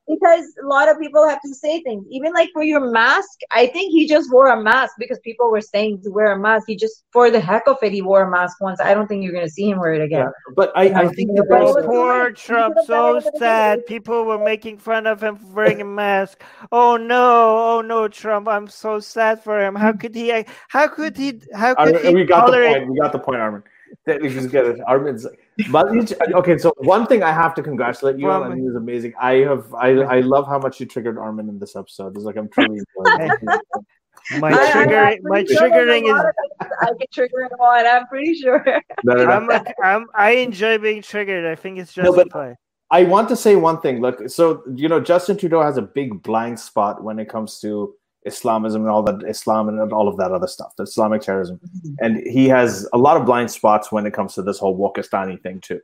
because 0.09 0.44
a 0.62 0.66
lot 0.66 0.89
of 0.89 0.98
people 0.98 1.26
have 1.28 1.40
to 1.43 1.55
say 1.55 1.82
things. 1.82 2.06
Even 2.10 2.32
like 2.32 2.51
for 2.52 2.62
your 2.62 2.90
mask, 2.90 3.40
I 3.51 3.66
think 3.66 3.93
he 3.93 4.06
just 4.06 4.31
wore 4.32 4.48
a 4.48 4.62
mask 4.62 4.94
because 4.98 5.18
people 5.20 5.51
were 5.51 5.60
saying 5.60 6.02
to 6.02 6.10
wear 6.10 6.32
a 6.32 6.39
mask. 6.39 6.64
He 6.66 6.76
just, 6.76 7.05
for 7.12 7.31
the 7.31 7.40
heck 7.40 7.66
of 7.66 7.78
it, 7.82 7.93
he 7.93 8.02
wore 8.02 8.22
a 8.22 8.31
mask 8.31 8.60
once. 8.60 8.81
I 8.81 8.94
don't 8.94 9.06
think 9.06 9.22
you're 9.22 9.32
going 9.32 9.47
to 9.47 9.51
see 9.51 9.70
him 9.70 9.78
wear 9.78 9.94
it 9.94 10.02
again. 10.02 10.26
yeah. 10.26 10.55
But 10.55 10.72
I, 10.76 11.05
I 11.05 11.09
think 11.09 11.35
that 11.36 11.47
But 11.48 11.62
Oh, 11.64 11.72
there's 11.72 11.76
it 11.76 11.78
was 11.78 11.86
poor 11.86 12.24
right. 12.24 12.36
Trump, 12.36 12.74
He 12.74 12.86
could've 12.86 12.89
done 12.89 13.05
so 13.05 13.10
it 13.10 13.24
with 13.24 13.32
the 13.32 13.39
sad. 13.39 13.86
People 13.86 14.24
were 14.24 14.39
making 14.39 14.78
fun 14.78 15.06
of 15.06 15.22
him 15.22 15.36
for 15.36 15.47
wearing 15.47 15.81
a 15.81 15.85
mask. 15.85 16.43
Oh 16.70 16.97
no, 16.97 17.76
oh 17.76 17.81
no, 17.81 18.09
Trump, 18.09 18.48
I'm 18.48 18.68
so 18.68 19.01
sad 19.01 19.43
for 19.43 19.60
him. 19.60 19.74
How 19.74 19.93
mm. 19.93 20.01
could 20.01 20.14
he? 20.14 20.44
How 20.68 20.89
could 20.89 21.16
he? 21.16 21.40
How 21.55 21.74
could 21.74 21.97
Armin, 21.97 22.06
he 22.06 22.14
we 22.14 22.24
got 22.24 22.51
the 22.51 22.59
point. 22.59 22.90
We 22.90 22.98
got 22.98 23.12
the 23.12 23.18
point, 23.18 23.40
Armin. 23.40 23.62
That- 24.06 24.20
We 24.22 24.28
just 24.28 24.51
get 24.51 24.66
it. 24.66 24.81
Armin's. 24.86 25.26
But 25.70 25.86
okay, 26.35 26.59
so 26.59 26.72
one 26.78 27.06
thing 27.06 27.22
I 27.22 27.32
have 27.32 27.55
to 27.55 27.62
congratulate 27.62 28.18
you 28.18 28.31
on, 28.31 28.51
and 28.52 28.60
he 28.60 28.66
was 28.66 28.76
amazing. 28.76 29.14
I 29.20 29.35
have, 29.36 29.72
I, 29.74 29.90
I 30.16 30.20
love 30.20 30.47
how 30.47 30.59
much 30.59 30.81
you 30.81 30.86
triggered 30.86 31.16
Armin 31.18 31.48
in 31.48 31.59
this 31.59 31.74
episode. 31.76 32.14
It's 32.16 32.24
like 32.24 32.36
I'm 32.36 32.48
truly 32.48 32.81
enjoying 32.97 33.31
it. 33.43 33.60
My 34.40 34.51
I- 34.51 34.55
I- 34.55 34.70
triggering, 34.72 35.16
I'm 35.16 35.22
my 35.22 35.31
pretty 35.43 35.55
sure 35.55 35.68
there's 35.68 35.89
a 35.89 35.93
triggering 36.02 36.05
is. 36.05 36.24
of 36.24 36.35
things 36.60 36.72
I 36.82 36.90
get 36.98 37.12
triggered 37.12 37.52
on. 37.60 37.86
I'm 37.86 38.06
pretty 38.06 38.35
sure. 38.35 38.64
No, 39.05 39.14
no, 39.14 39.24
no. 39.24 39.31
I'm, 39.31 39.51
a, 39.51 39.64
I'm, 39.85 40.06
I 40.14 40.31
enjoy 40.32 40.78
being 40.78 41.02
triggered. 41.02 41.44
I 41.44 41.55
think 41.55 41.78
it's 41.78 41.94
No, 41.97 42.12
but- 42.14 42.56
I 42.90 43.05
want 43.05 43.28
to 43.31 43.36
say 43.36 43.56
one 43.56 43.81
thing. 43.81 44.01
Look, 44.01 44.28
so 44.31 44.62
you 44.74 44.89
know, 44.89 45.01
Justin 45.01 45.36
Trudeau 45.36 45.62
has 45.62 45.76
a 45.78 45.82
big 45.82 46.22
blind 46.22 46.59
spot 46.60 47.02
when 47.02 47.18
it 47.18 47.28
comes 47.28 47.59
to 47.60 47.94
Islamism 48.24 48.82
and 48.82 48.90
all 48.90 49.02
that 49.02 49.22
Islam 49.28 49.68
and 49.68 49.92
all 49.92 50.09
of 50.09 50.16
that 50.16 50.32
other 50.32 50.46
stuff, 50.46 50.74
the 50.76 50.84
Islamic 50.84 51.22
terrorism, 51.22 51.59
mm-hmm. 51.59 51.94
and 52.01 52.26
he 52.26 52.48
has 52.48 52.88
a 52.92 52.98
lot 52.98 53.16
of 53.16 53.26
blind 53.26 53.51
spots 53.51 53.92
when 53.92 54.06
it 54.06 54.14
comes 54.14 54.34
to 54.34 54.42
this 54.42 54.59
whole 54.59 54.78
Wokistani 54.78 55.40
thing 55.42 55.60
too. 55.60 55.80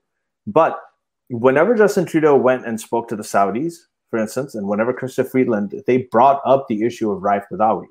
But 0.47 0.81
whenever 1.29 1.75
Justin 1.75 2.07
Trudeau 2.07 2.37
went 2.37 2.67
and 2.67 2.81
spoke 2.81 3.09
to 3.09 3.17
the 3.17 3.23
Saudis, 3.23 3.75
for 4.11 4.19
instance, 4.19 4.55
and 4.55 4.67
whenever 4.67 4.93
Chrystia 4.93 5.29
Freeland, 5.29 5.75
they 5.87 5.99
brought 6.11 6.41
up 6.45 6.67
the 6.69 6.83
issue 6.83 7.11
of 7.11 7.23
Raif 7.23 7.45
Badawi. 7.53 7.87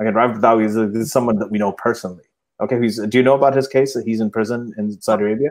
Again, 0.00 0.14
Raif 0.14 0.38
Badawi 0.38 0.64
is, 0.64 0.76
a, 0.76 0.90
is 0.92 1.10
someone 1.10 1.38
that 1.38 1.50
we 1.50 1.58
know 1.58 1.72
personally. 1.72 2.24
Okay, 2.60 2.80
he's, 2.80 3.00
do 3.00 3.18
you 3.18 3.24
know 3.24 3.34
about 3.34 3.56
his 3.56 3.66
case 3.66 3.94
that 3.94 4.06
he's 4.06 4.20
in 4.20 4.30
prison 4.30 4.72
in 4.78 5.00
Saudi 5.00 5.24
Arabia? 5.24 5.50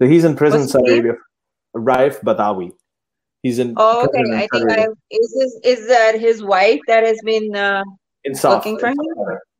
So 0.00 0.06
he's 0.08 0.24
in 0.24 0.36
prison 0.36 0.60
What's 0.60 0.72
his 0.72 0.80
Saudi? 0.80 0.92
Arabia. 0.98 1.14
Raif 1.74 2.20
Badawi. 2.20 2.72
He's 3.48 3.58
in. 3.58 3.72
Oh, 3.78 4.04
okay. 4.04 4.20
in 4.20 4.34
I 4.34 4.46
think 4.52 4.70
I 4.70 4.86
is 5.10 5.60
is 5.64 5.88
that 5.88 6.20
his 6.20 6.42
wife 6.42 6.80
that 6.86 7.02
has 7.02 7.18
been 7.24 7.56
uh, 7.56 7.82
in 8.24 8.34
South. 8.34 8.56
looking 8.56 8.78
for 8.78 8.88
him? 8.88 8.98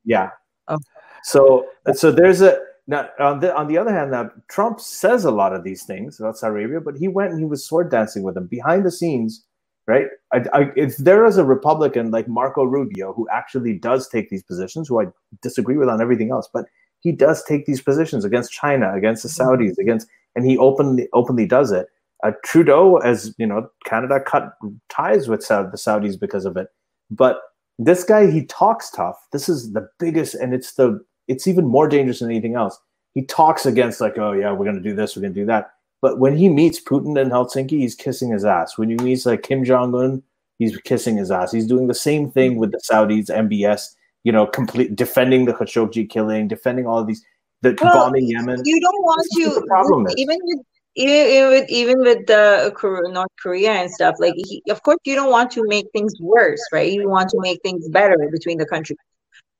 Yeah. 0.05 0.29
Oh. 0.67 0.77
So 1.23 1.65
so 1.95 2.11
there's 2.11 2.41
a 2.41 2.59
now 2.85 3.09
on 3.17 3.39
the 3.39 3.55
on 3.55 3.67
the 3.67 3.79
other 3.79 3.91
hand, 3.91 4.11
now 4.11 4.29
Trump 4.47 4.79
says 4.79 5.25
a 5.25 5.31
lot 5.31 5.53
of 5.53 5.63
these 5.63 5.85
things 5.85 6.19
about 6.19 6.37
Saudi 6.37 6.53
Arabia, 6.53 6.81
but 6.81 6.97
he 6.97 7.07
went 7.07 7.31
and 7.31 7.39
he 7.39 7.45
was 7.45 7.65
sword 7.65 7.89
dancing 7.89 8.21
with 8.21 8.35
them 8.35 8.45
behind 8.45 8.85
the 8.85 8.91
scenes, 8.91 9.43
right? 9.87 10.05
I, 10.31 10.43
I, 10.53 10.71
if 10.75 10.95
there 10.97 11.25
is 11.25 11.37
a 11.37 11.43
Republican 11.43 12.11
like 12.11 12.27
Marco 12.27 12.63
Rubio 12.63 13.11
who 13.13 13.27
actually 13.31 13.79
does 13.79 14.07
take 14.07 14.29
these 14.29 14.43
positions, 14.43 14.87
who 14.87 15.01
I 15.01 15.05
disagree 15.41 15.77
with 15.77 15.89
on 15.89 15.99
everything 15.99 16.29
else, 16.29 16.47
but 16.53 16.65
he 16.99 17.11
does 17.11 17.43
take 17.43 17.65
these 17.65 17.81
positions 17.81 18.23
against 18.23 18.51
China, 18.51 18.93
against 18.93 19.23
the 19.23 19.29
Saudis, 19.29 19.79
against, 19.79 20.07
and 20.35 20.45
he 20.45 20.59
openly 20.59 21.07
openly 21.13 21.47
does 21.47 21.71
it. 21.71 21.87
Uh, 22.23 22.31
Trudeau, 22.43 22.97
as 22.97 23.33
you 23.37 23.45
know, 23.47 23.69
Canada 23.85 24.19
cut 24.19 24.53
ties 24.89 25.27
with 25.29 25.41
Saud- 25.41 25.71
the 25.71 25.77
Saudis 25.77 26.19
because 26.19 26.45
of 26.45 26.57
it, 26.57 26.67
but 27.09 27.39
this 27.77 28.03
guy 28.03 28.29
he 28.29 28.45
talks 28.45 28.89
tough. 28.91 29.17
This 29.31 29.47
is 29.47 29.71
the 29.71 29.87
biggest 29.99 30.35
and 30.35 30.53
it's 30.53 30.73
the 30.73 30.99
it's 31.29 31.47
even 31.47 31.65
more 31.65 31.87
dangerous 31.87 32.19
than 32.19 32.29
anything 32.29 32.55
else. 32.55 32.77
He 33.15 33.23
talks 33.23 33.65
against 33.65 34.01
like 34.01 34.17
oh 34.17 34.33
yeah 34.33 34.51
we're 34.51 34.65
going 34.65 34.75
to 34.75 34.81
do 34.89 34.93
this 34.93 35.15
we're 35.15 35.21
going 35.21 35.33
to 35.33 35.39
do 35.39 35.45
that. 35.45 35.71
But 36.01 36.19
when 36.19 36.35
he 36.35 36.49
meets 36.49 36.81
putin 36.83 37.17
in 37.19 37.29
helsinki 37.29 37.71
he's 37.79 37.95
kissing 37.95 38.31
his 38.31 38.43
ass. 38.43 38.77
When 38.77 38.89
he 38.89 38.97
meets 38.97 39.25
like 39.25 39.43
kim 39.43 39.63
jong-un 39.63 40.21
he's 40.57 40.75
kissing 40.81 41.15
his 41.15 41.31
ass. 41.31 41.53
He's 41.53 41.67
doing 41.67 41.87
the 41.87 41.93
same 41.95 42.29
thing 42.29 42.57
with 42.57 42.71
the 42.73 42.81
saudis 42.91 43.29
mbs 43.29 43.95
you 44.25 44.33
know 44.33 44.45
complete 44.45 44.97
defending 44.97 45.45
the 45.45 45.53
khashoggi 45.53 46.09
killing 46.09 46.49
defending 46.49 46.85
all 46.85 46.99
of 46.99 47.07
these 47.07 47.23
the 47.61 47.77
Well, 47.81 47.93
bombing 47.93 48.27
yemen. 48.27 48.61
you 48.65 48.79
don't 48.81 49.01
want 49.03 49.25
to 49.35 49.59
the 49.61 49.65
problem 49.67 50.07
is. 50.07 50.15
even 50.17 50.37
with 50.43 50.59
even, 50.95 51.49
with 51.49 51.69
even 51.69 51.99
with 51.99 52.25
the 52.25 52.71
North 53.11 53.29
Korea 53.41 53.71
and 53.71 53.91
stuff 53.91 54.15
like 54.19 54.33
he, 54.35 54.63
of 54.69 54.81
course 54.83 54.99
you 55.05 55.15
don't 55.15 55.31
want 55.31 55.51
to 55.51 55.63
make 55.67 55.87
things 55.93 56.13
worse 56.19 56.61
right? 56.71 56.91
You 56.91 57.09
want 57.09 57.29
to 57.29 57.39
make 57.39 57.61
things 57.63 57.87
better 57.89 58.17
between 58.31 58.57
the 58.57 58.65
countries. 58.65 58.97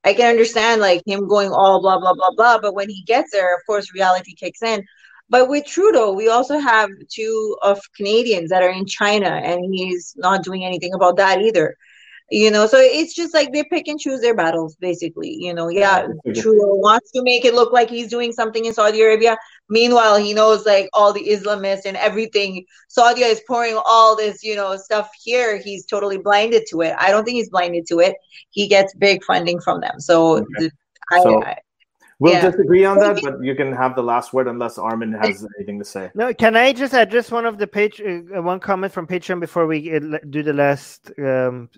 I 0.04 0.14
can 0.14 0.30
understand 0.30 0.82
like 0.82 1.02
him 1.06 1.28
going 1.28 1.52
all 1.52 1.82
blah 1.82 2.00
blah 2.00 2.14
blah 2.14 2.32
blah 2.36 2.60
but 2.60 2.74
when 2.74 2.90
he 2.90 3.04
gets 3.04 3.32
there 3.32 3.56
of 3.56 3.62
course 3.66 3.94
reality 3.94 4.34
kicks 4.36 4.62
in. 4.64 4.84
But 5.30 5.48
with 5.50 5.66
Trudeau 5.66 6.14
we 6.14 6.30
also 6.30 6.58
have 6.58 6.90
two 7.10 7.58
of 7.62 7.80
Canadians 7.96 8.50
that 8.50 8.64
are 8.64 8.72
in 8.72 8.86
China 8.86 9.30
and 9.30 9.74
he's 9.74 10.14
not 10.18 10.44
doing 10.44 10.66
anything 10.66 10.94
about 10.94 11.18
that 11.18 11.42
either 11.42 11.76
you 12.32 12.52
know 12.52 12.68
so 12.68 12.78
it's 12.78 13.14
just 13.16 13.34
like 13.34 13.52
they 13.52 13.64
pick 13.64 13.88
and 13.88 14.00
choose 14.00 14.22
their 14.22 14.36
battles 14.36 14.76
basically 14.76 15.34
you 15.34 15.54
know 15.54 15.68
yeah 15.70 16.08
Trudeau 16.36 16.76
wants 16.76 17.12
to 17.12 17.24
make 17.24 17.44
it 17.46 17.54
look 17.54 17.74
like 17.74 17.90
he's 17.90 18.10
doing 18.10 18.32
something 18.32 18.66
in 18.66 18.74
Saudi 18.74 19.02
Arabia 19.02 19.38
Meanwhile, 19.70 20.18
he 20.18 20.34
knows 20.34 20.66
like 20.66 20.90
all 20.94 21.14
the 21.14 21.24
Islamists 21.24 21.86
and 21.86 21.96
everything. 21.96 22.66
Saudi 22.88 23.22
is 23.22 23.40
pouring 23.48 23.80
all 23.86 24.16
this, 24.16 24.44
you 24.44 24.56
know, 24.56 24.76
stuff 24.78 25.10
here. 25.24 25.58
He's 25.58 25.86
totally 25.86 26.18
blinded 26.18 26.64
to 26.72 26.82
it. 26.82 26.96
I 26.98 27.12
don't 27.12 27.24
think 27.24 27.36
he's 27.36 27.52
blinded 27.52 27.86
to 27.90 28.00
it. 28.00 28.16
He 28.50 28.68
gets 28.68 28.96
big 28.96 29.24
funding 29.24 29.62
from 29.62 29.80
them. 29.80 30.00
So, 30.00 30.38
Okay. 30.38 30.72
I, 31.12 31.22
So- 31.22 31.44
I, 31.44 31.58
We'll 32.20 32.34
Yeah. 32.34 32.50
disagree 32.50 32.84
on 32.84 33.00
that, 33.00 33.22
but 33.24 33.42
you 33.42 33.56
can 33.56 33.72
have 33.72 33.96
the 33.96 34.04
last 34.04 34.34
word 34.34 34.48
unless 34.48 34.78
Armin 34.78 35.14
has 35.14 35.48
anything 35.58 35.80
to 35.80 35.86
say. 35.86 36.12
No, 36.16 36.34
can 36.34 36.56
I 36.58 36.74
just 36.74 36.94
address 36.94 37.32
one 37.32 37.46
of 37.46 37.58
the 37.58 37.68
page, 37.68 38.02
uh, 38.02 38.42
one 38.42 38.60
comment 38.60 38.92
from 38.92 39.08
Patreon 39.08 39.40
before 39.40 39.66
we 39.68 39.90
do 40.30 40.44
the 40.44 40.54
last 40.54 41.12
um, 41.18 41.70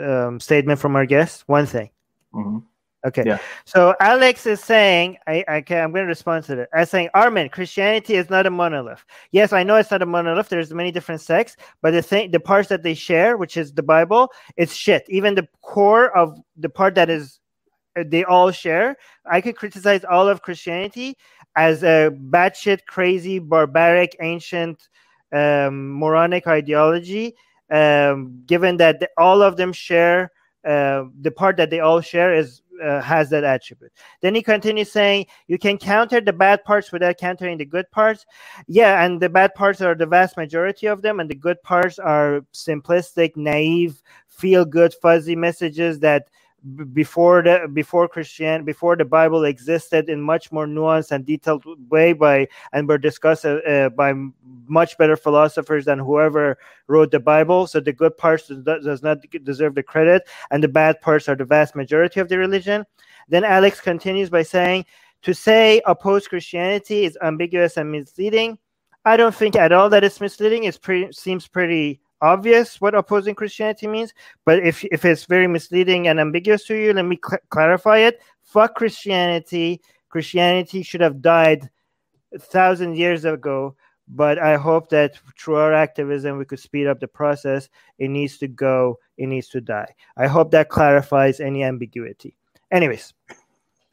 um, 0.00 0.38
statement 0.38 0.78
from 0.78 0.94
our 0.94 1.04
guest? 1.04 1.42
One 1.48 1.66
thing. 1.66 1.90
Mhm. 2.32 2.62
Okay. 3.06 3.22
Yeah. 3.26 3.38
So 3.64 3.94
Alex 4.00 4.44
is 4.46 4.60
saying, 4.60 5.18
I, 5.26 5.44
I 5.46 5.60
can, 5.60 5.84
I'm 5.84 5.92
going 5.92 6.02
to 6.04 6.08
respond 6.08 6.44
to 6.44 6.56
that. 6.56 6.68
I'm 6.74 6.84
saying, 6.84 7.10
Armin, 7.14 7.48
Christianity 7.48 8.14
is 8.16 8.28
not 8.28 8.44
a 8.46 8.50
monolith. 8.50 9.04
Yes, 9.30 9.52
I 9.52 9.62
know 9.62 9.76
it's 9.76 9.90
not 9.92 10.02
a 10.02 10.06
monolith. 10.06 10.48
There's 10.48 10.72
many 10.74 10.90
different 10.90 11.20
sects, 11.20 11.56
but 11.80 11.92
the 11.92 12.02
thing, 12.02 12.32
the 12.32 12.40
parts 12.40 12.68
that 12.70 12.82
they 12.82 12.94
share, 12.94 13.36
which 13.36 13.56
is 13.56 13.72
the 13.72 13.84
Bible, 13.84 14.32
it's 14.56 14.74
shit. 14.74 15.04
Even 15.08 15.36
the 15.36 15.46
core 15.62 16.16
of 16.16 16.38
the 16.56 16.68
part 16.68 16.96
that 16.96 17.08
is, 17.08 17.38
they 18.06 18.24
all 18.24 18.50
share. 18.50 18.96
I 19.30 19.40
could 19.40 19.56
criticize 19.56 20.04
all 20.04 20.28
of 20.28 20.42
Christianity 20.42 21.16
as 21.56 21.82
a 21.82 22.10
batshit 22.10 22.86
crazy, 22.86 23.38
barbaric, 23.38 24.16
ancient, 24.20 24.88
um, 25.32 25.92
moronic 25.98 26.46
ideology. 26.46 27.34
Um, 27.70 28.42
given 28.46 28.78
that 28.78 29.00
the- 29.00 29.10
all 29.18 29.42
of 29.42 29.56
them 29.58 29.72
share 29.72 30.30
uh, 30.66 31.04
the 31.20 31.30
part 31.30 31.56
that 31.56 31.70
they 31.70 31.80
all 31.80 32.00
share 32.00 32.34
is 32.34 32.62
uh, 32.84 33.00
has 33.00 33.30
that 33.30 33.44
attribute. 33.44 33.92
Then 34.20 34.34
he 34.34 34.42
continues 34.42 34.90
saying, 34.92 35.26
"You 35.46 35.58
can 35.58 35.78
counter 35.78 36.20
the 36.20 36.32
bad 36.32 36.64
parts 36.64 36.92
without 36.92 37.16
countering 37.18 37.58
the 37.58 37.64
good 37.64 37.90
parts." 37.90 38.26
Yeah, 38.66 39.04
and 39.04 39.20
the 39.20 39.28
bad 39.28 39.54
parts 39.54 39.80
are 39.80 39.94
the 39.94 40.06
vast 40.06 40.36
majority 40.36 40.86
of 40.86 41.02
them, 41.02 41.20
and 41.20 41.30
the 41.30 41.34
good 41.34 41.62
parts 41.62 41.98
are 41.98 42.42
simplistic, 42.52 43.36
naive, 43.36 44.02
feel-good, 44.28 44.94
fuzzy 44.94 45.36
messages 45.36 46.00
that 46.00 46.28
before 46.92 47.42
the 47.42 47.70
before 47.72 48.08
Christian 48.08 48.64
before 48.64 48.96
the 48.96 49.04
Bible 49.04 49.44
existed 49.44 50.08
in 50.08 50.20
much 50.20 50.50
more 50.50 50.66
nuanced 50.66 51.12
and 51.12 51.24
detailed 51.24 51.64
way 51.88 52.12
by 52.12 52.48
and 52.72 52.88
were 52.88 52.98
discussed 52.98 53.44
uh, 53.44 53.58
uh, 53.58 53.88
by 53.90 54.12
much 54.66 54.98
better 54.98 55.16
philosophers 55.16 55.84
than 55.84 55.98
whoever 55.98 56.58
wrote 56.88 57.12
the 57.12 57.20
Bible. 57.20 57.66
So 57.66 57.78
the 57.78 57.92
good 57.92 58.16
parts 58.16 58.48
does, 58.48 59.02
not- 59.02 59.18
deserve 59.44 59.76
the 59.76 59.82
credit, 59.82 60.28
and 60.50 60.62
the 60.62 60.68
bad 60.68 61.00
parts 61.00 61.28
are 61.28 61.36
the 61.36 61.44
vast 61.44 61.76
majority 61.76 62.18
of 62.18 62.28
the 62.28 62.38
religion. 62.38 62.84
Then 63.28 63.44
Alex 63.44 63.80
continues 63.80 64.30
by 64.30 64.42
saying, 64.42 64.84
to 65.22 65.34
say 65.34 65.80
oppose 65.86 66.28
Christianity 66.28 67.04
is 67.04 67.18
ambiguous 67.22 67.76
and 67.76 67.90
misleading. 67.90 68.58
I 69.04 69.16
don't 69.16 69.34
think 69.34 69.56
at 69.56 69.72
all 69.72 69.88
that 69.90 70.04
it's 70.04 70.20
misleading. 70.20 70.64
It 70.64 70.80
pretty, 70.80 71.12
seems 71.12 71.46
pretty 71.46 72.00
obvious 72.20 72.80
what 72.80 72.94
opposing 72.94 73.34
Christianity 73.34 73.86
means. 73.86 74.12
But 74.44 74.60
if, 74.60 74.84
if 74.84 75.04
it's 75.04 75.24
very 75.24 75.46
misleading 75.46 76.08
and 76.08 76.20
ambiguous 76.20 76.64
to 76.66 76.74
you, 76.74 76.92
let 76.92 77.04
me 77.04 77.18
cl- 77.24 77.40
clarify 77.50 77.98
it. 77.98 78.20
Fuck 78.42 78.76
Christianity. 78.76 79.80
Christianity 80.08 80.82
should 80.82 81.00
have 81.00 81.22
died 81.22 81.68
a 82.34 82.38
thousand 82.38 82.96
years 82.96 83.24
ago. 83.24 83.76
But 84.10 84.38
I 84.38 84.56
hope 84.56 84.88
that 84.88 85.18
through 85.38 85.56
our 85.56 85.74
activism, 85.74 86.38
we 86.38 86.46
could 86.46 86.60
speed 86.60 86.86
up 86.86 86.98
the 86.98 87.08
process. 87.08 87.68
It 87.98 88.08
needs 88.08 88.38
to 88.38 88.48
go. 88.48 88.98
It 89.18 89.26
needs 89.26 89.48
to 89.48 89.60
die. 89.60 89.94
I 90.16 90.26
hope 90.26 90.50
that 90.52 90.70
clarifies 90.70 91.40
any 91.40 91.62
ambiguity. 91.62 92.34
Anyways, 92.70 93.12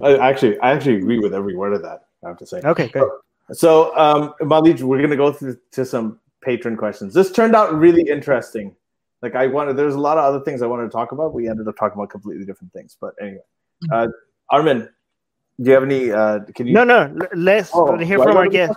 I 0.00 0.16
actually, 0.16 0.58
I 0.60 0.72
actually 0.72 0.96
agree 0.96 1.18
with 1.18 1.34
every 1.34 1.54
word 1.54 1.74
of 1.74 1.82
that. 1.82 2.06
I 2.24 2.28
have 2.28 2.38
to 2.38 2.46
say. 2.46 2.60
okay, 2.64 2.88
good. 2.88 3.10
So, 3.52 3.96
um, 3.96 4.34
Mahleej, 4.40 4.82
we're 4.82 5.02
gonna 5.02 5.16
go 5.16 5.32
through 5.32 5.58
to 5.72 5.84
some 5.84 6.18
patron 6.46 6.76
questions. 6.76 7.12
This 7.12 7.30
turned 7.32 7.54
out 7.54 7.74
really 7.74 8.08
interesting. 8.08 8.74
Like 9.20 9.34
I 9.34 9.46
wanted, 9.48 9.76
there's 9.76 9.96
a 9.96 10.00
lot 10.00 10.16
of 10.18 10.24
other 10.24 10.42
things 10.44 10.62
I 10.62 10.66
wanted 10.66 10.84
to 10.84 10.90
talk 10.90 11.12
about. 11.12 11.34
We 11.34 11.48
ended 11.48 11.66
up 11.68 11.76
talking 11.76 11.98
about 11.98 12.10
completely 12.10 12.46
different 12.46 12.72
things. 12.72 12.96
But 13.00 13.14
anyway, 13.20 13.40
uh, 13.92 14.08
Armin, 14.50 14.88
do 15.60 15.70
you 15.70 15.72
have 15.72 15.82
any? 15.82 16.12
Uh, 16.12 16.40
can 16.54 16.66
you? 16.68 16.72
No, 16.74 16.84
no. 16.84 17.14
Let's 17.34 17.70
Oh, 17.74 17.96
hear 17.98 18.18
from 18.18 18.36
our 18.36 18.46
guest. 18.48 18.74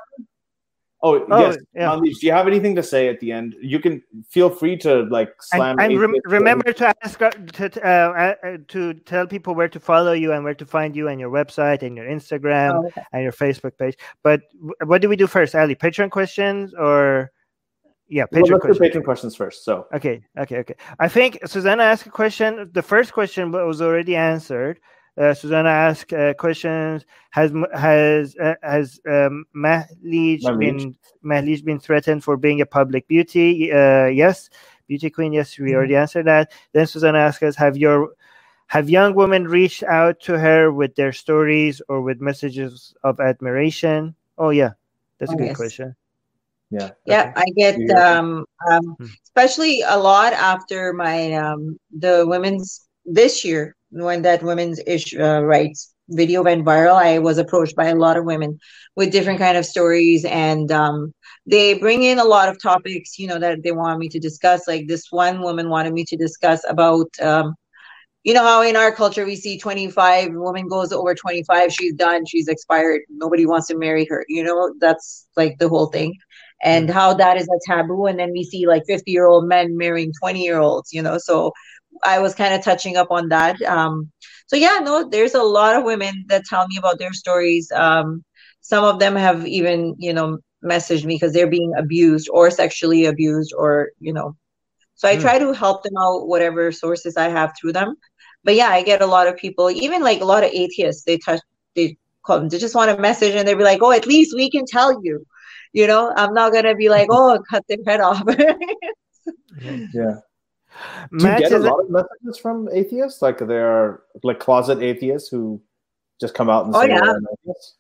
Oh, 1.01 1.25
Oh, 1.31 1.39
yes, 1.39 1.57
yeah. 1.73 1.91
Mahleej, 1.91 2.19
do 2.19 2.27
you 2.27 2.33
have 2.33 2.45
anything 2.47 2.75
to 2.75 2.83
say 2.83 3.07
at 3.07 3.21
the 3.21 3.31
end? 3.31 3.55
You 3.61 3.79
can 3.79 4.03
feel 4.27 4.49
free 4.49 4.75
to 4.79 5.03
like 5.03 5.31
slam. 5.39 5.79
And, 5.79 5.93
and 5.93 6.01
rem- 6.01 6.21
remember 6.25 6.73
to 6.73 6.93
ask 7.03 7.21
uh, 7.21 7.29
to 7.31 7.65
uh, 7.87 8.35
uh, 8.43 8.57
to 8.67 8.93
tell 9.11 9.25
people 9.25 9.55
where 9.55 9.69
to 9.69 9.79
follow 9.79 10.11
you 10.11 10.33
and 10.33 10.43
where 10.43 10.55
to 10.55 10.65
find 10.65 10.95
you 10.97 11.07
and 11.07 11.17
your 11.19 11.29
website 11.29 11.83
and 11.83 11.95
your 11.95 12.05
Instagram 12.05 12.71
Oh, 12.73 12.87
okay. 12.87 13.03
and 13.13 13.23
your 13.23 13.31
Facebook 13.31 13.77
page. 13.77 13.95
But 14.23 14.41
w- 14.55 14.73
what 14.85 15.01
do 15.01 15.07
we 15.07 15.15
do 15.15 15.27
first, 15.27 15.55
Ali? 15.55 15.75
Patreon 15.75 16.11
questions 16.11 16.73
or 16.73 17.31
yeah, 18.09 18.25
Well, 18.31 18.41
Patreon 18.41 18.51
let's 18.51 18.61
do 18.63 18.67
questions. 18.67 18.79
patron 18.79 19.03
questions 19.03 19.35
first. 19.35 19.63
So, 19.63 19.87
Okay, 19.93 20.23
okay, 20.37 20.57
okay. 20.57 20.75
I 20.99 21.07
think 21.07 21.39
Susanna 21.45 21.83
asked 21.83 22.05
a 22.07 22.09
question. 22.09 22.69
The 22.73 22.81
first 22.81 23.13
question 23.13 23.51
was 23.51 23.81
already 23.81 24.15
answered. 24.15 24.79
Uh, 25.17 25.33
Susanna 25.33 25.69
asked 25.69 26.13
uh, 26.13 26.33
questions. 26.35 27.05
Has 27.31 27.51
M- 27.51 27.65
has 27.73 28.35
uh, 28.37 28.55
has 28.63 28.99
um, 29.07 29.45
Mahleej 29.55 30.41
Mahleej. 30.43 30.59
been 30.59 30.95
Mahleej 31.25 31.63
been 31.65 31.79
threatened 31.79 32.23
for 32.23 32.37
being 32.37 32.61
a 32.61 32.65
public 32.65 33.07
beauty? 33.07 33.71
Uh, 33.71 34.05
yes, 34.07 34.49
beauty 34.87 35.09
queen. 35.09 35.33
Yes, 35.33 35.57
we 35.59 35.75
already 35.75 35.95
answered 35.95 36.25
that. 36.27 36.51
Then 36.73 36.87
Susanna 36.87 37.17
asked 37.19 37.43
us, 37.43 37.55
"Have 37.57 37.75
your 37.75 38.09
have 38.67 38.89
young 38.89 39.13
women 39.13 39.45
reached 39.47 39.83
out 39.83 40.19
to 40.21 40.39
her 40.39 40.71
with 40.71 40.95
their 40.95 41.11
stories 41.11 41.81
or 41.89 42.01
with 42.01 42.21
messages 42.21 42.93
of 43.03 43.19
admiration?" 43.19 44.15
Oh 44.37 44.51
yeah, 44.51 44.71
that's 45.19 45.31
a 45.31 45.35
Oh, 45.35 45.37
good 45.37 45.47
yes. 45.47 45.57
question. 45.57 45.95
Yeah. 46.69 46.91
Yeah, 47.05 47.31
I 47.35 47.45
get 47.55 47.77
Yeah. 47.77 47.97
um, 47.97 48.45
um 48.71 48.95
Hmm. 48.99 49.07
especially 49.25 49.81
a 49.87 49.97
lot 49.97 50.33
after 50.33 50.93
my 50.93 51.33
um 51.33 51.77
the 51.97 52.25
women's 52.27 52.87
this 53.05 53.43
year 53.45 53.75
when 53.91 54.21
that 54.23 54.43
women's 54.43 54.79
issue 54.85 55.21
uh, 55.21 55.41
rights 55.41 55.93
video 56.09 56.43
went 56.43 56.65
viral. 56.65 56.95
I 56.95 57.19
was 57.19 57.37
approached 57.37 57.75
by 57.75 57.87
a 57.87 57.95
lot 57.95 58.17
of 58.17 58.25
women 58.25 58.57
with 58.95 59.11
different 59.11 59.39
kind 59.39 59.57
of 59.57 59.65
stories, 59.65 60.25
and 60.25 60.71
um, 60.71 61.13
they 61.45 61.73
bring 61.75 62.03
in 62.03 62.19
a 62.19 62.25
lot 62.25 62.49
of 62.49 62.61
topics, 62.61 63.17
you 63.19 63.27
know, 63.27 63.39
that 63.39 63.63
they 63.63 63.71
want 63.71 63.99
me 63.99 64.09
to 64.09 64.19
discuss. 64.19 64.67
Like 64.67 64.87
this 64.87 65.07
one 65.11 65.41
woman 65.41 65.69
wanted 65.69 65.93
me 65.93 66.05
to 66.05 66.17
discuss 66.17 66.61
about 66.69 67.07
um. 67.21 67.55
You 68.23 68.33
know 68.33 68.43
how 68.43 68.61
in 68.61 68.75
our 68.75 68.91
culture 68.91 69.25
we 69.25 69.35
see 69.35 69.57
25 69.57 70.29
woman 70.33 70.67
goes 70.67 70.91
over 70.91 71.13
25 71.15 71.71
she's 71.71 71.93
done 71.93 72.25
she's 72.25 72.47
expired 72.47 73.01
nobody 73.09 73.45
wants 73.45 73.67
to 73.67 73.77
marry 73.77 74.05
her 74.09 74.25
you 74.27 74.43
know 74.43 74.73
that's 74.79 75.27
like 75.37 75.57
the 75.59 75.69
whole 75.69 75.87
thing 75.87 76.13
and 76.63 76.89
how 76.89 77.13
that 77.13 77.37
is 77.37 77.47
a 77.47 77.59
taboo 77.71 78.05
and 78.05 78.19
then 78.19 78.31
we 78.31 78.43
see 78.43 78.67
like 78.67 78.83
50 78.87 79.11
year 79.11 79.25
old 79.25 79.47
men 79.47 79.77
marrying 79.77 80.11
20 80.21 80.43
year 80.43 80.59
olds 80.59 80.91
you 80.93 81.01
know 81.01 81.17
so 81.17 81.51
i 82.03 82.19
was 82.19 82.35
kind 82.35 82.53
of 82.53 82.63
touching 82.63 82.97
up 82.97 83.07
on 83.11 83.29
that 83.29 83.61
um 83.63 84.09
so 84.47 84.55
yeah 84.55 84.79
no 84.81 85.07
there's 85.09 85.35
a 85.35 85.43
lot 85.43 85.75
of 85.75 85.83
women 85.83 86.25
that 86.29 86.45
tell 86.45 86.67
me 86.67 86.77
about 86.77 86.99
their 86.99 87.13
stories 87.13 87.71
um 87.75 88.23
some 88.61 88.83
of 88.83 88.99
them 88.99 89.15
have 89.15 89.45
even 89.47 89.95
you 89.97 90.13
know 90.13 90.37
messaged 90.63 91.05
me 91.05 91.15
because 91.15 91.33
they're 91.33 91.49
being 91.49 91.73
abused 91.77 92.29
or 92.31 92.49
sexually 92.51 93.05
abused 93.05 93.53
or 93.57 93.89
you 93.99 94.13
know 94.13 94.35
so 94.95 95.07
i 95.09 95.15
Mm. 95.15 95.21
try 95.21 95.37
to 95.39 95.53
help 95.53 95.83
them 95.83 95.93
out 95.99 96.27
whatever 96.27 96.71
sources 96.71 97.17
i 97.17 97.27
have 97.29 97.51
through 97.59 97.73
them 97.73 97.95
but 98.43 98.55
yeah 98.55 98.69
i 98.69 98.81
get 98.83 99.01
a 99.01 99.05
lot 99.05 99.27
of 99.27 99.37
people 99.37 99.69
even 99.71 100.01
like 100.03 100.21
a 100.21 100.25
lot 100.25 100.43
of 100.43 100.51
atheists 100.51 101.03
they 101.03 101.17
touch 101.17 101.39
they 101.75 101.97
call 102.25 102.39
them 102.39 102.49
they 102.49 102.57
just 102.57 102.75
want 102.75 102.91
a 102.91 102.97
message 102.99 103.35
and 103.35 103.47
they'll 103.47 103.57
be 103.57 103.63
like 103.63 103.81
oh 103.81 103.91
at 103.91 104.07
least 104.07 104.35
we 104.35 104.49
can 104.49 104.65
tell 104.65 104.91
you 105.03 105.25
you 105.73 105.87
know 105.87 106.11
i'm 106.15 106.33
not 106.33 106.53
gonna 106.53 106.75
be 106.75 106.89
like 106.89 107.07
oh 107.11 107.39
cut 107.49 107.63
their 107.67 107.77
head 107.85 107.99
off 108.01 108.23
Yeah. 109.93 110.15
Do 111.17 111.27
you 111.27 111.35
get 111.35 111.51
a 111.51 111.57
is 111.57 111.63
lot 111.63 111.79
of 111.79 111.89
messages 111.89 112.37
from 112.41 112.69
atheists? 112.71 113.21
Like 113.21 113.39
there 113.39 113.67
are 113.67 114.03
like 114.23 114.39
closet 114.39 114.81
atheists 114.81 115.29
who 115.29 115.61
just 116.21 116.33
come 116.33 116.49
out 116.49 116.65
and 116.65 116.75
Oh, 116.75 116.81
say 116.81 116.87
yeah. 116.89 116.99
"Oh, 117.03 117.15
I'm 117.15 117.27
atheist"? 117.45 117.75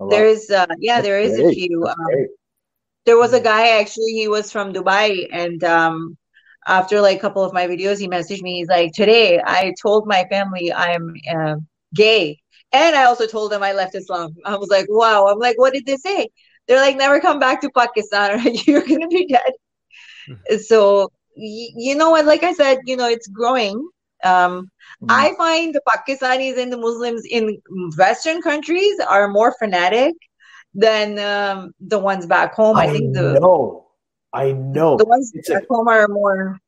A 0.00 0.04
lot. 0.04 0.10
there's 0.10 0.50
uh 0.50 0.66
yeah 0.78 0.96
That's 0.96 1.08
there 1.08 1.20
is 1.20 1.38
a 1.38 1.48
few 1.52 1.84
um, 1.86 2.26
there 3.06 3.18
was 3.18 3.32
a 3.32 3.40
guy 3.40 3.80
actually 3.80 4.12
he 4.12 4.28
was 4.28 4.50
from 4.52 4.72
dubai 4.72 5.28
and 5.32 5.62
um 5.64 6.16
after 6.66 7.00
like 7.00 7.18
a 7.18 7.20
couple 7.20 7.44
of 7.44 7.52
my 7.52 7.66
videos 7.66 7.98
he 7.98 8.08
messaged 8.08 8.42
me 8.42 8.58
he's 8.58 8.68
like 8.68 8.92
today 8.92 9.40
i 9.44 9.72
told 9.80 10.06
my 10.06 10.24
family 10.30 10.72
i'm 10.72 11.14
uh, 11.36 11.56
gay 11.94 12.38
and 12.72 12.96
i 12.96 13.04
also 13.04 13.26
told 13.26 13.52
them 13.52 13.62
i 13.62 13.72
left 13.72 13.94
islam 13.94 14.34
i 14.44 14.56
was 14.56 14.68
like 14.70 14.86
wow 14.88 15.26
i'm 15.28 15.38
like 15.38 15.58
what 15.58 15.72
did 15.72 15.86
they 15.86 15.96
say 15.96 16.28
they're 16.66 16.80
like 16.80 16.96
never 16.96 17.20
come 17.20 17.38
back 17.38 17.60
to 17.60 17.70
pakistan 17.70 18.40
you're 18.66 18.86
gonna 18.86 19.08
be 19.08 19.26
dead 19.26 19.52
so 20.60 21.10
you 21.34 21.94
know 21.94 22.10
what 22.10 22.24
like 22.24 22.42
i 22.42 22.52
said 22.52 22.78
you 22.84 22.96
know 22.96 23.08
it's 23.08 23.28
growing 23.28 23.76
um 24.24 24.70
Mhm. 25.02 25.10
I 25.10 25.34
find 25.36 25.74
the 25.74 25.82
Pakistanis 25.86 26.56
and 26.56 26.72
the 26.72 26.78
Muslims 26.78 27.24
in 27.28 27.60
Western 27.98 28.40
countries 28.40 28.98
are 29.06 29.28
more 29.28 29.54
fanatic 29.58 30.14
than 30.72 31.18
um, 31.18 31.72
the 31.80 31.98
ones 31.98 32.24
back 32.26 32.54
home. 32.54 32.76
I, 32.76 32.86
think 32.86 33.12
the 33.12 33.38
know. 33.38 33.88
I 34.32 34.52
know. 34.52 34.96
the 34.96 35.04
ones 35.04 35.30
It's 35.34 35.50
back 35.50 35.64
a- 35.64 35.66
home 35.74 35.88
are 35.88 36.08
more 36.08 36.58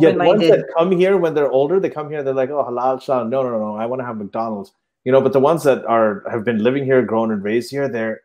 yeah, 0.00 0.10
the 0.10 0.18
ones 0.18 0.42
that 0.42 0.66
come 0.76 0.90
here 0.90 1.16
when 1.16 1.32
they're 1.34 1.50
older, 1.50 1.78
they 1.78 1.88
come 1.88 2.10
here, 2.10 2.22
they're 2.22 2.34
like, 2.34 2.50
oh, 2.50 2.64
halal 2.64 3.00
shah. 3.00 3.22
No, 3.22 3.42
no, 3.44 3.50
no, 3.58 3.76
I 3.76 3.86
want 3.86 4.00
to 4.00 4.04
have 4.06 4.16
McDonald's. 4.16 4.72
You 5.04 5.12
know, 5.12 5.20
but 5.20 5.32
the 5.32 5.40
ones 5.40 5.62
that 5.62 5.84
are 5.86 6.24
have 6.28 6.44
been 6.44 6.58
living 6.62 6.84
here, 6.84 7.00
grown 7.02 7.30
and 7.30 7.42
raised 7.42 7.70
here, 7.70 7.88
they're 7.88 8.20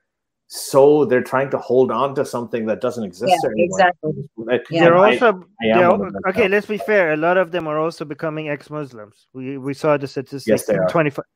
so 0.53 1.05
they're 1.05 1.23
trying 1.23 1.49
to 1.49 1.57
hold 1.57 1.91
on 1.91 2.13
to 2.13 2.25
something 2.25 2.65
that 2.65 2.81
doesn't 2.81 3.05
exist 3.05 3.31
Yeah, 3.31 3.49
anymore. 3.51 3.65
exactly. 3.67 4.29
I- 4.49 4.59
Yeah. 4.69 4.83
they're 4.83 4.97
I- 4.97 5.11
also 5.13 5.25
I 5.25 5.29
am 5.29 5.77
they're- 5.79 5.89
one 5.91 6.01
of 6.07 6.13
them 6.13 6.21
okay. 6.27 6.47
Let's 6.49 6.65
be 6.65 6.77
fair. 6.77 7.13
A 7.13 7.17
lot 7.17 7.37
of 7.37 7.51
them 7.51 7.67
are 7.69 7.79
also 7.79 8.03
becoming 8.03 8.49
ex-Muslims. 8.49 9.27
We 9.33 9.57
we 9.57 9.73
saw 9.73 9.95
the 9.95 10.07
statistics. 10.07 10.47
Yes, 10.47 10.65
they 10.65 10.75
are. 10.75 10.89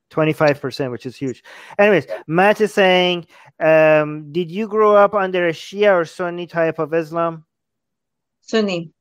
25 0.10 0.60
percent, 0.60 0.92
which 0.92 1.06
is 1.06 1.16
huge. 1.16 1.44
Anyways, 1.80 2.08
Matt 2.28 2.60
is 2.60 2.74
saying, 2.74 3.28
um, 3.62 4.34
did 4.34 4.52
you 4.52 4.68
grow 4.68 4.98
up 4.98 5.14
under 5.14 5.48
a 5.48 5.54
Shia 5.54 5.94
or 5.94 6.04
Sunni 6.04 6.46
type 6.46 6.78
of 6.78 6.94
Islam? 6.94 7.46
Sunni. 8.42 8.92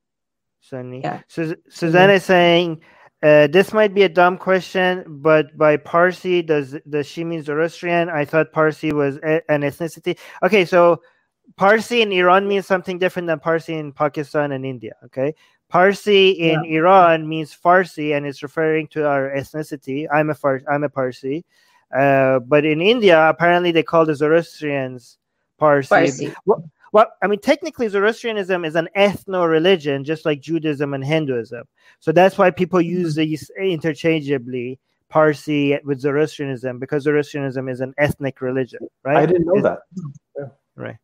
Sunni. 0.61 1.01
Yeah. 1.01 1.19
Sus- 1.27 1.59
Susanna 1.69 2.13
is 2.13 2.23
saying, 2.23 2.79
uh, 3.23 3.47
this 3.47 3.73
might 3.73 3.93
be 3.93 4.03
a 4.03 4.09
dumb 4.09 4.37
question, 4.37 5.03
but 5.07 5.57
by 5.57 5.77
Parsi, 5.77 6.41
does 6.41 6.77
does 6.89 7.07
she 7.07 7.23
mean 7.23 7.41
Zoroastrian? 7.41 8.09
I 8.09 8.25
thought 8.25 8.51
Parsi 8.51 8.91
was 8.91 9.17
a- 9.17 9.41
an 9.49 9.61
ethnicity. 9.61 10.17
Okay, 10.43 10.65
so 10.65 11.01
Parsi 11.55 12.01
in 12.01 12.11
Iran 12.11 12.47
means 12.47 12.67
something 12.67 12.99
different 12.99 13.27
than 13.27 13.39
Parsi 13.39 13.73
in 13.73 13.93
Pakistan 13.93 14.51
and 14.51 14.65
India. 14.65 14.93
Okay, 15.05 15.33
Parsi 15.69 16.31
in 16.31 16.63
Iran 16.65 17.27
means 17.27 17.55
Farsi, 17.55 18.15
and 18.15 18.25
it's 18.25 18.43
referring 18.43 18.87
to 18.89 19.07
our 19.07 19.31
ethnicity. 19.31 20.07
I'm 20.13 20.29
a 20.29 20.35
Far- 20.35 20.61
I'm 20.69 20.83
a 20.83 20.89
Parsi, 20.89 21.45
uh, 21.95 22.39
but 22.39 22.65
in 22.65 22.81
India, 22.81 23.27
apparently 23.27 23.71
they 23.71 23.83
call 23.83 24.05
the 24.05 24.15
Zoroastrians 24.15 25.17
Parsi. 25.57 25.95
Farsi. 25.95 26.35
Well, 26.45 26.69
well, 26.95 27.07
I 27.21 27.27
mean, 27.27 27.39
technically, 27.39 27.89
Zoroastrianism 27.89 28.63
is 28.63 28.75
an 28.77 28.87
ethno 28.95 29.49
religion, 29.49 30.05
just 30.05 30.23
like 30.23 30.39
Judaism 30.39 30.93
and 30.93 31.03
Hinduism. 31.03 31.63
So 31.99 32.13
that's 32.13 32.37
why 32.37 32.51
people 32.51 32.79
use 32.79 33.15
these 33.15 33.51
interchangeably, 33.59 34.79
Parsi 35.09 35.77
with 35.83 35.99
Zoroastrianism, 35.99 36.79
because 36.79 37.03
Zoroastrianism 37.03 37.67
is 37.67 37.81
an 37.81 37.93
ethnic 37.97 38.39
religion, 38.39 38.79
right? 39.03 39.17
I 39.17 39.25
didn't 39.25 39.45
know 39.45 39.57
It's- 39.57 39.77
that. 40.37 40.51
Right. 40.77 40.95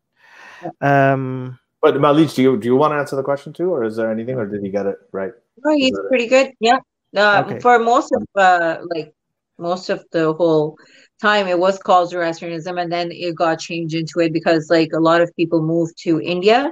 Um, 0.79 1.59
But 1.81 1.95
Mahleej, 1.95 2.35
do 2.35 2.41
you 2.41 2.57
do 2.57 2.67
you 2.67 2.77
want 2.77 2.93
to 2.93 2.95
answer 2.95 3.17
the 3.17 3.23
question 3.23 3.51
too, 3.51 3.69
or 3.73 3.83
is 3.83 3.97
there 3.97 4.09
anything, 4.09 4.37
or 4.37 4.45
did 4.45 4.63
he 4.63 4.69
get 4.69 4.85
it 4.85 4.97
right? 5.11 5.33
No, 5.65 5.75
he's 5.75 5.99
pretty 6.07 6.27
good. 6.27 6.53
Yeah. 6.61 6.79
Uh, 7.13 7.43
Okay. 7.45 7.59
For 7.59 7.79
most 7.79 8.13
of 8.15 8.23
uh, 8.37 8.77
like 8.95 9.13
most 9.61 9.89
of 9.89 10.03
the 10.11 10.33
whole 10.33 10.77
time, 11.21 11.47
it 11.47 11.57
was 11.59 11.77
called 11.77 12.09
Zoroastrianism, 12.09 12.77
and 12.77 12.91
then 12.91 13.11
it 13.11 13.35
got 13.35 13.59
changed 13.59 13.95
into 13.95 14.19
it 14.19 14.33
because 14.33 14.69
like 14.69 14.89
a 14.93 14.99
lot 14.99 15.21
of 15.21 15.33
people 15.35 15.61
moved 15.61 15.97
to 15.99 16.19
India. 16.19 16.71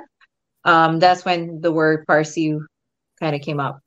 Um, 0.66 1.00
that's 1.00 1.24
when 1.24 1.62
the 1.62 1.72
word 1.72 2.06
Parsi 2.08 2.58
kind 3.20 3.36
of 3.36 3.42
came 3.42 3.60
up. 3.60 3.80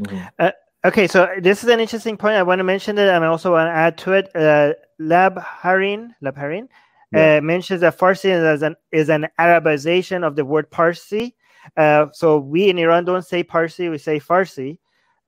Mhm. 0.00 0.52
okay, 0.84 1.06
so 1.06 1.28
this 1.40 1.62
is 1.62 1.70
an 1.70 1.80
interesting 1.80 2.16
point. 2.16 2.36
I 2.36 2.42
want 2.42 2.58
to 2.58 2.64
mention 2.64 2.98
it, 2.98 3.08
and 3.08 3.24
I 3.24 3.28
also 3.28 3.52
want 3.52 3.68
to 3.68 3.72
add 3.72 3.98
to 3.98 4.12
it. 4.12 4.34
Uh, 4.34 4.74
Lab 4.98 5.38
Harin, 5.38 6.14
Lab 6.20 6.36
Harin, 6.36 6.68
Yeah. 7.12 7.36
uh, 7.36 7.40
mentions 7.40 7.80
that 7.82 7.98
Farsi 7.98 8.30
is 8.30 8.62
an 8.62 8.76
is 8.92 9.08
an 9.08 9.28
Arabization 9.38 10.26
of 10.26 10.36
the 10.36 10.44
word 10.44 10.70
Parsi. 10.70 11.34
Uh, 11.76 12.06
so 12.12 12.38
we 12.38 12.68
in 12.68 12.78
Iran 12.78 13.04
don't 13.04 13.24
say 13.24 13.42
Parsi, 13.42 13.88
we 13.88 13.98
say 13.98 14.20
Farsi. 14.20 14.78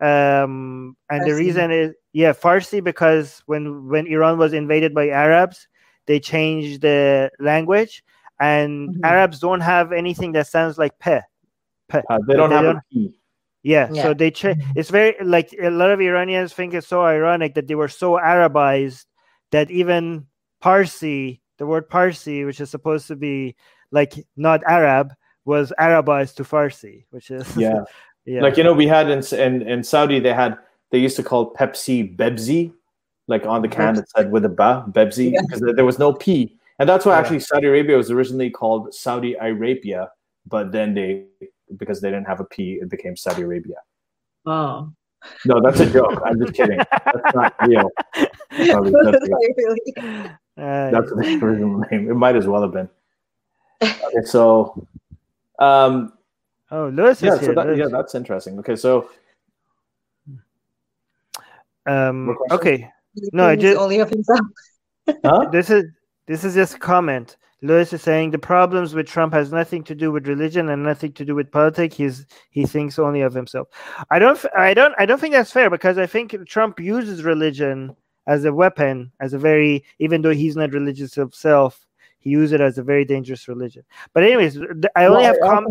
Um, 0.01 0.97
and 1.11 1.27
the 1.27 1.35
reason 1.35 1.70
is 1.70 1.95
yeah, 2.12 2.33
Farsi 2.33 2.83
because 2.83 3.43
when 3.47 3.89
when 3.89 4.07
Iran 4.07 4.39
was 4.39 4.53
invaded 4.53 4.95
by 4.95 5.09
Arabs, 5.11 5.66
they 6.07 6.20
changed 6.20 6.83
the 6.83 7.31
language, 7.41 8.03
and 8.41 8.91
Mhm. 8.95 9.01
Arabs 9.05 9.41
don't 9.41 9.61
have 9.61 9.93
anything 9.93 10.33
that 10.33 10.47
sounds 10.47 10.79
like 10.79 10.99
pe. 10.99 11.20
pe. 11.89 12.03
Uh, 12.09 12.19
they 12.27 12.35
don't 12.35 12.51
They 12.51 12.57
have 12.57 12.65
don't- 12.65 12.77
a 12.77 12.83
P. 12.93 13.15
Yeah, 13.65 13.89
Yeah. 13.91 14.03
so 14.03 14.15
they 14.15 14.31
ch- 14.31 14.55
it's 14.77 14.89
very 14.91 15.16
like 15.23 15.53
a 15.61 15.70
lot 15.70 15.91
of 15.91 16.01
Iranians 16.01 16.55
think 16.55 16.75
it's 16.75 16.87
so 16.87 17.03
ironic 17.03 17.55
that 17.55 17.66
they 17.66 17.75
were 17.75 17.89
so 17.89 18.12
Arabized 18.12 19.05
that 19.51 19.70
even 19.70 20.27
Parsi, 20.61 21.43
the 21.59 21.66
word 21.66 21.89
Parsi, 21.89 22.45
which 22.45 22.61
is 22.61 22.70
supposed 22.70 23.09
to 23.09 23.16
be 23.16 23.57
like 23.91 24.15
not 24.37 24.62
Arab, 24.66 25.12
was 25.45 25.73
Arabized 25.79 26.37
to 26.37 26.45
Farsi, 26.45 27.05
which 27.11 27.31
is 27.31 27.45
Yeah. 27.57 27.83
yeah, 28.28 28.42
Like 28.42 28.56
you 28.59 28.64
know, 28.64 28.74
we 28.74 28.86
had 28.86 29.09
in, 29.09 29.24
in 29.34 29.62
in 29.62 29.82
Saudi, 29.82 30.20
they 30.20 30.34
had 30.34 30.59
they 30.90 30.98
used 30.98 31.16
to 31.16 31.22
call 31.22 31.55
Pepsi 31.55 32.14
Bebzi, 32.16 32.72
like 33.26 33.46
on 33.46 33.62
the 33.62 33.68
can 33.68 33.96
it 33.98 34.09
said 34.10 34.30
with 34.30 34.44
a 34.44 34.48
ba 34.48 34.84
Bebzi 34.90 35.32
Yeah. 35.32 35.40
because 35.42 35.60
there- 35.76 35.84
was 35.84 35.98
no 35.98 36.12
P, 36.12 36.56
and 36.78 36.88
that's 36.88 37.06
why 37.06 37.12
Yeah. 37.12 37.20
actually 37.20 37.40
Saudi 37.40 37.66
Arabia 37.66 37.96
was 37.96 38.10
originally 38.10 38.50
called 38.50 38.92
Saudi 38.94 39.34
Arabia, 39.40 40.10
but 40.46 40.72
then 40.72 40.94
they 40.94 41.24
because 41.76 42.00
they 42.00 42.10
didn't 42.10 42.26
have 42.26 42.40
a 42.40 42.44
P, 42.44 42.78
it 42.82 42.88
became 42.90 43.16
Saudi 43.16 43.42
Arabia. 43.42 43.76
Oh. 44.46 44.90
No, 45.44 45.60
that's 45.60 45.80
a 45.80 45.90
joke. 45.90 46.20
I'm 46.24 46.38
just 46.40 46.55
kidding. 46.55 46.78
That's 47.05 47.34
not 47.34 47.55
real. 47.66 47.90
Probably 48.70 48.92
that's, 48.92 49.28
real. 49.28 50.26
Uh, 50.56 50.90
that's 50.90 51.10
the 51.10 51.38
original 51.42 51.78
name. 51.90 52.09
It 52.10 52.14
might 52.14 52.36
as 52.36 52.46
well 52.46 52.62
have 52.62 52.72
been. 52.72 52.88
Okay, 53.82 54.24
so 54.24 54.86
um, 55.59 56.12
oh, 56.70 56.89
Lewis 56.89 57.23
yeah, 57.23 57.35
is 57.35 57.40
so 57.40 57.47
here. 57.47 57.55
that, 57.55 57.66
Lewis. 57.66 57.78
yeah, 57.78 57.86
that's 57.90 58.15
interesting. 58.15 58.59
Okay, 58.61 58.77
so 58.77 59.09
um, 61.86 62.36
okay, 62.51 62.90
No, 63.32 63.47
I 63.47 63.51
thinks 63.57 63.62
just- 63.62 63.78
only 63.81 63.99
of 64.01 64.11
himself. 64.11 64.40
huh? 65.24 65.49
this 65.53 65.70
is 65.70 65.85
this 66.27 66.45
is 66.45 66.55
just 66.55 66.74
a 66.74 66.78
comment. 66.78 67.36
Lewis 67.62 67.93
is 67.93 68.03
saying 68.03 68.31
the 68.31 68.39
problems 68.39 68.95
with 68.95 69.09
Trump 69.09 69.32
has 69.32 69.51
nothing 69.51 69.82
to 69.85 69.95
do 69.95 70.12
with 70.12 70.28
religion 70.28 70.69
and 70.69 70.82
nothing 70.85 71.12
to 71.15 71.24
do 71.24 71.35
with 71.35 71.51
politics. 71.51 71.97
He's 71.97 72.27
he 72.51 72.65
thinks 72.66 72.99
only 72.99 73.23
of 73.23 73.35
himself. 73.35 73.69
I 74.11 74.19
don't 74.20 74.39
I 74.57 74.74
don't 74.74 74.95
I 74.99 75.07
don't 75.07 75.20
think 75.20 75.35
that's 75.35 75.51
fair 75.51 75.69
because 75.70 75.99
I 75.99 76.07
think 76.07 76.36
Trump 76.47 76.78
uses 76.78 77.24
religion 77.24 77.97
as 78.28 78.45
a 78.45 78.53
weapon, 78.53 79.11
as 79.20 79.32
a 79.32 79.39
very 79.39 79.85
even 79.99 80.23
though 80.23 80.31
he's 80.31 80.55
not 80.57 80.73
religious 80.73 81.15
himself, 81.15 81.85
he 82.20 82.31
uses 82.31 82.53
it 82.53 82.61
as 82.61 82.78
a 82.78 82.82
very 82.82 83.05
dangerous 83.05 83.49
religion. 83.49 83.82
But 84.12 84.23
anyways, 84.23 84.59
I 84.95 85.07
only 85.07 85.23
Well, 85.24 85.35
have 85.35 85.36
I- 85.43 85.47
I 85.47 85.70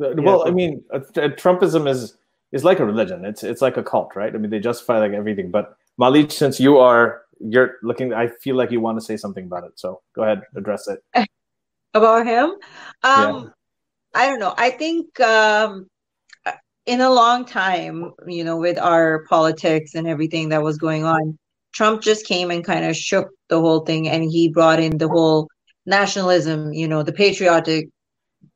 com- 0.00 0.16
think- 0.16 0.18
uh, 0.18 0.22
Yeah, 0.22 0.26
well, 0.26 0.38
go. 0.44 0.48
I 0.48 0.50
mean, 0.50 0.84
uh, 0.92 0.96
uh, 0.96 1.28
Trumpism 1.28 1.88
is 1.88 2.16
is 2.52 2.64
like 2.64 2.80
a 2.80 2.84
religion. 2.84 3.24
It's 3.24 3.42
it's 3.42 3.62
like 3.62 3.76
a 3.76 3.82
cult, 3.82 4.16
right? 4.16 4.34
I 4.34 4.38
mean, 4.38 4.50
they 4.50 4.60
justify 4.60 4.98
like 4.98 5.12
everything. 5.12 5.50
But 5.50 5.76
Mahleej, 6.00 6.32
since 6.32 6.58
you 6.60 6.78
are 6.78 7.22
you're 7.40 7.76
looking, 7.82 8.12
I 8.12 8.28
feel 8.28 8.56
like 8.56 8.70
you 8.70 8.80
want 8.80 8.98
to 8.98 9.04
say 9.04 9.16
something 9.16 9.44
about 9.44 9.64
it. 9.64 9.78
So 9.78 10.02
go 10.14 10.22
ahead, 10.22 10.42
address 10.56 10.88
it. 10.88 11.02
about 11.94 12.26
him 12.26 12.50
um 13.02 13.52
i 14.14 14.26
don't 14.26 14.38
know 14.38 14.54
i 14.58 14.70
think 14.70 15.18
um 15.20 15.86
in 16.86 17.00
a 17.00 17.10
long 17.10 17.44
time 17.44 18.12
you 18.26 18.44
know 18.44 18.56
with 18.56 18.78
our 18.78 19.24
politics 19.24 19.94
and 19.94 20.06
everything 20.06 20.50
that 20.50 20.62
was 20.62 20.78
going 20.78 21.04
on 21.04 21.38
trump 21.72 22.02
just 22.02 22.26
came 22.26 22.50
and 22.50 22.64
kind 22.64 22.84
of 22.84 22.96
shook 22.96 23.28
the 23.48 23.60
whole 23.60 23.80
thing 23.80 24.08
and 24.08 24.30
he 24.30 24.48
brought 24.48 24.80
in 24.80 24.98
the 24.98 25.08
whole 25.08 25.48
nationalism 25.86 26.72
you 26.72 26.86
know 26.86 27.02
the 27.02 27.12
patriotic 27.12 27.88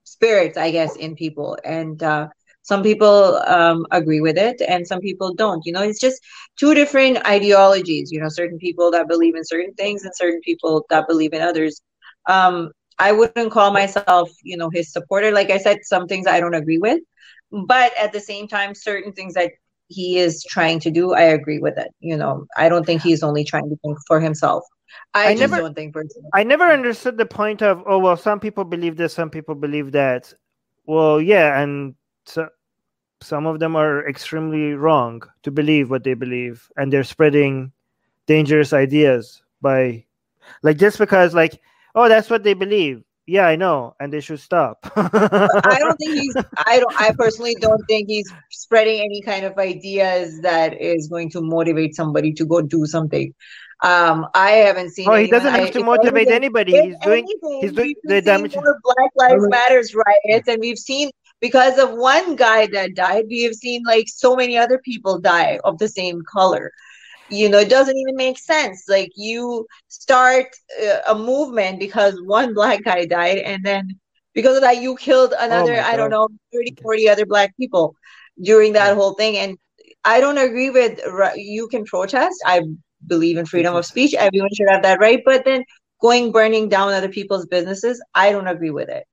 spirits 0.05 0.57
i 0.57 0.71
guess 0.71 0.97
in 0.97 1.15
people 1.15 1.57
and 1.65 2.03
uh 2.03 2.29
some 2.65 2.83
people 2.83 3.37
um, 3.47 3.87
agree 3.91 4.21
with 4.21 4.39
it 4.39 4.61
and 4.69 4.87
some 4.87 5.01
people 5.01 5.35
don't 5.35 5.65
you 5.67 5.73
know 5.73 5.83
it's 5.83 6.01
just 6.01 6.21
two 6.59 6.75
different 6.75 7.19
ideologies 7.27 8.11
you 8.13 8.21
know 8.21 8.29
certain 8.29 8.59
people 8.59 8.91
that 8.91 9.09
believe 9.09 9.35
in 9.35 9.45
certain 9.45 9.75
things 9.75 10.05
and 10.05 10.15
certain 10.15 10.41
people 10.43 10.85
that 10.91 11.07
believe 11.09 11.33
in 11.33 11.43
others 11.43 11.81
um, 12.29 12.71
I 12.99 13.13
wouldn't 13.13 13.51
call 13.53 13.73
myself, 13.73 14.31
you 14.45 14.57
know, 14.57 14.71
his 14.71 14.93
supporter. 14.93 15.33
Like 15.33 15.51
I 15.51 15.59
said, 15.59 15.79
some 15.83 16.07
things 16.07 16.27
I 16.27 16.41
don't 16.41 16.55
agree 16.55 16.79
with, 16.79 17.01
but 17.67 17.93
at 17.99 18.13
the 18.13 18.21
same 18.21 18.47
time, 18.47 18.75
certain 18.75 19.13
things 19.13 19.35
that 19.35 19.51
he 19.89 20.19
is 20.19 20.45
trying 20.49 20.81
to 20.81 20.91
do, 20.91 21.13
I 21.13 21.23
agree 21.23 21.59
with 21.59 21.79
it. 21.79 21.89
You 22.01 22.17
know, 22.17 22.47
I 22.57 22.69
don't 22.69 22.85
think 22.87 23.03
he's 23.03 23.23
only 23.23 23.45
trying 23.45 23.69
to 23.71 23.77
think 23.83 23.99
for 24.07 24.21
himself. 24.21 24.65
I, 25.15 25.33
I 25.33 25.35
never- 25.35 25.59
don't 25.59 25.75
think 25.75 25.93
personally. 25.95 26.29
I 26.35 26.43
never 26.45 26.65
understood 26.65 27.17
the 27.19 27.27
point 27.27 27.63
of 27.63 27.83
oh 27.87 27.99
well, 27.99 28.17
some 28.17 28.41
people 28.41 28.65
believe 28.65 28.97
this, 28.97 29.13
some 29.15 29.31
people 29.31 29.55
believe 29.55 29.93
that. 29.93 30.33
Well, 30.87 31.21
yeah, 31.21 31.61
and 31.61 31.95
so 32.27 32.49
some 33.21 33.47
of 33.47 33.61
them 33.61 33.77
are 33.77 34.07
extremely 34.09 34.75
wrong 34.75 35.23
to 35.45 35.51
believe 35.51 35.91
what 35.91 36.03
they 36.05 36.15
believe, 36.15 36.69
and 36.77 36.93
they're 36.93 37.05
spreading 37.05 37.73
dangerous 38.27 38.73
ideas 38.73 39.43
by, 39.61 40.05
like, 40.63 40.77
just 40.79 40.99
because 40.99 41.35
like 41.35 41.61
oh 41.95 42.09
that's 42.09 42.31
what 42.31 42.43
they 42.43 42.55
believe. 42.55 43.05
Yeah, 43.27 43.47
I 43.47 43.55
know, 43.57 43.95
and 44.01 44.13
they 44.13 44.21
should 44.21 44.41
stop. 44.41 44.79
I 44.97 45.77
don't 45.79 45.97
think 45.97 46.15
he's. 46.21 46.37
I 46.67 46.81
don't. 46.81 47.01
I 47.01 47.13
personally 47.17 47.55
don't 47.61 47.81
think 47.87 48.09
he's 48.09 48.29
spreading 48.51 49.01
any 49.01 49.23
kind 49.23 49.45
of 49.47 49.57
ideas 49.59 50.41
that 50.41 50.81
is 50.81 51.07
going 51.09 51.31
to 51.31 51.41
motivate 51.41 51.95
somebody 51.95 52.33
to 52.35 52.45
go 52.45 52.61
do 52.63 52.85
something. 52.85 53.33
Um, 53.81 54.27
I 54.35 54.51
haven't 54.67 54.91
seen. 54.91 55.09
Oh, 55.09 55.15
he 55.15 55.29
doesn't 55.29 55.55
I- 55.55 55.59
have 55.59 55.71
to 55.73 55.79
if 55.81 55.85
motivate 55.85 56.29
anything- 56.29 56.35
anybody. 56.35 56.75
if 56.77 56.85
He's 56.85 56.97
doing. 57.05 57.25
anything, 57.25 57.61
he's 57.63 57.73
doing 57.73 57.87
we've 57.89 57.97
the 58.05 58.23
damage- 58.23 58.53
seeing 58.53 58.65
more 58.65 58.81
Black 58.83 59.11
Lives 59.15 59.49
Matters 59.49 59.95
riots, 59.95 60.49
and 60.49 60.59
we've 60.61 60.79
seen 60.79 61.11
because 61.41 61.79
of 61.79 61.93
one 61.93 62.35
guy 62.37 62.67
that 62.69 62.95
died, 62.97 63.27
we 63.29 63.43
have 63.43 63.55
seen 63.55 63.83
like 63.87 64.07
so 64.09 64.35
many 64.35 64.59
other 64.59 64.79
people 64.79 65.21
die 65.21 65.61
of 65.63 65.79
the 65.79 65.89
same 65.89 66.23
color. 66.23 66.73
You 67.33 67.49
know, 67.49 67.59
it 67.59 67.71
doesn't 67.71 67.97
even 67.97 68.17
make 68.17 68.39
sense. 68.39 68.85
Like 68.89 69.11
you 69.17 69.67
start 69.89 70.47
uh, 70.83 70.99
a 71.09 71.15
movement 71.15 71.81
because 71.81 72.21
one 72.25 72.55
black 72.55 72.85
guy 72.85 73.07
died, 73.07 73.39
and 73.39 73.65
then 73.65 73.89
because 74.35 74.57
of 74.57 74.63
that, 74.63 74.83
you 74.83 74.97
killed 74.97 75.35
another, 75.39 75.75
my 75.75 75.83
I 75.83 75.97
don't 75.97 76.11
know, 76.11 76.29
30, 76.53 76.75
40 76.83 77.09
other 77.09 77.27
black 77.27 77.57
people 77.57 77.95
during 78.43 78.73
that 78.75 78.95
whole 78.95 79.15
thing. 79.15 79.37
And 79.37 79.57
I 80.05 80.21
don't 80.21 80.39
agree 80.39 80.71
with 80.71 81.01
you 81.37 81.69
can 81.69 81.85
protest. 81.85 82.37
I 82.47 82.63
believe 83.07 83.37
in 83.39 83.47
freedom 83.47 83.75
of 83.77 83.87
speech. 83.87 84.15
Everyone 84.15 84.51
should 84.55 84.69
have 84.71 84.83
that 84.83 85.01
right. 85.01 85.21
But 85.25 85.45
then 85.45 85.65
going 86.01 86.33
burning 86.33 86.69
down 86.69 86.93
other 86.93 87.09
people's 87.09 87.47
businesses, 87.47 88.03
I 88.15 88.33
don't 88.33 88.49
agree 88.49 88.71
with 88.71 88.89
it. 88.89 89.07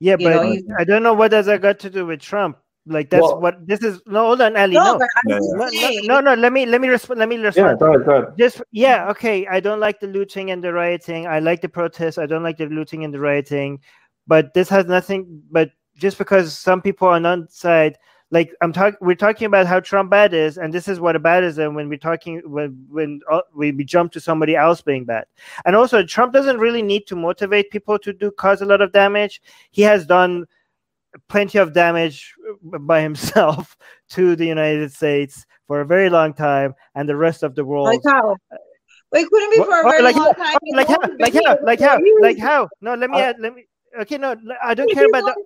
Yeah, 0.00 0.16
You 0.16 0.28
but 0.28 0.32
know, 0.32 0.56
I 0.78 0.84
don't 0.84 1.02
know 1.02 1.14
what 1.14 1.30
does 1.30 1.46
that 1.46 1.60
got 1.62 1.78
to 1.80 1.90
do 1.90 2.06
with 2.06 2.20
Trump. 2.20 2.58
Like 2.86 3.10
that's 3.10 3.22
Well- 3.22 3.40
what 3.40 3.66
this 3.66 3.82
is. 3.82 4.00
No, 4.06 4.26
hold 4.26 4.40
on, 4.40 4.56
Ali. 4.56 4.74
No, 4.74 4.98
No, 5.26 5.56
but 5.58 5.72
Yeah, 5.72 6.00
no, 6.04 6.20
no, 6.20 6.20
no, 6.20 6.34
no. 6.34 6.40
Let 6.40 6.52
me 6.52 6.66
let 6.66 6.80
me 6.80 6.88
respond. 6.88 7.20
Let 7.20 7.28
me 7.28 7.36
respond. 7.36 7.56
Yeah, 7.56 7.70
respond. 7.72 7.78
go 7.80 7.86
ahead, 7.94 8.06
go 8.06 8.16
ahead. 8.26 8.38
Just 8.38 8.62
yeah, 8.72 9.10
okay. 9.10 9.46
I 9.46 9.60
don't 9.60 9.80
like 9.80 10.00
the 10.00 10.06
looting 10.06 10.50
and 10.50 10.64
the 10.64 10.72
rioting. 10.72 11.26
I 11.26 11.38
like 11.40 11.60
the 11.60 11.68
protests. 11.68 12.18
I 12.18 12.26
don't 12.26 12.42
like 12.42 12.56
the 12.56 12.66
looting 12.66 13.04
and 13.04 13.12
the 13.12 13.20
rioting. 13.20 13.80
But 14.26 14.54
this 14.54 14.68
has 14.70 14.86
nothing. 14.86 15.42
But 15.50 15.70
just 15.96 16.16
because 16.18 16.56
some 16.56 16.80
people 16.80 17.08
on 17.08 17.24
one 17.24 17.48
side, 17.50 17.98
like 18.30 18.54
I'm 18.60 18.72
talking, 18.72 18.98
we're 19.00 19.14
talking 19.16 19.46
about 19.46 19.66
how 19.66 19.80
Trump 19.80 20.10
bad 20.10 20.34
is, 20.34 20.58
and 20.58 20.72
this 20.72 20.86
is 20.86 21.00
what 21.00 21.16
a 21.16 21.18
bad 21.18 21.44
is. 21.44 21.58
And 21.58 21.74
when 21.74 21.88
we're 21.88 21.98
talking, 21.98 22.42
when 22.44 22.86
when 22.88 23.20
uh, 23.30 23.40
we, 23.54 23.72
we 23.72 23.84
jump 23.84 24.12
to 24.12 24.20
somebody 24.20 24.54
else 24.54 24.82
being 24.82 25.04
bad, 25.04 25.26
and 25.64 25.74
also 25.74 26.02
Trump 26.04 26.32
doesn't 26.32 26.58
really 26.58 26.82
need 26.82 27.06
to 27.08 27.16
motivate 27.16 27.70
people 27.70 27.98
to 27.98 28.12
do 28.12 28.30
cause 28.30 28.60
a 28.60 28.66
lot 28.66 28.80
of 28.80 28.92
damage. 28.92 29.40
He 29.70 29.82
has 29.82 30.06
done 30.06 30.46
plenty 31.28 31.58
of 31.58 31.72
damage 31.72 32.34
by 32.62 33.00
himself 33.08 33.76
to 34.10 34.36
the 34.36 34.46
United 34.46 34.92
States 34.92 35.44
for 35.66 35.80
a 35.80 35.86
very 35.86 36.08
long 36.10 36.32
time, 36.32 36.74
and 36.94 37.08
the 37.08 37.16
rest 37.16 37.42
of 37.42 37.54
the 37.54 37.64
world. 37.64 37.86
Like 37.86 38.00
how? 38.06 38.36
Wait, 39.12 39.26
couldn't 39.28 39.50
be 39.50 39.56
for 39.58 39.80
a 39.80 39.82
very 39.84 40.02
like 40.02 40.16
long 40.16 40.32
how? 40.36 40.44
time. 40.44 40.56
Like 40.72 40.88
how? 40.88 40.98
Like 41.18 41.34
how? 41.34 41.56
Like 41.62 41.80
how? 41.80 41.98
Like 42.20 42.38
how? 42.38 42.68
No, 42.80 42.94
let 42.94 43.10
me 43.10 43.16
Uh, 43.18 43.32
add, 43.32 43.36
let 43.40 43.54
me. 43.54 43.64
Okay, 44.00 44.18
no, 44.18 44.36
I 44.62 44.74
don't 44.74 44.92
care 44.92 45.06
about 45.06 45.24
that. 45.24 45.36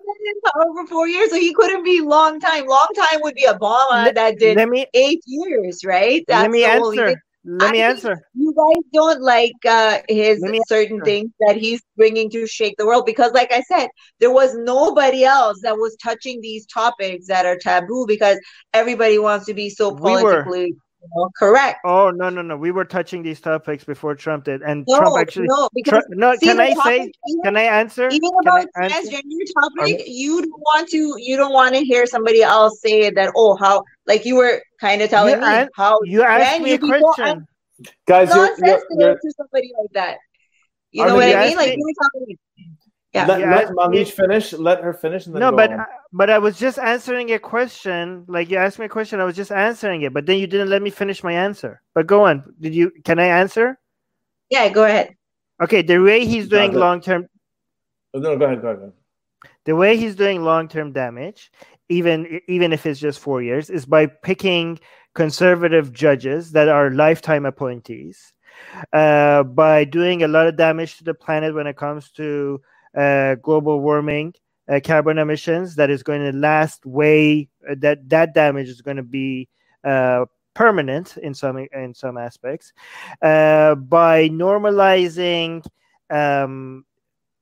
Over 0.67 0.85
four 0.87 1.07
years, 1.07 1.29
so 1.29 1.37
he 1.37 1.53
couldn't 1.53 1.83
be 1.83 2.01
long 2.01 2.39
time. 2.39 2.67
Long 2.67 2.89
time 2.95 3.21
would 3.21 3.35
be 3.35 3.45
Obama 3.47 4.03
Let- 4.05 4.15
that 4.15 4.37
did 4.37 4.57
Let 4.57 4.69
me 4.69 4.85
eight 4.93 5.21
years, 5.25 5.83
right? 5.85 6.23
let 6.27 6.51
me 6.51 6.63
the 6.63 6.71
only 6.75 6.99
answer. 6.99 7.23
Let 7.45 7.71
me 7.71 7.81
I 7.81 7.89
answer. 7.89 8.21
You 8.35 8.53
guys 8.55 8.83
don't 8.93 9.21
like 9.21 9.53
uh, 9.67 9.99
his 10.07 10.39
certain 10.67 10.97
answer. 10.97 11.03
things 11.03 11.31
that 11.41 11.57
he's 11.57 11.81
bringing 11.97 12.29
to 12.31 12.47
shake 12.47 12.75
the 12.77 12.85
world 12.85 13.05
because, 13.05 13.31
like 13.33 13.51
I 13.51 13.61
said, 13.61 13.89
there 14.19 14.31
was 14.31 14.55
nobody 14.55 15.25
else 15.25 15.59
that 15.63 15.77
was 15.77 15.95
touching 16.01 16.39
these 16.41 16.65
topics 16.65 17.27
that 17.27 17.45
are 17.45 17.57
taboo 17.57 18.05
because 18.07 18.39
everybody 18.73 19.19
wants 19.19 19.45
to 19.47 19.53
be 19.53 19.69
so 19.69 19.91
We 19.91 20.17
were. 20.17 20.45
Politically 21.11 21.13
you 21.15 21.21
know, 21.21 21.29
correct. 21.37 21.79
Oh 21.85 22.09
no, 22.11 22.29
no, 22.29 22.41
no. 22.41 22.57
We 22.57 22.71
were 22.71 22.85
touching 22.85 23.23
these 23.23 23.39
topics 23.41 23.83
before 23.83 24.15
Trump 24.15 24.45
did, 24.45 24.61
and 24.61 24.85
No, 24.87 24.97
Trump 24.99 25.17
actually. 25.19 25.47
no, 25.49 25.69
because 25.73 25.89
Trump, 25.91 26.05
no, 26.09 26.35
see 26.35 26.47
can 26.47 26.57
the 26.57 26.63
I 26.63 26.73
say? 26.73 26.95
even, 26.97 27.41
Can 27.43 27.57
I 27.57 27.61
answer? 27.63 28.09
even 28.09 28.21
Can 28.21 28.47
about 28.47 28.67
I 28.75 28.85
answer? 28.85 29.09
transgender 29.11 29.77
topic, 29.77 30.03
you 30.07 30.41
don't 30.41 30.51
want 30.51 30.89
to 30.89 31.15
you 31.17 31.37
don't 31.37 31.53
want 31.53 31.75
to 31.75 31.81
hear 31.83 32.05
somebody 32.05 32.41
else 32.43 32.79
say 32.81 33.09
that. 33.09 33.31
Oh, 33.35 33.55
how 33.55 33.83
like 34.07 34.25
you 34.25 34.35
were 34.35 34.61
kind 34.79 35.01
of 35.01 35.09
telling 35.09 35.35
You 35.35 35.41
me 35.41 35.53
an- 35.53 35.69
how 35.75 35.99
You 36.03 36.23
asked 36.23 36.61
me 36.61 36.73
a 36.73 36.79
question. 36.79 37.47
Guys, 38.05 38.29
you're, 38.29 38.55
you're, 38.59 38.79
you're, 38.91 39.15
to 39.15 39.33
somebody 39.35 39.71
like 39.81 39.91
that. 39.93 40.17
You 40.91 41.05
know 41.05 41.15
what 41.15 41.23
I 41.23 41.27
mean? 41.27 41.35
asked 41.35 41.55
Like 41.57 41.69
me- 41.69 41.75
you 41.77 41.83
were 41.85 42.09
telling 42.11 42.27
me. 42.27 42.37
Yeah. 43.13 43.25
let, 43.27 43.39
You 43.39 43.45
let 43.45 43.63
asked 43.63 44.13
finish. 44.15 44.53
Let 44.53 44.81
her 44.83 44.93
finish. 44.93 45.25
And 45.25 45.35
then 45.35 45.39
No, 45.41 45.51
go 45.51 45.57
but 45.57 45.71
on. 45.73 45.79
I- 45.81 45.85
but 46.13 46.29
I 46.29 46.37
was 46.37 46.57
just 46.57 46.77
answering 46.79 47.31
a 47.33 47.39
question. 47.39 48.23
Like 48.27 48.49
you 48.49 48.57
asked 48.57 48.79
me 48.79 48.85
a 48.85 48.89
question, 48.89 49.19
I 49.19 49.25
was 49.25 49.35
just 49.35 49.51
answering 49.51 50.03
it, 50.03 50.13
but 50.13 50.25
then 50.25 50.37
you 50.37 50.47
didn't 50.47 50.69
let 50.69 50.81
me 50.81 50.89
finish 50.91 51.23
my 51.23 51.33
answer. 51.33 51.81
But 51.93 52.07
go 52.07 52.23
on. 52.25 52.53
Did 52.59 52.73
you? 52.73 52.91
Can 53.03 53.19
I 53.19 53.25
answer? 53.25 53.77
Yeah, 54.49 54.69
go 54.69 54.83
ahead. 54.85 55.15
Okay, 55.61 55.81
the 55.81 55.97
way 55.99 56.25
he's 56.25 56.47
doing 56.47 56.71
but- 56.71 56.79
long 56.79 57.01
term 57.01 57.27
Oh, 58.15 58.19
no, 58.19 58.37
go 58.37 58.45
ahead, 58.45 58.61
go 58.61 58.67
ahead. 58.69 58.93
the 59.65 59.75
way 59.75 59.97
he's 59.97 60.15
doing 60.15 60.43
long-term 60.43 60.91
damage 60.93 61.51
even 61.89 62.39
even 62.47 62.71
if 62.71 62.85
it's 62.85 62.99
just 62.99 63.19
four 63.19 63.41
years 63.41 63.69
is 63.71 63.85
by 63.87 64.05
picking 64.05 64.79
conservative 65.15 65.91
judges 65.91 66.51
that 66.51 66.69
are 66.69 66.91
lifetime 66.91 67.45
appointees 67.45 68.33
uh, 68.93 69.41
by 69.43 69.83
doing 69.83 70.21
a 70.23 70.27
lot 70.27 70.45
of 70.47 70.55
damage 70.55 70.97
to 70.97 71.03
the 71.03 71.13
planet 71.13 71.55
when 71.55 71.65
it 71.67 71.75
comes 71.75 72.11
to 72.11 72.61
uh, 72.95 73.33
global 73.41 73.79
warming 73.81 74.33
uh, 74.69 74.79
carbon 74.83 75.17
emissions 75.17 75.75
that 75.75 75.89
is 75.89 76.03
going 76.03 76.21
to 76.21 76.37
last 76.37 76.85
way 76.85 77.49
uh, 77.69 77.75
that 77.79 78.07
that 78.09 78.33
damage 78.33 78.69
is 78.69 78.81
going 78.81 78.97
to 78.97 79.03
be 79.03 79.47
uh, 79.83 80.25
permanent 80.53 81.17
in 81.17 81.33
some 81.33 81.57
in 81.57 81.93
some 81.93 82.17
aspects. 82.17 82.73
Uh, 83.21 83.75
by 83.75 84.29
normalizing 84.29 85.65
um, 86.09 86.85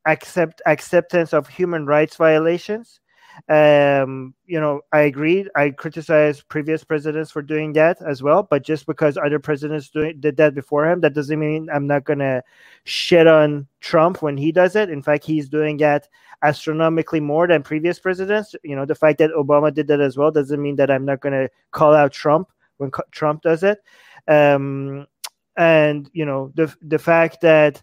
accept 0.05 0.61
acceptance 0.65 1.33
of 1.33 1.47
human 1.47 1.85
rights 1.85 2.15
violations 2.15 3.00
um 3.49 4.33
you 4.47 4.59
know 4.59 4.81
i 4.93 5.01
agree. 5.01 5.47
I 5.55 5.71
criticize 5.71 6.41
previous 6.41 6.83
presidents 6.83 7.31
for 7.31 7.41
doing 7.41 7.73
that 7.73 8.01
as 8.01 8.23
well 8.23 8.43
but 8.43 8.63
just 8.63 8.85
because 8.87 9.17
other 9.17 9.39
presidents 9.39 9.89
doing, 9.89 10.19
did 10.19 10.37
that 10.37 10.55
before 10.55 10.89
him 10.89 11.01
that 11.01 11.13
doesn't 11.13 11.39
mean 11.39 11.69
i'm 11.73 11.87
not 11.87 12.05
gonna 12.05 12.43
shit 12.85 13.27
on 13.27 13.67
trump 13.81 14.21
when 14.21 14.37
he 14.37 14.51
does 14.51 14.75
it. 14.75 14.89
In 14.89 15.01
fact 15.01 15.25
he's 15.25 15.49
doing 15.49 15.77
that 15.77 16.07
astronomically 16.43 17.19
more 17.21 17.47
than 17.47 17.63
previous 17.63 17.99
presidents. 17.99 18.55
You 18.63 18.75
know 18.75 18.85
the 18.85 18.95
fact 18.95 19.19
that 19.19 19.31
obama 19.31 19.73
did 19.73 19.87
that 19.87 20.01
as 20.01 20.17
well 20.17 20.31
doesn't 20.31 20.61
mean 20.61 20.77
that 20.77 20.91
i'm 20.91 21.05
not 21.05 21.21
gonna 21.21 21.49
call 21.71 21.93
out 21.95 22.13
trump 22.13 22.49
when 22.77 22.91
co- 22.91 23.03
trump 23.11 23.43
does 23.43 23.63
it. 23.63 23.79
Um 24.27 25.07
and 25.57 26.09
you 26.13 26.25
know 26.25 26.51
the 26.55 26.73
the 26.81 26.99
fact 26.99 27.41
that 27.41 27.81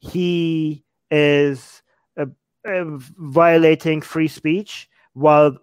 he 0.00 0.84
is 1.10 1.82
uh, 2.18 2.26
uh, 2.68 2.84
violating 3.18 4.00
free 4.00 4.28
speech 4.28 4.88
while 5.16 5.56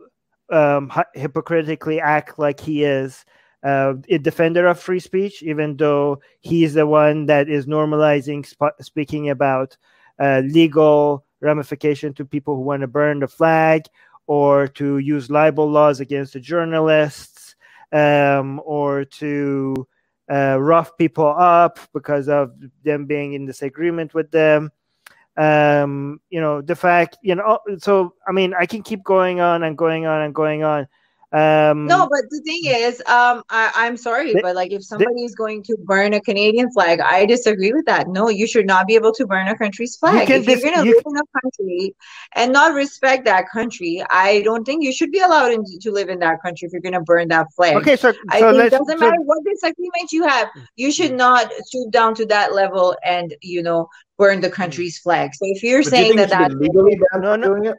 um, 0.51 0.91
hypocritically 1.15 2.01
act 2.01 2.39
like 2.39 2.61
he 2.61 2.85
is 2.85 3.25
uh, 3.63 3.95
a 4.09 4.19
defender 4.19 4.67
of 4.67 4.79
free 4.79 5.01
speech, 5.01 5.43
even 5.43 5.77
though 5.77 6.21
he's 6.41 6.75
the 6.75 6.87
one 6.87 7.27
that 7.27 7.49
is 7.49 7.67
normalizing 7.67 8.45
sp- 8.47 8.79
speaking 8.81 9.29
about 9.29 9.77
uh, 10.19 10.41
legal 10.45 11.25
ramification 11.41 12.13
to 12.15 12.25
people 12.25 12.55
who 12.55 12.63
want 12.63 12.81
to 12.81 12.87
burn 12.87 13.19
the 13.21 13.29
flag 13.29 13.83
or 14.27 14.67
to 14.67 14.99
use 14.99 15.31
libel 15.31 15.69
laws 15.71 16.01
against 16.01 16.33
the 16.33 16.41
journalists 16.41 17.55
um, 17.93 18.61
or 18.65 19.05
to 19.05 19.75
uh, 20.31 20.57
rough 20.59 20.97
people 20.97 21.27
up 21.27 21.79
because 21.93 22.29
of 22.29 22.53
them 22.83 23.05
being 23.07 23.33
in 23.33 23.45
disagreement 23.45 24.13
with 24.15 24.31
them 24.31 24.71
um 25.37 26.19
you 26.29 26.39
know 26.39 26.61
the 26.61 26.75
fact 26.75 27.17
you 27.23 27.33
know 27.33 27.57
so 27.79 28.13
i 28.27 28.31
mean 28.31 28.53
i 28.59 28.65
can 28.67 28.83
keep 28.83 29.03
going 29.03 29.39
on 29.39 29.63
and 29.63 29.77
going 29.77 30.05
on 30.05 30.21
and 30.21 30.35
going 30.35 30.63
on 30.63 30.87
um 31.33 31.87
No, 31.87 32.07
but 32.09 32.21
the 32.29 32.41
thing 32.45 32.61
is, 32.65 32.99
um, 33.07 33.41
I, 33.49 33.71
I'm 33.75 33.97
sorry, 33.97 34.33
They- 34.33 34.41
but 34.41 34.55
like 34.55 34.71
if 34.71 34.83
somebody 34.83 35.23
is 35.23 35.33
going 35.35 35.63
to 35.63 35.75
burn 35.83 36.13
a 36.13 36.21
Canadian 36.21 36.71
flag, 36.71 36.99
I 36.99 37.25
disagree 37.25 37.73
with 37.73 37.85
that. 37.85 38.07
No, 38.07 38.29
you 38.29 38.45
should 38.47 38.67
not 38.67 38.85
be 38.87 38.95
able 38.95 39.13
to 39.13 39.25
burn 39.25 39.47
a 39.47 39.57
country's 39.57 39.95
flag. 39.95 40.27
can 40.27 40.41
if 40.41 40.47
you're 40.47 40.59
going 40.61 40.75
to 40.83 40.85
you- 40.85 40.95
live 40.95 41.03
in 41.07 41.17
a 41.17 41.41
country 41.41 41.95
and 42.35 42.53
not 42.53 42.73
respect 42.75 43.25
that 43.25 43.49
country, 43.49 44.03
I 44.09 44.41
don't 44.41 44.63
think 44.63 44.83
you 44.83 44.93
should 44.93 45.11
be 45.11 45.19
allowed 45.19 45.51
in, 45.51 45.63
to 45.85 45.91
live 45.91 46.09
in 46.09 46.19
that 46.19 46.41
country 46.43 46.67
if 46.67 46.71
you're 46.73 46.81
going 46.81 46.93
to 46.93 47.01
burn 47.01 47.27
that 47.29 47.47
flag. 47.55 47.77
okay 47.77 47.95
so 47.95 48.13
I 48.29 48.39
so 48.39 48.51
think 48.51 48.65
it 48.65 48.69
doesn't 48.77 48.99
so- 48.99 49.05
matter 49.05 49.21
what 49.21 49.43
disagreement 49.43 50.11
you 50.11 50.27
have, 50.27 50.49
you 50.75 50.91
should 50.91 51.15
not 51.15 51.51
stoop 51.65 51.91
down 51.91 52.13
to 52.15 52.25
that 52.27 52.53
level 52.53 52.95
and 53.03 53.33
you 53.41 53.63
know 53.63 53.89
burn 54.19 54.39
the 54.41 54.49
country's 54.51 54.99
flag. 54.99 55.33
So 55.33 55.45
if 55.47 55.63
you're 55.63 55.81
But 55.83 55.89
do 55.91 55.97
you 55.97 56.03
saying 56.03 56.15
that 56.17 56.29
he 56.29 56.35
that 56.37 56.51
legally 56.53 56.99
banned 57.11 57.23
No, 57.23 57.35
no. 57.35 57.47
doing 57.47 57.65
it? 57.65 57.77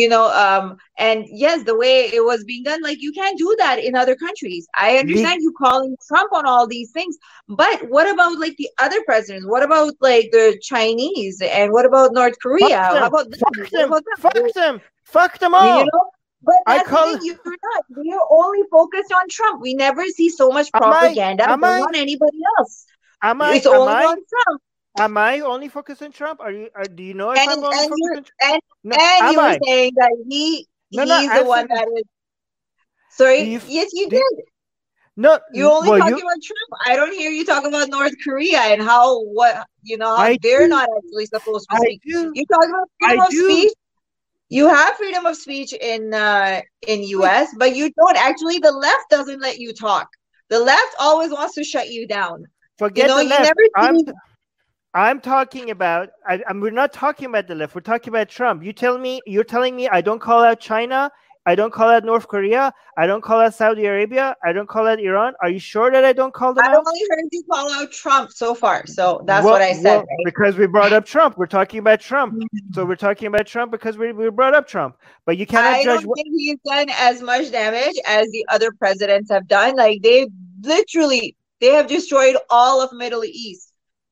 You 0.00 0.08
know 0.12 0.24
um 0.44 0.64
and 1.06 1.24
yes 1.44 1.64
the 1.70 1.76
way 1.82 1.94
it 2.18 2.24
was 2.30 2.44
being 2.50 2.64
done 2.70 2.80
like 2.88 2.98
you 3.06 3.12
can't 3.20 3.38
do 3.44 3.50
that 3.62 3.76
in 3.88 3.94
other 4.02 4.16
countries 4.24 4.66
i 4.86 4.88
understand 5.02 5.42
you 5.46 5.52
calling 5.64 5.94
trump 6.08 6.30
on 6.40 6.44
all 6.52 6.66
these 6.74 6.90
things 6.98 7.16
but 7.62 7.76
what 7.94 8.06
about 8.14 8.38
like 8.44 8.56
the 8.62 8.68
other 8.86 9.00
presidents 9.10 9.46
what 9.54 9.62
about 9.68 9.92
like 10.10 10.28
the 10.36 10.46
chinese 10.70 11.40
and 11.58 11.72
what 11.72 11.86
about 11.90 12.12
north 12.20 12.36
korea 12.46 12.68
Fuck 12.68 12.92
them. 12.92 13.02
how 13.02 13.06
about 13.12 13.30
them? 13.30 13.40
fuck 13.40 13.56
What 13.56 13.70
them 13.72 13.88
about 13.88 14.04
them? 14.04 14.18
fuck 14.26 14.52
them 14.60 14.80
fuck 15.16 15.38
them 15.44 15.52
you 15.52 15.58
all 15.58 15.84
know 15.92 16.04
but 16.48 16.54
I 16.68 16.76
that's 16.76 16.88
call- 16.88 17.12
the 17.12 17.18
thing, 17.18 17.26
you're 17.44 17.56
not. 17.70 17.84
We're 17.96 18.26
only 18.42 18.62
focused 18.70 19.12
on 19.12 19.24
Trump. 19.28 19.60
We 19.60 19.74
never 19.74 20.04
see 20.18 20.28
so 20.30 20.50
much 20.56 20.68
Am 20.72 20.84
I- 20.84 20.88
propaganda 21.00 21.50
am 21.50 21.60
going 21.60 21.82
I- 21.82 21.86
on 21.90 21.96
anybody 21.96 22.38
else. 22.58 22.74
am 23.30 23.42
i 23.42 23.54
it's 23.56 23.66
am 23.66 23.72
only 23.80 23.92
i 23.92 24.04
on 24.12 24.18
Trump. 24.32 24.62
Am 24.96 25.16
i 25.16 25.40
only 25.40 25.68
focused 25.68 26.02
on 26.02 26.12
trump 26.12 26.40
are 26.40 26.50
you 26.52 26.68
are, 26.74 26.84
do 26.86 27.02
you 27.02 27.14
know 27.14 27.30
if 27.32 27.38
And- 27.40 27.50
i'm 27.50 27.64
only 27.64 27.78
and 27.78 27.88
focused 27.90 28.16
on 28.16 28.24
trump 28.24 28.28
And 28.40 28.62
no, 28.84 28.96
and 28.96 29.26
am 29.26 29.32
you 29.32 29.38
were 29.38 29.44
I? 29.44 29.58
saying 29.64 29.92
that 29.96 30.24
he 30.28 30.66
No, 30.92 31.04
no, 31.04 31.20
he's 31.20 31.32
the 31.32 31.44
one 31.44 31.60
answer- 31.60 31.74
that 31.74 31.88
is. 31.96 32.04
Sorry. 33.10 33.42
You- 33.42 33.60
yes, 33.66 33.90
you 33.92 34.08
did. 34.08 34.22
no 35.16 35.38
You 35.52 35.70
only 35.70 35.88
well, 35.90 35.98
talking 35.98 36.16
you, 36.18 36.22
about 36.22 36.40
Trump. 36.42 36.70
I 36.86 36.96
don't 36.96 37.12
hear 37.12 37.30
you 37.30 37.44
talk 37.44 37.64
about 37.66 37.88
North 37.88 38.12
Korea 38.24 38.60
and 38.60 38.80
how 38.82 39.20
what 39.24 39.66
you 39.82 39.96
know 39.98 40.16
how 40.16 40.22
I 40.22 40.38
they're 40.42 40.64
do. 40.68 40.68
not 40.68 40.88
actually 40.96 41.26
supposed 41.26 41.66
to 41.70 41.76
i 41.76 41.80
speak. 41.80 42.00
do 42.06 42.32
You 42.34 42.46
talk 42.46 42.64
about 42.64 42.88
freedom 43.00 43.20
I 43.20 43.24
of 43.26 43.30
do. 43.30 43.50
speech. 43.50 43.72
You 44.50 44.68
have 44.68 44.96
freedom 44.96 45.26
of 45.26 45.36
speech 45.36 45.72
in 45.74 46.14
uh 46.14 46.60
in 46.86 47.02
US, 47.18 47.48
but 47.58 47.74
you 47.76 47.90
don't 48.00 48.16
actually 48.16 48.58
the 48.60 48.72
left 48.72 49.10
doesn't 49.10 49.40
let 49.40 49.58
you 49.58 49.72
talk. 49.74 50.08
The 50.48 50.60
left 50.60 50.94
always 50.98 51.30
wants 51.32 51.54
to 51.56 51.64
shut 51.64 51.90
you 51.90 52.06
down. 52.06 52.46
forget 52.78 53.02
you 53.02 53.08
know, 53.08 53.18
the 53.22 53.28
left. 53.28 53.50
I'm, 54.94 55.20
talking 55.20 55.70
about. 55.70 56.08
I, 56.26 56.42
I'm, 56.48 56.60
we're 56.60 56.70
not 56.70 56.92
talking 56.92 57.26
about 57.26 57.46
the 57.46 57.54
left. 57.54 57.74
We're 57.74 57.80
talking 57.82 58.08
about 58.10 58.28
Trump. 58.28 58.64
You 58.64 58.72
tell 58.72 58.98
me. 58.98 59.20
You're 59.26 59.44
telling 59.44 59.76
me 59.76 59.88
I 59.88 60.00
don't 60.00 60.20
call 60.20 60.42
out 60.42 60.60
China. 60.60 61.10
I 61.46 61.54
don't 61.54 61.72
call 61.72 61.88
out 61.88 62.04
North 62.04 62.28
Korea. 62.28 62.74
I 62.98 63.06
don't 63.06 63.22
call 63.22 63.40
out 63.40 63.54
Saudi 63.54 63.86
Arabia. 63.86 64.36
I 64.44 64.52
don't 64.52 64.68
call 64.68 64.86
out 64.86 65.00
Iran. 65.00 65.32
Are 65.40 65.48
you 65.48 65.58
sure 65.58 65.90
that 65.90 66.04
I 66.04 66.12
don't 66.12 66.34
call 66.34 66.52
them 66.52 66.64
I 66.66 66.72
out? 66.72 66.84
only 66.86 67.00
heard 67.08 67.24
you 67.32 67.42
call 67.50 67.70
out 67.72 67.90
Trump 67.90 68.32
so 68.32 68.54
far, 68.54 68.86
so 68.86 69.22
that's 69.24 69.44
Well- 69.44 69.54
what 69.54 69.62
I 69.62 69.72
said. 69.72 69.82
well, 69.84 69.96
right? 70.00 70.04
Mm-hmm. 70.04 70.22
Because 70.26 70.56
we 70.58 70.66
brought 70.66 70.92
up 70.92 71.06
Trump. 71.06 71.38
We're 71.38 71.46
talking 71.46 71.78
about 71.78 72.00
Trump. 72.00 72.42
So 72.74 72.84
we're 72.84 72.96
talking 72.96 73.28
about 73.28 73.46
Trump 73.46 73.72
because 73.72 73.96
we, 73.96 74.12
we 74.12 74.28
brought 74.28 74.54
up 74.54 74.66
Trump. 74.66 74.96
But 75.24 75.38
you 75.38 75.46
cannot 75.46 75.72
I 75.74 75.84
judge. 75.84 76.00
don't 76.00 76.08
what- 76.08 76.16
think 76.16 76.28
he's 76.36 76.58
done 76.66 76.88
as 76.98 77.22
much 77.22 77.50
damage 77.50 77.96
as 78.06 78.28
the 78.30 78.44
other 78.50 78.70
presidents 78.72 79.30
have 79.30 79.48
done. 79.48 79.74
Like 79.76 80.02
they 80.02 80.28
literally 80.60 81.34
they 81.60 81.68
have 81.68 81.86
destroyed 81.86 82.36
all 82.50 82.82
of 82.82 82.92
Middle 82.92 83.24
East. 83.24 83.67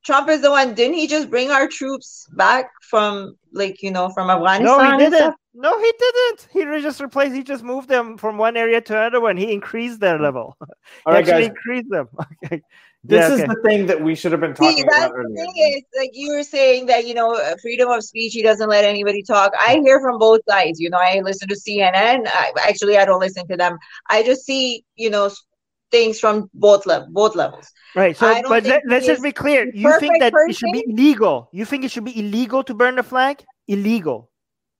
Trump 0.06 0.28
is 0.28 0.40
the 0.40 0.50
one. 0.50 0.74
Didn't 0.74 0.94
he 0.94 1.06
just 1.06 1.30
bring 1.30 1.50
our 1.50 1.68
troops 1.68 2.26
back 2.32 2.70
from 2.82 3.36
like 3.52 3.82
you 3.82 3.90
know 3.90 4.08
from 4.10 4.30
Afghanistan? 4.30 4.64
no, 4.64 4.80
he 4.80 4.92
didn't. 4.96 5.34
No, 5.54 5.78
he 5.80 5.92
didn't. 5.98 6.48
He 6.52 6.82
just 6.82 7.00
replaced. 7.00 7.34
He 7.34 7.42
just 7.42 7.64
moved 7.64 7.88
them 7.88 8.18
from 8.18 8.36
one 8.38 8.56
area 8.56 8.80
to 8.82 8.96
another 8.98 9.20
one. 9.20 9.36
He 9.36 9.52
increased 9.52 10.00
their 10.00 10.18
level. 10.18 10.56
All 10.60 10.66
he 11.12 11.16
right, 11.16 11.20
actually 11.20 11.44
guys. 11.44 11.46
increased 11.46 11.90
them. 11.90 12.08
Okay. 12.44 12.62
This 13.04 13.28
Yeah, 13.28 13.34
is 13.34 13.40
okay. 13.40 13.46
the 13.46 13.56
thing 13.64 13.86
that 13.86 14.02
we 14.02 14.14
should 14.16 14.32
have 14.32 14.40
been 14.40 14.54
talking 14.54 14.84
that's 14.84 14.98
about 14.98 15.12
the 15.12 15.16
earlier. 15.16 15.36
thing 15.36 15.52
is 15.76 15.82
like 15.96 16.10
you 16.12 16.34
were 16.36 16.42
saying 16.42 16.86
that 16.86 17.06
you 17.06 17.14
know 17.14 17.34
uh, 17.36 17.54
freedom 17.62 17.88
of 17.90 18.02
speech. 18.04 18.32
He 18.32 18.42
doesn't 18.42 18.68
let 18.68 18.84
anybody 18.84 19.22
talk. 19.22 19.52
I 19.58 19.80
hear 19.84 20.00
from 20.00 20.18
both 20.18 20.40
sides. 20.48 20.80
You 20.80 20.90
know, 20.90 20.98
I 20.98 21.20
listen 21.22 21.48
to 21.48 21.54
CNN. 21.56 22.26
I, 22.26 22.52
actually, 22.68 22.98
I 22.98 23.04
don't 23.04 23.20
listen 23.20 23.46
to 23.48 23.56
them. 23.56 23.78
I 24.10 24.22
just 24.24 24.44
see 24.44 24.84
you 24.96 25.10
know 25.10 25.26
s- 25.26 25.45
things 25.90 26.18
from 26.20 26.50
both 26.54 26.86
level, 26.86 27.08
both 27.10 27.34
levels. 27.34 27.70
Right. 27.94 28.16
So, 28.16 28.42
but 28.48 28.64
let, 28.64 28.82
let's 28.86 29.06
just 29.06 29.22
be 29.22 29.32
clear. 29.32 29.70
You 29.72 29.98
think 29.98 30.20
that 30.20 30.32
perfect 30.32 30.50
it 30.50 30.56
should 30.56 30.72
be 30.72 30.84
illegal? 30.88 31.48
You 31.52 31.64
think 31.64 31.84
it 31.84 31.90
should 31.90 32.04
be 32.04 32.18
illegal 32.18 32.62
to 32.64 32.74
burn 32.74 32.96
the 32.96 33.02
flag? 33.02 33.44
Illegal. 33.68 34.30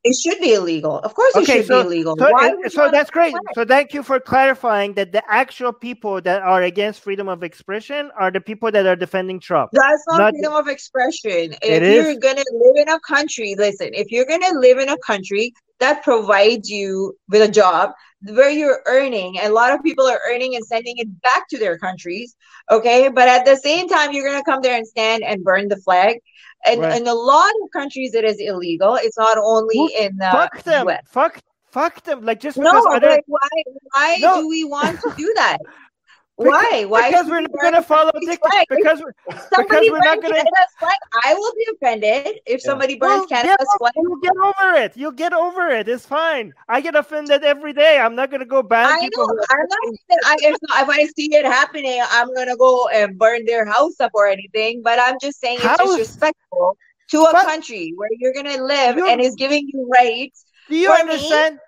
It 0.09 0.15
should 0.23 0.41
be 0.41 0.53
illegal. 0.55 1.01
Of 1.01 1.15
course, 1.15 1.35
it 1.35 1.47
should 1.47 1.67
so- 1.67 1.83
be 1.83 1.87
illegal. 1.89 2.17
So, 2.17 2.31
so 2.69 2.91
that's 2.93 3.11
great. 3.11 3.35
So 3.55 3.65
thank 3.65 3.93
you 3.93 4.05
for 4.05 4.21
clarifying 4.21 4.95
that 4.95 5.11
the 5.11 5.23
actual 5.29 5.73
people 5.73 6.21
that 6.21 6.43
are 6.43 6.63
against 6.63 7.03
freedom 7.03 7.29
of 7.29 7.43
expression 7.43 8.13
are 8.17 8.31
the 8.31 8.41
people 8.41 8.71
that 8.71 8.87
are 8.87 8.95
defending 8.95 9.41
Trump. 9.41 9.71
That's 9.73 10.05
not, 10.09 10.19
Not- 10.19 10.35
freedom 10.35 10.55
of 10.55 10.69
expression. 10.69 11.57
If 11.61 11.83
is. 11.83 11.95
you're 11.95 12.21
gonna 12.21 12.45
live 12.53 12.77
in 12.77 12.89
a 12.89 13.01
country, 13.01 13.57
listen, 13.59 13.91
if 13.95 14.13
you're 14.13 14.27
gonna 14.27 14.59
live 14.61 14.79
in 14.79 14.91
a 14.91 14.99
country 14.99 15.53
that 15.81 16.05
provides 16.05 16.71
you 16.71 17.17
with 17.29 17.43
a 17.43 17.49
job 17.51 17.91
where 18.23 18.51
you're 18.51 18.83
earning, 18.87 19.39
and 19.41 19.51
a 19.51 19.55
lot 19.55 19.73
of 19.73 19.83
people 19.83 20.07
are 20.07 20.21
earning 20.31 20.55
and 20.55 20.65
sending 20.65 20.99
it 20.99 21.09
back 21.21 21.49
to 21.49 21.59
their 21.59 21.79
countries, 21.79 22.37
okay? 22.71 23.09
But 23.09 23.27
at 23.29 23.45
the 23.45 23.57
same 23.57 23.89
time, 23.89 24.13
you're 24.13 24.29
gonna 24.31 24.45
come 24.45 24.63
there 24.63 24.77
and 24.77 24.87
stand 24.87 25.25
and 25.25 25.43
burn 25.43 25.67
the 25.69 25.77
flag. 25.79 26.21
And 26.67 26.81
Right. 26.81 27.01
in 27.01 27.07
a 27.07 27.15
lot 27.15 27.53
of 27.63 27.71
countries, 27.73 28.15
it 28.15 28.25
is 28.25 28.39
illegal. 28.41 28.97
It's 28.97 29.19
not 29.19 29.39
only 29.39 29.77
Well, 29.79 29.91
in 29.99 30.17
the 30.17 30.29
fuck 30.31 30.63
them. 30.65 30.89
US. 30.89 31.03
Fuck. 31.09 31.39
Fuck 31.71 32.03
them. 32.05 32.25
Like 32.25 32.41
just 32.41 32.57
No, 32.57 32.71
because 32.73 33.03
like 33.03 33.25
why? 33.27 33.49
Why 33.93 34.17
No. 34.21 34.41
do 34.41 34.49
we 34.49 34.65
want 34.65 34.99
to 35.03 35.13
do 35.17 35.31
that? 35.37 35.59
Because- 36.39 36.53
Why? 36.71 36.85
Why? 36.85 37.11
Because 37.11 37.27
we're 37.31 37.41
not 37.41 37.51
gonna 37.63 37.83
follow 37.83 38.11
the 38.13 38.21
dictator. 38.21 38.39
flag? 38.51 38.67
Because 38.69 39.01
we're, 39.03 39.15
somebody 39.55 39.91
we're 39.91 39.99
not 40.01 40.21
gonna- 40.21 40.45
flag, 40.79 40.97
I 41.25 41.33
will 41.33 41.53
be 41.57 41.67
offended 41.75 42.41
if 42.45 42.61
somebody 42.61 42.97
burns 42.97 43.21
Well, 43.21 43.27
Canada's 43.27 43.57
yeah, 43.61 43.79
flag. 43.79 43.93
you'll 43.97 44.17
get 44.21 44.37
over 44.37 44.75
it. 44.75 44.97
You'll 44.97 45.13
get 45.13 45.33
over 45.33 45.69
it. 45.69 45.89
It's 45.89 46.05
fine. 46.05 46.53
I 46.69 46.83
get 46.83 46.95
offended 46.95 47.43
every 47.43 47.73
day. 47.73 47.99
I'm 47.99 48.15
not 48.15 48.31
gonna 48.31 48.45
go 48.45 48.63
ban 48.63 48.87
I 48.87 49.01
people. 49.01 49.27
Know. 49.27 49.45
I'm 49.51 49.59
not 49.61 49.79
saying 49.85 49.99
that 50.11 50.21
I, 50.27 50.37
if, 50.43 50.57
if 50.83 50.89
I 50.91 51.07
see 51.17 51.35
it 51.35 51.47
happening, 51.47 52.03
I'm 52.11 52.33
gonna 52.35 52.57
go 52.57 52.87
and 52.89 53.19
burn 53.19 53.47
their 53.47 53.65
house 53.65 53.99
up 54.01 54.11
or 54.13 54.27
anything. 54.29 54.83
But 54.83 54.99
I'm 55.01 55.17
just 55.23 55.41
saying 55.41 55.57
it's 55.57 55.65
House? 55.65 55.79
disrespectful 55.97 56.77
to 57.13 57.21
a 57.23 57.33
But- 57.33 57.47
country 57.47 57.95
where 57.97 58.11
you're 58.19 58.35
gonna 58.35 58.63
live 58.63 58.99
You- 58.99 59.07
and 59.07 59.23
is 59.23 59.35
giving 59.37 59.71
you 59.73 59.89
rights. 59.99 60.45
Do 60.69 60.77
you 60.77 60.89
For 60.89 60.97
me- 60.97 61.01
understand? 61.13 61.61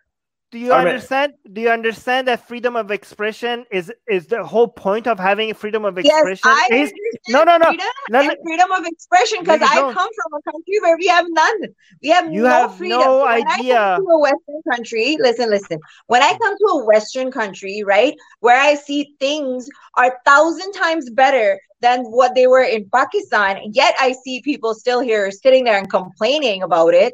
Do 0.51 0.59
you 0.59 0.73
Armin. 0.73 0.89
understand? 0.89 1.35
Do 1.53 1.61
you 1.61 1.69
understand 1.69 2.29
that 2.29 2.49
freedom 2.49 2.75
of 2.75 2.91
expression 2.91 3.67
is 3.71 3.93
is 4.09 4.27
the 4.29 4.45
whole 4.45 4.69
point 4.69 5.07
of 5.07 5.19
having 5.19 5.53
freedom 5.53 5.85
of 5.85 5.99
expression? 5.99 6.27
Yes, 6.27 6.47
expression? 6.47 6.73
I 6.73 6.83
is 6.83 6.89
understand 6.89 7.19
no, 7.29 7.45
no, 7.45 7.57
no. 7.59 7.69
freedom 7.69 7.87
no, 8.09 8.21
and 8.21 8.29
no. 8.29 8.35
freedom 8.45 8.73
of 8.73 8.87
expression 8.87 9.39
because 9.41 9.61
I 9.63 9.75
don't. 9.75 9.95
come 9.95 10.09
from 10.09 10.41
a 10.41 10.51
country 10.51 10.81
where 10.81 10.97
we 10.97 11.07
have 11.09 11.27
none. 11.29 11.61
We 12.03 12.09
have 12.09 12.31
You 12.33 12.45
no 12.45 12.49
have 12.49 12.75
freedom. 12.77 13.01
no 13.01 13.21
So 13.21 13.25
when 13.29 13.47
I 13.47 13.57
idea. 13.57 13.75
come 13.95 14.07
to 14.07 14.11
a 14.11 14.21
Western 14.21 14.63
country, 14.73 15.17
listen, 15.21 15.51
listen. 15.51 15.79
When 16.07 16.23
I 16.23 16.33
come 16.43 16.57
to 16.57 16.67
a 16.81 16.85
Western 16.87 17.31
country, 17.31 17.83
right, 17.85 18.15
where 18.41 18.59
I 18.59 18.75
see 18.75 19.15
things 19.21 19.69
are 19.97 20.19
thousand 20.25 20.73
times 20.73 21.11
better 21.11 21.61
than 21.81 22.05
what 22.05 22.35
they 22.35 22.47
were 22.47 22.63
in 22.63 22.89
Pakistan, 22.89 23.59
yet 23.73 23.95
I 24.01 24.13
see 24.25 24.41
people 24.41 24.75
still 24.75 25.01
here 25.01 25.31
sitting 25.31 25.65
there 25.65 25.77
and 25.79 25.91
complaining 25.91 26.63
about 26.63 26.95
it. 26.95 27.13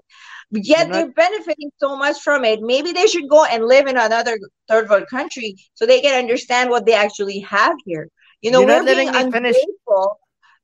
Yet 0.50 0.88
not- 0.88 0.92
they're 0.94 1.12
benefiting 1.12 1.70
so 1.78 1.96
much 1.96 2.20
from 2.20 2.44
it. 2.44 2.60
Maybe 2.62 2.92
they 2.92 3.06
should 3.06 3.28
go 3.28 3.44
and 3.44 3.64
live 3.66 3.86
in 3.86 3.96
another 3.96 4.38
third 4.68 4.88
world 4.88 5.04
country 5.10 5.56
so 5.74 5.86
they 5.86 6.00
can 6.00 6.18
understand 6.18 6.70
what 6.70 6.86
they 6.86 6.94
actually 6.94 7.40
have 7.40 7.74
here. 7.84 8.08
You 8.42 8.50
know, 8.50 8.60
You're 8.60 8.68
we're 8.68 8.84
being 8.84 9.08
letting 9.12 9.32
finish. 9.32 9.56
ungrateful. 9.56 10.18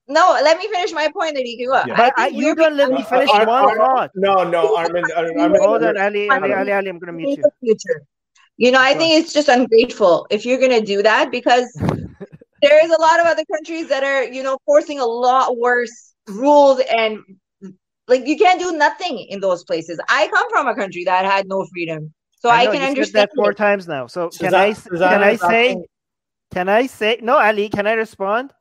No, 0.08 0.38
let 0.42 0.58
me 0.58 0.66
finish 0.68 0.92
my 0.92 1.08
point, 1.08 1.34
then 1.36 1.46
you 1.46 1.56
can 1.56 1.66
go. 1.68 1.82
Yeah. 1.86 1.96
But 1.96 2.12
I 2.18 2.24
I, 2.24 2.26
you 2.28 2.46
we're 2.46 2.54
don't 2.56 2.76
let 2.76 2.90
me 2.90 3.02
finish 3.02 3.30
Ar- 3.30 3.46
one 3.46 3.64
Ar- 3.70 3.76
thought. 3.76 4.10
No, 4.14 4.42
no, 4.44 4.76
Armin. 4.76 5.04
Armin, 5.16 5.38
Armin 5.40 5.60
Hold 5.62 5.82
on, 5.84 5.94
you're- 5.94 6.04
Ali, 6.06 6.28
Ali, 6.28 6.52
Ali, 6.52 6.72
Ali. 6.72 6.88
I'm 6.88 6.98
gonna 6.98 7.12
mute 7.12 7.38
you. 7.38 7.44
future. 7.60 8.02
You 8.56 8.70
know, 8.72 8.80
I 8.80 8.92
think 8.94 9.22
it's 9.22 9.32
just 9.32 9.48
ungrateful 9.48 10.26
if 10.30 10.44
you're 10.44 10.58
gonna 10.58 10.80
do 10.80 11.02
that 11.02 11.30
because 11.30 11.72
there 12.62 12.84
is 12.84 12.90
a 12.90 13.00
lot 13.00 13.20
of 13.20 13.26
other 13.26 13.44
countries 13.50 13.88
that 13.88 14.02
are, 14.04 14.24
you 14.24 14.42
know, 14.42 14.58
forcing 14.66 14.98
a 15.00 15.06
lot 15.06 15.56
worse 15.56 16.12
rules 16.28 16.80
and 16.80 17.20
like 18.10 18.26
you 18.26 18.36
can't 18.36 18.60
do 18.60 18.72
nothing 18.72 19.18
in 19.30 19.40
those 19.40 19.64
places. 19.64 19.98
I 20.08 20.28
come 20.28 20.50
from 20.50 20.66
a 20.68 20.74
country 20.74 21.04
that 21.04 21.24
had 21.24 21.48
no 21.48 21.64
freedom, 21.72 22.12
so 22.38 22.50
I, 22.50 22.64
know, 22.66 22.72
can 22.72 22.80
you 22.80 22.80
said 22.80 22.88
understand. 22.88 23.28
that 23.30 23.36
four 23.36 23.50
it. 23.52 23.56
times 23.56 23.88
now. 23.88 24.06
So 24.06 24.28
can 24.28 24.50
Suzanne- 24.50 24.54
I 24.54 24.68
s- 24.70 24.88
can 24.88 25.22
I 25.22 25.36
say 25.36 25.76
can 26.52 26.68
I 26.68 26.86
say 26.86 27.18
no, 27.22 27.38
Ali? 27.38 27.68
Can 27.68 27.86
I 27.86 27.92
respond? 27.92 28.52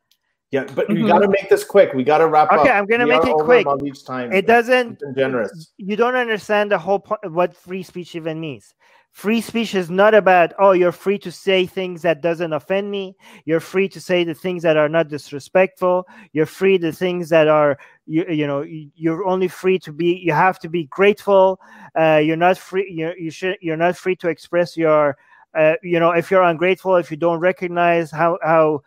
Yeah, 0.52 0.66
but 0.76 0.90
you 0.90 1.04
Mhm. 1.04 1.08
got 1.08 1.20
to 1.20 1.28
make 1.28 1.48
this 1.50 1.64
quick. 1.64 1.94
We 1.94 2.04
got 2.04 2.20
to 2.20 2.28
wrap 2.28 2.52
up. 2.52 2.62
Okay, 2.62 2.72
I'm 2.72 2.88
gonna 2.88 3.04
We 3.06 3.12
make 3.12 3.26
it 3.26 3.36
quick. 3.36 3.68
each 3.86 4.04
time. 4.04 4.32
It 4.32 4.48
doesn't. 4.48 5.00
Generous. 5.16 5.72
You 5.78 5.96
don't 5.96 6.16
understand 6.16 6.72
the 6.72 6.78
whole 6.80 7.00
point 7.00 7.22
of 7.24 7.34
what 7.34 7.56
free 7.56 7.84
speech 7.84 8.16
even 8.16 8.40
means. 8.40 8.74
Free 9.12 9.42
speech 9.42 9.76
is 9.76 9.90
not 9.90 10.14
about 10.14 10.54
oh 10.60 10.72
you're 10.72 10.92
free 10.94 11.18
to 11.20 11.32
say 11.32 11.66
things 11.66 12.02
that 12.04 12.22
doesn't 12.22 12.54
offend 12.54 12.90
me. 12.90 13.18
You're 13.44 13.60
free 13.60 13.90
to 13.90 14.00
say 14.00 14.24
the 14.24 14.34
things 14.34 14.64
that 14.64 14.78
are 14.78 14.88
not 14.88 15.10
disrespectful. 15.10 16.08
You're 16.32 16.46
free 16.46 16.78
the 16.78 16.94
things 16.94 17.28
that 17.30 17.48
are 17.48 17.78
you 18.06 18.26
you 18.30 18.48
know 18.48 18.62
you- 18.62 18.92
you're 18.96 19.26
only 19.26 19.48
free 19.50 19.78
to 19.80 19.92
be. 19.92 20.14
You 20.24 20.32
have 20.34 20.60
to 20.60 20.70
be 20.70 20.86
grateful. 20.86 21.60
Uh, 22.00 22.22
you're 22.24 22.38
not 22.38 22.58
free. 22.58 22.90
You 22.90 23.14
you 23.20 23.32
should. 23.32 23.58
You're 23.62 23.78
not 23.78 23.98
free 23.98 24.16
to 24.18 24.30
express 24.30 24.78
your. 24.78 25.18
Uh, 25.58 25.74
you 25.84 26.00
know 26.00 26.12
if 26.12 26.30
you're 26.32 26.44
ungrateful, 26.44 26.96
if 26.96 27.10
you 27.12 27.18
don't 27.18 27.40
recognize 27.40 28.12
how 28.12 28.38
how, 28.44 28.82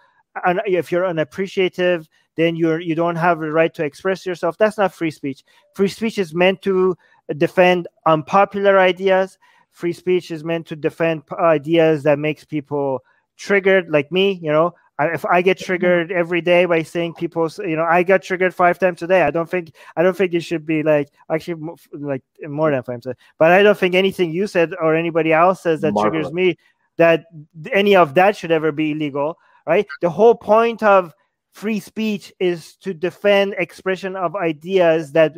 un, 0.44 0.60
if 0.66 0.90
you're 0.92 1.04
unappreciative, 1.04 2.08
then 2.36 2.56
you're 2.56 2.80
you 2.80 2.94
don't 2.94 3.16
have 3.16 3.40
the 3.40 3.50
right 3.50 3.74
to 3.74 3.84
express 3.84 4.24
yourself. 4.24 4.56
That's 4.56 4.78
not 4.78 4.94
free 4.94 5.10
speech. 5.10 5.44
Free 5.74 5.88
speech 5.88 6.18
is 6.18 6.32
meant 6.32 6.62
to 6.62 6.96
defend 7.36 7.88
unpopular 8.06 8.78
ideas. 8.78 9.36
Free 9.72 9.92
speech 9.92 10.30
is 10.30 10.44
meant 10.44 10.66
to 10.68 10.76
defend 10.76 11.22
ideas 11.32 12.04
that 12.04 12.18
makes 12.18 12.44
people 12.44 13.02
triggered, 13.36 13.90
like 13.90 14.12
me. 14.12 14.38
You 14.42 14.52
know, 14.52 14.74
if 15.00 15.24
I 15.24 15.42
get 15.42 15.56
mm-hmm. 15.56 15.64
triggered 15.64 16.12
every 16.12 16.40
day 16.40 16.64
by 16.64 16.82
saying 16.82 17.14
people's, 17.14 17.58
you 17.58 17.76
know, 17.76 17.84
I 17.84 18.02
got 18.02 18.22
triggered 18.22 18.54
five 18.54 18.78
times 18.78 19.02
a 19.02 19.06
day. 19.06 19.22
I 19.22 19.30
don't 19.30 19.50
think 19.50 19.74
I 19.96 20.02
don't 20.02 20.16
think 20.16 20.34
it 20.34 20.40
should 20.40 20.66
be 20.66 20.82
like 20.82 21.10
actually 21.30 21.74
like 21.92 22.22
more 22.42 22.70
than 22.70 22.82
five 22.82 23.02
times. 23.02 23.16
But 23.38 23.50
I 23.50 23.62
don't 23.62 23.78
think 23.78 23.94
anything 23.94 24.32
you 24.32 24.46
said 24.46 24.72
or 24.80 24.94
anybody 24.94 25.32
else 25.32 25.62
says 25.62 25.80
that 25.80 25.94
triggers 25.98 26.32
me 26.32 26.56
that 26.98 27.24
any 27.72 27.96
of 27.96 28.14
that 28.14 28.36
should 28.36 28.50
ever 28.50 28.70
be 28.70 28.92
illegal, 28.92 29.38
right? 29.66 29.86
The 30.00 30.10
whole 30.10 30.34
point 30.34 30.82
of 30.82 31.14
free 31.50 31.80
speech 31.80 32.32
is 32.38 32.76
to 32.76 32.94
defend 32.94 33.54
expression 33.58 34.16
of 34.16 34.36
ideas 34.36 35.12
that 35.12 35.34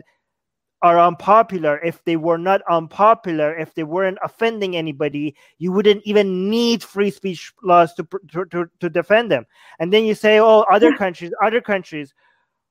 are 0.85 1.01
unpopular. 1.01 1.81
If 1.81 2.05
they 2.05 2.17
were 2.17 2.37
not 2.37 2.61
unpopular, 2.71 3.57
if 3.57 3.75
they 3.75 3.85
weren't 3.85 4.19
offending 4.23 4.77
anybody, 4.77 5.35
you 5.59 5.73
wouldn't 5.73 6.03
even 6.05 6.51
need 6.51 6.85
free 6.85 7.11
speech 7.11 7.53
laws 7.63 7.95
to 7.95 8.07
to, 8.33 8.45
to, 8.45 8.71
to 8.81 8.91
defend 8.91 9.33
them. 9.33 9.47
And 9.81 9.91
then 9.91 10.05
you 10.05 10.15
say, 10.15 10.39
"Oh, 10.39 10.61
other 10.71 10.93
countries, 10.93 11.33
other 11.43 11.63
countries." 11.63 12.13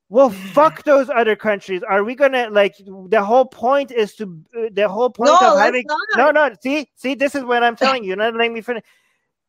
Well, 0.09 0.29
fuck 0.29 0.83
those 0.83 1.09
other 1.09 1.35
countries. 1.35 1.81
Are 1.81 2.03
we 2.03 2.13
gonna 2.13 2.47
like 2.51 2.75
the 3.09 3.23
whole 3.23 3.45
point 3.45 3.89
is 3.91 4.13
to 4.17 4.25
uh, 4.55 4.69
the 4.71 4.87
whole 4.87 5.09
point 5.09 5.41
No, 5.41 5.55
of 5.55 5.57
having 5.57 5.85
not. 5.87 6.33
no, 6.35 6.49
no. 6.49 6.55
See, 6.61 6.91
see, 6.95 7.15
this 7.15 7.33
is 7.33 7.43
what 7.43 7.63
I'm 7.63 7.75
telling 7.75 8.03
you. 8.03 8.09
You're 8.09 8.17
not 8.17 8.35
letting 8.35 8.53
me 8.53 8.61
finish. 8.61 8.83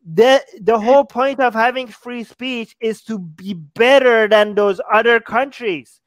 The 0.06 0.42
the 0.62 0.78
whole 0.80 1.04
point 1.04 1.38
of 1.40 1.52
having 1.52 1.86
free 1.86 2.24
speech 2.24 2.76
is 2.80 3.02
to 3.02 3.18
be 3.18 3.52
better 3.52 4.26
than 4.26 4.54
those 4.54 4.80
other 4.90 5.20
countries. 5.20 6.00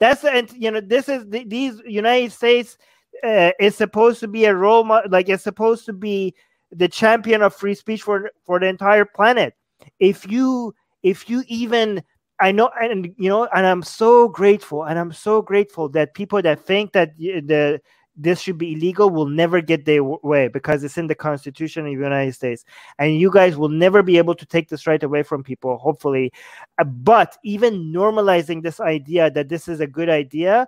That's 0.00 0.24
and 0.24 0.50
you 0.52 0.70
know 0.70 0.80
this 0.80 1.08
is 1.08 1.26
the, 1.28 1.44
these 1.44 1.80
United 1.86 2.32
States 2.32 2.78
uh, 3.22 3.52
is 3.60 3.76
supposed 3.76 4.18
to 4.20 4.28
be 4.28 4.46
a 4.46 4.54
role 4.54 4.82
model, 4.82 5.10
like 5.10 5.28
it's 5.28 5.44
supposed 5.44 5.84
to 5.86 5.92
be 5.92 6.34
the 6.72 6.88
champion 6.88 7.42
of 7.42 7.54
free 7.54 7.74
speech 7.74 8.02
for 8.02 8.30
for 8.44 8.58
the 8.58 8.66
entire 8.66 9.04
planet. 9.04 9.54
If 9.98 10.26
you 10.30 10.74
if 11.02 11.28
you 11.28 11.44
even 11.48 12.02
I 12.40 12.50
know 12.50 12.70
and 12.80 13.14
you 13.18 13.28
know 13.28 13.46
and 13.54 13.66
I'm 13.66 13.82
so 13.82 14.28
grateful 14.28 14.84
and 14.84 14.98
I'm 14.98 15.12
so 15.12 15.42
grateful 15.42 15.90
that 15.90 16.14
people 16.14 16.40
that 16.42 16.64
think 16.64 16.92
that 16.92 17.16
the 17.18 17.80
this 18.22 18.40
should 18.40 18.58
be 18.58 18.72
illegal 18.72 19.08
will 19.08 19.26
never 19.26 19.60
get 19.60 19.84
their 19.84 20.04
way 20.04 20.48
because 20.48 20.84
it's 20.84 20.98
in 20.98 21.06
the 21.06 21.14
Constitution 21.14 21.86
of 21.86 21.92
the 21.92 22.04
United 22.04 22.34
States. 22.34 22.64
And 22.98 23.18
you 23.18 23.30
guys 23.30 23.56
will 23.56 23.70
never 23.70 24.02
be 24.02 24.18
able 24.18 24.34
to 24.34 24.46
take 24.46 24.68
this 24.68 24.86
right 24.86 25.02
away 25.02 25.22
from 25.22 25.42
people, 25.42 25.78
hopefully. 25.78 26.32
Uh, 26.78 26.84
but 26.84 27.38
even 27.44 27.92
normalizing 27.92 28.62
this 28.62 28.78
idea 28.78 29.30
that 29.30 29.48
this 29.48 29.68
is 29.68 29.80
a 29.80 29.86
good 29.86 30.10
idea 30.10 30.66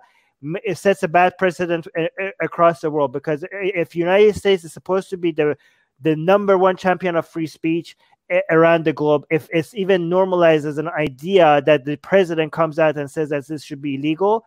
it 0.63 0.77
sets 0.77 1.03
a 1.03 1.07
bad 1.07 1.37
precedent 1.37 1.87
uh, 1.97 2.03
uh, 2.21 2.29
across 2.41 2.81
the 2.81 2.91
world 2.91 3.13
because 3.13 3.45
if 3.51 3.95
United 3.95 4.35
States 4.35 4.63
is 4.63 4.73
supposed 4.73 5.09
to 5.09 5.17
be 5.17 5.31
the 5.31 5.55
the 6.01 6.15
number 6.15 6.57
one 6.57 6.75
champion 6.75 7.15
of 7.15 7.25
free 7.27 7.47
speech 7.47 7.95
around 8.49 8.83
the 8.83 8.91
globe 8.91 9.23
if 9.29 9.47
it's 9.51 9.73
even 9.73 10.09
normalized 10.09 10.65
as 10.65 10.77
an 10.77 10.89
idea 10.89 11.61
that 11.65 11.85
the 11.85 11.95
president 11.97 12.51
comes 12.51 12.79
out 12.79 12.97
and 12.97 13.09
says 13.09 13.29
that 13.29 13.47
this 13.47 13.63
should 13.63 13.81
be 13.81 13.95
illegal 13.95 14.43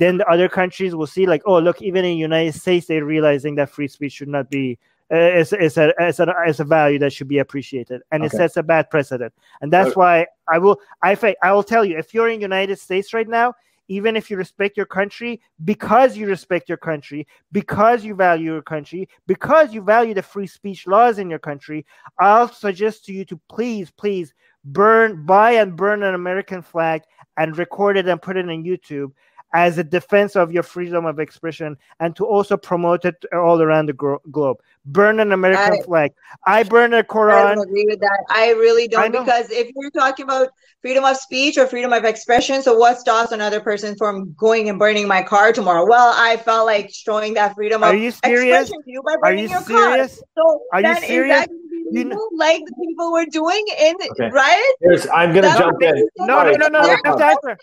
then 0.00 0.16
the 0.16 0.26
other 0.28 0.48
countries 0.48 0.94
will 0.94 1.06
see 1.06 1.26
like 1.26 1.42
oh 1.46 1.58
look 1.58 1.80
even 1.80 2.04
in 2.04 2.12
the 2.12 2.16
united 2.16 2.54
states 2.54 2.86
they're 2.86 3.04
realizing 3.04 3.54
that 3.54 3.70
free 3.70 3.86
speech 3.86 4.12
should 4.12 4.28
not 4.28 4.50
be 4.50 4.78
uh, 5.12 5.16
it's, 5.16 5.52
it's, 5.52 5.76
a, 5.76 5.92
it's, 5.98 6.20
a, 6.20 6.34
it's 6.46 6.60
a 6.60 6.64
value 6.64 6.96
that 6.96 7.12
should 7.12 7.26
be 7.26 7.38
appreciated 7.38 8.00
and 8.12 8.22
okay. 8.22 8.34
it 8.34 8.36
sets 8.36 8.56
a 8.56 8.62
bad 8.62 8.88
precedent 8.90 9.32
and 9.60 9.72
that's 9.72 9.88
okay. 9.88 10.00
why 10.00 10.26
i 10.48 10.58
will 10.58 10.80
i 11.02 11.34
i 11.42 11.52
will 11.52 11.62
tell 11.62 11.84
you 11.84 11.96
if 11.98 12.14
you're 12.14 12.28
in 12.28 12.38
the 12.38 12.42
united 12.42 12.78
states 12.78 13.12
right 13.12 13.28
now 13.28 13.54
even 13.90 14.14
if 14.14 14.30
you 14.30 14.36
respect 14.36 14.76
your 14.76 14.86
country, 14.86 15.40
because 15.64 16.16
you 16.16 16.28
respect 16.28 16.68
your 16.68 16.78
country, 16.78 17.26
because 17.50 18.04
you 18.04 18.14
value 18.14 18.52
your 18.52 18.62
country, 18.62 19.08
because 19.26 19.74
you 19.74 19.82
value 19.82 20.14
the 20.14 20.22
free 20.22 20.46
speech 20.46 20.86
laws 20.86 21.18
in 21.18 21.28
your 21.28 21.40
country, 21.40 21.84
I'll 22.16 22.48
suggest 22.48 23.04
to 23.06 23.12
you 23.12 23.24
to 23.24 23.40
please, 23.48 23.90
please 23.90 24.32
burn, 24.64 25.26
buy 25.26 25.52
and 25.52 25.74
burn 25.74 26.04
an 26.04 26.14
American 26.14 26.62
flag 26.62 27.02
and 27.36 27.58
record 27.58 27.96
it 27.96 28.06
and 28.06 28.22
put 28.22 28.36
it 28.36 28.48
on 28.48 28.62
YouTube 28.62 29.10
as 29.52 29.78
a 29.78 29.84
defense 29.84 30.36
of 30.36 30.52
your 30.52 30.62
freedom 30.62 31.04
of 31.04 31.18
expression 31.18 31.76
and 31.98 32.14
to 32.16 32.24
also 32.24 32.56
promote 32.56 33.04
it 33.04 33.24
all 33.32 33.60
around 33.60 33.86
the 33.86 33.92
gro- 33.92 34.20
globe. 34.30 34.58
Burn 34.86 35.20
an 35.20 35.32
American 35.32 35.74
I, 35.74 35.82
flag. 35.82 36.12
I 36.46 36.62
burn 36.62 36.94
a 36.94 37.02
Quran. 37.02 37.32
I 37.32 37.54
don't 37.54 37.66
agree 37.68 37.86
with 37.88 38.00
that. 38.00 38.24
I 38.30 38.50
really 38.52 38.88
don't 38.88 39.12
because 39.12 39.50
if 39.50 39.70
you're 39.74 39.90
talking 39.90 40.24
about 40.24 40.48
freedom 40.80 41.04
of 41.04 41.16
speech 41.16 41.58
or 41.58 41.66
freedom 41.66 41.92
of 41.92 42.04
expression, 42.04 42.62
so 42.62 42.76
what 42.76 42.98
stops 42.98 43.32
another 43.32 43.60
person 43.60 43.96
from 43.96 44.34
going 44.38 44.68
and 44.68 44.78
burning 44.78 45.08
my 45.08 45.22
car 45.22 45.52
tomorrow? 45.52 45.86
Well, 45.86 46.14
I 46.16 46.36
felt 46.36 46.66
like 46.66 46.90
showing 46.92 47.34
that 47.34 47.54
freedom 47.54 47.82
Are 47.82 47.92
of 47.92 48.00
you 48.00 48.10
serious? 48.10 48.62
expression 48.62 48.82
to 48.84 48.90
you 48.90 49.02
by 49.02 49.16
burning 49.20 49.38
Are 49.38 49.42
you 49.42 49.48
your 49.50 49.62
serious? 49.62 50.16
car. 50.16 50.24
So 50.36 50.62
Are 50.72 50.80
you 50.80 50.94
serious? 51.06 51.46
you 51.90 52.04
know, 52.04 52.28
like 52.36 52.62
the 52.64 52.86
people 52.86 53.12
were 53.12 53.26
doing 53.26 53.64
in 53.80 53.96
okay. 54.12 54.30
right. 54.30 54.74
Here's, 54.80 55.08
I'm 55.08 55.34
gonna 55.34 55.48
jump 55.58 55.82
in. 55.82 56.08
No, 56.18 56.44
no, 56.44 56.52
no, 56.52 56.68
no, 56.68 56.96
no. 57.04 57.56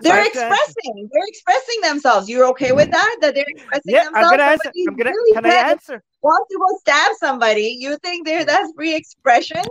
They're 0.00 0.20
uh, 0.20 0.26
expressing. 0.26 1.08
They're 1.12 1.26
expressing 1.26 1.80
themselves. 1.82 2.28
You're 2.28 2.46
okay 2.48 2.72
with 2.72 2.90
that? 2.90 3.16
That 3.20 3.34
they're 3.34 3.44
expressing 3.48 3.92
yeah, 3.94 4.04
themselves. 4.04 4.26
I'm 4.26 4.38
gonna 4.38 4.50
answer. 4.50 4.72
I'm 4.88 4.96
gonna. 4.96 5.10
Really 5.10 5.32
can 5.34 5.46
I 5.46 5.70
answer? 5.70 6.02
Wants 6.22 6.48
to 6.50 6.58
go 6.58 6.78
stab 6.78 7.12
somebody? 7.18 7.76
You 7.78 7.96
think 7.98 8.26
there 8.26 8.44
that's 8.44 8.72
free 8.76 8.94
expression? 8.94 9.62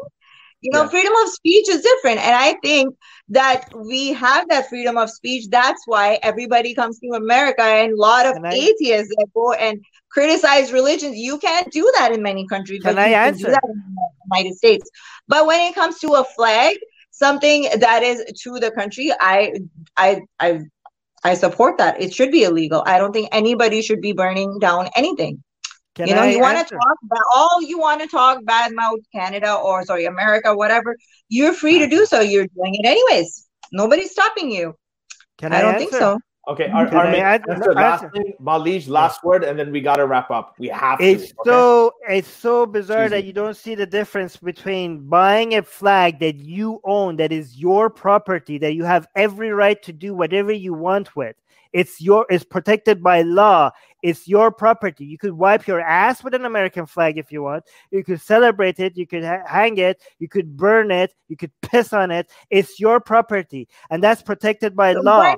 You 0.62 0.72
know, 0.72 0.84
yeah. 0.84 0.90
freedom 0.90 1.14
of 1.24 1.30
speech 1.30 1.70
is 1.70 1.82
different, 1.82 2.20
and 2.20 2.36
I 2.36 2.56
think 2.64 2.96
that 3.30 3.70
we 3.76 4.14
have 4.14 4.50
that 4.50 4.70
freedom 4.70 4.98
of 4.98 5.10
speech. 5.10 5.50
That's 5.50 5.84
why 5.86 6.20
everybody 6.24 6.74
comes 6.74 7.00
to 7.00 7.10
America, 7.16 7.62
and 7.62 7.94
a 7.94 7.96
lot 7.96 8.26
of 8.26 8.44
I, 8.44 8.54
atheists 8.54 9.14
that 9.18 9.28
go 9.36 9.54
and 9.54 9.84
criticize 10.10 10.74
religions. 10.74 11.16
You 11.16 11.38
can't 11.38 11.72
do 11.72 11.90
that 11.98 12.12
in 12.12 12.24
many 12.24 12.48
countries, 12.48 12.82
can 12.82 12.96
but 12.96 13.04
I 13.04 13.10
answer? 13.10 13.46
can 13.46 13.46
do 13.46 13.52
that 13.52 13.64
in 13.66 13.84
the 13.96 14.36
United 14.36 14.58
States. 14.58 14.90
But 15.28 15.46
when 15.46 15.60
it 15.62 15.76
comes 15.76 16.00
to 16.00 16.14
a 16.16 16.24
flag, 16.24 16.78
something 17.18 17.68
that 17.80 18.04
is 18.04 18.24
to 18.44 18.60
the 18.60 18.72
country 18.72 19.12
i 19.20 19.54
i 19.98 20.22
i 20.40 20.60
i 21.24 21.34
support 21.34 21.78
that. 21.80 22.00
It 22.00 22.14
should 22.14 22.32
be 22.32 22.44
illegal. 22.44 22.84
I 22.86 22.98
don't 23.00 23.12
think 23.12 23.30
anybody 23.32 23.82
should 23.82 24.02
be 24.02 24.14
burning 24.14 24.60
down 24.60 24.90
anything. 24.96 25.44
Can 25.96 26.08
you 26.08 26.16
know 26.16 26.22
I 26.22 26.30
you 26.30 26.40
want 26.40 26.60
to 26.60 26.64
talk 26.64 26.98
about 27.04 27.24
all 27.36 27.62
you 27.62 27.80
want 27.80 28.02
to 28.02 28.08
talk 28.08 28.46
bad 28.46 28.72
mouth 28.74 29.00
canada 29.14 29.56
or 29.56 29.84
sorry 29.84 30.06
america 30.06 30.56
whatever 30.56 30.96
you're 31.28 31.54
free 31.54 31.80
to 31.80 31.88
do 31.88 32.06
so. 32.06 32.22
You're 32.22 32.48
doing 32.56 32.76
it 32.76 32.86
anyways. 32.86 33.48
Nobody's 33.72 34.12
stopping 34.12 34.52
you. 34.52 34.76
Can 35.40 35.54
I, 35.54 35.58
I 35.58 35.62
don't 35.62 35.74
answer? 35.74 35.80
think 35.80 35.94
so 35.94 36.20
Okay, 36.48 36.70
mm-hmm. 36.70 36.96
our, 36.96 37.08
our 37.08 37.16
add, 37.16 37.44
last 37.76 38.06
thing, 38.14 38.34
Mahleej, 38.42 38.88
last 38.88 39.22
word, 39.22 39.44
and 39.44 39.60
then 39.60 39.70
we 39.70 39.82
got 39.82 39.98
to 39.98 40.08
wrap 40.08 40.32
up. 40.32 40.56
We 40.58 40.70
have 40.70 41.02
it's 41.02 41.32
to. 41.32 41.40
Okay? 41.40 41.50
so 41.50 41.94
it's 42.08 42.28
so 42.30 42.66
bizarre 42.66 43.10
that 43.10 43.26
you 43.26 43.34
don't 43.34 43.58
see 43.58 43.76
the 43.76 43.86
difference 43.86 44.38
between 44.38 45.10
buying 45.10 45.56
a 45.56 45.62
flag 45.62 46.20
that 46.20 46.38
you 46.38 46.80
own, 46.86 47.18
that 47.18 47.34
is 47.34 47.58
your 47.58 47.90
property, 47.90 48.58
that 48.60 48.76
you 48.76 48.86
have 48.86 49.08
every 49.16 49.50
right 49.50 49.82
to 49.84 49.92
do 49.92 50.14
whatever 50.14 50.54
you 50.54 50.74
want 50.74 51.18
with, 51.18 51.36
it's 51.78 52.02
your 52.02 52.26
it's 52.30 52.44
protected 52.44 53.04
by 53.04 53.22
law. 53.22 53.70
It's 54.02 54.28
your 54.28 54.52
property. 54.52 55.06
You 55.06 55.20
could 55.20 55.34
wipe 55.34 55.68
your 55.68 55.80
ass 55.80 56.24
with 56.24 56.34
an 56.34 56.44
American 56.44 56.88
flag 56.88 57.20
if 57.20 57.32
you 57.32 57.44
want. 57.44 57.66
You 57.92 58.04
could 58.04 58.20
celebrate 58.20 58.80
it. 58.80 58.98
You 58.98 59.06
could 59.06 59.24
ha- 59.24 59.44
hang 59.48 59.78
it. 59.78 60.02
You 60.18 60.28
could 60.28 60.58
burn 60.58 60.90
it. 60.90 61.14
You 61.28 61.38
could 61.38 61.52
piss 61.62 61.94
on 61.94 62.10
it. 62.10 62.32
It's 62.50 62.80
your 62.80 63.00
property, 63.00 63.68
and 63.92 64.02
that's 64.04 64.24
protected 64.24 64.76
by 64.76 64.94
so 64.94 65.02
law. 65.02 65.22
And, 65.22 65.38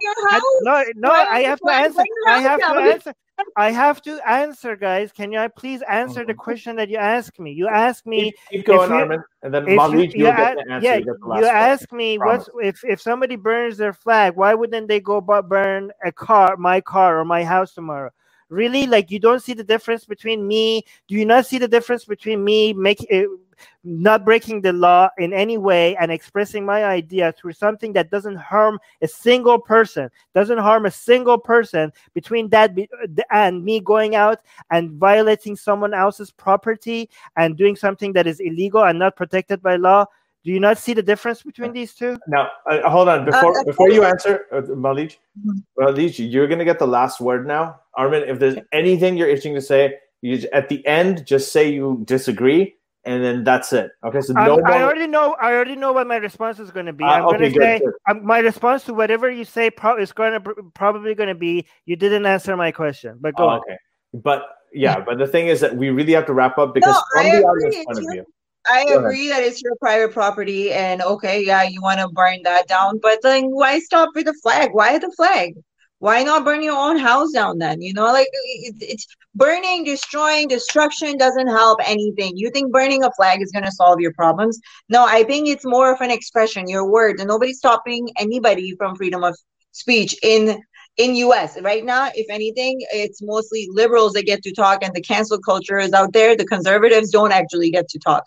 no, 0.61 0.83
no, 0.95 1.11
I 1.11 1.41
have 1.41 1.59
to 1.59 1.71
answer. 1.71 2.03
I 2.27 2.39
have 2.39 2.59
to 2.61 2.79
answer. 2.79 3.13
I 3.55 3.71
have 3.71 4.01
to 4.03 4.19
answer, 4.29 4.75
guys. 4.75 5.11
Can 5.11 5.31
you 5.31 5.47
please 5.55 5.81
answer 5.83 6.25
the 6.25 6.33
mm-hmm. 6.33 6.41
question 6.41 6.75
that 6.77 6.89
you 6.89 6.97
asked 6.97 7.39
me? 7.39 7.51
You 7.51 7.67
asked 7.67 8.05
me. 8.05 8.23
Keep, 8.23 8.35
keep 8.51 8.65
going, 8.65 8.91
Armin, 8.91 9.23
and 9.43 9.53
then 9.53 9.65
Mahleej, 9.65 10.13
you, 10.13 10.25
will 10.25 10.31
get 10.31 10.57
the 10.57 10.71
answer. 10.71 10.87
Yeah, 10.87 10.95
you, 10.97 11.17
you 11.35 11.45
asked 11.45 11.91
me 11.91 12.17
what's 12.17 12.49
if 12.61 12.83
if 12.83 13.01
somebody 13.01 13.35
burns 13.35 13.77
their 13.77 13.93
flag, 13.93 14.35
why 14.35 14.53
wouldn't 14.53 14.87
they 14.87 14.99
go 14.99 15.21
burn 15.21 15.91
a 16.03 16.11
car, 16.11 16.57
my 16.57 16.81
car, 16.81 17.19
or 17.19 17.25
my 17.25 17.43
house 17.43 17.73
tomorrow? 17.73 18.11
Really, 18.49 18.87
like 18.87 19.11
you 19.11 19.19
don't 19.19 19.41
see 19.41 19.53
the 19.53 19.63
difference 19.63 20.05
between 20.05 20.47
me? 20.47 20.83
Do 21.07 21.15
you 21.15 21.25
not 21.25 21.45
see 21.45 21.59
the 21.59 21.67
difference 21.67 22.05
between 22.05 22.43
me 22.43 22.73
making? 22.73 23.37
Uh, 23.59 23.65
not 23.83 24.25
breaking 24.25 24.61
the 24.61 24.73
law 24.73 25.09
in 25.17 25.33
any 25.33 25.57
way 25.57 25.95
and 25.97 26.11
expressing 26.11 26.65
my 26.65 26.85
idea 26.85 27.31
through 27.31 27.53
something 27.53 27.93
that 27.93 28.11
doesn't 28.11 28.35
harm 28.35 28.79
a 29.01 29.07
single 29.07 29.59
person, 29.59 30.09
doesn't 30.33 30.57
harm 30.57 30.85
a 30.85 30.91
single 30.91 31.37
person 31.37 31.91
between 32.13 32.49
that 32.49 32.75
and 33.31 33.63
me 33.63 33.79
going 33.79 34.15
out 34.15 34.39
and 34.71 34.91
violating 34.91 35.55
someone 35.55 35.93
else's 35.93 36.31
property 36.31 37.09
and 37.35 37.57
doing 37.57 37.75
something 37.75 38.13
that 38.13 38.27
is 38.27 38.39
illegal 38.39 38.83
and 38.83 38.99
not 38.99 39.15
protected 39.15 39.61
by 39.61 39.75
law. 39.75 40.05
Do 40.45 40.51
you 40.51 40.59
not 40.59 40.77
see 40.77 40.93
the 40.93 41.03
difference 41.03 41.43
between 41.43 41.73
these 41.73 41.93
two? 41.93 42.17
Now, 42.27 42.49
uh, 42.69 42.89
hold 42.89 43.09
on. 43.09 43.25
Before 43.25 43.59
uh, 43.59 43.63
before 43.65 43.91
you 43.91 44.05
answer, 44.05 44.45
uh, 44.53 44.61
Mahleej, 44.61 45.17
mm-hmm. 45.45 46.23
You're 46.23 46.47
going 46.47 46.59
to 46.59 46.65
get 46.65 46.79
the 46.79 46.87
last 46.87 47.19
word 47.19 47.45
now. 47.45 47.81
Armin, 47.95 48.23
if 48.23 48.39
there's 48.39 48.57
anything 48.71 49.17
you're 49.17 49.27
itching 49.27 49.53
to 49.55 49.61
say, 49.61 49.97
you, 50.21 50.47
at 50.53 50.69
the 50.69 50.85
end, 50.87 51.25
just 51.25 51.51
say 51.51 51.69
you 51.69 52.01
disagree 52.05 52.75
and 53.05 53.23
then 53.23 53.43
that's 53.43 53.71
it. 53.73 53.91
Okay, 54.03 54.21
so 54.21 54.33
no 54.33 54.59
I 54.65 54.81
already 54.81 55.07
know. 55.07 55.35
I 55.39 55.53
already 55.53 55.75
know 55.75 55.93
what 55.93 56.07
my 56.07 56.17
response 56.17 56.59
is 56.59 56.71
going 56.71 56.85
to 56.85 56.93
be. 56.93 57.03
Uh, 57.03 57.07
I'm 57.07 57.25
okay, 57.25 57.37
going 57.37 57.51
to 57.51 57.59
say 57.59 57.81
um, 58.09 58.25
my 58.25 58.39
response 58.39 58.83
to 58.85 58.93
whatever 58.93 59.31
you 59.31 59.45
say 59.45 59.69
pro- 59.69 59.97
is 59.97 60.11
going 60.11 60.41
to 60.41 60.53
probably 60.73 61.15
going 61.15 61.29
to 61.29 61.35
be 61.35 61.65
you 61.85 61.95
didn't 61.95 62.25
answer 62.25 62.55
my 62.57 62.71
question. 62.71 63.17
But 63.19 63.35
go. 63.35 63.49
Oh, 63.49 63.55
okay, 63.57 63.77
but 64.13 64.43
yeah, 64.73 64.99
but 64.99 65.17
the 65.17 65.27
thing 65.27 65.47
is 65.47 65.61
that 65.61 65.75
we 65.75 65.89
really 65.89 66.13
have 66.13 66.25
to 66.27 66.33
wrap 66.33 66.57
up 66.57 66.73
because 66.73 66.95
no, 66.95 67.21
from 67.21 67.31
I 67.31 67.37
the 67.37 67.43
audience 67.43 67.85
point 67.85 67.97
of 67.99 68.11
view. 68.11 68.25
I 68.69 68.85
go 68.85 68.99
agree 68.99 69.29
ahead. 69.29 69.43
that 69.43 69.47
it's 69.47 69.61
your 69.61 69.75
private 69.77 70.13
property, 70.13 70.71
and 70.71 71.01
okay, 71.01 71.43
yeah, 71.43 71.63
you 71.63 71.81
want 71.81 71.99
to 72.01 72.09
burn 72.09 72.43
that 72.43 72.67
down, 72.67 72.99
but 73.01 73.19
then 73.23 73.45
why 73.45 73.79
stop 73.79 74.09
with 74.13 74.25
the 74.25 74.33
flag? 74.43 74.71
Why 74.73 74.97
the 74.97 75.11
flag? 75.15 75.55
Why 75.99 76.23
not 76.23 76.45
burn 76.45 76.63
your 76.63 76.77
own 76.77 76.97
house 76.97 77.31
down 77.31 77.59
then? 77.59 77.81
You 77.81 77.93
know 77.93 78.05
like 78.05 78.27
it, 78.31 78.75
it's 78.79 79.05
burning 79.35 79.83
destroying 79.83 80.47
destruction 80.47 81.17
doesn't 81.17 81.47
help 81.47 81.79
anything. 81.85 82.33
You 82.35 82.49
think 82.49 82.71
burning 82.71 83.03
a 83.03 83.11
flag 83.11 83.41
is 83.41 83.51
going 83.51 83.65
to 83.65 83.71
solve 83.71 83.99
your 83.99 84.13
problems? 84.13 84.59
No 84.89 85.05
i 85.05 85.23
think 85.23 85.47
it's 85.47 85.65
more 85.65 85.93
of 85.93 86.01
an 86.01 86.11
expression 86.11 86.67
your 86.67 86.89
words. 86.89 87.21
And 87.21 87.27
nobody's 87.27 87.57
stopping 87.57 88.09
anybody 88.17 88.75
from 88.77 88.95
freedom 88.95 89.23
of 89.23 89.35
speech 89.71 90.15
in 90.23 90.61
in 90.97 91.11
us 91.15 91.59
right 91.61 91.85
now 91.85 92.09
if 92.13 92.25
anything 92.29 92.77
it's 92.91 93.21
mostly 93.21 93.69
liberals 93.71 94.11
that 94.13 94.25
get 94.25 94.41
to 94.43 94.51
talk 94.51 94.83
and 94.83 94.93
the 94.93 95.01
cancel 95.01 95.39
culture 95.39 95.79
is 95.79 95.93
out 95.93 96.13
there. 96.13 96.35
The 96.35 96.45
conservatives 96.45 97.11
don't 97.11 97.31
actually 97.31 97.71
get 97.71 97.87
to 97.89 97.99
talk. 97.99 98.23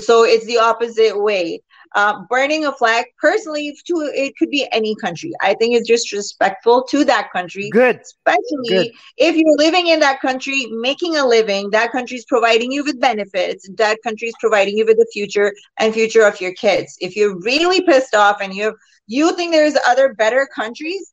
So 0.00 0.24
it's 0.24 0.46
the 0.46 0.58
opposite 0.58 1.20
way 1.20 1.60
uh, 1.94 2.22
burning 2.28 2.66
a 2.66 2.72
flag, 2.72 3.04
personally, 3.20 3.76
to 3.86 4.10
it 4.14 4.36
could 4.36 4.50
be 4.50 4.66
any 4.72 4.94
country. 4.96 5.32
I 5.40 5.54
think 5.54 5.76
it's 5.76 5.88
disrespectful 5.88 6.84
to 6.90 7.04
that 7.04 7.30
country. 7.32 7.70
Good. 7.70 8.00
Especially 8.00 8.68
Good. 8.68 8.90
if 9.16 9.36
you're 9.36 9.56
living 9.56 9.88
in 9.88 10.00
that 10.00 10.20
country, 10.20 10.66
making 10.66 11.16
a 11.16 11.26
living, 11.26 11.70
that 11.70 11.92
country 11.92 12.16
is 12.16 12.24
providing 12.24 12.72
you 12.72 12.84
with 12.84 13.00
benefits, 13.00 13.68
that 13.76 13.98
country 14.02 14.28
is 14.28 14.34
providing 14.40 14.76
you 14.76 14.84
with 14.84 14.96
the 14.96 15.08
future 15.12 15.52
and 15.78 15.94
future 15.94 16.26
of 16.26 16.40
your 16.40 16.52
kids. 16.54 16.96
If 17.00 17.14
you're 17.16 17.38
really 17.40 17.82
pissed 17.82 18.14
off 18.14 18.38
and 18.40 18.52
you 18.52 18.74
you 19.06 19.36
think 19.36 19.52
there's 19.52 19.76
other 19.86 20.14
better 20.14 20.48
countries, 20.54 21.12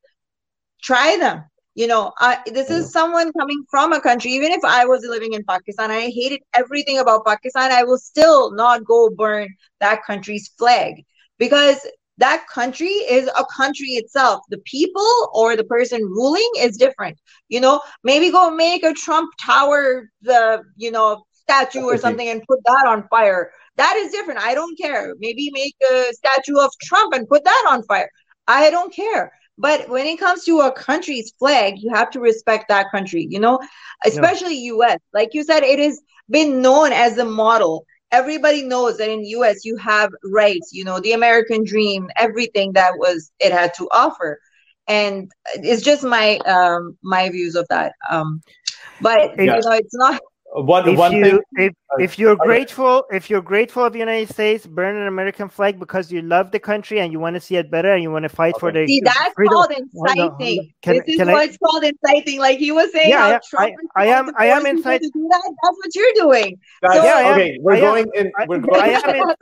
try 0.82 1.18
them 1.18 1.44
you 1.76 1.88
know 1.88 2.12
I, 2.20 2.40
this 2.46 2.70
is 2.70 2.92
someone 2.92 3.32
coming 3.34 3.64
from 3.70 3.94
a 3.94 4.02
country 4.02 4.32
even 4.32 4.52
if 4.52 4.64
i 4.64 4.86
was 4.86 5.06
living 5.08 5.34
in 5.34 5.44
pakistan 5.44 5.92
i 5.92 6.10
hated 6.10 6.42
everything 6.54 7.00
about 7.00 7.26
pakistan 7.26 7.72
i 7.72 7.84
will 7.84 7.98
still 7.98 8.52
not 8.52 8.84
go 8.86 9.10
burn 9.10 9.48
that 9.80 10.04
country's 10.06 10.50
flag 10.58 10.96
because 11.38 11.86
that 12.18 12.46
country 12.48 12.88
is 12.88 13.28
a 13.28 13.46
country 13.58 13.88
itself. 14.02 14.42
The 14.50 14.60
people 14.60 15.30
or 15.34 15.56
the 15.56 15.64
person 15.64 16.02
ruling 16.04 16.50
is 16.60 16.78
different. 16.78 17.18
You 17.50 17.60
know, 17.60 17.82
maybe 18.04 18.30
go 18.32 18.52
make 18.52 18.84
a 18.84 18.94
Trump 18.94 19.32
Tower, 19.44 20.10
the 20.22 20.62
you 20.78 20.92
know 20.92 21.24
statue 21.32 21.84
or 21.84 21.98
something, 21.98 22.30
and 22.30 22.44
put 22.48 22.60
that 22.66 22.86
on 22.88 23.08
fire. 23.10 23.52
That 23.78 23.96
is 23.96 24.12
different. 24.12 24.40
I 24.40 24.54
don't 24.54 24.78
care. 24.78 25.16
Maybe 25.20 25.50
make 25.52 25.76
a 25.92 26.14
statue 26.14 26.60
of 26.60 26.72
Trump 26.84 27.14
and 27.14 27.28
put 27.28 27.44
that 27.44 27.66
on 27.70 27.84
fire. 27.84 28.10
I 28.48 28.70
don't 28.70 28.94
care. 28.94 29.32
But 29.62 29.88
when 29.90 30.08
it 30.08 30.20
comes 30.20 30.44
to 30.46 30.62
a 30.62 30.72
country's 30.72 31.32
flag, 31.38 31.76
you 31.78 31.94
have 31.94 32.10
to 32.12 32.20
respect 32.20 32.68
that 32.70 32.90
country, 32.92 33.28
you 33.30 33.40
know, 33.40 33.60
especially 34.06 34.56
yeah. 34.56 34.74
US. 34.74 35.00
Like 35.14 35.34
you 35.34 35.44
said, 35.44 35.64
it 35.64 35.78
has 35.80 36.02
been 36.30 36.62
known 36.62 36.92
as 36.92 37.18
a 37.18 37.26
model 37.26 37.86
everybody 38.12 38.64
knows 38.64 38.98
that 38.98 39.10
in 39.10 39.22
us 39.22 39.64
you 39.64 39.78
have 39.78 40.12
rights 40.26 40.72
you 40.74 40.84
know 40.84 41.00
the 41.00 41.14
american 41.14 41.64
dream 41.64 42.10
everything 42.18 42.74
that 42.74 42.98
was 42.98 43.32
it 43.40 43.52
had 43.52 43.74
to 43.74 43.88
offer 43.92 44.40
and 44.88 45.32
it's 45.56 45.82
just 45.82 46.04
my 46.04 46.38
um 46.40 46.98
my 47.02 47.30
views 47.30 47.56
of 47.56 47.66
that 47.70 47.94
um 48.10 48.42
but 49.00 49.36
yeah. 49.38 49.44
you 49.44 49.62
know 49.62 49.72
it's 49.72 49.96
not 49.96 50.22
one, 50.54 50.90
if 50.90 50.98
one 50.98 51.14
you, 51.14 51.24
thing, 51.24 51.40
if, 51.56 51.74
oh, 51.94 52.02
if 52.02 52.20
you're 52.20 52.36
grateful, 52.36 53.06
if 53.10 53.30
you're 53.30 53.42
grateful 53.42 53.86
of 53.86 53.94
the 53.94 54.00
United 54.00 54.30
States, 54.30 54.66
burn 54.66 54.98
an 54.98 55.08
American 55.08 55.48
flag 55.48 55.80
because 55.80 56.12
you 56.12 56.22
love 56.22 56.52
the 56.52 56.60
country 56.60 57.00
and 57.00 57.14
you 57.14 57.20
want 57.20 57.36
to 57.36 57.40
see 57.40 57.56
it 57.56 57.72
better 57.72 57.94
and 57.94 58.04
you 58.04 58.12
want 58.12 58.24
to 58.24 58.30
fight 58.30 58.56
okay. 58.56 58.60
for 58.60 58.72
the. 58.74 58.86
See, 58.86 59.00
that's 59.00 59.34
freedom. 59.34 59.54
called 59.54 59.72
inciting. 59.72 60.74
Can, 60.82 61.02
this 61.06 61.20
is 61.20 61.28
what's 61.28 61.54
I, 61.54 61.58
called 61.58 61.84
inciting. 61.86 62.40
Like 62.40 62.60
he 62.60 62.72
was 62.74 62.92
saying, 62.92 63.12
yeah, 63.12 63.40
I, 63.58 63.72
I, 63.96 64.06
am, 64.08 64.32
I 64.38 64.48
am 64.48 64.66
inciting. 64.66 65.10
That. 65.14 65.56
That's 65.64 65.78
what 65.78 65.96
you're 65.96 66.14
doing. 66.16 66.60
Guys, 66.82 66.98
so, 66.98 67.04
yeah, 67.04 67.32
okay, 67.32 67.58
we're 67.62 67.80
going 67.80 68.08
in. 68.14 68.32
We're 68.48 68.60
going. 68.60 68.82
I 68.82 68.90
am, 68.90 69.16
in, 69.16 69.36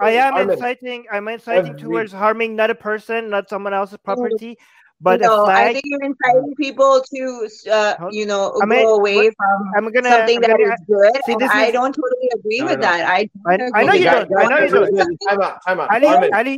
I 0.00 0.10
am 0.10 0.50
inciting. 0.50 1.04
I'm 1.12 1.28
inciting 1.28 1.76
towards 1.76 2.12
harming 2.12 2.56
not 2.56 2.70
a 2.70 2.74
person, 2.74 3.30
not 3.30 3.48
someone 3.48 3.72
else's 3.72 3.98
property. 3.98 4.58
But 4.98 5.20
no, 5.20 5.44
flag, 5.44 5.68
I 5.68 5.72
think 5.74 5.84
you're 5.84 6.02
inciting 6.02 6.54
people 6.56 7.04
to, 7.14 7.48
uh, 7.70 8.08
you 8.10 8.24
know, 8.24 8.58
I 8.62 8.64
mean, 8.64 8.82
go 8.82 8.96
away 8.96 9.30
from 9.36 9.70
I'm 9.76 9.92
gonna, 9.92 10.08
something 10.08 10.36
I'm 10.36 10.40
that 10.40 10.50
gonna, 10.56 10.72
is 10.72 10.80
good. 10.86 11.20
See, 11.26 11.36
this 11.38 11.50
I 11.50 11.66
is, 11.66 11.72
don't 11.74 11.92
totally 11.92 12.30
agree 12.34 12.60
no, 12.60 12.66
with 12.66 12.76
no. 12.76 12.82
that. 12.82 13.04
I, 13.06 13.28
I, 13.46 13.58
I 13.74 13.84
know 13.84 13.92
you 13.92 14.04
don't. 14.04 14.30
I 14.38 14.44
know 14.46 14.58
you 14.58 14.70
don't. 14.70 15.18
Time 15.28 15.42
out. 15.42 15.58
Time 15.66 15.80
out. 15.80 15.90
Ali, 15.90 16.06
Ali, 16.06 16.30
Ali, 16.32 16.56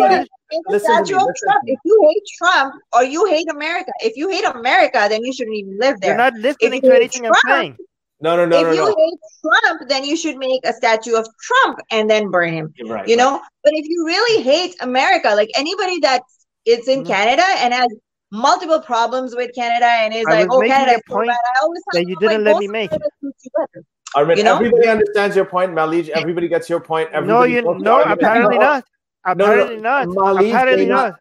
Ali, 0.00 0.28
listen 0.68 1.04
to 1.04 1.16
me, 1.16 1.24
Trump. 1.42 1.62
If 1.66 1.80
you 1.84 2.08
hate 2.08 2.22
Trump 2.38 2.74
or 2.92 3.02
you 3.02 3.26
hate 3.26 3.50
America, 3.50 3.90
if 4.00 4.16
you 4.16 4.30
hate 4.30 4.44
America, 4.44 5.06
then 5.08 5.24
you 5.24 5.32
shouldn't 5.32 5.56
even 5.56 5.76
live 5.80 6.00
there. 6.00 6.10
You're 6.10 6.18
not 6.18 6.34
listening 6.34 6.82
to 6.82 6.94
anything 6.94 7.22
Trump, 7.22 7.36
I'm 7.46 7.50
saying. 7.50 7.76
No, 8.20 8.36
no, 8.36 8.46
no, 8.46 8.60
if 8.60 8.66
no. 8.68 8.72
You 8.74 8.78
no. 8.78 8.94
hate 8.96 9.18
Trump, 9.40 9.88
then 9.88 10.04
you 10.04 10.16
should 10.16 10.36
make 10.36 10.60
a 10.64 10.72
statue 10.72 11.16
of 11.16 11.26
Trump 11.40 11.80
and 11.90 12.08
then 12.08 12.30
burn 12.30 12.52
him. 12.52 12.72
Right, 12.86 13.08
you 13.08 13.16
know, 13.16 13.40
but 13.64 13.72
if 13.74 13.88
you 13.88 14.06
really 14.06 14.44
hate 14.44 14.76
America, 14.80 15.34
like 15.34 15.50
anybody 15.56 15.98
that 16.00 16.22
is 16.64 16.88
in 16.88 17.00
mm-hmm. 17.00 17.12
Canada 17.12 17.44
and 17.58 17.74
has 17.74 17.88
multiple 18.30 18.80
problems 18.80 19.36
with 19.36 19.54
Canada 19.54 19.86
and 19.86 20.14
is 20.14 20.24
like, 20.24 20.48
oh, 20.50 20.60
Canada 20.60 20.92
is 20.92 21.02
point 21.06 21.30
I 21.30 21.36
always 21.62 21.82
that 21.92 22.08
you 22.08 22.16
didn't 22.16 22.44
let 22.44 22.56
me 22.56 22.68
make. 22.68 22.90
Armin, 24.14 24.38
you 24.38 24.44
know? 24.44 24.56
everybody 24.56 24.88
understands 24.88 25.36
your 25.36 25.44
point, 25.44 25.72
Mahleej. 25.72 26.08
Everybody 26.10 26.48
gets 26.48 26.68
your 26.68 26.80
point. 26.80 27.10
Everybody 27.12 27.60
no, 27.62 27.74
you 27.74 27.78
no, 27.78 28.02
apparently 28.02 28.58
not. 28.58 28.84
Apparently 29.24 29.76
no, 29.76 30.04
no. 30.04 30.12
not. 30.12 30.44
apparently 30.44 30.86
not. 30.86 31.14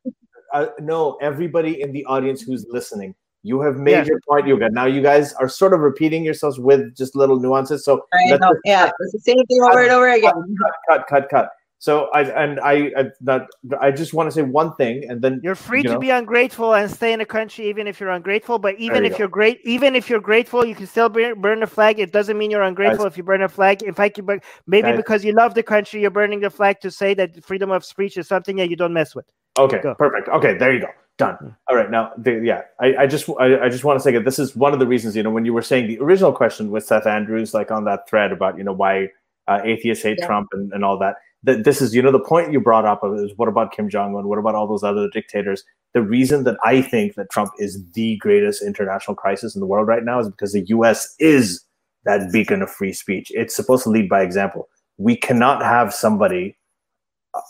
Uh, 0.53 0.67
no, 0.79 1.17
everybody 1.21 1.81
in 1.81 1.93
the 1.93 2.03
audience 2.05 2.41
who's 2.41 2.65
listening, 2.69 3.15
you 3.43 3.61
have 3.61 3.77
made 3.77 4.05
your 4.07 4.19
point, 4.27 4.47
Yuga. 4.47 4.69
Now 4.69 4.85
you 4.85 5.01
guys 5.01 5.33
are 5.33 5.47
sort 5.47 5.73
of 5.73 5.79
repeating 5.79 6.25
yourselves 6.25 6.59
with 6.59 6.95
just 6.95 7.15
little 7.15 7.39
nuances. 7.39 7.85
So 7.85 8.05
I 8.13 8.37
know. 8.37 8.53
yeah, 8.65 8.91
it's 8.99 9.13
the 9.13 9.19
same 9.19 9.45
thing 9.45 9.61
over 9.61 9.83
and 9.83 9.91
over 9.91 10.09
again. 10.09 10.33
Cut, 10.33 10.73
cut, 10.89 11.07
cut, 11.07 11.29
cut. 11.29 11.49
So 11.81 12.11
I 12.13 12.21
and 12.21 12.59
I, 12.59 12.91
I 12.95 13.05
that 13.21 13.47
I 13.81 13.89
just 13.89 14.13
want 14.13 14.27
to 14.27 14.31
say 14.31 14.43
one 14.43 14.75
thing, 14.75 15.09
and 15.09 15.19
then 15.19 15.41
you're 15.43 15.55
free 15.55 15.79
you 15.79 15.85
know, 15.85 15.93
to 15.95 15.99
be 15.99 16.11
ungrateful 16.11 16.75
and 16.75 16.91
stay 16.91 17.11
in 17.11 17.17
the 17.17 17.25
country 17.25 17.67
even 17.69 17.87
if 17.87 17.99
you're 17.99 18.11
ungrateful. 18.11 18.59
But 18.59 18.75
even 18.77 19.03
if 19.03 19.17
you 19.17 19.25
are 19.25 19.27
great, 19.27 19.61
even 19.63 19.95
if 19.95 20.07
you're 20.07 20.21
grateful, 20.21 20.63
you 20.63 20.75
can 20.75 20.85
still 20.85 21.09
burn, 21.09 21.41
burn 21.41 21.59
the 21.59 21.65
flag. 21.65 21.97
It 21.97 22.11
doesn't 22.11 22.37
mean 22.37 22.51
you're 22.51 22.61
ungrateful 22.61 23.05
Guys. 23.05 23.13
if 23.13 23.17
you 23.17 23.23
burn 23.23 23.41
a 23.41 23.49
flag. 23.49 23.81
In 23.81 23.95
fact, 23.95 24.15
you 24.15 24.21
burn, 24.21 24.41
maybe 24.67 24.89
Guys. 24.89 24.97
because 24.97 25.25
you 25.25 25.33
love 25.33 25.55
the 25.55 25.63
country, 25.63 26.01
you're 26.01 26.11
burning 26.11 26.41
the 26.41 26.51
flag 26.51 26.79
to 26.81 26.91
say 26.91 27.15
that 27.15 27.43
freedom 27.43 27.71
of 27.71 27.83
speech 27.83 28.15
is 28.15 28.27
something 28.27 28.57
that 28.57 28.69
you 28.69 28.75
don't 28.75 28.93
mess 28.93 29.15
with. 29.15 29.25
Okay, 29.57 29.79
go. 29.81 29.95
perfect. 29.95 30.29
Okay, 30.29 30.55
there 30.59 30.71
you 30.71 30.81
go. 30.81 30.89
Done. 31.17 31.33
Hmm. 31.37 31.47
All 31.67 31.75
right, 31.75 31.89
now, 31.89 32.11
the, 32.15 32.41
yeah, 32.43 32.61
I, 32.79 32.95
I 32.95 33.07
just 33.07 33.27
I, 33.39 33.59
I 33.59 33.69
just 33.69 33.83
want 33.83 33.97
to 33.97 34.03
say 34.03 34.11
that 34.11 34.23
this 34.23 34.37
is 34.37 34.55
one 34.55 34.73
of 34.73 34.77
the 34.77 34.85
reasons 34.85 35.15
you 35.15 35.23
know 35.23 35.31
when 35.31 35.45
you 35.45 35.53
were 35.53 35.63
saying 35.63 35.87
the 35.87 35.97
original 35.97 36.31
question 36.31 36.69
with 36.69 36.85
Seth 36.85 37.07
Andrews, 37.07 37.55
like 37.55 37.71
on 37.71 37.85
that 37.85 38.07
thread 38.07 38.31
about 38.31 38.55
you 38.55 38.63
know 38.63 38.71
why 38.71 39.09
uh, 39.47 39.61
atheists 39.63 40.03
hate 40.03 40.19
yeah. 40.19 40.27
Trump 40.27 40.49
and, 40.53 40.71
and 40.73 40.85
all 40.85 40.99
that 40.99 41.15
that 41.43 41.63
this 41.63 41.81
is 41.81 41.95
you 41.95 42.01
know 42.01 42.11
the 42.11 42.19
point 42.19 42.51
you 42.51 42.59
brought 42.59 42.85
up 42.85 43.01
is 43.17 43.31
what 43.35 43.47
about 43.47 43.71
Kim 43.71 43.89
Jong 43.89 44.15
Un? 44.15 44.27
What 44.27 44.37
about 44.37 44.55
all 44.55 44.67
those 44.67 44.83
other 44.83 45.09
dictators? 45.09 45.63
The 45.93 46.01
reason 46.01 46.43
that 46.43 46.57
I 46.63 46.81
think 46.81 47.15
that 47.15 47.29
Trump 47.31 47.51
is 47.57 47.83
the 47.93 48.17
greatest 48.17 48.63
international 48.63 49.15
crisis 49.15 49.55
in 49.55 49.59
the 49.59 49.67
world 49.67 49.87
right 49.87 50.03
now 50.03 50.19
is 50.19 50.29
because 50.29 50.53
the 50.53 50.65
U.S. 50.67 51.15
is 51.19 51.63
that 52.05 52.31
beacon 52.31 52.61
of 52.61 52.69
free 52.69 52.93
speech. 52.93 53.31
It's 53.33 53.55
supposed 53.55 53.83
to 53.83 53.89
lead 53.89 54.09
by 54.09 54.21
example. 54.21 54.69
We 54.97 55.15
cannot 55.15 55.61
have 55.61 55.93
somebody 55.93 56.57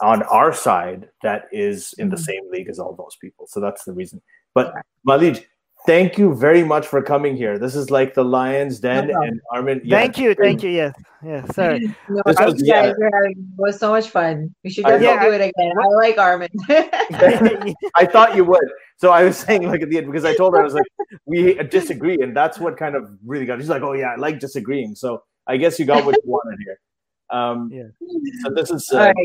on 0.01 0.23
our 0.23 0.53
side 0.53 1.09
that 1.23 1.45
is 1.51 1.93
in 1.97 2.09
the 2.09 2.15
mm-hmm. 2.15 2.23
same 2.23 2.51
league 2.51 2.69
as 2.69 2.79
all 2.79 2.95
those 2.95 3.17
people. 3.19 3.47
So 3.47 3.59
that's 3.59 3.83
the 3.83 3.93
reason. 3.93 4.21
But 4.53 4.73
Mahleej, 5.07 5.43
thank 5.85 6.17
you 6.17 6.33
very 6.35 6.63
much 6.63 6.87
for 6.87 7.01
coming 7.01 7.35
here. 7.35 7.57
This 7.57 7.75
is 7.75 7.89
like 7.89 8.13
the 8.13 8.23
Lion's 8.23 8.79
Den 8.79 9.07
no 9.07 9.21
and 9.21 9.41
Armin. 9.51 9.81
Yeah, 9.83 9.99
thank 9.99 10.17
you, 10.17 10.33
thank 10.35 10.63
you. 10.63 10.69
Yes, 10.69 10.93
yeah. 11.23 11.45
Sorry. 11.51 11.95
No, 12.09 12.21
this 12.25 12.37
was, 12.39 12.61
yeah. 12.63 12.81
Having, 12.83 13.31
it 13.31 13.37
was 13.57 13.79
so 13.79 13.91
much 13.91 14.09
fun. 14.09 14.53
We 14.63 14.69
should 14.69 14.85
definitely 14.85 15.07
yeah, 15.07 15.23
do 15.23 15.31
it 15.31 15.41
again. 15.41 15.73
I, 15.79 15.83
I 15.83 15.87
like 15.87 16.17
Armin. 16.17 16.49
I 17.95 18.05
thought 18.05 18.35
you 18.35 18.45
would. 18.45 18.71
So 18.97 19.11
I 19.11 19.23
was 19.23 19.37
saying 19.37 19.67
like 19.67 19.81
at 19.81 19.89
the 19.89 19.97
end 19.97 20.07
because 20.07 20.25
I 20.25 20.35
told 20.35 20.53
her 20.53 20.61
I 20.61 20.63
was 20.63 20.73
like 20.73 20.85
we 21.25 21.55
disagree, 21.55 22.17
and 22.21 22.35
that's 22.35 22.59
what 22.59 22.77
kind 22.77 22.95
of 22.95 23.09
really 23.25 23.45
got. 23.45 23.59
She's 23.59 23.69
like, 23.69 23.83
oh 23.83 23.93
yeah, 23.93 24.09
I 24.09 24.15
like 24.15 24.39
disagreeing. 24.39 24.95
So 24.95 25.23
I 25.47 25.57
guess 25.57 25.79
you 25.79 25.85
got 25.85 26.05
what 26.05 26.15
you 26.23 26.31
wanted 26.31 26.59
here. 26.63 26.79
Um, 27.31 27.69
yeah. 27.73 27.83
So 28.43 28.53
this 28.53 28.69
is. 28.71 28.89
Uh, 28.93 28.97
right. 28.97 29.15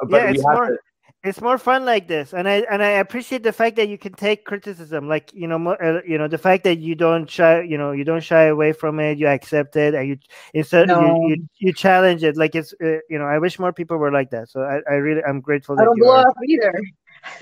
But 0.00 0.22
yeah, 0.22 0.30
we 0.30 0.36
have 0.36 0.44
more, 0.44 0.66
to, 0.68 0.78
it's 1.24 1.40
more 1.40 1.58
fun 1.58 1.84
like 1.84 2.06
this. 2.06 2.32
And 2.32 2.48
i 2.48 2.64
and 2.70 2.82
i 2.82 2.88
appreciate 2.88 3.42
the 3.42 3.52
fact 3.52 3.76
that 3.76 3.88
you 3.88 3.98
can 3.98 4.12
take 4.12 4.44
criticism 4.44 5.08
like 5.08 5.32
you 5.34 5.48
know 5.48 5.72
uh, 5.72 6.00
you 6.06 6.16
know 6.16 6.28
the 6.28 6.38
fact 6.38 6.64
that 6.64 6.78
you 6.78 6.94
don't 6.94 7.28
shy 7.28 7.60
you 7.62 7.76
know 7.76 7.92
you 7.92 8.04
don't 8.04 8.22
shy 8.22 8.44
away 8.44 8.72
from 8.72 9.00
it 9.00 9.18
you 9.18 9.26
accept 9.26 9.76
it 9.76 9.94
and 9.94 10.08
you 10.08 10.18
instead 10.54 10.88
no. 10.88 11.00
you, 11.00 11.28
you, 11.28 11.48
you 11.58 11.72
challenge 11.72 12.22
it. 12.22 12.36
Like 12.36 12.54
it's 12.54 12.72
uh, 12.82 12.98
you 13.10 13.18
know 13.18 13.24
i 13.24 13.38
wish 13.38 13.58
more 13.58 13.72
people 13.72 13.96
were 13.96 14.12
like 14.12 14.30
that. 14.30 14.48
So 14.48 14.62
i, 14.62 14.80
I 14.90 14.94
really 14.96 15.22
i'm 15.24 15.40
grateful 15.40 15.76
that 15.76 15.82
i 15.82 15.84
don't 15.86 15.98
blow 15.98 16.16
up 16.16 16.34
either. 16.46 16.72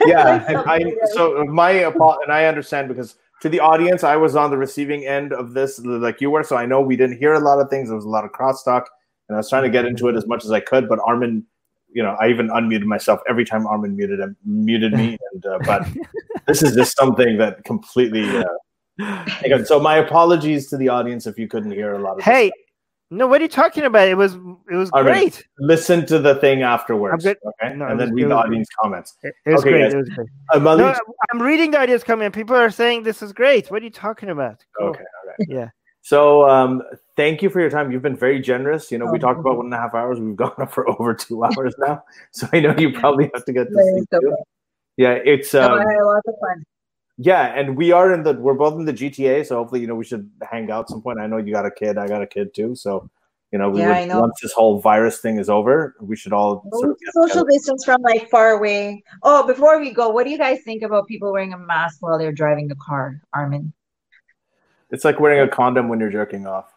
Yeah 0.06 0.64
I, 0.66 0.90
so 1.12 1.44
my 1.44 1.70
and 1.70 2.32
i 2.32 2.46
understand 2.46 2.88
because 2.88 3.16
to 3.42 3.50
the 3.50 3.60
audience 3.60 4.04
i 4.04 4.16
was 4.16 4.34
on 4.34 4.50
the 4.50 4.56
receiving 4.56 5.04
end 5.04 5.34
of 5.34 5.52
this 5.52 5.78
like 5.80 6.22
you 6.22 6.30
were 6.30 6.42
so 6.42 6.56
i 6.56 6.64
know 6.64 6.80
we 6.80 6.96
didn't 6.96 7.18
hear 7.18 7.34
a 7.34 7.40
lot 7.40 7.60
of 7.60 7.68
things. 7.68 7.88
There 7.88 7.96
was 7.96 8.06
a 8.06 8.08
lot 8.08 8.24
of 8.24 8.32
crosstalk 8.32 8.84
and 9.28 9.36
i 9.36 9.38
was 9.38 9.50
trying 9.50 9.64
to 9.64 9.68
get 9.70 9.84
into 9.84 10.08
it 10.08 10.16
as 10.16 10.26
much 10.26 10.46
as 10.46 10.50
i 10.50 10.60
could 10.60 10.88
but 10.88 10.98
armin 11.06 11.44
you 11.96 12.02
know, 12.02 12.14
I 12.20 12.28
even 12.28 12.48
unmuted 12.48 12.84
myself 12.84 13.20
every 13.26 13.46
time 13.46 13.66
Armin 13.66 13.96
muted 13.96 14.20
him, 14.20 14.36
muted 14.44 14.92
me. 14.92 15.16
And 15.32 15.46
uh, 15.46 15.58
but 15.64 15.86
this 16.46 16.62
is 16.62 16.74
just 16.74 16.96
something 16.96 17.38
that 17.38 17.64
completely. 17.64 18.24
Uh, 18.28 19.64
so 19.64 19.80
my 19.80 19.96
apologies 19.96 20.68
to 20.68 20.76
the 20.76 20.88
audience 20.88 21.26
if 21.26 21.38
you 21.38 21.48
couldn't 21.48 21.72
hear 21.72 21.94
a 21.94 21.98
lot 21.98 22.18
of. 22.18 22.22
Hey, 22.22 22.52
no, 23.10 23.26
what 23.26 23.40
are 23.40 23.44
you 23.44 23.48
talking 23.48 23.84
about? 23.84 24.08
It 24.08 24.14
was 24.14 24.34
it 24.34 24.76
was 24.76 24.90
Armin, 24.92 25.12
great. 25.12 25.44
Listen 25.58 26.04
to 26.06 26.18
the 26.18 26.34
thing 26.36 26.62
afterwards, 26.62 27.26
okay, 27.26 27.74
no, 27.74 27.86
and 27.86 27.98
then 27.98 28.12
read 28.12 28.28
the 28.28 28.34
audience 28.34 28.68
great. 28.68 28.82
comments. 28.82 29.16
It, 29.22 29.34
was 29.46 29.60
okay, 29.60 29.70
great. 29.70 29.92
It 29.92 29.96
was 29.96 30.08
great. 30.10 30.28
Uh, 30.52 30.58
no, 30.58 30.94
I'm 31.32 31.42
reading 31.42 31.70
the 31.70 31.80
audience 31.80 32.04
comment. 32.04 32.34
People 32.34 32.56
are 32.56 32.70
saying 32.70 33.04
this 33.04 33.22
is 33.22 33.32
great. 33.32 33.70
What 33.70 33.80
are 33.80 33.84
you 33.84 33.90
talking 33.90 34.28
about? 34.28 34.64
Cool. 34.78 34.88
Okay, 34.88 35.00
all 35.00 35.28
right. 35.28 35.48
Yeah. 35.48 35.68
So 36.06 36.48
um, 36.48 36.84
thank 37.16 37.42
you 37.42 37.50
for 37.50 37.58
your 37.58 37.68
time. 37.68 37.90
You've 37.90 38.00
been 38.00 38.16
very 38.16 38.38
generous. 38.38 38.92
You 38.92 38.98
know, 38.98 39.10
we 39.10 39.18
talked 39.18 39.40
about 39.40 39.56
one 39.56 39.66
and 39.66 39.74
a 39.74 39.76
half 39.76 39.92
hours. 39.92 40.20
We've 40.20 40.36
gone 40.36 40.54
up 40.58 40.72
for 40.72 40.88
over 40.88 41.14
two 41.14 41.42
hours 41.42 41.74
now. 41.80 42.04
So 42.30 42.46
I 42.52 42.60
know 42.60 42.76
you 42.78 42.92
probably 43.00 43.28
have 43.34 43.44
to 43.44 43.52
get 43.52 43.66
this. 43.72 44.06
Yeah, 44.96 45.18
it's 45.24 45.52
um, 45.52 45.80
no, 45.80 46.06
lots 46.06 46.28
of 46.28 46.34
fun. 46.40 46.64
Yeah, 47.18 47.46
and 47.46 47.76
we 47.76 47.90
are 47.90 48.12
in 48.12 48.22
the 48.22 48.34
we're 48.34 48.54
both 48.54 48.74
in 48.74 48.84
the 48.84 48.92
GTA, 48.92 49.46
so 49.46 49.56
hopefully, 49.56 49.80
you 49.80 49.88
know, 49.88 49.96
we 49.96 50.04
should 50.04 50.30
hang 50.48 50.70
out 50.70 50.88
some 50.88 51.02
point. 51.02 51.18
I 51.18 51.26
know 51.26 51.38
you 51.38 51.52
got 51.52 51.66
a 51.66 51.72
kid, 51.72 51.98
I 51.98 52.06
got 52.06 52.22
a 52.22 52.26
kid 52.28 52.54
too. 52.54 52.76
So 52.76 53.10
you 53.50 53.58
know, 53.58 53.68
we 53.68 53.80
yeah, 53.80 53.98
would, 53.98 54.08
know. 54.08 54.20
once 54.20 54.38
this 54.40 54.52
whole 54.52 54.78
virus 54.78 55.18
thing 55.18 55.38
is 55.40 55.50
over, 55.50 55.96
we 56.00 56.14
should 56.14 56.32
all 56.32 56.62
sort 56.72 56.90
of 56.90 56.98
social 57.14 57.44
distance 57.44 57.84
from 57.84 58.00
like 58.02 58.30
far 58.30 58.50
away. 58.50 59.02
Oh, 59.24 59.44
before 59.44 59.80
we 59.80 59.90
go, 59.90 60.10
what 60.10 60.22
do 60.22 60.30
you 60.30 60.38
guys 60.38 60.60
think 60.64 60.84
about 60.84 61.08
people 61.08 61.32
wearing 61.32 61.52
a 61.52 61.58
mask 61.58 61.96
while 62.00 62.16
they're 62.16 62.30
driving 62.30 62.68
the 62.68 62.76
car, 62.76 63.20
Armin? 63.34 63.72
It's 64.90 65.04
like 65.04 65.20
wearing 65.20 65.40
a 65.40 65.48
condom 65.48 65.88
when 65.88 66.00
you're 66.00 66.10
jerking 66.10 66.46
off. 66.46 66.72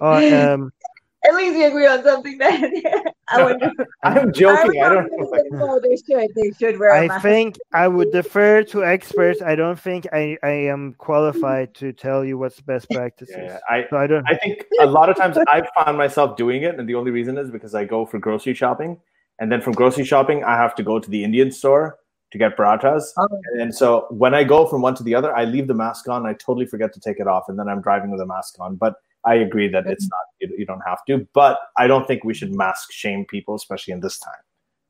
Oh, 0.00 0.54
um, 0.54 0.72
At 1.24 1.36
least 1.36 1.54
we 1.54 1.64
agree 1.64 1.86
on 1.86 2.02
something. 2.02 2.36
Then 2.36 2.82
I 3.28 3.44
wonder. 3.44 3.70
I'm 4.02 4.32
joking. 4.32 4.82
I, 4.82 4.86
I 4.86 4.88
don't 4.88 5.08
know. 5.12 5.42
No, 5.52 5.80
they 5.80 5.94
should. 5.96 6.28
They 6.34 6.50
should 6.58 6.80
wear. 6.80 6.92
I 6.92 7.20
think 7.20 7.58
I 7.72 7.86
would 7.86 8.10
defer 8.10 8.64
to 8.64 8.84
experts. 8.84 9.40
I 9.40 9.54
don't 9.54 9.78
think 9.78 10.08
I, 10.12 10.36
I 10.42 10.50
am 10.50 10.94
qualified 10.98 11.74
to 11.76 11.92
tell 11.92 12.24
you 12.24 12.38
what's 12.38 12.56
the 12.56 12.64
best 12.64 12.90
practices. 12.90 13.36
Yeah, 13.38 13.58
I, 13.70 13.86
so 13.88 13.98
I 13.98 14.08
don't. 14.08 14.28
I 14.28 14.36
think 14.36 14.64
a 14.80 14.86
lot 14.86 15.10
of 15.10 15.16
times 15.16 15.38
I've 15.46 15.68
found 15.76 15.96
myself 15.96 16.36
doing 16.36 16.64
it, 16.64 16.76
and 16.76 16.88
the 16.88 16.96
only 16.96 17.12
reason 17.12 17.38
is 17.38 17.52
because 17.52 17.72
I 17.72 17.84
go 17.84 18.04
for 18.04 18.18
grocery 18.18 18.54
shopping 18.54 18.98
and 19.38 19.50
then 19.50 19.60
from 19.60 19.72
grocery 19.72 20.04
shopping, 20.04 20.44
I 20.44 20.56
have 20.56 20.74
to 20.76 20.82
go 20.82 20.98
to 20.98 21.10
the 21.10 21.24
Indian 21.24 21.50
store 21.50 21.98
to 22.32 22.38
get 22.38 22.56
parathas. 22.56 23.04
Oh. 23.18 23.28
And 23.60 23.74
so 23.74 24.06
when 24.10 24.34
I 24.34 24.42
go 24.44 24.66
from 24.66 24.82
one 24.82 24.94
to 24.96 25.02
the 25.02 25.14
other, 25.14 25.36
I 25.36 25.44
leave 25.44 25.68
the 25.68 25.74
mask 25.74 26.08
on. 26.08 26.26
I 26.26 26.32
totally 26.32 26.66
forget 26.66 26.92
to 26.94 27.00
take 27.00 27.20
it 27.20 27.26
off, 27.26 27.44
and 27.48 27.58
then 27.58 27.68
I'm 27.68 27.80
driving 27.82 28.10
with 28.10 28.20
a 28.20 28.26
mask 28.26 28.56
on. 28.58 28.76
But 28.76 28.94
I 29.24 29.36
agree 29.36 29.68
that 29.68 29.86
it's 29.86 30.08
not 30.08 30.20
you, 30.40 30.54
you 30.58 30.66
don't 30.66 30.82
have 30.86 31.04
to. 31.06 31.26
But 31.34 31.60
I 31.78 31.86
don't 31.86 32.06
think 32.06 32.24
we 32.24 32.34
should 32.34 32.54
mask 32.54 32.90
shame 32.90 33.24
people, 33.26 33.54
especially 33.54 33.92
in 33.92 34.00
this 34.00 34.18
time 34.18 34.34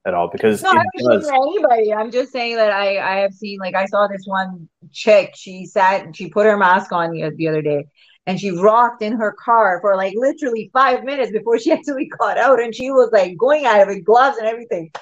at 0.07 0.15
all, 0.15 0.29
because 0.29 0.63
No, 0.63 0.71
it 0.71 0.77
I'm 0.79 1.21
does- 1.21 1.29
anybody. 1.29 1.93
I'm 1.93 2.11
just 2.11 2.33
saying 2.33 2.57
that 2.57 2.71
I 2.73 2.99
I 2.99 3.17
have 3.19 3.35
seen 3.35 3.59
like 3.59 3.75
I 3.75 3.87
saw 3.87 4.07
this 4.07 4.25
one 4.27 4.69
chick. 4.93 5.33
She 5.37 5.67
sat. 5.67 6.15
She 6.17 6.29
put 6.31 6.47
her 6.47 6.57
mask 6.57 6.93
on 6.93 7.11
the, 7.11 7.31
the 7.37 7.49
other 7.49 7.61
day, 7.63 7.87
and 8.27 8.39
she 8.41 8.53
rocked 8.53 9.03
in 9.03 9.15
her 9.15 9.33
car 9.33 9.81
for 9.81 9.97
like 9.97 10.15
literally 10.17 10.71
five 10.73 11.03
minutes 11.03 11.33
before 11.33 11.59
she 11.59 11.73
actually 11.77 12.07
got 12.07 12.39
out, 12.39 12.61
and 12.61 12.73
she 12.75 12.91
was 12.93 13.11
like 13.13 13.37
going 13.37 13.65
at 13.67 13.81
it 13.81 13.89
with 13.89 14.05
gloves 14.05 14.39
and 14.39 14.47
everything. 14.47 14.93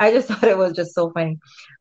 I 0.00 0.12
just 0.12 0.28
thought 0.28 0.44
it 0.44 0.56
was 0.56 0.74
just 0.74 0.94
so 0.94 1.10
funny. 1.10 1.38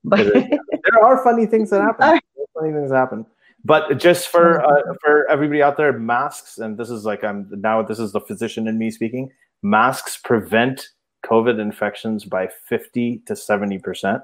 But 0.08 0.34
there 0.34 1.04
are 1.04 1.24
funny 1.24 1.46
things 1.46 1.70
that 1.70 1.82
happen. 1.82 2.04
Alright. 2.06 2.24
There 2.36 2.44
are 2.44 2.62
funny 2.62 2.74
things 2.74 2.92
happen. 2.92 3.26
But 3.66 3.98
just 3.98 4.30
for 4.30 4.64
uh, 4.64 4.94
for 5.04 5.30
everybody 5.30 5.62
out 5.62 5.78
there, 5.78 5.92
masks, 5.92 6.58
and 6.58 6.78
this 6.78 6.90
is 6.90 7.04
like 7.04 7.24
I'm 7.24 7.48
now 7.52 7.82
this 7.82 8.00
is 8.00 8.14
the 8.14 8.22
physician 8.22 8.68
in 8.68 8.78
me 8.78 8.92
speaking. 8.92 9.30
Masks 9.62 10.18
prevent 10.18 10.90
COVID 11.26 11.60
infections 11.60 12.24
by 12.24 12.48
fifty 12.70 13.22
to 13.26 13.36
seventy 13.36 13.78
percent. 13.78 14.22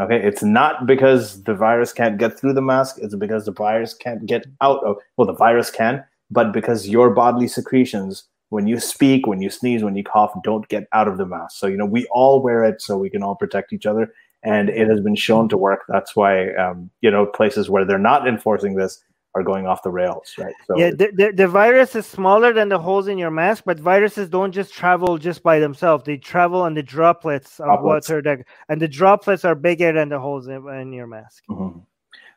Okay, 0.00 0.20
it's 0.20 0.42
not 0.42 0.86
because 0.86 1.44
the 1.44 1.54
virus 1.54 1.92
can't 1.92 2.18
get 2.18 2.38
through 2.38 2.52
the 2.52 2.60
mask; 2.60 2.98
it's 3.00 3.14
because 3.14 3.46
the 3.46 3.52
virus 3.52 3.94
can't 3.94 4.26
get 4.26 4.44
out 4.60 4.84
of. 4.84 4.96
Well, 5.16 5.26
the 5.26 5.34
virus 5.34 5.70
can, 5.70 6.04
but 6.30 6.52
because 6.52 6.88
your 6.88 7.10
bodily 7.10 7.48
secretions, 7.48 8.24
when 8.50 8.66
you 8.66 8.80
speak, 8.80 9.26
when 9.26 9.40
you 9.40 9.50
sneeze, 9.50 9.84
when 9.84 9.94
you 9.94 10.04
cough, 10.04 10.34
don't 10.42 10.68
get 10.68 10.88
out 10.92 11.08
of 11.08 11.16
the 11.16 11.26
mask. 11.26 11.56
So 11.58 11.68
you 11.68 11.76
know 11.76 11.86
we 11.86 12.06
all 12.10 12.42
wear 12.42 12.64
it 12.64 12.82
so 12.82 12.98
we 12.98 13.08
can 13.08 13.22
all 13.22 13.36
protect 13.36 13.72
each 13.72 13.86
other 13.86 14.12
and 14.44 14.68
it 14.68 14.86
has 14.88 15.00
been 15.00 15.16
shown 15.16 15.48
to 15.48 15.56
work. 15.56 15.80
That's 15.88 16.14
why 16.14 16.52
um, 16.54 16.90
you 17.00 17.10
know 17.10 17.26
places 17.26 17.68
where 17.70 17.84
they're 17.84 17.98
not 18.12 18.28
enforcing 18.28 18.74
this 18.76 19.02
are 19.36 19.42
going 19.42 19.66
off 19.66 19.82
the 19.82 19.90
rails, 19.90 20.32
right? 20.38 20.54
So 20.66 20.78
Yeah, 20.78 20.90
the, 20.90 21.10
the, 21.12 21.32
the 21.32 21.48
virus 21.48 21.96
is 21.96 22.06
smaller 22.06 22.52
than 22.52 22.68
the 22.68 22.78
holes 22.78 23.08
in 23.08 23.18
your 23.18 23.32
mask, 23.32 23.64
but 23.66 23.80
viruses 23.80 24.28
don't 24.28 24.52
just 24.52 24.72
travel 24.72 25.18
just 25.18 25.42
by 25.42 25.58
themselves. 25.58 26.04
They 26.04 26.18
travel 26.18 26.60
on 26.62 26.74
the 26.74 26.84
droplets 26.84 27.58
of 27.58 27.66
Droplets. 27.66 28.08
water, 28.10 28.22
that, 28.22 28.38
and 28.68 28.80
the 28.80 28.86
droplets 28.86 29.44
are 29.44 29.56
bigger 29.56 29.92
than 29.92 30.08
the 30.08 30.20
holes 30.20 30.46
in, 30.46 30.68
in 30.68 30.92
your 30.92 31.08
mask. 31.08 31.42
Mhm. 31.50 31.82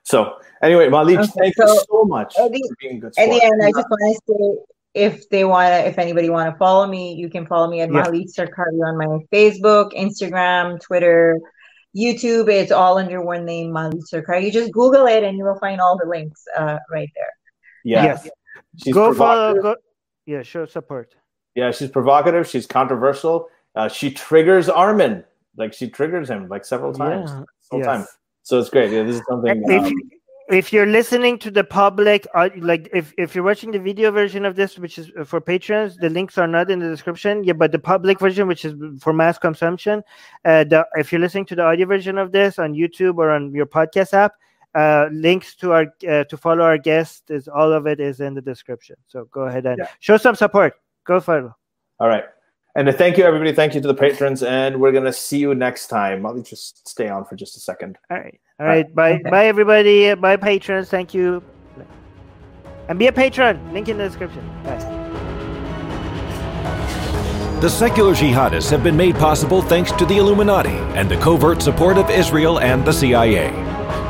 so 0.01 0.37
anyway, 0.63 0.87
Mahleej, 0.87 1.19
Okay, 1.19 1.31
thank 1.37 1.53
you 1.59 1.67
so 1.67 1.77
so 1.91 2.03
much 2.05 2.35
at 2.39 2.51
the- 2.51 2.65
for 2.67 2.75
being 2.81 2.97
a 2.97 2.99
good. 3.01 3.13
At 3.15 3.29
the 3.29 3.35
sport. 3.37 3.43
end, 3.43 3.63
I 3.63 3.71
just 3.77 3.87
want 3.91 4.01
to 4.27 4.33
say 4.33 4.63
if 5.05 5.29
they 5.29 5.43
want 5.45 5.67
to, 5.67 5.87
if 5.87 5.99
anybody 5.99 6.31
want 6.31 6.51
to 6.51 6.57
follow 6.57 6.87
me, 6.87 7.13
you 7.13 7.29
can 7.29 7.45
follow 7.45 7.69
me 7.69 7.81
at 7.81 7.91
Yeah. 7.91 8.05
Mahleej 8.05 8.33
Sarkari 8.35 8.81
on 8.89 8.97
my 8.97 9.19
Facebook, 9.31 9.93
Instagram, 9.93 10.81
Twitter, 10.81 11.37
YouTube. 11.97 12.49
It's 12.49 12.71
all 12.71 12.97
under 12.97 13.21
one 13.21 13.43
name, 13.45 13.71
Mahleej 13.71 14.03
Sarkari. 14.13 14.43
You 14.43 14.51
just 14.51 14.71
Google 14.71 15.05
it 15.07 15.23
and 15.23 15.37
you 15.37 15.43
will 15.45 15.59
find 15.59 15.81
all 15.81 15.97
the 15.97 16.07
links 16.07 16.43
uh, 16.57 16.77
right 16.91 17.09
there. 17.15 17.33
yeah, 17.83 18.03
Yes. 18.03 18.29
she's 18.83 18.93
go 18.93 19.13
follow. 19.13 19.53
provocative. 19.53 19.63
Go, 19.63 19.75
yeah, 20.33 20.41
show 20.43 20.65
support. 20.65 21.15
Yeah, 21.55 21.71
she's 21.71 21.89
provocative. 21.89 22.47
She's 22.47 22.67
controversial. 22.67 23.47
Uh, 23.75 23.87
she 23.87 24.11
triggers 24.11 24.69
Armin, 24.69 25.23
like 25.57 25.73
she 25.73 25.89
triggers 25.89 26.29
him 26.29 26.47
like 26.49 26.65
several 26.65 26.93
times. 26.93 27.29
Yeah, 27.31 27.43
Several 27.61 27.79
yes. 27.79 27.85
times. 27.85 28.07
So 28.43 28.59
it's 28.59 28.69
great. 28.69 28.91
Yeah, 28.91 29.03
this 29.03 29.15
is 29.17 29.21
something. 29.29 29.63
um, 29.71 29.85
you- 29.87 30.09
if 30.49 30.71
you're 30.71 30.85
listening 30.85 31.37
to 31.39 31.51
the 31.51 31.63
public, 31.63 32.25
uh, 32.33 32.49
like 32.59 32.89
if, 32.93 33.13
if 33.17 33.35
you're 33.35 33.43
watching 33.43 33.71
the 33.71 33.79
video 33.79 34.11
version 34.11 34.45
of 34.45 34.55
this, 34.55 34.77
which 34.77 34.97
is 34.97 35.11
uh, 35.19 35.23
for 35.23 35.41
patrons, 35.41 35.97
the 35.97 36.09
links 36.09 36.37
are 36.37 36.47
not 36.47 36.71
in 36.71 36.79
the 36.79 36.89
description. 36.89 37.43
Yeah, 37.43 37.53
but 37.53 37.71
the 37.71 37.79
public 37.79 38.19
version, 38.19 38.47
which 38.47 38.63
is 38.65 38.73
for 39.01 39.13
mass 39.13 39.37
consumption, 39.37 40.03
uh, 40.45 40.63
the, 40.63 40.87
if 40.95 41.11
you're 41.11 41.21
listening 41.21 41.45
to 41.47 41.55
the 41.55 41.63
audio 41.63 41.85
version 41.85 42.17
of 42.17 42.31
this 42.31 42.59
on 42.59 42.73
YouTube 42.73 43.17
or 43.17 43.31
on 43.31 43.53
your 43.53 43.65
podcast 43.65 44.13
app, 44.13 44.33
uh, 44.75 45.09
links 45.11 45.55
to 45.55 45.71
our 45.73 45.85
uh, 46.07 46.23
to 46.25 46.37
follow 46.37 46.63
our 46.63 46.77
guest 46.77 47.29
is 47.29 47.47
all 47.47 47.73
of 47.73 47.87
it 47.87 47.99
is 47.99 48.19
in 48.19 48.33
the 48.33 48.41
description. 48.41 48.95
So 49.07 49.25
go 49.31 49.41
ahead 49.41 49.65
and 49.65 49.79
Yeah. 49.79 49.87
show 49.99 50.17
some 50.17 50.35
support. 50.35 50.73
Go 51.03 51.19
follow. 51.19 51.55
all 51.99 52.07
right. 52.07 52.25
And 52.77 52.93
thank 52.93 53.17
you, 53.17 53.23
everybody. 53.23 53.53
Thank 53.53 53.73
you 53.73 53.81
to 53.81 53.87
the 53.87 53.95
patrons, 53.95 54.43
and 54.43 54.79
we're 54.79 54.91
gonna 54.91 55.11
see 55.11 55.39
you 55.39 55.55
next 55.55 55.87
time. 55.87 56.21
Mahleej, 56.21 56.47
just 56.47 56.87
stay 56.87 57.09
on 57.09 57.25
for 57.25 57.35
just 57.35 57.57
a 57.57 57.59
second. 57.59 57.97
All 58.11 58.17
right. 58.17 58.39
All 58.59 58.67
right. 58.67 58.93
Bye. 58.93 59.13
Okay. 59.13 59.29
Bye, 59.31 59.47
everybody. 59.47 60.13
Bye, 60.13 60.37
patrons. 60.37 60.87
Thank 60.87 61.11
you. 61.11 61.41
And 62.87 62.99
be 62.99 63.07
a 63.07 63.11
patron. 63.11 63.73
Link 63.73 63.89
in 63.89 63.97
the 63.97 64.07
description. 64.07 64.47
Bye. 64.63 64.77
The 67.61 67.69
secular 67.69 68.13
jihadists 68.13 68.69
have 68.69 68.83
been 68.83 68.95
made 68.95 69.15
possible 69.15 69.63
thanks 69.63 69.91
to 69.93 70.05
the 70.05 70.17
Illuminati 70.17 70.77
and 70.95 71.09
the 71.09 71.17
covert 71.17 71.63
support 71.63 71.97
of 71.97 72.07
Israel 72.11 72.59
and 72.59 72.85
the 72.85 72.93
CIA. 72.93 73.49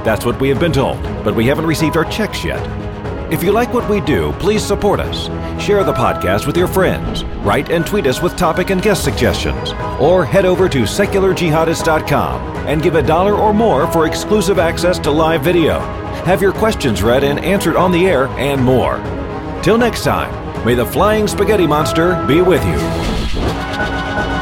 That's 0.03 0.26
what 0.26 0.38
we 0.41 0.49
have 0.49 0.60
been 0.60 0.73
told, 0.73 1.02
but 1.23 1.34
we 1.34 1.45
haven't 1.45 1.68
received 1.68 1.95
our 1.95 2.03
checks 2.03 2.44
yet. 2.44 2.86
If 3.30 3.44
you 3.44 3.52
like 3.52 3.74
what 3.74 3.90
we 3.90 3.99
do, 3.99 4.32
please 4.40 4.66
support 4.66 5.02
us. 5.02 5.26
Share 5.62 5.84
the 5.84 5.91
podcast 5.91 6.48
with 6.48 6.56
your 6.56 6.68
friends. 6.68 7.26
Write 7.44 7.70
and 7.72 7.86
tweet 7.86 8.08
us 8.08 8.22
with 8.22 8.38
topic 8.38 8.70
and 8.70 8.82
guest 8.82 9.04
suggestions. 9.04 9.74
Or 9.99 10.24
head 10.24 10.45
over 10.45 10.70
to 10.70 10.84
secularjihadist.com 10.84 12.68
and 12.68 12.82
give 12.82 12.95
a 12.95 13.04
dollar 13.04 13.36
or 13.36 13.54
more 13.54 13.91
for 13.91 14.08
exclusive 14.08 14.60
access 14.60 14.98
to 14.99 15.12
live 15.12 15.41
video. 15.41 15.80
Have 16.24 16.41
your 16.41 16.54
questions 16.54 17.04
read 17.04 17.26
and 17.26 17.40
answered 17.40 17.76
on 17.76 17.91
the 17.91 18.06
air, 18.08 18.28
and 18.38 18.64
more. 18.64 18.98
Till 19.62 19.78
next 19.78 20.06
time, 20.06 20.66
may 20.66 20.76
the 20.76 20.86
flying 20.86 21.28
spaghetti 21.28 21.68
monster 21.68 22.24
be 22.28 22.41
with 22.41 22.64
you. 22.66 24.36